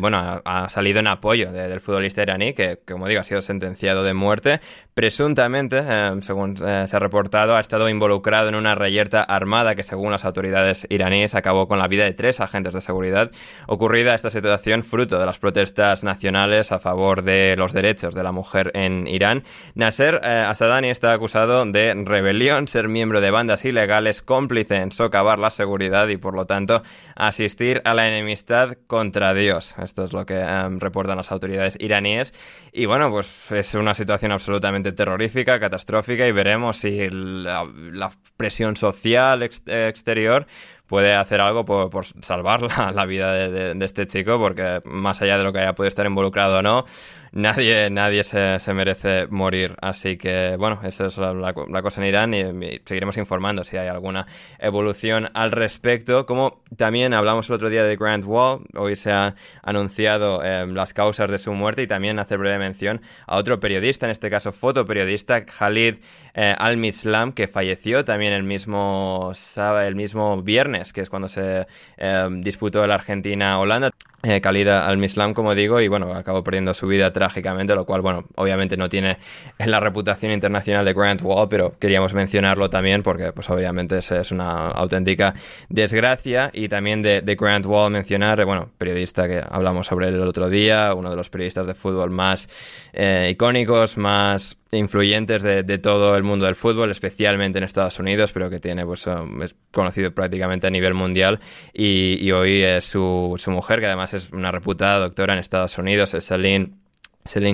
bueno, 0.01 0.19
ha, 0.19 0.65
ha 0.65 0.69
salido 0.69 0.99
en 1.01 1.07
apoyo 1.25 1.51
de- 1.53 1.69
del 1.69 1.81
futbolista 1.81 2.21
iraní, 2.23 2.53
que 2.53 2.81
como 2.87 3.09
digo, 3.09 3.23
ha 3.23 3.25
sido 3.25 3.41
sentenciado 3.41 4.03
de 4.03 4.13
muerte, 4.13 4.61
presuntamente, 4.93 5.83
eh, 5.83 6.11
según 6.21 6.55
eh, 6.63 6.85
se 6.87 6.97
ha 6.97 6.99
reportado, 6.99 7.57
ha 7.57 7.61
estado 7.61 7.89
involucrado 7.89 8.51
en 8.51 8.55
una 8.55 8.75
reyerta 8.75 9.23
armada 9.23 9.75
que 9.75 9.83
según 9.83 10.13
las 10.13 10.27
autoridades 10.27 10.87
iraníes 10.91 11.35
acabó 11.35 11.67
con 11.67 11.79
la 11.79 11.89
vida 11.89 12.05
de 12.05 12.13
tres 12.13 12.41
agentes 12.41 12.75
de 12.75 12.83
seguridad, 12.83 13.31
ocurrida 13.67 14.15
esta 14.15 14.29
situación 14.29 14.85
fruto 14.85 15.19
de 15.19 15.25
las 15.25 15.39
protestas 15.39 16.05
nacionales 16.05 16.73
a 16.73 16.79
favor 16.79 17.23
de 17.23 17.55
los 17.57 17.73
derechos 17.73 18.15
de 18.15 18.23
la 18.23 18.33
mujer 18.33 18.71
en 18.75 19.07
Irán. 19.07 19.45
Nasser 19.75 20.21
eh, 20.23 20.45
Asadani 20.47 20.91
está 20.91 21.15
acusado 21.15 21.65
de 21.65 21.95
rebelión, 22.05 22.69
ser 22.69 22.89
miembro 22.89 23.23
de 23.23 23.31
bandas 23.31 23.65
ilegales, 23.65 24.21
cómplice 24.21 24.77
en 24.77 24.93
socavar 24.93 25.39
la 25.39 25.49
seguridad 25.49 26.07
y 26.09 26.19
por 26.19 26.35
lo 26.35 26.45
tanto 26.45 26.83
asistir 27.17 27.81
a 27.87 27.95
la 27.95 28.09
enemistad 28.09 28.77
contra 28.87 29.33
Dios. 29.33 29.75
Esto 29.83 30.05
es 30.05 30.13
lo 30.13 30.27
que 30.27 30.35
eh, 30.39 30.69
las 31.17 31.33
autoridades 31.33 31.77
iraníes. 31.81 32.33
Y 32.73 32.87
bueno, 32.87 33.11
pues 33.11 33.51
es 33.53 33.75
una 33.75 33.95
situación 33.95 34.33
absolutamente 34.33 34.93
terrorífica, 34.93 35.61
catastrófica 35.61 36.27
y 36.27 36.33
veremos 36.33 36.79
si 36.79 37.09
la, 37.11 38.11
presión 38.37 38.77
social 38.77 39.43
ex- 39.43 39.63
exterior 39.67 40.47
puede 40.87 41.15
hacer 41.15 41.41
algo 41.41 41.65
por, 41.65 42.05
salvar 42.23 42.63
la, 42.95 43.07
vida 43.07 43.33
de, 43.33 43.85
este 43.85 44.07
chico, 44.07 44.39
porque 44.39 44.81
más 44.85 45.23
allá 45.23 45.39
de 45.39 45.45
lo 45.45 45.53
que 45.53 45.61
haya 45.61 45.75
podido 45.75 45.89
estar 45.89 46.07
involucrado 46.07 46.59
o 46.59 46.63
no, 46.63 46.85
nadie, 47.33 47.91
nadie 47.91 48.25
se, 48.25 48.75
merece 48.75 49.27
morir. 49.29 49.77
Así 49.81 50.17
que, 50.17 50.57
bueno, 50.59 50.81
esa 50.85 51.07
es 51.07 51.19
la, 51.19 51.53
cosa 51.55 52.01
en 52.01 52.09
Irán 52.09 52.35
y, 52.35 52.81
seguiremos 52.85 53.17
informando 53.17 53.65
si 53.65 53.77
hay 53.77 53.89
alguna 53.89 54.27
evolución 54.59 55.29
al 55.35 55.51
respecto. 55.53 56.27
Como 56.27 56.63
también 56.77 57.15
hablamos 57.15 57.49
el 57.49 57.57
otro 57.57 57.71
día 57.71 57.85
de 57.85 57.97
Grand 57.97 58.25
Wall, 58.25 58.65
hoy 58.75 58.97
se 58.97 59.13
han 59.13 59.35
anunciado 59.63 60.43
em, 60.45 60.75
las 60.75 60.95
causas 60.95 61.31
de 61.31 61.39
su 61.39 61.53
muerte 61.53 61.83
y 61.83 61.87
también 61.87 62.19
hacer 62.19 62.39
breve 62.39 62.59
mención 62.59 63.01
a 63.27 63.37
otro 63.37 63.61
periodista, 63.61 64.07
en 64.07 64.13
este 64.13 64.31
caso 64.31 64.53
fotoperiodista, 64.53 65.45
Khalid 65.45 65.97
eh, 66.35 66.55
Al-Mislam, 66.59 67.33
que 67.33 67.49
falleció 67.49 68.05
también 68.05 68.33
el 68.33 68.43
mismo, 68.43 69.33
el 69.57 69.95
mismo 69.95 70.43
viernes, 70.43 70.74
que 70.93 71.01
es 71.01 71.11
cuando 71.11 71.29
se 71.29 71.67
em, 71.97 72.43
disputó 72.43 72.87
la 72.87 72.95
Argentina-Holanda 72.95 73.91
eh, 74.25 74.41
al-Mislam, 74.45 75.35
como 75.35 75.55
digo, 75.55 75.81
y 75.81 75.89
bueno, 75.89 76.15
acabó 76.15 76.43
perdiendo 76.43 76.75
su 76.75 76.87
vida 76.87 77.13
trágicamente, 77.13 77.75
lo 77.75 77.85
cual, 77.85 78.01
bueno, 78.01 78.25
obviamente 78.37 78.77
no 78.77 78.89
tiene 78.89 79.19
la 79.59 79.81
reputación 79.81 80.33
internacional 80.33 80.85
de 80.85 80.93
Grant 80.93 81.23
Wall, 81.23 81.49
pero 81.49 81.79
queríamos 81.79 82.15
mencionarlo 82.15 82.69
también 82.69 83.03
porque, 83.03 83.33
pues 83.33 83.51
obviamente 83.51 83.99
es, 83.99 84.11
es 84.11 84.31
una 84.31 84.69
auténtica 84.69 85.35
desgracia. 85.69 86.51
Y 86.53 86.69
también 86.69 87.03
de, 87.03 87.37
Grant 87.39 87.67
Wall 87.67 87.93
mencionar, 87.93 88.41
eh, 88.41 88.45
bueno, 88.45 88.71
periodista 88.79 89.29
que 89.29 89.43
hablamos 89.49 89.87
sobre 89.87 90.09
él 90.09 90.15
el 90.15 90.29
otro 90.29 90.49
día, 90.49 90.95
uno 90.95 91.11
de 91.11 91.17
los 91.17 91.31
periodistas 91.31 91.67
de 91.67 91.75
fútbol 91.75 92.11
más 92.11 92.49
eh, 92.93 93.29
icónicos, 93.33 93.97
más 93.97 94.57
influyentes 94.73 95.43
de, 95.43 95.79
todo 95.79 96.17
el 96.17 96.23
mundo 96.23 96.47
del 96.47 96.55
fútbol, 96.55 96.91
especialmente 96.91 97.59
en 97.59 97.65
Estados 97.65 97.99
Unidos, 97.99 98.33
pero 98.33 98.51
que 98.51 98.61
tiene, 98.61 98.85
pues, 98.85 99.07
um, 99.07 99.43
es 99.43 99.55
conocido 99.71 100.13
prácticamente 100.13 100.67
a 100.67 100.71
nivel 100.71 100.95
mundial. 100.95 101.41
Y, 101.73 102.31
hoy 102.33 102.63
es 102.63 102.85
su, 102.85 103.35
su, 103.39 103.51
mujer, 103.51 103.81
que 103.81 103.87
además 103.87 104.14
es 104.15 104.31
una 104.31 104.51
reputada 104.51 104.99
doctora 104.99 105.35
en 105.35 105.41
Estados 105.41 105.77
Unidos, 105.79 106.15
es 106.15 106.27
Celine. 106.27 106.75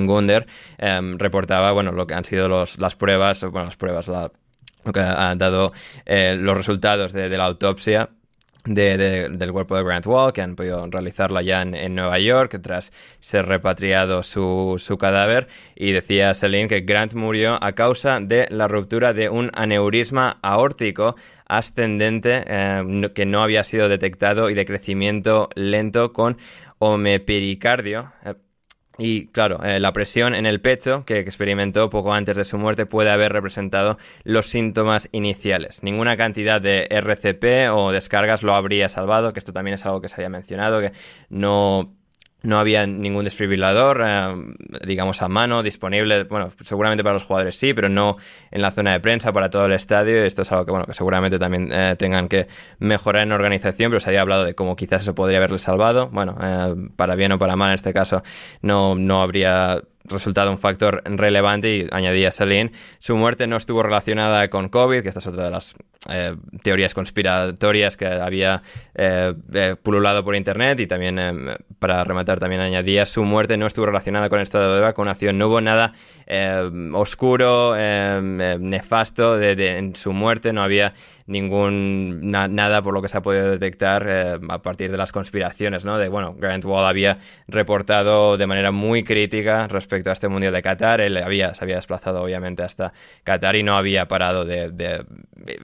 Gunder 0.07 0.47
em, 0.79 1.17
reportaba 1.17 1.71
bueno 1.71 1.93
lo 1.93 2.07
que 2.07 2.15
han 2.15 2.25
sido 2.25 2.49
los, 2.49 2.79
las 2.79 2.97
pruebas 2.97 3.41
bueno 3.43 3.67
las 3.67 3.77
pruebas 3.77 4.09
lo 4.09 4.93
que 4.93 4.99
han 4.99 5.39
dado 5.39 5.73
eh, 6.07 6.37
los 6.37 6.57
resultados 6.57 7.13
de 7.13 7.29
la 7.29 7.45
autopsia 7.45 8.11
del 8.65 9.53
cuerpo 9.53 9.77
de 9.77 9.85
Grant 9.85 10.07
Wall, 10.07 10.33
que 10.33 10.43
han 10.43 10.55
podido 10.55 10.87
realizarla 10.87 11.43
ya 11.43 11.63
en, 11.63 11.95
Nueva 11.95 12.19
York 12.19 12.61
tras 12.63 12.93
ser 13.21 13.47
repatriado 13.47 14.23
su, 14.23 14.77
su, 14.79 14.99
cadáver. 14.99 15.49
Y 15.75 15.93
decía 15.93 16.35
Celine 16.35 16.69
que 16.69 16.81
Grant 16.81 17.15
murió 17.15 17.63
a 17.63 17.73
causa 17.73 18.21
de 18.21 18.47
la 18.51 18.69
ruptura 18.69 19.13
de 19.13 19.29
un 19.29 19.51
aneurisma 19.55 20.39
aórtico 20.43 21.17
ascendente 21.47 22.45
eh, 22.47 23.11
que 23.15 23.27
no 23.27 23.43
había 23.43 23.65
sido 23.65 23.89
detectado 23.89 24.51
y 24.51 24.55
de 24.55 24.65
crecimiento 24.65 25.49
lento 25.55 26.13
con 26.13 26.39
homepericardio. 26.79 28.13
Eh, 28.25 28.35
y 29.01 29.29
claro, 29.29 29.65
eh, 29.65 29.81
la 29.81 29.95
presión 29.95 30.35
en 30.35 30.45
el 30.45 30.61
pecho 30.61 31.05
que 31.07 31.19
experimentó 31.19 31.89
poco 31.89 32.13
antes 32.13 32.37
de 32.37 32.45
su 32.45 32.59
muerte 32.59 32.85
puede 32.85 33.11
haber 33.11 33.33
representado 33.33 33.97
los 34.25 34.47
síntomas 34.47 35.09
iniciales. 35.11 35.83
Ninguna 35.83 36.19
cantidad 36.19 36.61
de 36.61 36.87
RCP 36.91 37.73
o 37.73 37.93
descargas 37.93 38.43
lo 38.43 38.55
habría 38.55 38.91
salvado, 38.91 39.33
que 39.33 39.39
esto 39.39 39.55
también 39.55 39.75
es 39.75 39.87
algo 39.87 40.03
que 40.03 40.11
se 40.11 40.17
había 40.17 40.29
mencionado, 40.29 40.81
que 40.81 40.93
no 41.31 41.97
no 42.43 42.59
había 42.59 42.87
ningún 42.87 43.25
desfibrilador, 43.25 44.03
eh, 44.07 44.35
digamos, 44.87 45.23
a 45.23 45.29
mano, 45.29 45.63
disponible. 45.63 46.25
Bueno, 46.25 46.51
seguramente 46.65 47.03
para 47.03 47.15
los 47.15 47.25
jugadores 47.25 47.57
sí, 47.57 47.75
pero 47.75 47.89
no 47.89 48.17
en 48.51 48.63
la 48.63 48.71
zona 48.71 48.93
de 48.93 49.01
prensa 49.01 49.33
para 49.33 49.51
todo 49.51 49.67
el 49.67 49.73
estadio. 49.73 50.25
Esto 50.25 50.43
es 50.43 50.53
algo 50.53 50.65
que, 50.65 50.71
bueno, 50.71 50.87
que 50.87 50.95
seguramente 50.95 51.39
también 51.39 51.71
eh, 51.73 51.97
tengan 51.99 52.29
que 52.29 52.47
mejorar 52.79 53.25
en 53.25 53.33
organización, 53.33 53.91
pero 53.91 54.01
se 54.01 54.11
había 54.11 54.23
hablado 54.23 54.45
de 54.45 54.55
cómo 54.55 54.77
quizás 54.77 55.03
eso 55.03 55.15
podría 55.15 55.39
haberle 55.39 55.59
salvado. 55.59 56.09
Bueno, 56.09 56.37
eh, 56.43 56.75
para 56.97 57.15
bien 57.15 57.33
o 57.33 57.39
para 57.39 57.57
mal 57.57 57.71
en 57.71 57.75
este 57.75 57.93
caso, 57.93 58.23
no, 58.63 58.95
no 58.95 59.23
habría 59.23 59.83
resultado 60.05 60.51
un 60.51 60.59
factor 60.59 61.03
relevante 61.05 61.77
y 61.77 61.87
añadía 61.91 62.33
Celine, 62.33 62.73
su 62.99 63.17
muerte 63.17 63.47
no 63.47 63.57
estuvo 63.57 63.83
relacionada 63.83 64.49
con 64.49 64.69
COVID, 64.69 65.03
que 65.03 65.09
esta 65.09 65.21
es 65.21 65.27
otra 65.27 65.45
de 65.45 65.51
las 65.51 65.75
eh, 66.09 66.35
teorías 66.63 66.95
conspiratorias 66.95 67.99
que 67.99 68.07
había 68.07 68.63
eh, 68.95 69.35
eh, 69.53 69.77
pululado 69.83 70.25
por 70.25 70.35
internet 70.35 70.81
y 70.81 70.87
también 70.87 71.21
para 71.79 72.03
rematar 72.05 72.39
también 72.39 72.63
añadía 72.63 73.05
su 73.05 73.23
muerte 73.25 73.59
no 73.59 73.67
estuvo 73.67 73.85
relacionada 73.85 74.31
con 74.31 74.39
el 74.39 74.45
estado 74.45 74.75
de 74.75 74.81
vacunación, 74.81 75.37
no 75.37 75.49
hubo 75.49 75.61
nada 75.61 75.93
oscuro, 76.95 77.75
nefasto 77.77 79.37
de, 79.37 79.79
en 79.79 79.97
su 79.97 80.13
muerte, 80.13 80.53
no 80.53 80.63
había 80.63 80.95
ningún 81.27 82.31
nada 82.31 82.83
por 82.83 82.95
lo 82.95 83.03
que 83.03 83.09
se 83.09 83.19
ha 83.19 83.21
podido 83.21 83.51
detectar 83.51 84.39
a 84.49 84.63
partir 84.63 84.93
de 84.93 84.97
las 84.97 85.11
conspiraciones, 85.11 85.85
¿no? 85.85 85.99
De 85.99 86.09
bueno, 86.09 86.37
Grant 86.39 86.65
Wall 86.65 86.87
había 86.87 87.19
reportado 87.49 88.37
de 88.37 88.47
manera 88.47 88.71
muy 88.71 89.03
crítica 89.03 89.67
respecto 89.67 89.90
a 89.93 90.13
este 90.13 90.29
mundial 90.29 90.53
de 90.53 90.63
Qatar. 90.63 91.01
Él 91.01 91.17
había, 91.17 91.55
se 91.55 91.65
había 91.65 91.77
desplazado 91.77 92.23
obviamente 92.23 92.63
hasta 92.63 92.93
Qatar 93.25 93.57
y 93.57 93.63
no 93.63 93.77
había 93.77 94.09
parado 94.09 94.45
de, 94.45 95.05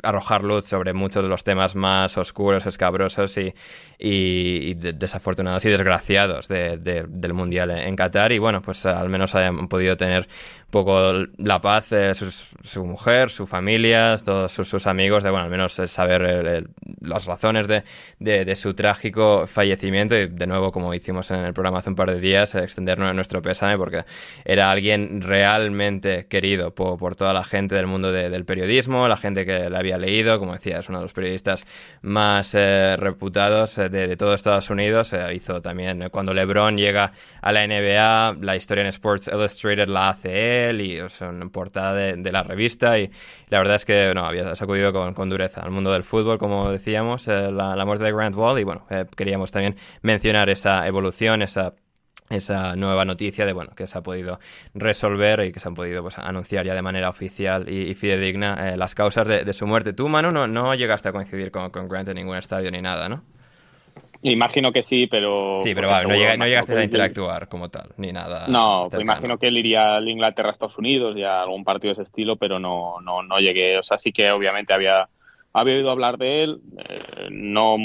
arrojar 0.02 0.42
luz 0.42 0.66
sobre 0.66 0.92
muchos 0.92 1.22
de 1.22 1.28
los 1.28 1.44
temas 1.44 1.74
más 1.76 2.16
oscuros, 2.18 2.66
escabrosos 2.66 3.36
y, 3.38 4.74
desafortunados 4.74 5.64
y 5.64 5.70
desgraciados 5.70 6.48
del 6.48 7.32
mundial 7.34 7.70
en 7.70 7.96
Qatar. 7.96 8.32
Y 8.32 8.38
bueno, 8.38 8.62
pues 8.62 8.84
al 8.86 9.08
menos 9.08 9.34
hayan 9.34 9.68
podido 9.68 9.96
tener 9.96 10.26
un 10.66 10.70
poco 10.70 11.12
la 11.38 11.60
paz, 11.60 11.90
su 12.62 12.84
mujer, 12.84 13.30
su 13.30 13.46
familia, 13.46 14.16
todos 14.24 14.52
sus, 14.52 14.86
amigos, 14.86 15.22
de 15.22 15.30
bueno, 15.30 15.44
al 15.44 15.50
menos 15.50 15.72
saber 15.72 16.66
las 17.00 17.24
razones 17.24 17.68
de, 17.68 18.54
su 18.56 18.74
trágico 18.74 19.46
fallecimiento 19.46 20.16
y 20.16 20.26
de 20.26 20.46
nuevo, 20.46 20.72
como 20.72 20.92
hicimos 20.94 21.30
en 21.30 21.40
el 21.40 21.54
programa 21.54 21.78
hace 21.78 21.90
un 21.90 21.96
par 21.96 22.10
de 22.10 22.20
días, 22.20 22.54
extender 22.54 22.98
nuestro 22.98 23.42
pésame 23.42 23.76
porque 23.76 24.04
era 24.44 24.70
alguien 24.70 25.20
realmente 25.20 26.26
querido 26.26 26.74
por, 26.74 27.16
toda 27.16 27.32
la 27.32 27.44
gente 27.44 27.74
del 27.74 27.86
mundo 27.86 28.12
del 28.12 28.44
periodismo, 28.44 29.08
la 29.08 29.16
gente 29.16 29.46
que 29.46 29.70
le 29.70 29.76
había 29.76 29.98
leído, 29.98 30.38
como 30.38 30.52
decía, 30.52 30.78
es 30.78 30.88
uno 30.88 30.98
de 30.98 31.04
los 31.04 31.12
periodistas 31.12 31.64
más 32.02 32.54
eh, 32.54 32.96
reputados 32.96 33.78
eh, 33.78 33.88
de, 33.88 34.16
todo 34.16 34.34
Estados 34.34 34.70
Unidos, 34.70 35.14
hizo 35.34 35.62
también 35.62 36.08
cuando 36.10 36.34
LeBron 36.34 36.76
llega 36.76 37.12
a 37.40 37.52
la 37.52 37.66
NBA, 37.66 38.36
la 38.40 38.56
historia 38.56 38.82
en 38.82 38.88
Sports 38.88 39.30
Illustrated 39.32 39.88
la 39.88 40.10
hace 40.10 40.68
él 40.68 40.80
y 40.80 41.08
son 41.08 41.50
portada 41.50 41.94
de, 41.94 42.32
la 42.32 42.42
revista 42.42 42.98
y 42.98 43.10
la 43.48 43.58
verdad 43.58 43.76
es 43.76 43.84
que 43.84 44.12
no, 44.14 44.26
había 44.26 44.54
sacudido 44.56 44.92
con, 44.92 45.28
dureza 45.28 45.60
al 45.60 45.70
mundo 45.70 45.92
del 45.92 46.02
fútbol, 46.02 46.38
como 46.38 46.70
decíamos, 46.70 47.28
eh, 47.28 47.50
la, 47.50 47.84
muerte 47.84 48.04
de 48.04 48.12
Grant 48.12 48.36
Wall 48.36 48.58
y 48.60 48.64
bueno, 48.64 48.86
eh, 48.90 49.04
queríamos 49.16 49.50
también 49.52 49.76
mencionar 50.02 50.50
esa 50.50 50.86
evolución, 50.86 51.42
esa 51.42 51.74
esa 52.30 52.76
nueva 52.76 53.04
noticia 53.04 53.46
de 53.46 53.52
bueno 53.52 53.72
que 53.76 53.86
se 53.86 53.98
ha 53.98 54.02
podido 54.02 54.38
resolver 54.74 55.44
y 55.44 55.52
que 55.52 55.60
se 55.60 55.68
han 55.68 55.74
podido 55.74 56.02
pues, 56.02 56.18
anunciar 56.18 56.66
ya 56.66 56.74
de 56.74 56.82
manera 56.82 57.08
oficial 57.08 57.68
y, 57.68 57.94
fidedigna 57.94 58.70
eh, 58.70 58.76
las 58.76 58.94
causas 58.94 59.26
de, 59.28 59.52
su 59.52 59.66
muerte. 59.66 59.92
Tú, 59.92 60.08
Manu, 60.08 60.32
no, 60.32 60.46
no 60.46 60.74
llegaste 60.74 61.08
a 61.08 61.12
coincidir 61.12 61.50
con, 61.50 61.70
con 61.70 61.88
Grant 61.88 62.08
en 62.08 62.16
ningún 62.16 62.36
estadio 62.36 62.70
ni 62.70 62.82
nada, 62.82 63.08
¿no? 63.08 63.22
Imagino 64.22 64.72
que 64.72 64.82
sí, 64.82 65.06
pero... 65.06 65.60
Sí, 65.62 65.74
pero 65.74 65.88
no, 66.02 66.46
llegaste 66.46 66.76
a 66.76 66.82
interactuar 66.82 67.48
como 67.48 67.68
tal, 67.68 67.90
ni 67.96 68.12
nada. 68.12 68.46
No, 68.48 68.88
pues 68.90 69.02
imagino 69.02 69.38
que 69.38 69.48
él 69.48 69.58
iría 69.58 69.96
a 69.96 70.00
Inglaterra, 70.00 70.50
Estados 70.50 70.78
Unidos 70.78 71.16
y 71.16 71.22
a 71.22 71.42
algún 71.42 71.64
partido 71.64 71.94
de 71.94 72.02
ese 72.02 72.10
estilo, 72.10 72.36
pero 72.36 72.58
no, 72.58 73.00
no, 73.02 73.22
no 73.22 73.38
llegué. 73.38 73.78
O 73.78 73.82
sea, 73.82 73.98
sí 73.98 74.12
que 74.12 74.30
obviamente 74.30 74.72
había, 74.72 75.08
había 75.56 75.76
oído 75.76 75.90
hablar 75.90 76.18
de 76.18 76.44
él, 76.44 76.60
eh, 76.76 77.28
no, 77.30 77.76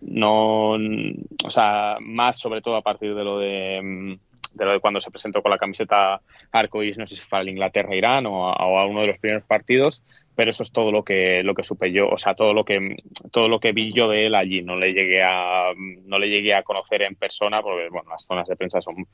no, 0.00 0.72
o 0.72 1.50
sea, 1.50 1.96
más 2.00 2.38
sobre 2.38 2.60
todo 2.60 2.76
a 2.76 2.82
partir 2.82 3.14
de 3.14 3.24
lo 3.24 3.38
de 3.38 4.18
de 4.54 4.64
lo 4.64 4.72
de 4.72 4.80
cuando 4.80 5.00
se 5.00 5.10
presentó 5.10 5.42
con 5.42 5.50
la 5.50 5.58
camiseta 5.58 6.20
arcoíris, 6.52 6.96
no 6.96 7.06
sé 7.06 7.16
si 7.16 7.22
fue 7.22 7.38
al 7.38 7.48
Inglaterra-Irán 7.48 8.26
o, 8.26 8.50
a, 8.50 8.86
uno 8.86 9.00
de 9.00 9.08
los 9.08 9.18
primeros 9.18 9.44
partidos, 9.44 10.02
pero 10.34 10.50
eso 10.50 10.62
es 10.62 10.72
todo 10.72 10.92
lo 10.92 11.04
que, 11.04 11.42
lo 11.42 11.54
que 11.54 11.62
supe 11.62 11.92
yo, 11.92 12.08
o 12.08 12.16
sea, 12.16 12.34
todo 12.34 12.54
lo 12.54 12.64
que, 12.64 12.96
todo 13.30 13.48
lo 13.48 13.60
que 13.60 13.72
vi 13.72 13.92
yo 13.92 14.08
de 14.08 14.26
él 14.26 14.34
allí, 14.34 14.62
no 14.62 14.76
le 14.76 14.92
llegué 14.92 15.22
a, 15.22 15.72
no 15.76 16.18
le 16.18 16.28
llegué 16.28 16.54
a 16.54 16.62
conocer 16.62 17.02
en 17.02 17.16
persona, 17.16 17.62
porque 17.62 17.88
bueno, 17.90 18.10
las 18.10 18.24
zonas 18.24 18.46
de 18.46 18.56
prensa 18.56 18.80
son 18.80 19.06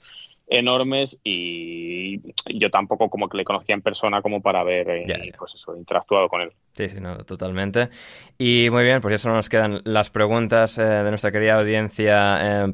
enormes 0.51 1.19
y 1.23 2.21
yo 2.59 2.71
tampoco 2.71 3.09
como 3.09 3.29
que 3.29 3.37
le 3.37 3.45
conocía 3.45 3.75
en 3.75 3.83
persona 3.83 4.21
como 4.21 4.43
para 4.43 4.61
haber 4.61 4.91
eh, 4.91 5.33
pues 5.39 5.55
eso, 5.55 5.77
interactuado 5.77 6.29
con 6.29 6.43
él. 6.43 6.53
Sí, 6.73 6.89
sí, 6.89 7.01
no, 7.01 7.25
totalmente. 7.25 7.89
Y 8.37 8.69
muy 8.71 8.83
bien, 8.83 9.01
pues 9.01 9.15
eso 9.15 9.31
nos 9.31 9.49
quedan 9.49 9.81
las 9.85 10.11
preguntas 10.11 10.77
eh, 10.79 10.83
de 10.83 11.09
nuestra 11.09 11.31
querida 11.31 11.59
audiencia. 11.61 12.65
Eh, 12.67 12.73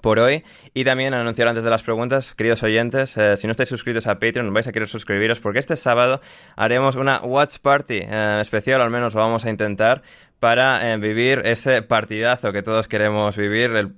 por 0.00 0.18
hoy. 0.18 0.44
Y 0.74 0.84
también 0.84 1.14
anunciar 1.14 1.48
antes 1.48 1.64
de 1.64 1.70
las 1.70 1.82
preguntas, 1.82 2.34
queridos 2.34 2.62
oyentes, 2.62 3.16
eh, 3.16 3.36
si 3.36 3.46
no 3.46 3.50
estáis 3.50 3.68
suscritos 3.68 4.06
a 4.06 4.18
Patreon, 4.18 4.52
vais 4.52 4.66
a 4.66 4.72
querer 4.72 4.88
suscribiros 4.88 5.40
porque 5.40 5.58
este 5.58 5.76
sábado 5.76 6.20
haremos 6.56 6.96
una 6.96 7.20
Watch 7.20 7.58
Party 7.58 8.00
eh, 8.02 8.38
especial, 8.40 8.80
al 8.80 8.90
menos 8.90 9.14
lo 9.14 9.20
vamos 9.20 9.44
a 9.44 9.50
intentar, 9.50 10.02
para 10.38 10.92
eh, 10.92 10.96
vivir 10.96 11.42
ese 11.44 11.82
partidazo 11.82 12.52
que 12.52 12.62
todos 12.62 12.88
queremos 12.88 13.36
vivir, 13.36 13.70
el 13.72 13.92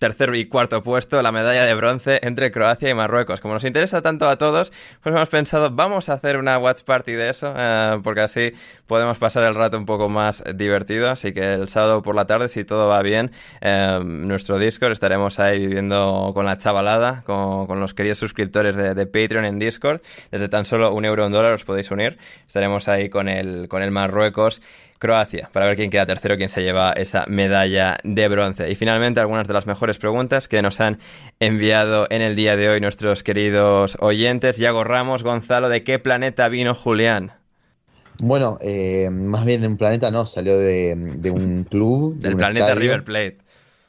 tercer 0.00 0.34
y 0.34 0.46
cuarto 0.46 0.82
puesto, 0.82 1.20
la 1.20 1.30
medalla 1.30 1.62
de 1.66 1.74
bronce 1.74 2.20
entre 2.22 2.50
Croacia 2.50 2.88
y 2.88 2.94
Marruecos. 2.94 3.38
Como 3.38 3.52
nos 3.52 3.64
interesa 3.64 4.00
tanto 4.00 4.30
a 4.30 4.38
todos, 4.38 4.72
pues 5.02 5.14
hemos 5.14 5.28
pensado, 5.28 5.70
vamos 5.70 6.08
a 6.08 6.14
hacer 6.14 6.38
una 6.38 6.56
watch 6.56 6.84
party 6.84 7.12
de 7.12 7.28
eso, 7.28 7.52
eh, 7.54 7.98
porque 8.02 8.22
así 8.22 8.54
podemos 8.86 9.18
pasar 9.18 9.42
el 9.42 9.54
rato 9.54 9.76
un 9.76 9.84
poco 9.84 10.08
más 10.08 10.42
divertido. 10.54 11.10
Así 11.10 11.34
que 11.34 11.52
el 11.52 11.68
sábado 11.68 12.00
por 12.00 12.14
la 12.14 12.26
tarde, 12.26 12.48
si 12.48 12.64
todo 12.64 12.88
va 12.88 13.02
bien, 13.02 13.30
eh, 13.60 14.00
nuestro 14.02 14.58
Discord 14.58 14.92
estaremos 14.92 15.38
ahí 15.38 15.58
viviendo 15.58 16.30
con 16.32 16.46
la 16.46 16.56
chavalada, 16.56 17.22
con, 17.26 17.78
los 17.78 17.92
queridos 17.92 18.16
suscriptores 18.16 18.76
de, 18.76 18.94
de, 18.94 19.06
Patreon 19.06 19.44
en 19.44 19.58
Discord. 19.58 20.00
Desde 20.30 20.48
tan 20.48 20.64
solo 20.64 20.94
un 20.94 21.04
euro 21.04 21.26
un 21.26 21.32
dólar 21.32 21.52
os 21.52 21.64
podéis 21.64 21.90
unir. 21.90 22.16
Estaremos 22.46 22.88
ahí 22.88 23.10
con 23.10 23.28
el, 23.28 23.68
con 23.68 23.82
el 23.82 23.90
Marruecos. 23.90 24.62
Croacia, 25.00 25.48
para 25.50 25.64
ver 25.64 25.76
quién 25.76 25.88
queda 25.88 26.04
tercero, 26.04 26.36
quién 26.36 26.50
se 26.50 26.62
lleva 26.62 26.92
esa 26.92 27.24
medalla 27.26 27.96
de 28.04 28.28
bronce. 28.28 28.70
Y 28.70 28.74
finalmente, 28.74 29.18
algunas 29.18 29.48
de 29.48 29.54
las 29.54 29.66
mejores 29.66 29.96
preguntas 29.96 30.46
que 30.46 30.60
nos 30.60 30.78
han 30.78 30.98
enviado 31.40 32.06
en 32.10 32.20
el 32.20 32.36
día 32.36 32.54
de 32.54 32.68
hoy 32.68 32.82
nuestros 32.82 33.22
queridos 33.22 33.96
oyentes. 34.00 34.58
Yago 34.58 34.84
Ramos, 34.84 35.22
Gonzalo, 35.22 35.70
¿de 35.70 35.84
qué 35.84 35.98
planeta 35.98 36.48
vino 36.48 36.74
Julián? 36.74 37.32
Bueno, 38.18 38.58
eh, 38.60 39.08
más 39.08 39.46
bien 39.46 39.62
de 39.62 39.68
un 39.68 39.78
planeta 39.78 40.10
no, 40.10 40.26
salió 40.26 40.58
de, 40.58 40.94
de 40.94 41.30
un 41.30 41.64
club. 41.70 42.18
Del 42.18 42.34
un 42.34 42.38
planeta 42.38 42.66
estadio, 42.66 42.82
River 42.82 43.04
Plate. 43.04 43.38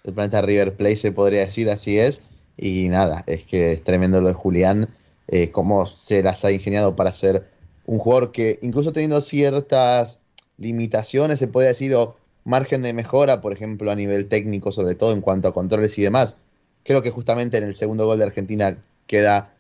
Del 0.05 0.14
planeta 0.14 0.41
River 0.41 0.78
Plate 0.78 0.95
se 0.95 1.12
podría 1.12 1.41
decir, 1.41 1.70
así 1.70 1.99
es. 1.99 2.24
Y 2.55 2.88
nada, 2.88 3.26
es 3.28 3.43
que 3.43 3.74
es 3.74 3.84
tremendo 3.84 4.22
lo 4.22 4.30
de 4.30 4.34
Julián, 4.34 4.88
eh, 5.28 5.51
cómo 5.51 5.86
se 5.86 6.24
las 6.24 6.45
ha 6.45 6.51
ingeniado 6.53 6.95
para 6.95 7.12
ser 7.12 7.51
un 7.86 7.99
jugador 7.99 8.32
que, 8.32 8.59
incluso 8.62 8.93
teniendo 8.93 9.20
ciertas 9.20 10.20
limitaciones, 10.62 11.39
se 11.39 11.47
puede 11.47 11.70
decir, 11.70 11.93
o 11.95 12.16
margen 12.43 12.82
de 12.82 12.93
mejora, 12.93 13.41
por 13.41 13.53
ejemplo, 13.53 13.91
a 13.91 13.95
nivel 13.95 14.28
técnico, 14.28 14.72
sobre 14.72 14.95
todo 14.95 15.14
en 15.14 15.22
cuanto 15.22 15.47
a 15.47 15.53
controles 15.53 15.97
y 15.97 16.03
demás. 16.03 16.38
Creo 16.84 17.01
que 17.01 17.09
justamente 17.09 17.57
en 17.57 17.64
el 17.64 17.76
segundo 17.76 18.05
gol 18.05 18.20
de 18.20 18.26
Argentina 18.26 18.78
queda, 19.07 19.53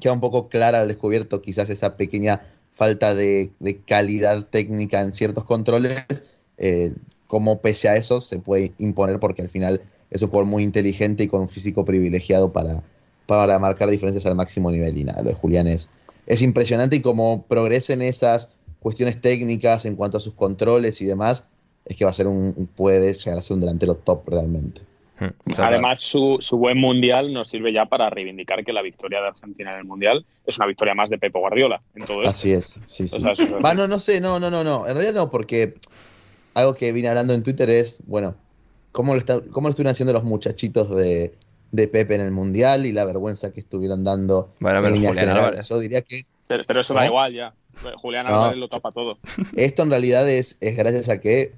queda 0.00 0.12
un 0.12 0.20
poco 0.20 0.48
clara 0.48 0.80
al 0.80 0.88
descubierto 0.88 1.42
quizás 1.42 1.68
esa 1.70 1.96
pequeña 1.96 2.46
falta 2.72 3.14
de, 3.14 3.50
de 3.60 3.78
calidad 3.78 4.46
técnica 4.46 5.00
en 5.00 5.12
ciertos 5.12 5.44
controles, 5.44 6.04
eh, 6.58 6.94
como 7.26 7.60
pese 7.60 7.88
a 7.88 7.96
eso 7.96 8.20
se 8.20 8.38
puede 8.38 8.72
imponer 8.78 9.18
porque 9.18 9.42
al 9.42 9.48
final 9.48 9.82
es 10.10 10.22
un 10.22 10.28
jugador 10.28 10.48
muy 10.48 10.62
inteligente 10.62 11.24
y 11.24 11.28
con 11.28 11.42
un 11.42 11.48
físico 11.48 11.84
privilegiado 11.84 12.52
para, 12.52 12.82
para 13.26 13.58
marcar 13.58 13.90
diferencias 13.90 14.26
al 14.26 14.34
máximo 14.34 14.70
nivel. 14.70 14.96
Y 14.96 15.04
nada, 15.04 15.22
lo 15.22 15.30
de 15.30 15.34
Julián 15.34 15.66
es, 15.66 15.88
es 16.26 16.42
impresionante 16.42 16.96
y 16.96 17.00
como 17.00 17.42
progresen 17.42 18.02
esas 18.02 18.50
cuestiones 18.84 19.18
técnicas 19.18 19.86
en 19.86 19.96
cuanto 19.96 20.18
a 20.18 20.20
sus 20.20 20.34
controles 20.34 21.00
y 21.00 21.06
demás, 21.06 21.48
es 21.86 21.96
que 21.96 22.04
va 22.04 22.10
a 22.10 22.14
ser 22.14 22.26
un, 22.26 22.68
puede 22.76 23.14
llegar 23.14 23.38
a 23.38 23.42
ser 23.42 23.54
un 23.54 23.62
delantero 23.62 23.94
top 23.94 24.28
realmente. 24.28 24.82
Hmm. 25.18 25.30
Además, 25.56 26.00
su, 26.00 26.36
su, 26.40 26.58
buen 26.58 26.76
mundial 26.76 27.32
nos 27.32 27.48
sirve 27.48 27.72
ya 27.72 27.86
para 27.86 28.10
reivindicar 28.10 28.62
que 28.62 28.74
la 28.74 28.82
victoria 28.82 29.22
de 29.22 29.28
Argentina 29.28 29.72
en 29.72 29.78
el 29.78 29.84
mundial 29.86 30.26
es 30.44 30.58
una 30.58 30.66
victoria 30.66 30.94
más 30.94 31.08
de 31.08 31.16
Pepo 31.16 31.40
Guardiola. 31.40 31.80
En 31.94 32.04
todo 32.04 32.28
Así 32.28 32.52
es, 32.52 32.78
sí, 32.82 33.08
sí. 33.08 33.24
O 33.24 33.34
sea, 33.34 33.46
Va, 33.64 33.72
no, 33.72 33.88
no 33.88 33.98
sé, 33.98 34.20
no, 34.20 34.38
no, 34.38 34.50
no, 34.50 34.62
no. 34.62 34.86
En 34.86 34.92
realidad 34.92 35.14
no, 35.14 35.30
porque 35.30 35.76
algo 36.52 36.74
que 36.74 36.92
vine 36.92 37.08
hablando 37.08 37.32
en 37.32 37.42
Twitter 37.42 37.70
es, 37.70 38.00
bueno, 38.06 38.34
cómo 38.92 39.14
lo, 39.14 39.18
está, 39.18 39.40
cómo 39.50 39.68
lo 39.68 39.70
estuvieron 39.70 39.92
haciendo 39.92 40.12
los 40.12 40.24
muchachitos 40.24 40.94
de, 40.94 41.32
de 41.72 41.88
Pepe 41.88 42.16
en 42.16 42.20
el 42.20 42.32
mundial 42.32 42.84
y 42.84 42.92
la 42.92 43.06
vergüenza 43.06 43.50
que 43.50 43.60
estuvieron 43.60 44.04
dando 44.04 44.52
bueno, 44.60 44.86
en 44.86 44.92
líneas 44.92 45.08
Julián 45.08 45.26
generales. 45.28 45.48
Álvarez. 45.48 45.68
Yo 45.70 45.78
diría 45.78 46.02
que 46.02 46.20
Pero, 46.48 46.64
pero 46.66 46.82
eso 46.82 46.92
¿No? 46.92 47.00
da 47.00 47.06
igual 47.06 47.32
ya. 47.32 47.54
Julián 48.00 48.26
No. 48.26 48.34
Álvarez 48.36 48.56
lo 48.58 48.68
tapa 48.68 48.92
todo. 48.92 49.18
Esto 49.56 49.82
en 49.82 49.90
realidad 49.90 50.28
es, 50.28 50.56
es 50.60 50.76
gracias 50.76 51.08
a 51.08 51.18
que 51.20 51.52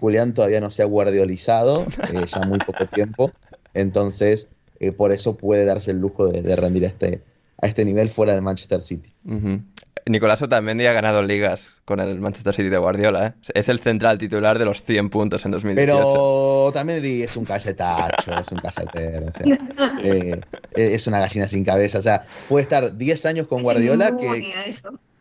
Julián 0.00 0.34
todavía 0.34 0.60
no 0.60 0.70
se 0.70 0.82
ha 0.82 0.86
guardiolizado, 0.86 1.86
eh, 2.12 2.26
ya 2.32 2.40
muy 2.40 2.58
poco 2.58 2.86
tiempo. 2.92 3.32
Entonces, 3.74 4.48
eh, 4.80 4.92
por 4.92 5.12
eso 5.12 5.36
puede 5.36 5.64
darse 5.64 5.90
el 5.90 5.98
lujo 5.98 6.28
de, 6.28 6.42
de 6.42 6.56
rendir 6.56 6.84
a 6.84 6.88
este, 6.88 7.22
a 7.60 7.66
este 7.66 7.84
nivel 7.84 8.08
fuera 8.08 8.34
de 8.34 8.40
Manchester 8.40 8.82
City. 8.82 9.12
Ujú. 9.26 9.60
Nicolás 10.08 10.40
Otamendi 10.40 10.86
ha 10.86 10.92
ganado 10.92 11.20
ligas 11.22 11.74
con 11.84 11.98
el 11.98 12.20
Manchester 12.20 12.54
City 12.54 12.68
de 12.68 12.78
Guardiola. 12.78 13.26
¿eh? 13.26 13.32
Es 13.54 13.68
el 13.68 13.80
central 13.80 14.18
titular 14.18 14.56
de 14.56 14.64
los 14.64 14.84
100 14.84 15.10
puntos 15.10 15.44
en 15.44 15.50
2018. 15.50 15.92
Pero 15.98 16.70
también 16.72 17.02
di- 17.02 17.24
es 17.24 17.36
un 17.36 17.44
casetacho, 17.44 18.38
es 18.38 18.52
un 18.52 18.58
casetero. 18.58 19.26
o 19.26 19.32
sea, 19.32 19.58
eh, 20.04 20.40
es 20.76 21.06
una 21.08 21.18
gallina 21.18 21.48
sin 21.48 21.64
cabeza. 21.64 21.98
O 21.98 22.02
sea, 22.02 22.24
puede 22.48 22.62
estar 22.62 22.96
10 22.96 23.26
años 23.26 23.48
con 23.48 23.64
Guardiola, 23.64 24.16
que. 24.16 24.54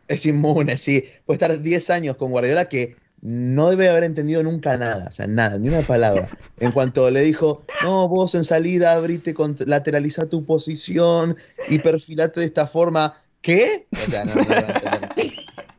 Es 0.08 0.26
inmune, 0.26 0.78
sí. 0.78 1.03
Puede 1.26 1.36
estar 1.36 1.62
10 1.62 1.89
años 1.89 2.18
con 2.18 2.32
Guardiola 2.32 2.70
que 2.70 2.95
no 3.22 3.72
debe 3.72 3.89
haber 3.89 4.03
entendido 4.03 4.43
nunca 4.43 4.78
nada, 4.78 5.08
o 5.08 5.12
sea, 5.12 5.26
nada, 5.26 5.58
ni 5.58 5.70
una 5.70 5.82
palabra. 5.82 6.30
En 6.60 6.72
cuanto 6.72 7.10
le 7.10 7.22
dijo, 7.22 7.64
no, 7.84 8.08
vos 8.08 8.36
en 8.36 8.45
salida 8.45 8.93
abrite, 8.93 9.34
lateraliza 9.66 10.28
tu 10.28 10.45
posición 10.45 11.36
y 11.68 11.80
perfilate 11.80 12.39
de 12.39 12.45
esta 12.45 12.68
forma. 12.68 13.18
¿Qué? 13.41 13.88
O 13.91 14.10
sea, 14.10 14.26
no. 14.26 14.34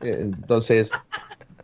Eh, 0.01 0.19
Entonces, 0.21 0.91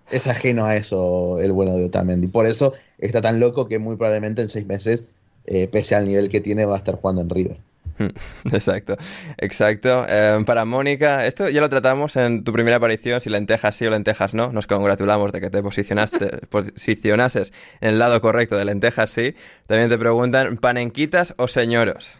es 0.10 0.28
ajeno 0.28 0.66
a 0.66 0.76
eso 0.76 1.40
el 1.40 1.52
bueno 1.52 1.76
de 1.76 1.86
Otamendi. 1.86 2.28
Por 2.28 2.46
eso 2.46 2.74
está 2.98 3.22
tan 3.22 3.40
loco 3.40 3.68
que 3.68 3.78
muy 3.78 3.96
probablemente 3.96 4.42
en 4.42 4.50
seis 4.50 4.66
meses, 4.66 5.06
eh, 5.46 5.68
pese 5.68 5.96
al 5.96 6.06
nivel 6.06 6.30
que 6.30 6.40
tiene, 6.40 6.66
va 6.66 6.76
a 6.76 6.78
estar 6.78 6.96
jugando 6.96 7.22
en 7.22 7.30
River. 7.30 7.58
Exacto, 8.52 8.96
exacto. 9.38 10.06
Eh, 10.08 10.44
para 10.46 10.66
Mónica, 10.66 11.26
esto 11.26 11.50
ya 11.50 11.62
lo 11.62 11.70
tratamos 11.70 12.16
en 12.16 12.44
tu 12.44 12.52
primera 12.54 12.78
aparición, 12.78 13.22
si 13.22 13.30
lentejas 13.30 13.76
sí 13.76 13.86
o 13.86 13.90
lentejas 13.90 14.34
no. 14.34 14.52
Nos 14.52 14.68
congratulamos 14.68 15.32
de 15.32 15.42
que 15.42 15.50
te 15.50 15.62
posicionaste, 15.62 16.48
posicionases 16.50 17.54
en 17.82 17.90
el 17.90 18.00
lado 18.00 18.22
correcto 18.22 18.58
de 18.58 18.66
lentejas 18.66 19.10
sí. 19.10 19.36
También 19.68 19.90
te 19.90 19.98
preguntan, 19.98 20.58
¿panenquitas 20.58 21.34
o 21.38 21.48
señoros? 21.48 22.18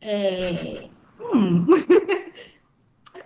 Eh, 0.00 0.88
mm. 1.32 1.72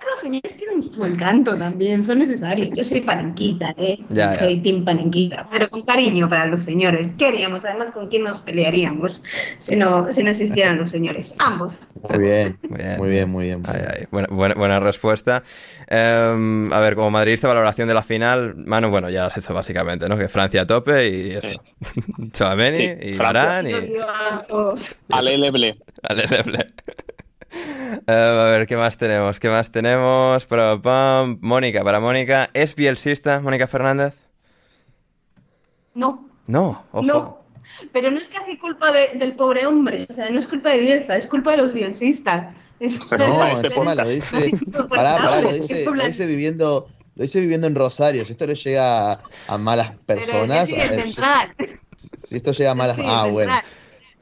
Que 0.03 0.11
los 0.11 0.21
señores 0.21 0.57
tienen 0.57 0.83
su 0.93 1.05
encanto 1.05 1.57
también, 1.57 2.03
son 2.03 2.19
necesarios. 2.19 2.71
Yo 2.75 2.83
soy 2.83 3.03
panenquita, 3.03 3.73
¿eh? 3.77 4.01
Ya, 4.09 4.33
ya. 4.33 4.39
soy 4.41 4.61
team 4.61 4.85
panenquita, 4.85 5.49
pero 5.49 5.69
con 5.71 5.83
cariño 5.83 6.29
para 6.29 6.47
los 6.47 6.63
señores. 6.63 7.09
¿Qué 7.17 7.27
haríamos? 7.27 7.65
Además, 7.65 7.93
¿con 7.93 8.09
quién 8.09 8.25
nos 8.25 8.41
pelearíamos 8.41 9.23
si 9.61 9.77
no, 9.77 10.13
si 10.13 10.25
no 10.25 10.31
existieran 10.31 10.79
los 10.79 10.91
señores? 10.91 11.37
Ambos. 11.39 11.79
Muy 12.09 12.19
bien, 12.19 12.59
Muy 12.69 12.79
bien. 12.79 12.99
muy 12.99 13.11
bien, 13.11 13.31
muy 13.31 13.45
bien. 13.45 13.63
Ay, 13.65 13.81
ay, 13.89 14.05
buena, 14.11 14.27
buena, 14.29 14.55
buena 14.57 14.81
respuesta. 14.81 15.45
Eh, 15.89 16.69
a 16.73 16.81
ver, 16.81 16.97
como 16.97 17.13
madridista, 17.13 17.47
valoración 17.47 17.87
de 17.87 17.95
la 17.95 18.03
final. 18.03 18.57
Manu, 18.57 18.91
bueno, 18.91 19.09
ya 19.09 19.21
lo 19.21 19.27
has 19.29 19.37
hecho 19.37 19.55
básicamente, 19.55 20.09
¿no? 20.09 20.17
Que 20.19 20.29
Francia 20.29 20.63
a 20.63 20.67
tope 20.67 21.09
y 21.09 21.31
eso. 21.31 21.47
Sí. 21.49 21.57
Chouameni 22.33 22.77
Sí, 22.77 22.83
y 22.83 23.15
Francia. 23.15 23.23
Varane 23.23 23.71
y... 23.71 23.73
Los 23.75 23.85
digo 23.85 24.03
a 24.03 24.45
todos. 24.49 25.03
Aleleble. 25.11 25.77
Eh, 27.53 28.03
a 28.07 28.51
ver, 28.57 28.67
¿qué 28.67 28.77
más 28.77 28.97
tenemos? 28.97 29.39
¿Qué 29.39 29.49
más 29.49 29.71
tenemos? 29.71 30.47
Para, 30.47 30.81
pam, 30.81 31.39
Mónica, 31.43 31.85
para 31.85 32.01
Mónica. 32.01 32.49
¿Es 32.55 32.75
bielsista, 32.75 33.41
Mónica 33.41 33.67
Fernández? 33.67 34.15
No, 35.95 36.29
No, 36.47 36.85
ojo. 36.93 37.03
no. 37.03 37.43
Pero 37.93 38.11
no 38.11 38.19
es 38.21 38.29
casi 38.29 38.59
culpa 38.59 38.93
de- 38.93 39.13
del 39.19 39.35
pobre 39.35 39.67
hombre, 39.67 40.07
o 40.09 40.13
sea, 40.13 40.31
no 40.31 40.39
es 40.39 40.47
culpa 40.47 40.71
de 40.71 40.79
Bielsa, 40.81 41.17
es 41.17 41.27
culpa 41.27 41.53
de 41.53 41.59
los 41.59 41.73
bielsistas. 41.73 42.55
Es 42.81 43.01
Pero 43.11 43.29
No, 43.29 43.45
este 43.47 43.67
encima 43.69 43.85
punta. 43.87 44.05
lo 44.05 44.11
dice, 44.11 44.51
pará, 44.89 45.17
pará, 45.17 45.41
lo 45.41 45.53
dice, 45.53 45.85
lo 45.85 46.05
dice 46.07 46.27
viviendo, 46.27 46.89
lo 47.15 47.23
dice 47.23 47.41
viviendo 47.41 47.67
en 47.67 47.75
Rosario. 47.75 48.25
Si 48.25 48.33
esto 48.33 48.47
le 48.47 48.55
llega 48.55 49.13
a, 49.13 49.21
a 49.49 49.59
malas 49.59 49.91
Pero 50.07 50.21
personas, 50.21 50.73
a 50.73 50.77
ver, 50.77 50.89
central. 51.03 51.55
si 51.97 52.37
esto 52.37 52.53
llega 52.53 52.71
a 52.73 52.75
malas, 52.75 52.97
Sí, 52.97 53.03
ah, 53.07 53.27
bueno, 53.31 53.53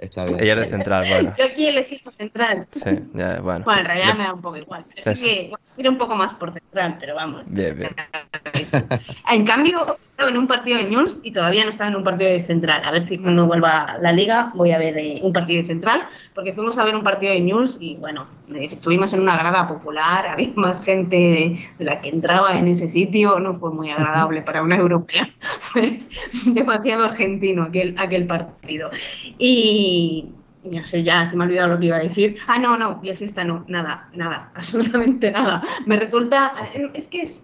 está 0.01 0.25
bien. 0.25 0.41
Ella 0.41 0.55
es 0.55 0.61
de 0.61 0.67
central, 0.67 1.07
bueno. 1.09 1.35
Yo 1.39 1.45
aquí 1.45 1.67
elegí 1.67 1.99
por 1.99 2.15
central. 2.15 2.67
Sí, 2.71 2.91
ya, 3.15 3.41
bueno. 3.41 3.65
Bueno, 3.65 3.81
en 3.81 3.87
realidad 3.87 4.15
me 4.17 4.25
da 4.25 4.33
un 4.33 4.41
poco 4.41 4.57
igual. 4.57 4.85
Pero 4.95 5.17
sí 5.17 5.23
que 5.23 5.49
bueno, 5.51 5.65
tiro 5.77 5.91
un 5.91 5.99
poco 5.99 6.17
más 6.17 6.35
por 6.35 6.53
central, 6.53 6.97
pero 6.99 7.15
vamos. 7.15 7.43
Bien, 7.47 7.79
bien. 7.79 7.95
En 9.31 9.45
cambio, 9.45 9.99
en 10.29 10.37
un 10.37 10.47
partido 10.47 10.79
de 10.79 10.85
News 10.85 11.21
y 11.23 11.33
todavía 11.33 11.65
no 11.65 11.71
estaba 11.71 11.91
en 11.91 11.97
un 11.97 12.05
partido 12.05 12.31
de 12.31 12.41
central. 12.41 12.83
A 12.85 12.91
ver 12.91 13.07
si 13.07 13.19
cuando 13.19 13.47
vuelva 13.47 13.97
la 14.01 14.13
liga 14.13 14.53
voy 14.55 14.73
a 14.73 14.79
ver 14.79 14.97
eh, 14.99 15.21
un 15.23 15.33
partido 15.33 15.63
de 15.63 15.69
central, 15.69 16.03
porque 16.35 16.53
fuimos 16.53 16.79
a 16.79 16.85
ver 16.85 16.95
un 16.95 17.03
partido 17.03 17.33
de 17.33 17.41
News 17.41 17.79
y 17.81 17.97
bueno, 17.97 18.27
eh, 18.55 18.67
estuvimos 18.67 19.13
en 19.13 19.21
una 19.21 19.37
grada 19.37 19.69
popular, 19.69 20.27
había 20.29 20.51
más 20.57 20.85
gente 20.85 21.17
de, 21.17 21.59
de 21.79 21.85
la 21.85 22.01
que 22.01 22.09
entraba 22.09 22.59
en 22.59 22.69
ese 22.69 22.89
sitio, 22.89 23.39
no 23.41 23.55
fue 23.55 23.71
muy 23.73 23.91
agradable 23.91 24.43
para 24.43 24.63
una 24.63 24.77
europea. 24.77 25.29
Fue 25.61 26.01
demasiado 26.47 27.05
argentino 27.05 27.63
aquel, 27.65 27.95
aquel 27.97 28.27
partido. 28.27 28.91
Y 29.39 30.33
no 30.65 30.87
sé, 30.87 31.03
ya 31.03 31.27
se 31.27 31.37
me 31.37 31.45
ha 31.45 31.47
olvidado 31.47 31.69
lo 31.69 31.79
que 31.79 31.87
iba 31.87 31.97
a 31.97 32.01
decir. 32.01 32.37
Ah, 32.47 32.59
no, 32.59 32.77
no, 32.77 32.97
bielsista 32.97 33.45
no, 33.45 33.65
nada, 33.69 34.09
nada, 34.13 34.51
absolutamente 34.55 35.31
nada. 35.31 35.63
Me 35.87 35.97
resulta, 35.97 36.55
es 36.95 37.07
que 37.07 37.23
es, 37.23 37.43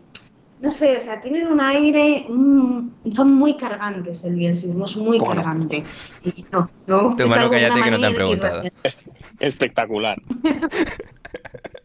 no 0.61 0.70
sé, 0.70 0.96
o 0.96 1.00
sea, 1.00 1.20
tienen 1.20 1.46
un 1.48 1.61
aire, 1.61 2.26
mm, 2.28 3.12
son 3.12 3.34
muy 3.34 3.57
cargantes 3.57 4.24
el 4.24 4.34
bielsismo, 4.36 4.86
es 4.86 4.96
muy 4.96 5.18
Bueno. 5.18 5.34
cargante. 5.42 5.82
Y 6.24 6.44
no, 6.50 6.70
no. 6.86 6.96
Algo 7.11 7.14
de 7.54 7.61
cállate 7.61 7.82
que 7.82 7.90
no 7.90 7.98
te 7.98 8.07
han 8.07 8.14
preguntado. 8.14 8.62
Es 8.82 9.02
espectacular. 9.40 10.16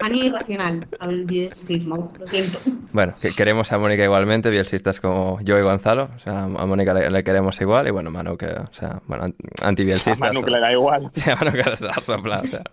Manía 0.01 0.25
irracional 0.25 0.87
al 0.99 1.25
bielsismo, 1.25 2.11
lo 2.17 2.25
siento. 2.25 2.57
Bueno, 2.91 3.13
que 3.21 3.29
queremos 3.31 3.71
a 3.71 3.77
Mónica 3.77 4.03
igualmente, 4.03 4.49
bielsistas 4.49 4.99
como 4.99 5.39
yo 5.41 5.59
y 5.59 5.61
Gonzalo. 5.61 6.09
O 6.15 6.19
sea, 6.19 6.43
a 6.45 6.65
Mónica 6.65 6.93
le, 6.95 7.11
le 7.11 7.23
queremos 7.23 7.61
igual 7.61 7.87
y 7.87 7.91
bueno, 7.91 8.09
Manu 8.09 8.35
que, 8.35 8.47
o 8.47 8.73
sea, 8.73 8.99
bueno, 9.05 9.25
an- 9.25 9.35
antibielsistas. 9.61 10.17
A 10.19 10.25
Manu 10.33 10.41
que 10.43 10.49
le 10.51 10.59
da 10.59 10.71
igual. 10.71 11.11
Sí, 11.13 11.29
a 11.29 11.35
Manu 11.35 11.51
que 11.51 11.57
le 11.57 11.63
da 11.87 12.01
sopla, 12.01 12.39
o 12.43 12.47
sea. 12.47 12.63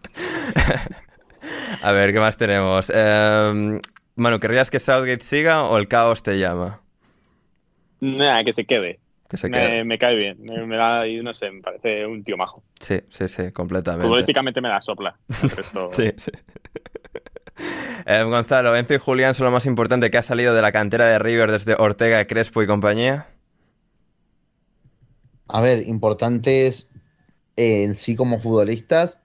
a 1.82 1.92
ver, 1.92 2.14
¿qué 2.14 2.20
más 2.20 2.36
tenemos? 2.38 2.90
Eh, 2.94 3.80
Manu, 4.18 4.40
¿querrías 4.40 4.70
que 4.70 4.80
Southgate 4.80 5.24
siga 5.24 5.64
o 5.64 5.78
el 5.78 5.86
caos 5.88 6.22
te 6.22 6.38
llama? 6.38 6.80
Nada, 8.00 8.42
que 8.44 8.52
se 8.52 8.64
quede. 8.64 9.00
Que 9.28 9.36
se 9.36 9.48
me, 9.48 9.58
quede. 9.58 9.84
me 9.84 9.98
cae 9.98 10.16
bien. 10.16 10.38
Me, 10.40 10.66
me 10.66 10.76
da, 10.76 11.06
y 11.06 11.22
no 11.22 11.34
sé, 11.34 11.50
me 11.50 11.60
parece 11.62 12.06
un 12.06 12.24
tío 12.24 12.36
majo. 12.36 12.62
Sí, 12.80 13.00
sí, 13.10 13.28
sí, 13.28 13.52
completamente. 13.52 14.06
Futbolísticamente 14.06 14.60
me 14.60 14.68
da 14.70 14.80
sopla. 14.80 15.16
Resto- 15.28 15.90
Sí, 15.92 16.12
sí. 16.16 16.30
Eh, 18.06 18.22
Gonzalo, 18.22 18.74
Enzo 18.76 18.94
y 18.94 18.98
Julián 18.98 19.34
son 19.34 19.46
lo 19.46 19.50
más 19.50 19.66
importante 19.66 20.10
que 20.10 20.18
ha 20.18 20.22
salido 20.22 20.54
de 20.54 20.62
la 20.62 20.72
cantera 20.72 21.06
de 21.06 21.18
River 21.18 21.50
desde 21.52 21.74
Ortega, 21.74 22.24
Crespo 22.24 22.62
y 22.62 22.66
compañía. 22.66 23.26
A 25.48 25.60
ver, 25.60 25.86
importantes 25.86 26.90
eh, 27.56 27.82
en 27.84 27.94
sí 27.94 28.16
como 28.16 28.38
futbolistas. 28.40 29.20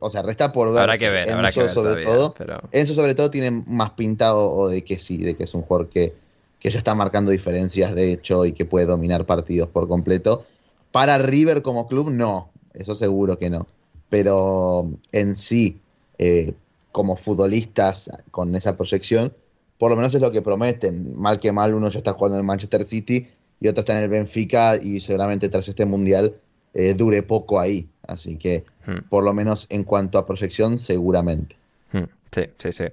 O 0.00 0.10
sea, 0.10 0.22
resta 0.22 0.52
por 0.52 0.70
ver. 0.72 0.80
Habrá 0.80 0.98
que 0.98 1.08
ver, 1.10 1.30
habrá 1.30 1.52
que 1.52 1.60
ver 1.60 1.70
sobre 1.70 1.90
todavía, 1.90 2.06
todo. 2.06 2.34
pero- 2.36 2.60
Enzo 2.72 2.94
sobre 2.94 3.14
todo 3.14 3.30
tiene 3.30 3.50
más 3.50 3.90
pintado 3.92 4.50
o 4.50 4.68
de 4.68 4.82
que 4.82 4.98
sí, 4.98 5.18
de 5.18 5.34
que 5.36 5.44
es 5.44 5.54
un 5.54 5.62
jugador 5.62 5.88
que, 5.88 6.14
que 6.58 6.70
ya 6.70 6.78
está 6.78 6.94
marcando 6.94 7.30
diferencias 7.30 7.94
de 7.94 8.12
hecho 8.12 8.44
y 8.46 8.52
que 8.52 8.64
puede 8.64 8.86
dominar 8.86 9.26
partidos 9.26 9.68
por 9.68 9.86
completo. 9.88 10.44
Para 10.90 11.18
River 11.18 11.62
como 11.62 11.86
club, 11.86 12.10
no. 12.10 12.50
Eso 12.74 12.94
seguro 12.96 13.38
que 13.38 13.50
no. 13.50 13.66
Pero 14.08 14.88
en 15.12 15.34
sí, 15.36 15.80
eh, 16.18 16.54
como 16.92 17.16
futbolistas 17.16 18.10
con 18.30 18.54
esa 18.56 18.76
proyección, 18.76 19.32
por 19.78 19.90
lo 19.90 19.96
menos 19.96 20.14
es 20.14 20.20
lo 20.20 20.30
que 20.32 20.42
prometen. 20.42 21.16
Mal 21.18 21.40
que 21.40 21.52
mal, 21.52 21.74
uno 21.74 21.88
ya 21.90 21.98
está 21.98 22.12
jugando 22.14 22.36
en 22.36 22.40
el 22.40 22.46
Manchester 22.46 22.84
City 22.84 23.28
y 23.60 23.68
otro 23.68 23.80
está 23.80 23.96
en 23.96 24.02
el 24.04 24.08
Benfica 24.08 24.76
y 24.76 25.00
seguramente 25.00 25.48
tras 25.48 25.68
este 25.68 25.84
mundial 25.86 26.34
eh, 26.74 26.94
dure 26.94 27.22
poco 27.22 27.60
ahí. 27.60 27.88
Así 28.10 28.36
que, 28.36 28.64
Hmm. 28.86 28.98
por 29.08 29.24
lo 29.24 29.32
menos 29.32 29.66
en 29.70 29.84
cuanto 29.84 30.18
a 30.18 30.26
proyección, 30.26 30.78
seguramente. 30.78 31.56
Hmm, 31.92 32.04
Sí, 32.32 32.42
sí, 32.58 32.70
sí. 32.72 32.84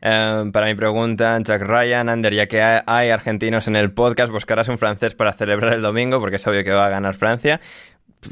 Eh, 0.00 0.50
para 0.52 0.66
mi 0.66 0.74
pregunta, 0.74 1.38
Jack 1.42 1.60
Ryan, 1.62 2.08
Ander, 2.08 2.32
ya 2.34 2.46
que 2.46 2.62
hay, 2.62 3.10
argentinos 3.10 3.68
en 3.68 3.76
el 3.76 3.92
podcast, 3.92 4.32
buscarás 4.32 4.68
un 4.68 4.78
francés 4.78 5.14
para 5.14 5.32
celebrar 5.34 5.74
el 5.74 5.82
domingo, 5.82 6.18
porque 6.18 6.36
es 6.36 6.46
obvio 6.46 6.64
que 6.64 6.72
va 6.72 6.86
a 6.86 6.88
ganar 6.88 7.14
Francia. 7.14 7.60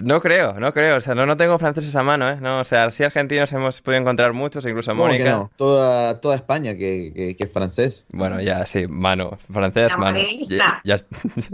No 0.02 0.20
creo, 0.22 0.58
no 0.58 0.72
creo. 0.72 0.96
O 0.96 1.00
sea, 1.02 1.14
no, 1.14 1.26
no 1.26 1.36
tengo 1.36 1.56
franceses 1.58 1.94
a 1.94 2.02
mano, 2.02 2.28
¿eh? 2.30 2.38
No, 2.40 2.60
o 2.60 2.64
sea, 2.64 2.90
sí 2.90 3.04
argentinos 3.04 3.52
hemos 3.52 3.80
podido 3.82 4.00
encontrar 4.00 4.32
muchos, 4.32 4.64
incluso 4.64 4.90
¿Cómo 4.92 5.04
que 5.04 5.10
Mónica. 5.12 5.30
no? 5.32 5.50
Toda, 5.56 6.18
toda 6.20 6.34
España 6.34 6.72
que, 6.74 7.12
que- 7.14 7.36
que 7.36 7.44
es 7.44 7.52
francés. 7.52 8.06
Bueno, 8.10 8.40
ya, 8.40 8.64
sí, 8.66 8.86
mano. 8.88 9.38
Francés, 9.50 9.90
mano. 9.98 10.18
madridista. 10.18 10.80
Ya, 10.82 10.96
ya- 10.96 11.04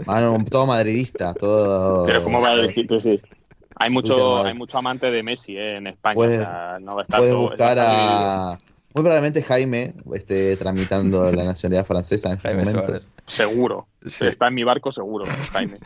Mano, 0.05 0.37
todo 0.49 0.65
madridista, 0.65 1.33
todo. 1.33 2.05
Pero 2.07 2.23
¿cómo 2.23 2.39
va 2.41 2.51
a 2.51 2.55
decir? 2.55 2.87
Pues 2.87 3.03
sí. 3.03 3.21
Hay 3.83 3.89
mucho, 3.89 4.43
hay 4.43 4.53
mucho 4.53 4.77
amante 4.77 5.09
de 5.11 5.23
Messi 5.23 5.57
eh, 5.57 5.77
en 5.77 5.87
España. 5.87 6.15
Puedes- 6.15 6.41
o 6.41 6.45
sea, 6.45 6.77
no 6.81 6.95
va 6.95 7.01
a 7.01 7.03
estar 7.03 7.19
Puedes 7.19 7.33
todo- 7.33 7.43
buscar 7.49 7.77
a. 7.79 8.59
Muy 8.93 9.03
probablemente 9.03 9.41
Jaime 9.41 9.93
esté 10.13 10.57
tramitando 10.57 11.31
la 11.31 11.45
nacionalidad 11.45 11.85
francesa 11.85 12.27
en 12.27 12.33
estos 12.33 12.43
Jaime 12.51 12.65
momentos. 12.65 13.03
Suárez. 13.03 13.07
Seguro. 13.25 13.87
Sí. 14.05 14.27
Está 14.27 14.49
en 14.49 14.53
mi 14.55 14.63
barco 14.65 14.91
seguro, 14.91 15.25
Jaime. 15.53 15.77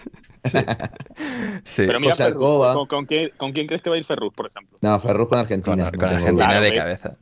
Sí. 1.63 1.83
Pero 1.87 1.99
mira, 1.99 2.13
Alcoba. 2.19 2.73
¿con, 2.73 2.87
con 2.87 3.05
quién, 3.05 3.29
con 3.37 3.51
quién 3.51 3.67
crees 3.67 3.81
que 3.81 3.89
va 3.89 3.95
a 3.95 3.99
ir 3.99 4.05
Ferrus, 4.05 4.33
por 4.33 4.47
ejemplo? 4.47 4.77
No, 4.81 4.99
Ferrus 4.99 5.27
con 5.27 5.29
Con, 5.29 5.39
Argentina. 5.39 5.75
no 5.91 5.91
con 5.97 6.09
Argentina. 6.09 6.45
Claro, 6.45 6.61
de 6.61 6.69
¿ves? 6.71 6.79
cabeza. 6.79 7.15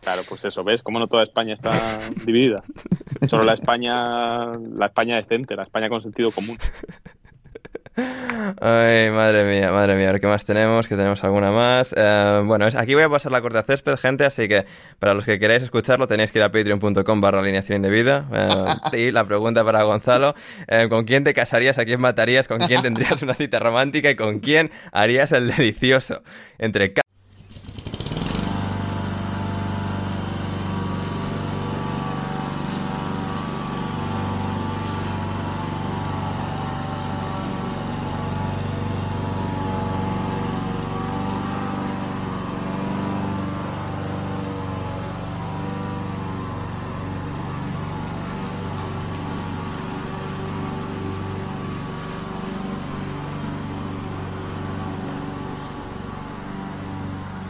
Claro, 0.00 0.22
pues 0.28 0.44
eso, 0.44 0.64
¿ves? 0.64 0.82
Cómo 0.82 0.98
no 0.98 1.06
toda 1.06 1.22
España 1.22 1.54
está 1.54 1.72
dividida. 2.26 2.62
Solo 3.28 3.44
la 3.44 3.54
España, 3.54 4.46
la 4.58 4.86
España 4.86 5.16
decente, 5.16 5.54
la 5.56 5.62
España 5.64 5.88
con 5.88 6.02
sentido 6.02 6.30
común. 6.32 6.58
Ay, 8.60 9.10
madre 9.10 9.44
mía, 9.44 9.70
madre 9.72 9.96
mía. 9.96 10.08
A 10.08 10.12
ver 10.12 10.20
qué 10.20 10.26
más 10.26 10.44
tenemos, 10.44 10.88
que 10.88 10.96
tenemos 10.96 11.22
alguna 11.24 11.50
más. 11.50 11.94
Eh, 11.96 12.42
bueno, 12.44 12.66
aquí 12.76 12.94
voy 12.94 13.04
a 13.04 13.08
pasar 13.08 13.32
la 13.32 13.40
corta 13.40 13.62
césped, 13.62 13.96
gente, 13.96 14.24
así 14.24 14.48
que 14.48 14.66
para 14.98 15.14
los 15.14 15.24
que 15.24 15.38
queráis 15.38 15.62
escucharlo 15.62 16.06
tenéis 16.06 16.32
que 16.32 16.38
ir 16.38 16.44
a 16.44 16.50
patreon.com 16.50 17.20
barra 17.20 17.40
alineación 17.40 17.76
indebida. 17.76 18.26
Eh, 18.92 18.98
y 18.98 19.10
la 19.12 19.24
pregunta 19.24 19.64
para 19.64 19.82
Gonzalo, 19.82 20.34
eh, 20.68 20.86
¿con 20.88 21.04
quién 21.04 21.24
te 21.24 21.34
casarías, 21.34 21.78
a 21.78 21.84
quién 21.84 22.00
matarías, 22.00 22.48
con 22.48 22.58
quién 22.60 22.82
tendrías 22.82 23.22
una 23.22 23.34
cita 23.34 23.58
romántica 23.58 24.10
y 24.10 24.16
con 24.16 24.40
quién 24.40 24.70
harías 24.92 25.32
el 25.32 25.48
delicioso? 25.48 26.22
Entre 26.58 26.92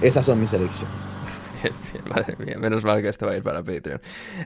Esas 0.03 0.27
son 0.27 0.41
mis 0.41 0.53
elecciones. 0.53 1.09
Madre 2.09 2.37
mía, 2.39 2.57
menos 2.59 2.85
mal 2.85 3.01
que 3.03 3.09
esto 3.09 3.27
va 3.27 3.33
a 3.33 3.37
ir 3.37 3.43
para 3.43 3.63
Patreon. 3.63 4.01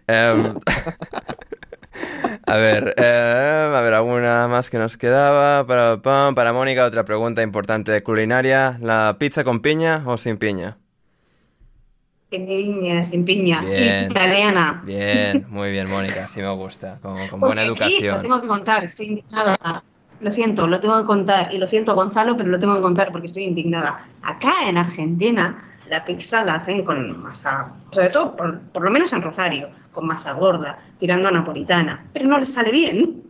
Em, 0.07 0.55
a 2.47 2.57
ver, 2.57 2.95
em, 2.97 3.75
a 3.75 3.81
ver, 3.81 3.95
alguna 3.95 4.49
más 4.49 4.69
que 4.69 4.79
nos 4.79 4.97
quedaba. 4.97 5.67
Para, 5.67 6.03
pam, 6.03 6.35
para 6.35 6.53
Mónica, 6.53 6.85
otra 6.85 7.05
pregunta 7.05 7.43
importante 7.43 7.91
de 7.91 8.03
culinaria. 8.03 8.79
¿La 8.83 9.17
pizza 9.19 9.45
con 9.45 9.61
piña 9.61 10.03
o 10.07 10.17
sin 10.19 10.37
piña? 10.37 10.77
Sin 12.31 12.47
piña, 12.47 13.03
sin 13.03 13.25
piña. 13.25 13.63
Bien. 13.63 14.11
Italiana. 14.11 14.83
Bien, 14.85 15.47
muy 15.49 15.71
bien, 15.71 15.89
Mónica, 15.89 16.25
así 16.25 16.41
me 16.41 16.53
gusta. 16.55 16.99
Con, 17.01 17.17
con 17.29 17.41
buena 17.41 17.63
Porque 17.67 17.85
aquí 17.85 17.93
Lo 17.93 17.99
educación. 17.99 18.23
tengo 18.23 18.41
que 18.43 18.47
contar, 18.49 18.85
estoy 18.85 19.07
indignada. 19.07 19.83
Lo 20.21 20.31
siento, 20.31 20.67
lo 20.67 20.81
tengo 20.81 20.99
que 20.99 21.05
contar. 21.07 21.53
Y 21.55 21.59
lo 21.59 21.67
siento, 21.67 21.95
Gonzalo, 21.95 22.37
pero 22.37 22.49
lo 22.49 22.59
tengo 22.59 22.75
que 22.75 22.81
contar 22.83 23.13
porque 23.13 23.27
estoy 23.27 23.45
indignada. 23.45 24.07
Acá 24.23 24.53
en 24.67 24.79
Argentina, 24.79 25.63
la 25.91 26.05
pizza 26.05 26.45
la 26.45 26.55
hacen 26.57 26.85
con 26.85 27.23
masa, 27.23 27.73
sobre 27.91 28.09
todo, 28.11 28.35
por, 28.37 28.61
por 28.61 28.83
lo 28.83 28.91
menos 28.91 29.13
en 29.13 29.23
Rosario, 29.23 29.69
con 29.93 30.07
masa 30.07 30.33
gorda, 30.33 30.79
tirando 30.99 31.29
a 31.29 31.31
napolitana. 31.31 32.07
Pero 32.13 32.29
no 32.29 32.39
les 32.39 32.53
sale 32.53 32.71
bien. 32.73 33.23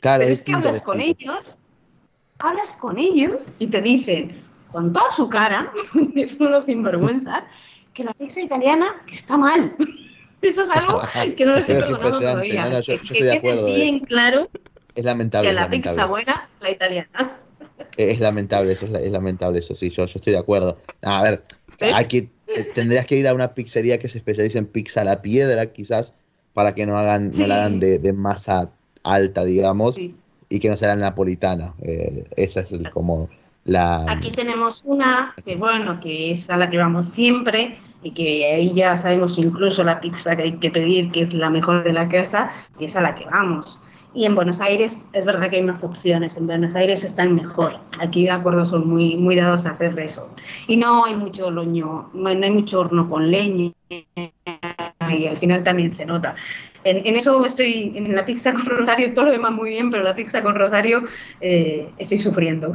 Claro, 0.00 0.20
Pero 0.20 0.32
es 0.32 0.42
que 0.42 0.52
hablas 0.52 0.80
con 0.82 1.00
ellos, 1.00 1.58
hablas 2.38 2.74
con 2.74 2.98
ellos 2.98 3.52
y 3.58 3.68
te 3.68 3.80
dicen, 3.80 4.42
con 4.70 4.92
toda 4.92 5.10
su 5.12 5.28
cara, 5.28 5.72
que 6.14 6.28
son 6.28 6.48
unos 6.48 6.64
sinvergüenzas, 6.66 7.44
que 7.94 8.04
la 8.04 8.12
pizza 8.14 8.40
italiana 8.40 8.86
que 9.06 9.14
está 9.14 9.36
mal. 9.36 9.74
Eso 10.42 10.62
es 10.62 10.70
algo 10.70 11.00
que 11.36 11.46
no 11.46 11.54
les 11.54 11.68
he 11.68 11.78
Es 11.78 11.86
perdonado 11.86 12.18
todavía. 12.18 12.68
Yo- 12.80 12.82
Que- 12.82 12.92
yo 12.92 12.98
que 12.98 13.02
estoy 13.04 13.16
de 13.22 13.22
quede 13.22 13.38
acuerdo, 13.38 13.68
eh. 13.68 13.74
bien 13.76 14.00
claro 14.00 14.50
Es 14.94 15.04
lamentable. 15.04 15.48
que 15.48 15.54
la 15.54 15.68
pizza 15.70 15.90
lamentable. 15.90 16.10
buena, 16.10 16.48
la 16.60 16.70
italiana. 16.70 17.38
Es 17.96 18.20
lamentable, 18.20 18.72
eso 18.72 18.86
es, 18.86 18.92
la- 18.92 19.00
es 19.00 19.10
lamentable, 19.10 19.58
eso 19.58 19.74
sí, 19.74 19.90
yo, 19.90 20.06
yo 20.06 20.12
estoy 20.16 20.32
de 20.32 20.38
acuerdo. 20.38 20.78
A 21.02 21.22
ver, 21.22 21.42
que, 22.08 22.28
eh, 22.48 22.64
tendrías 22.74 23.06
que 23.06 23.16
ir 23.16 23.26
a 23.28 23.34
una 23.34 23.54
pizzería 23.54 23.98
que 23.98 24.08
se 24.08 24.18
especialice 24.18 24.58
en 24.58 24.66
pizza 24.66 25.00
a 25.02 25.04
la 25.04 25.22
piedra, 25.22 25.66
quizás, 25.66 26.14
para 26.54 26.74
que 26.74 26.86
no 26.86 26.98
hagan, 26.98 27.30
no 27.30 27.46
la 27.46 27.56
hagan 27.56 27.80
de, 27.80 27.98
de 27.98 28.12
masa 28.12 28.70
alta, 29.02 29.44
digamos, 29.44 29.94
Sí. 29.96 30.14
y 30.48 30.58
que 30.60 30.68
no 30.68 30.76
sea 30.76 30.88
la 30.88 30.96
napolitana. 30.96 31.74
Eh, 31.82 32.24
esa 32.36 32.60
es 32.60 32.72
el- 32.72 32.90
como 32.90 33.28
la... 33.64 34.04
Aquí 34.10 34.30
tenemos 34.30 34.82
una 34.84 35.34
que, 35.44 35.56
bueno, 35.56 35.98
que 36.00 36.32
es 36.32 36.50
a 36.50 36.56
la 36.56 36.68
que 36.70 36.76
vamos 36.78 37.08
siempre 37.10 37.78
y 38.02 38.10
que 38.12 38.44
ahí 38.52 38.72
ya 38.74 38.96
sabemos 38.96 39.38
incluso 39.38 39.82
la 39.84 40.00
pizza 40.00 40.34
que 40.36 40.42
hay 40.42 40.52
que 40.58 40.70
pedir, 40.70 41.10
que 41.12 41.22
es 41.22 41.34
la 41.34 41.50
mejor 41.50 41.84
de 41.84 41.92
la 41.92 42.08
casa, 42.08 42.50
y 42.78 42.84
es 42.86 42.96
a 42.96 43.00
la 43.00 43.14
que 43.14 43.24
vamos. 43.26 43.78
Y 44.14 44.26
en 44.26 44.34
Buenos 44.34 44.60
Aires 44.60 45.06
es 45.14 45.24
verdad 45.24 45.48
que 45.48 45.56
hay 45.56 45.62
más 45.62 45.82
opciones, 45.84 46.36
en 46.36 46.46
Buenos 46.46 46.74
Aires 46.74 47.02
están 47.02 47.34
mejor. 47.34 47.78
Aquí 47.98 48.24
de 48.24 48.30
acuerdo 48.30 48.66
son 48.66 48.86
muy, 48.86 49.16
muy 49.16 49.36
dados 49.36 49.64
a 49.64 49.70
hacer 49.70 49.98
eso. 49.98 50.28
Y 50.68 50.76
no 50.76 51.06
hay 51.06 51.14
mucho 51.16 51.50
loño, 51.50 52.10
no 52.12 52.28
hay, 52.28 52.50
mucho 52.50 52.80
horno 52.80 53.08
con 53.08 53.30
leña 53.30 53.70
y 53.88 55.26
al 55.26 55.36
final 55.38 55.62
también 55.62 55.94
se 55.94 56.04
nota. 56.04 56.34
En, 56.84 57.06
en 57.06 57.16
eso 57.16 57.44
estoy, 57.46 57.92
en 57.96 58.14
la 58.14 58.26
pizza 58.26 58.52
con 58.52 58.66
Rosario, 58.66 59.14
todo 59.14 59.26
lo 59.26 59.30
demás 59.30 59.52
muy 59.52 59.70
bien, 59.70 59.90
pero 59.90 60.02
la 60.02 60.14
pizza 60.14 60.42
con 60.42 60.56
Rosario 60.56 61.04
eh, 61.40 61.88
estoy 61.98 62.18
sufriendo. 62.18 62.72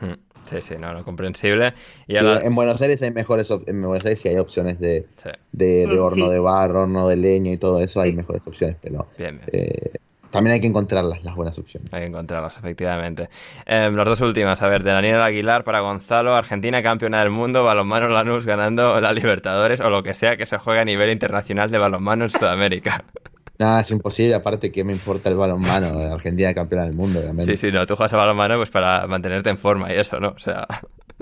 Mm, 0.00 0.14
Sí, 0.48 0.60
sí, 0.62 0.74
no, 0.80 0.92
no, 0.92 1.04
comprensible. 1.04 1.74
Y 2.08 2.14
Sí, 2.14 2.18
ahora- 2.18 2.42
en 2.42 2.54
Buenos 2.54 2.80
Aires 2.82 3.00
hay 3.02 3.12
mejores 3.12 3.50
op- 3.52 3.68
en 3.68 3.80
Buenos 3.82 4.04
Aires 4.04 4.20
sí 4.20 4.28
hay 4.28 4.38
opciones 4.38 4.80
de, 4.80 5.06
Sí, 5.22 5.28
de, 5.52 5.86
de 5.86 5.96
Mm, 5.98 6.02
horno 6.02 6.26
sí. 6.26 6.32
de 6.32 6.38
barro, 6.40 6.82
horno 6.82 7.06
de 7.08 7.16
leña 7.16 7.52
y 7.52 7.58
todo 7.58 7.80
eso, 7.80 8.00
hay 8.00 8.12
mejores 8.12 8.44
opciones, 8.48 8.76
pero 8.82 9.06
bien, 9.18 9.36
bien. 9.38 9.48
eh, 9.52 9.92
también 10.30 10.54
hay 10.54 10.60
que 10.60 10.66
encontrarlas, 10.68 11.24
las 11.24 11.34
buenas 11.34 11.58
opciones. 11.58 11.92
Hay 11.92 12.02
que 12.02 12.06
encontrarlas, 12.06 12.56
efectivamente. 12.58 13.28
Eh, 13.66 13.90
las 13.92 14.06
dos 14.06 14.20
últimas, 14.20 14.62
a 14.62 14.68
ver, 14.68 14.84
de 14.84 14.92
Daniel 14.92 15.20
Aguilar 15.22 15.64
para 15.64 15.80
Gonzalo, 15.80 16.36
Argentina 16.36 16.82
campeona 16.82 17.20
del 17.20 17.30
mundo, 17.30 17.64
balonmano 17.64 18.08
Lanús 18.08 18.46
ganando 18.46 19.00
la 19.00 19.12
Libertadores 19.12 19.80
o 19.80 19.90
lo 19.90 20.02
que 20.02 20.14
sea 20.14 20.36
que 20.36 20.46
se 20.46 20.58
juegue 20.58 20.80
a 20.80 20.84
nivel 20.84 21.10
internacional 21.10 21.70
de 21.70 21.78
balonmano 21.78 22.24
en 22.24 22.30
Sudamérica. 22.30 23.04
Nada, 23.58 23.80
es 23.82 23.90
imposible, 23.90 24.34
aparte 24.34 24.72
que 24.72 24.84
me 24.84 24.92
importa 24.92 25.28
el 25.28 25.36
balonmano, 25.36 26.14
Argentina 26.14 26.54
campeona 26.54 26.84
del 26.84 26.94
mundo, 26.94 27.20
obviamente. 27.20 27.58
Sí, 27.58 27.68
sí, 27.68 27.72
no, 27.72 27.86
tú 27.86 27.94
juegas 27.94 28.12
a 28.14 28.16
balonmano 28.16 28.56
pues 28.56 28.70
para 28.70 29.06
mantenerte 29.06 29.50
en 29.50 29.58
forma 29.58 29.92
y 29.92 29.98
eso, 29.98 30.18
¿no? 30.18 30.28
O 30.28 30.38
sea... 30.38 30.66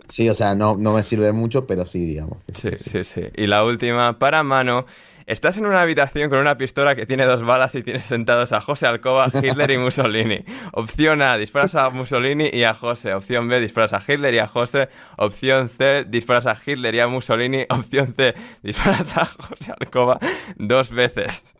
Sí, 0.06 0.28
o 0.28 0.34
sea, 0.34 0.54
no, 0.54 0.76
no 0.76 0.92
me 0.92 1.02
sirve 1.02 1.32
mucho, 1.32 1.66
pero 1.66 1.84
sí, 1.84 1.98
digamos. 1.98 2.38
Sí, 2.54 2.70
sí, 2.76 3.02
sí. 3.02 3.22
Y 3.34 3.48
la 3.48 3.64
última, 3.64 4.20
para 4.20 4.44
mano, 4.44 4.86
Estás 5.28 5.58
en 5.58 5.66
una 5.66 5.82
habitación 5.82 6.30
con 6.30 6.38
una 6.38 6.56
pistola 6.56 6.96
que 6.96 7.04
tiene 7.04 7.26
dos 7.26 7.44
balas 7.44 7.74
y 7.74 7.82
tienes 7.82 8.06
sentados 8.06 8.52
a 8.52 8.62
José 8.62 8.86
Alcoba, 8.86 9.28
Hitler 9.34 9.72
y 9.72 9.76
Mussolini. 9.76 10.42
Opción 10.72 11.20
A, 11.20 11.36
disparas 11.36 11.74
a 11.74 11.90
Mussolini 11.90 12.48
y 12.50 12.62
a 12.62 12.72
José. 12.72 13.12
Opción 13.12 13.46
B, 13.46 13.60
disparas 13.60 13.92
a 13.92 14.00
Hitler 14.00 14.32
y 14.32 14.38
a 14.38 14.46
José. 14.46 14.88
Opción 15.18 15.68
C, 15.68 16.06
disparas 16.08 16.46
a 16.46 16.56
Hitler 16.56 16.94
y 16.94 17.00
a 17.00 17.08
Mussolini. 17.08 17.66
Opción 17.68 18.14
C, 18.14 18.32
disparas 18.62 19.18
a 19.18 19.26
José 19.26 19.74
Alcoba 19.78 20.18
dos 20.56 20.92
veces. 20.92 21.54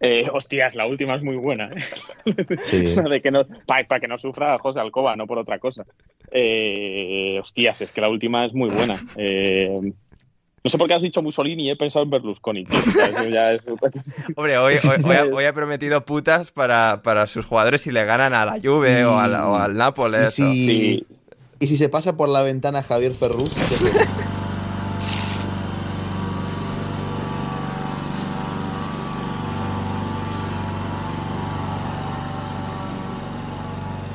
Eh, 0.00 0.26
hostias, 0.32 0.74
la 0.74 0.86
última 0.86 1.16
es 1.16 1.22
muy 1.22 1.36
buena. 1.36 1.68
¿eh? 2.24 2.34
Que 3.22 3.30
no, 3.30 3.44
para, 3.66 4.00
que 4.00 4.08
no 4.08 4.16
sufra 4.16 4.58
José 4.58 4.80
Alcoba, 4.80 5.16
no 5.16 5.26
por 5.26 5.36
otra 5.36 5.58
cosa. 5.58 5.84
Eh, 6.30 7.38
hostias, 7.38 7.82
es 7.82 7.92
que 7.92 8.00
la 8.00 8.08
última 8.08 8.46
es 8.46 8.54
muy 8.54 8.70
buena. 8.70 8.96
Eh, 9.18 9.92
no 10.64 10.70
sé 10.70 10.78
por 10.78 10.86
qué 10.86 10.94
has 10.94 11.02
dicho 11.02 11.20
Mussolini 11.22 11.64
y 11.64 11.70
he 11.70 11.76
pensado 11.76 12.04
en 12.04 12.10
Berlusconi. 12.10 12.64
Hombre, 14.36 14.58
hoy, 14.58 14.74
hoy, 15.32 15.44
ha, 15.44 15.52
prometido 15.52 16.04
putas 16.04 16.52
para, 16.52 17.02
para, 17.02 17.26
sus 17.26 17.46
jugadores 17.46 17.80
si 17.80 17.90
le 17.90 18.04
ganan 18.04 18.32
a 18.32 18.44
la 18.44 18.60
Juve 18.62 19.04
o, 19.04 19.18
al 19.18 19.76
Nápoles. 19.76 20.38
¿Y 20.38 20.42
si, 20.42 21.06
¿Y 21.58 21.66
si 21.66 21.76
se 21.76 21.88
pasa 21.88 22.16
por 22.16 22.28
la 22.28 22.42
ventana 22.42 22.82
Javier 22.82 23.12
Ferrus? 23.12 23.50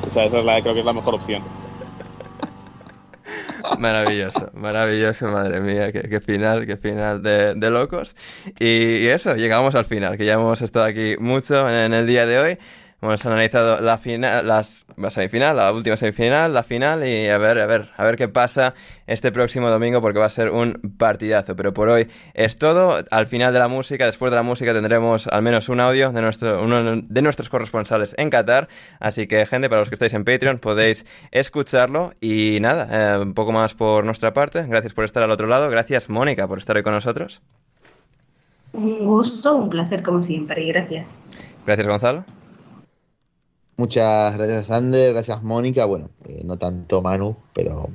o 0.08 0.14
sea, 0.14 0.26
esa 0.26 0.40
es 0.40 0.46
la, 0.46 0.62
creo 0.62 0.74
que 0.74 0.80
es 0.80 0.86
la 0.86 0.94
mejor 0.94 1.16
opción. 1.16 1.44
Maravilloso, 3.80 4.50
maravilloso, 4.54 5.28
madre 5.28 5.60
mía, 5.60 5.92
qué, 5.92 6.22
final, 6.22 6.66
qué 6.66 6.78
final 6.78 7.22
de, 7.22 7.70
locos. 7.70 8.16
Y, 8.60 9.08
eso, 9.08 9.36
llegamos 9.36 9.76
al 9.76 9.86
final, 9.86 10.18
que 10.18 10.26
ya 10.26 10.34
hemos 10.34 10.62
estado 10.62 10.86
aquí 10.86 11.16
mucho 11.20 11.70
en 11.70 11.94
el 11.94 12.08
día 12.08 12.26
de 12.26 12.40
hoy. 12.40 12.58
Hemos 13.00 13.24
analizado 13.28 13.80
la 13.80 14.00
final, 14.00 14.48
las, 14.48 14.84
la 14.96 15.12
semifinal, 15.12 15.56
la 15.56 15.72
última 15.72 15.98
semifinal, 15.98 16.52
la 16.52 16.64
final 16.64 17.08
y 17.08 17.28
a 17.28 17.38
ver, 17.38 17.60
a 17.60 17.68
ver, 17.68 17.90
a 17.96 18.04
ver 18.04 18.16
qué 18.16 18.28
pasa 18.28 18.74
este 19.06 19.32
próximo 19.32 19.70
domingo 19.70 20.02
porque 20.02 20.18
va 20.18 20.26
a 20.26 20.32
ser 20.32 20.50
un 20.50 20.96
partidazo. 20.98 21.56
Pero 21.56 21.76
por 21.76 21.90
hoy 21.90 22.08
es 22.34 22.58
todo. 22.58 22.98
Al 23.12 23.28
final 23.28 23.54
de 23.54 23.60
la 23.60 23.68
música, 23.68 24.08
después 24.08 24.32
de 24.32 24.38
la 24.38 24.42
música 24.42 24.74
tendremos 24.74 25.28
al 25.28 25.44
menos 25.44 25.70
un 25.70 25.80
audio 25.80 26.12
de 26.12 26.22
nuestro, 26.24 26.64
uno 26.64 27.04
de 27.04 27.22
nuestros 27.22 27.50
corresponsales 27.50 28.16
en 28.18 28.32
Qatar. 28.32 28.68
Así 29.00 29.28
que 29.28 29.46
gente, 29.46 29.70
para 29.70 29.82
los 29.82 29.90
que 29.90 29.96
estáis 29.96 30.16
en 30.16 30.26
Patreon 30.26 30.58
podéis 30.58 31.06
escucharlo 31.30 32.14
y 32.20 32.58
nada, 32.62 32.88
eh, 32.90 33.22
un 33.22 33.36
poco 33.36 33.52
más 33.52 33.76
por 33.76 34.06
nuestra 34.06 34.34
parte. 34.34 34.66
Gracias 34.66 34.94
por 34.94 35.06
estar 35.06 35.22
al 35.22 35.30
otro 35.30 35.46
lado. 35.46 35.70
Gracias 35.70 36.10
Mónica 36.10 36.48
por 36.48 36.58
estar 36.58 36.76
hoy 36.76 36.82
con 36.82 36.94
nosotros. 36.94 37.44
Un 38.74 39.06
gusto, 39.06 39.56
un 39.56 39.70
placer 39.70 40.02
como 40.02 40.24
siempre 40.24 40.64
y 40.64 40.70
gracias. 40.70 41.22
Gracias 41.64 41.88
Gonzalo. 41.88 42.37
Muchas 43.78 44.36
gracias, 44.36 44.72
Ander. 44.72 45.14
Gracias, 45.14 45.44
Mónica. 45.44 45.86
Bueno, 45.86 46.10
eh, 46.26 46.42
no 46.44 46.58
tanto 46.58 47.04
Manu, 47.04 47.38
pero 47.54 47.90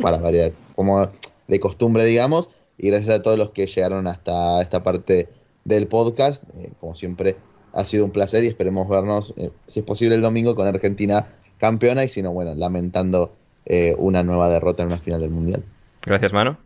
para 0.00 0.16
variar, 0.16 0.52
como 0.74 1.10
de 1.46 1.60
costumbre, 1.60 2.06
digamos. 2.06 2.50
Y 2.78 2.88
gracias 2.88 3.18
a 3.18 3.22
todos 3.22 3.38
los 3.38 3.50
que 3.50 3.66
llegaron 3.66 4.06
hasta 4.06 4.62
esta 4.62 4.82
parte 4.82 5.28
del 5.64 5.86
podcast. 5.86 6.44
Eh, 6.56 6.72
como 6.80 6.94
siempre, 6.94 7.36
ha 7.74 7.84
sido 7.84 8.06
un 8.06 8.10
placer 8.10 8.42
y 8.42 8.46
esperemos 8.46 8.88
vernos, 8.88 9.34
eh, 9.36 9.50
si 9.66 9.80
es 9.80 9.84
posible, 9.84 10.14
el 10.14 10.22
domingo 10.22 10.54
con 10.54 10.66
Argentina 10.66 11.26
campeona 11.58 12.04
y 12.04 12.08
si 12.08 12.22
no, 12.22 12.32
bueno, 12.32 12.54
lamentando 12.54 13.32
una 13.98 14.22
nueva 14.22 14.48
derrota 14.48 14.82
en 14.82 14.86
una 14.86 14.96
final 14.96 15.20
del 15.20 15.28
Mundial. 15.28 15.62
Gracias, 16.00 16.32
Manu. 16.32 16.56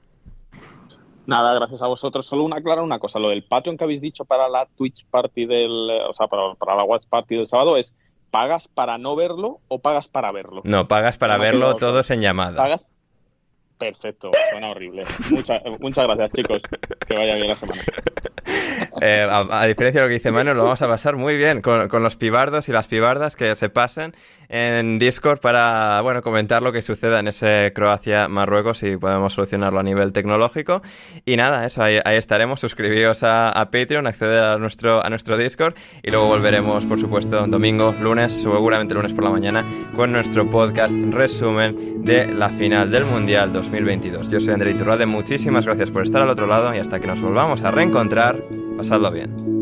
Nada, 1.26 1.52
gracias 1.54 1.82
a 1.82 1.88
vosotros. 1.88 2.24
Solo 2.26 2.44
una 2.44 2.62
clara 2.62 2.80
una 2.80 3.00
cosa, 3.00 3.18
lo 3.18 3.30
del 3.30 3.42
Patreon 3.42 3.76
que 3.76 3.82
habéis 3.82 4.00
dicho 4.00 4.24
para 4.24 4.48
la 4.48 4.68
Twitch 4.76 5.04
Party 5.06 5.46
del, 5.46 5.90
o 6.08 6.12
sea, 6.12 6.28
para, 6.28 6.54
para 6.54 6.76
la 6.76 6.84
Watch 6.84 7.06
Party 7.06 7.34
del 7.34 7.48
sábado 7.48 7.76
es 7.76 7.92
¿pagas 8.32 8.66
para 8.66 8.98
no 8.98 9.14
verlo 9.14 9.60
o 9.68 9.80
pagas 9.80 10.08
para 10.08 10.32
verlo? 10.32 10.62
No, 10.64 10.88
pagas 10.88 11.18
para 11.18 11.36
verlo 11.36 11.76
todos 11.76 12.10
en 12.10 12.20
llamada. 12.20 12.56
¿Pagas? 12.56 12.86
Perfecto, 13.78 14.30
suena 14.50 14.70
horrible. 14.70 15.02
muchas 15.80 16.06
gracias, 16.06 16.30
chicos. 16.30 16.62
Que 17.06 17.16
vaya 17.16 17.36
bien 17.36 17.48
la 17.48 17.56
semana. 17.56 17.82
Eh, 19.00 19.26
a, 19.28 19.64
diferencia 19.66 20.00
de 20.00 20.06
lo 20.06 20.08
que 20.08 20.14
dice 20.14 20.30
Manu, 20.30 20.54
lo 20.54 20.64
vamos 20.64 20.82
a 20.82 20.88
pasar 20.88 21.16
muy 21.16 21.36
bien 21.36 21.62
con, 21.62 21.88
con, 21.88 22.02
los 22.02 22.16
pibardos 22.16 22.68
y 22.68 22.72
las 22.72 22.88
pibardas 22.88 23.36
que 23.36 23.54
se 23.54 23.68
pasen 23.68 24.14
en 24.52 24.98
Discord 24.98 25.40
para, 25.40 26.00
bueno, 26.02 26.20
comentar 26.20 26.62
lo 26.62 26.72
que 26.72 26.82
suceda 26.82 27.20
en 27.20 27.28
ese 27.28 27.72
Croacia-Marruecos 27.74 28.82
y 28.82 28.98
podemos 28.98 29.32
solucionarlo 29.32 29.80
a 29.80 29.82
nivel 29.82 30.12
tecnológico. 30.12 30.82
Y 31.24 31.36
nada, 31.36 31.64
eso, 31.64 31.82
ahí, 31.82 31.98
estaremos. 32.04 32.60
Suscribíos 32.60 33.22
a, 33.22 33.48
a, 33.48 33.70
Patreon, 33.70 34.06
acceder 34.06 34.44
a 34.44 34.58
nuestro, 34.58 35.04
a 35.04 35.08
nuestro 35.08 35.38
Discord 35.38 35.74
y 36.02 36.10
luego 36.10 36.26
volveremos, 36.26 36.84
por 36.84 37.00
supuesto, 37.00 37.46
domingo, 37.46 37.94
lunes, 37.98 38.32
seguramente 38.32 38.92
lunes 38.92 39.14
por 39.14 39.24
la 39.24 39.30
mañana, 39.30 39.64
con 39.96 40.12
nuestro 40.12 40.48
podcast 40.50 40.94
resumen 41.10 42.04
de 42.04 42.26
la 42.26 42.50
final 42.50 42.90
del 42.90 43.06
Mundial 43.06 43.54
2022. 43.54 44.28
Yo 44.28 44.38
soy 44.38 44.52
André 44.52 44.72
Iturralde, 44.72 45.06
muchísimas 45.06 45.64
gracias 45.64 45.90
por 45.90 46.02
estar 46.02 46.20
al 46.20 46.28
otro 46.28 46.46
lado 46.46 46.74
y 46.74 46.78
hasta 46.78 47.00
que 47.00 47.06
nos 47.06 47.22
volvamos 47.22 47.62
a 47.62 47.70
reencontrar, 47.70 48.42
pasadlo 48.76 49.10
bien. 49.10 49.61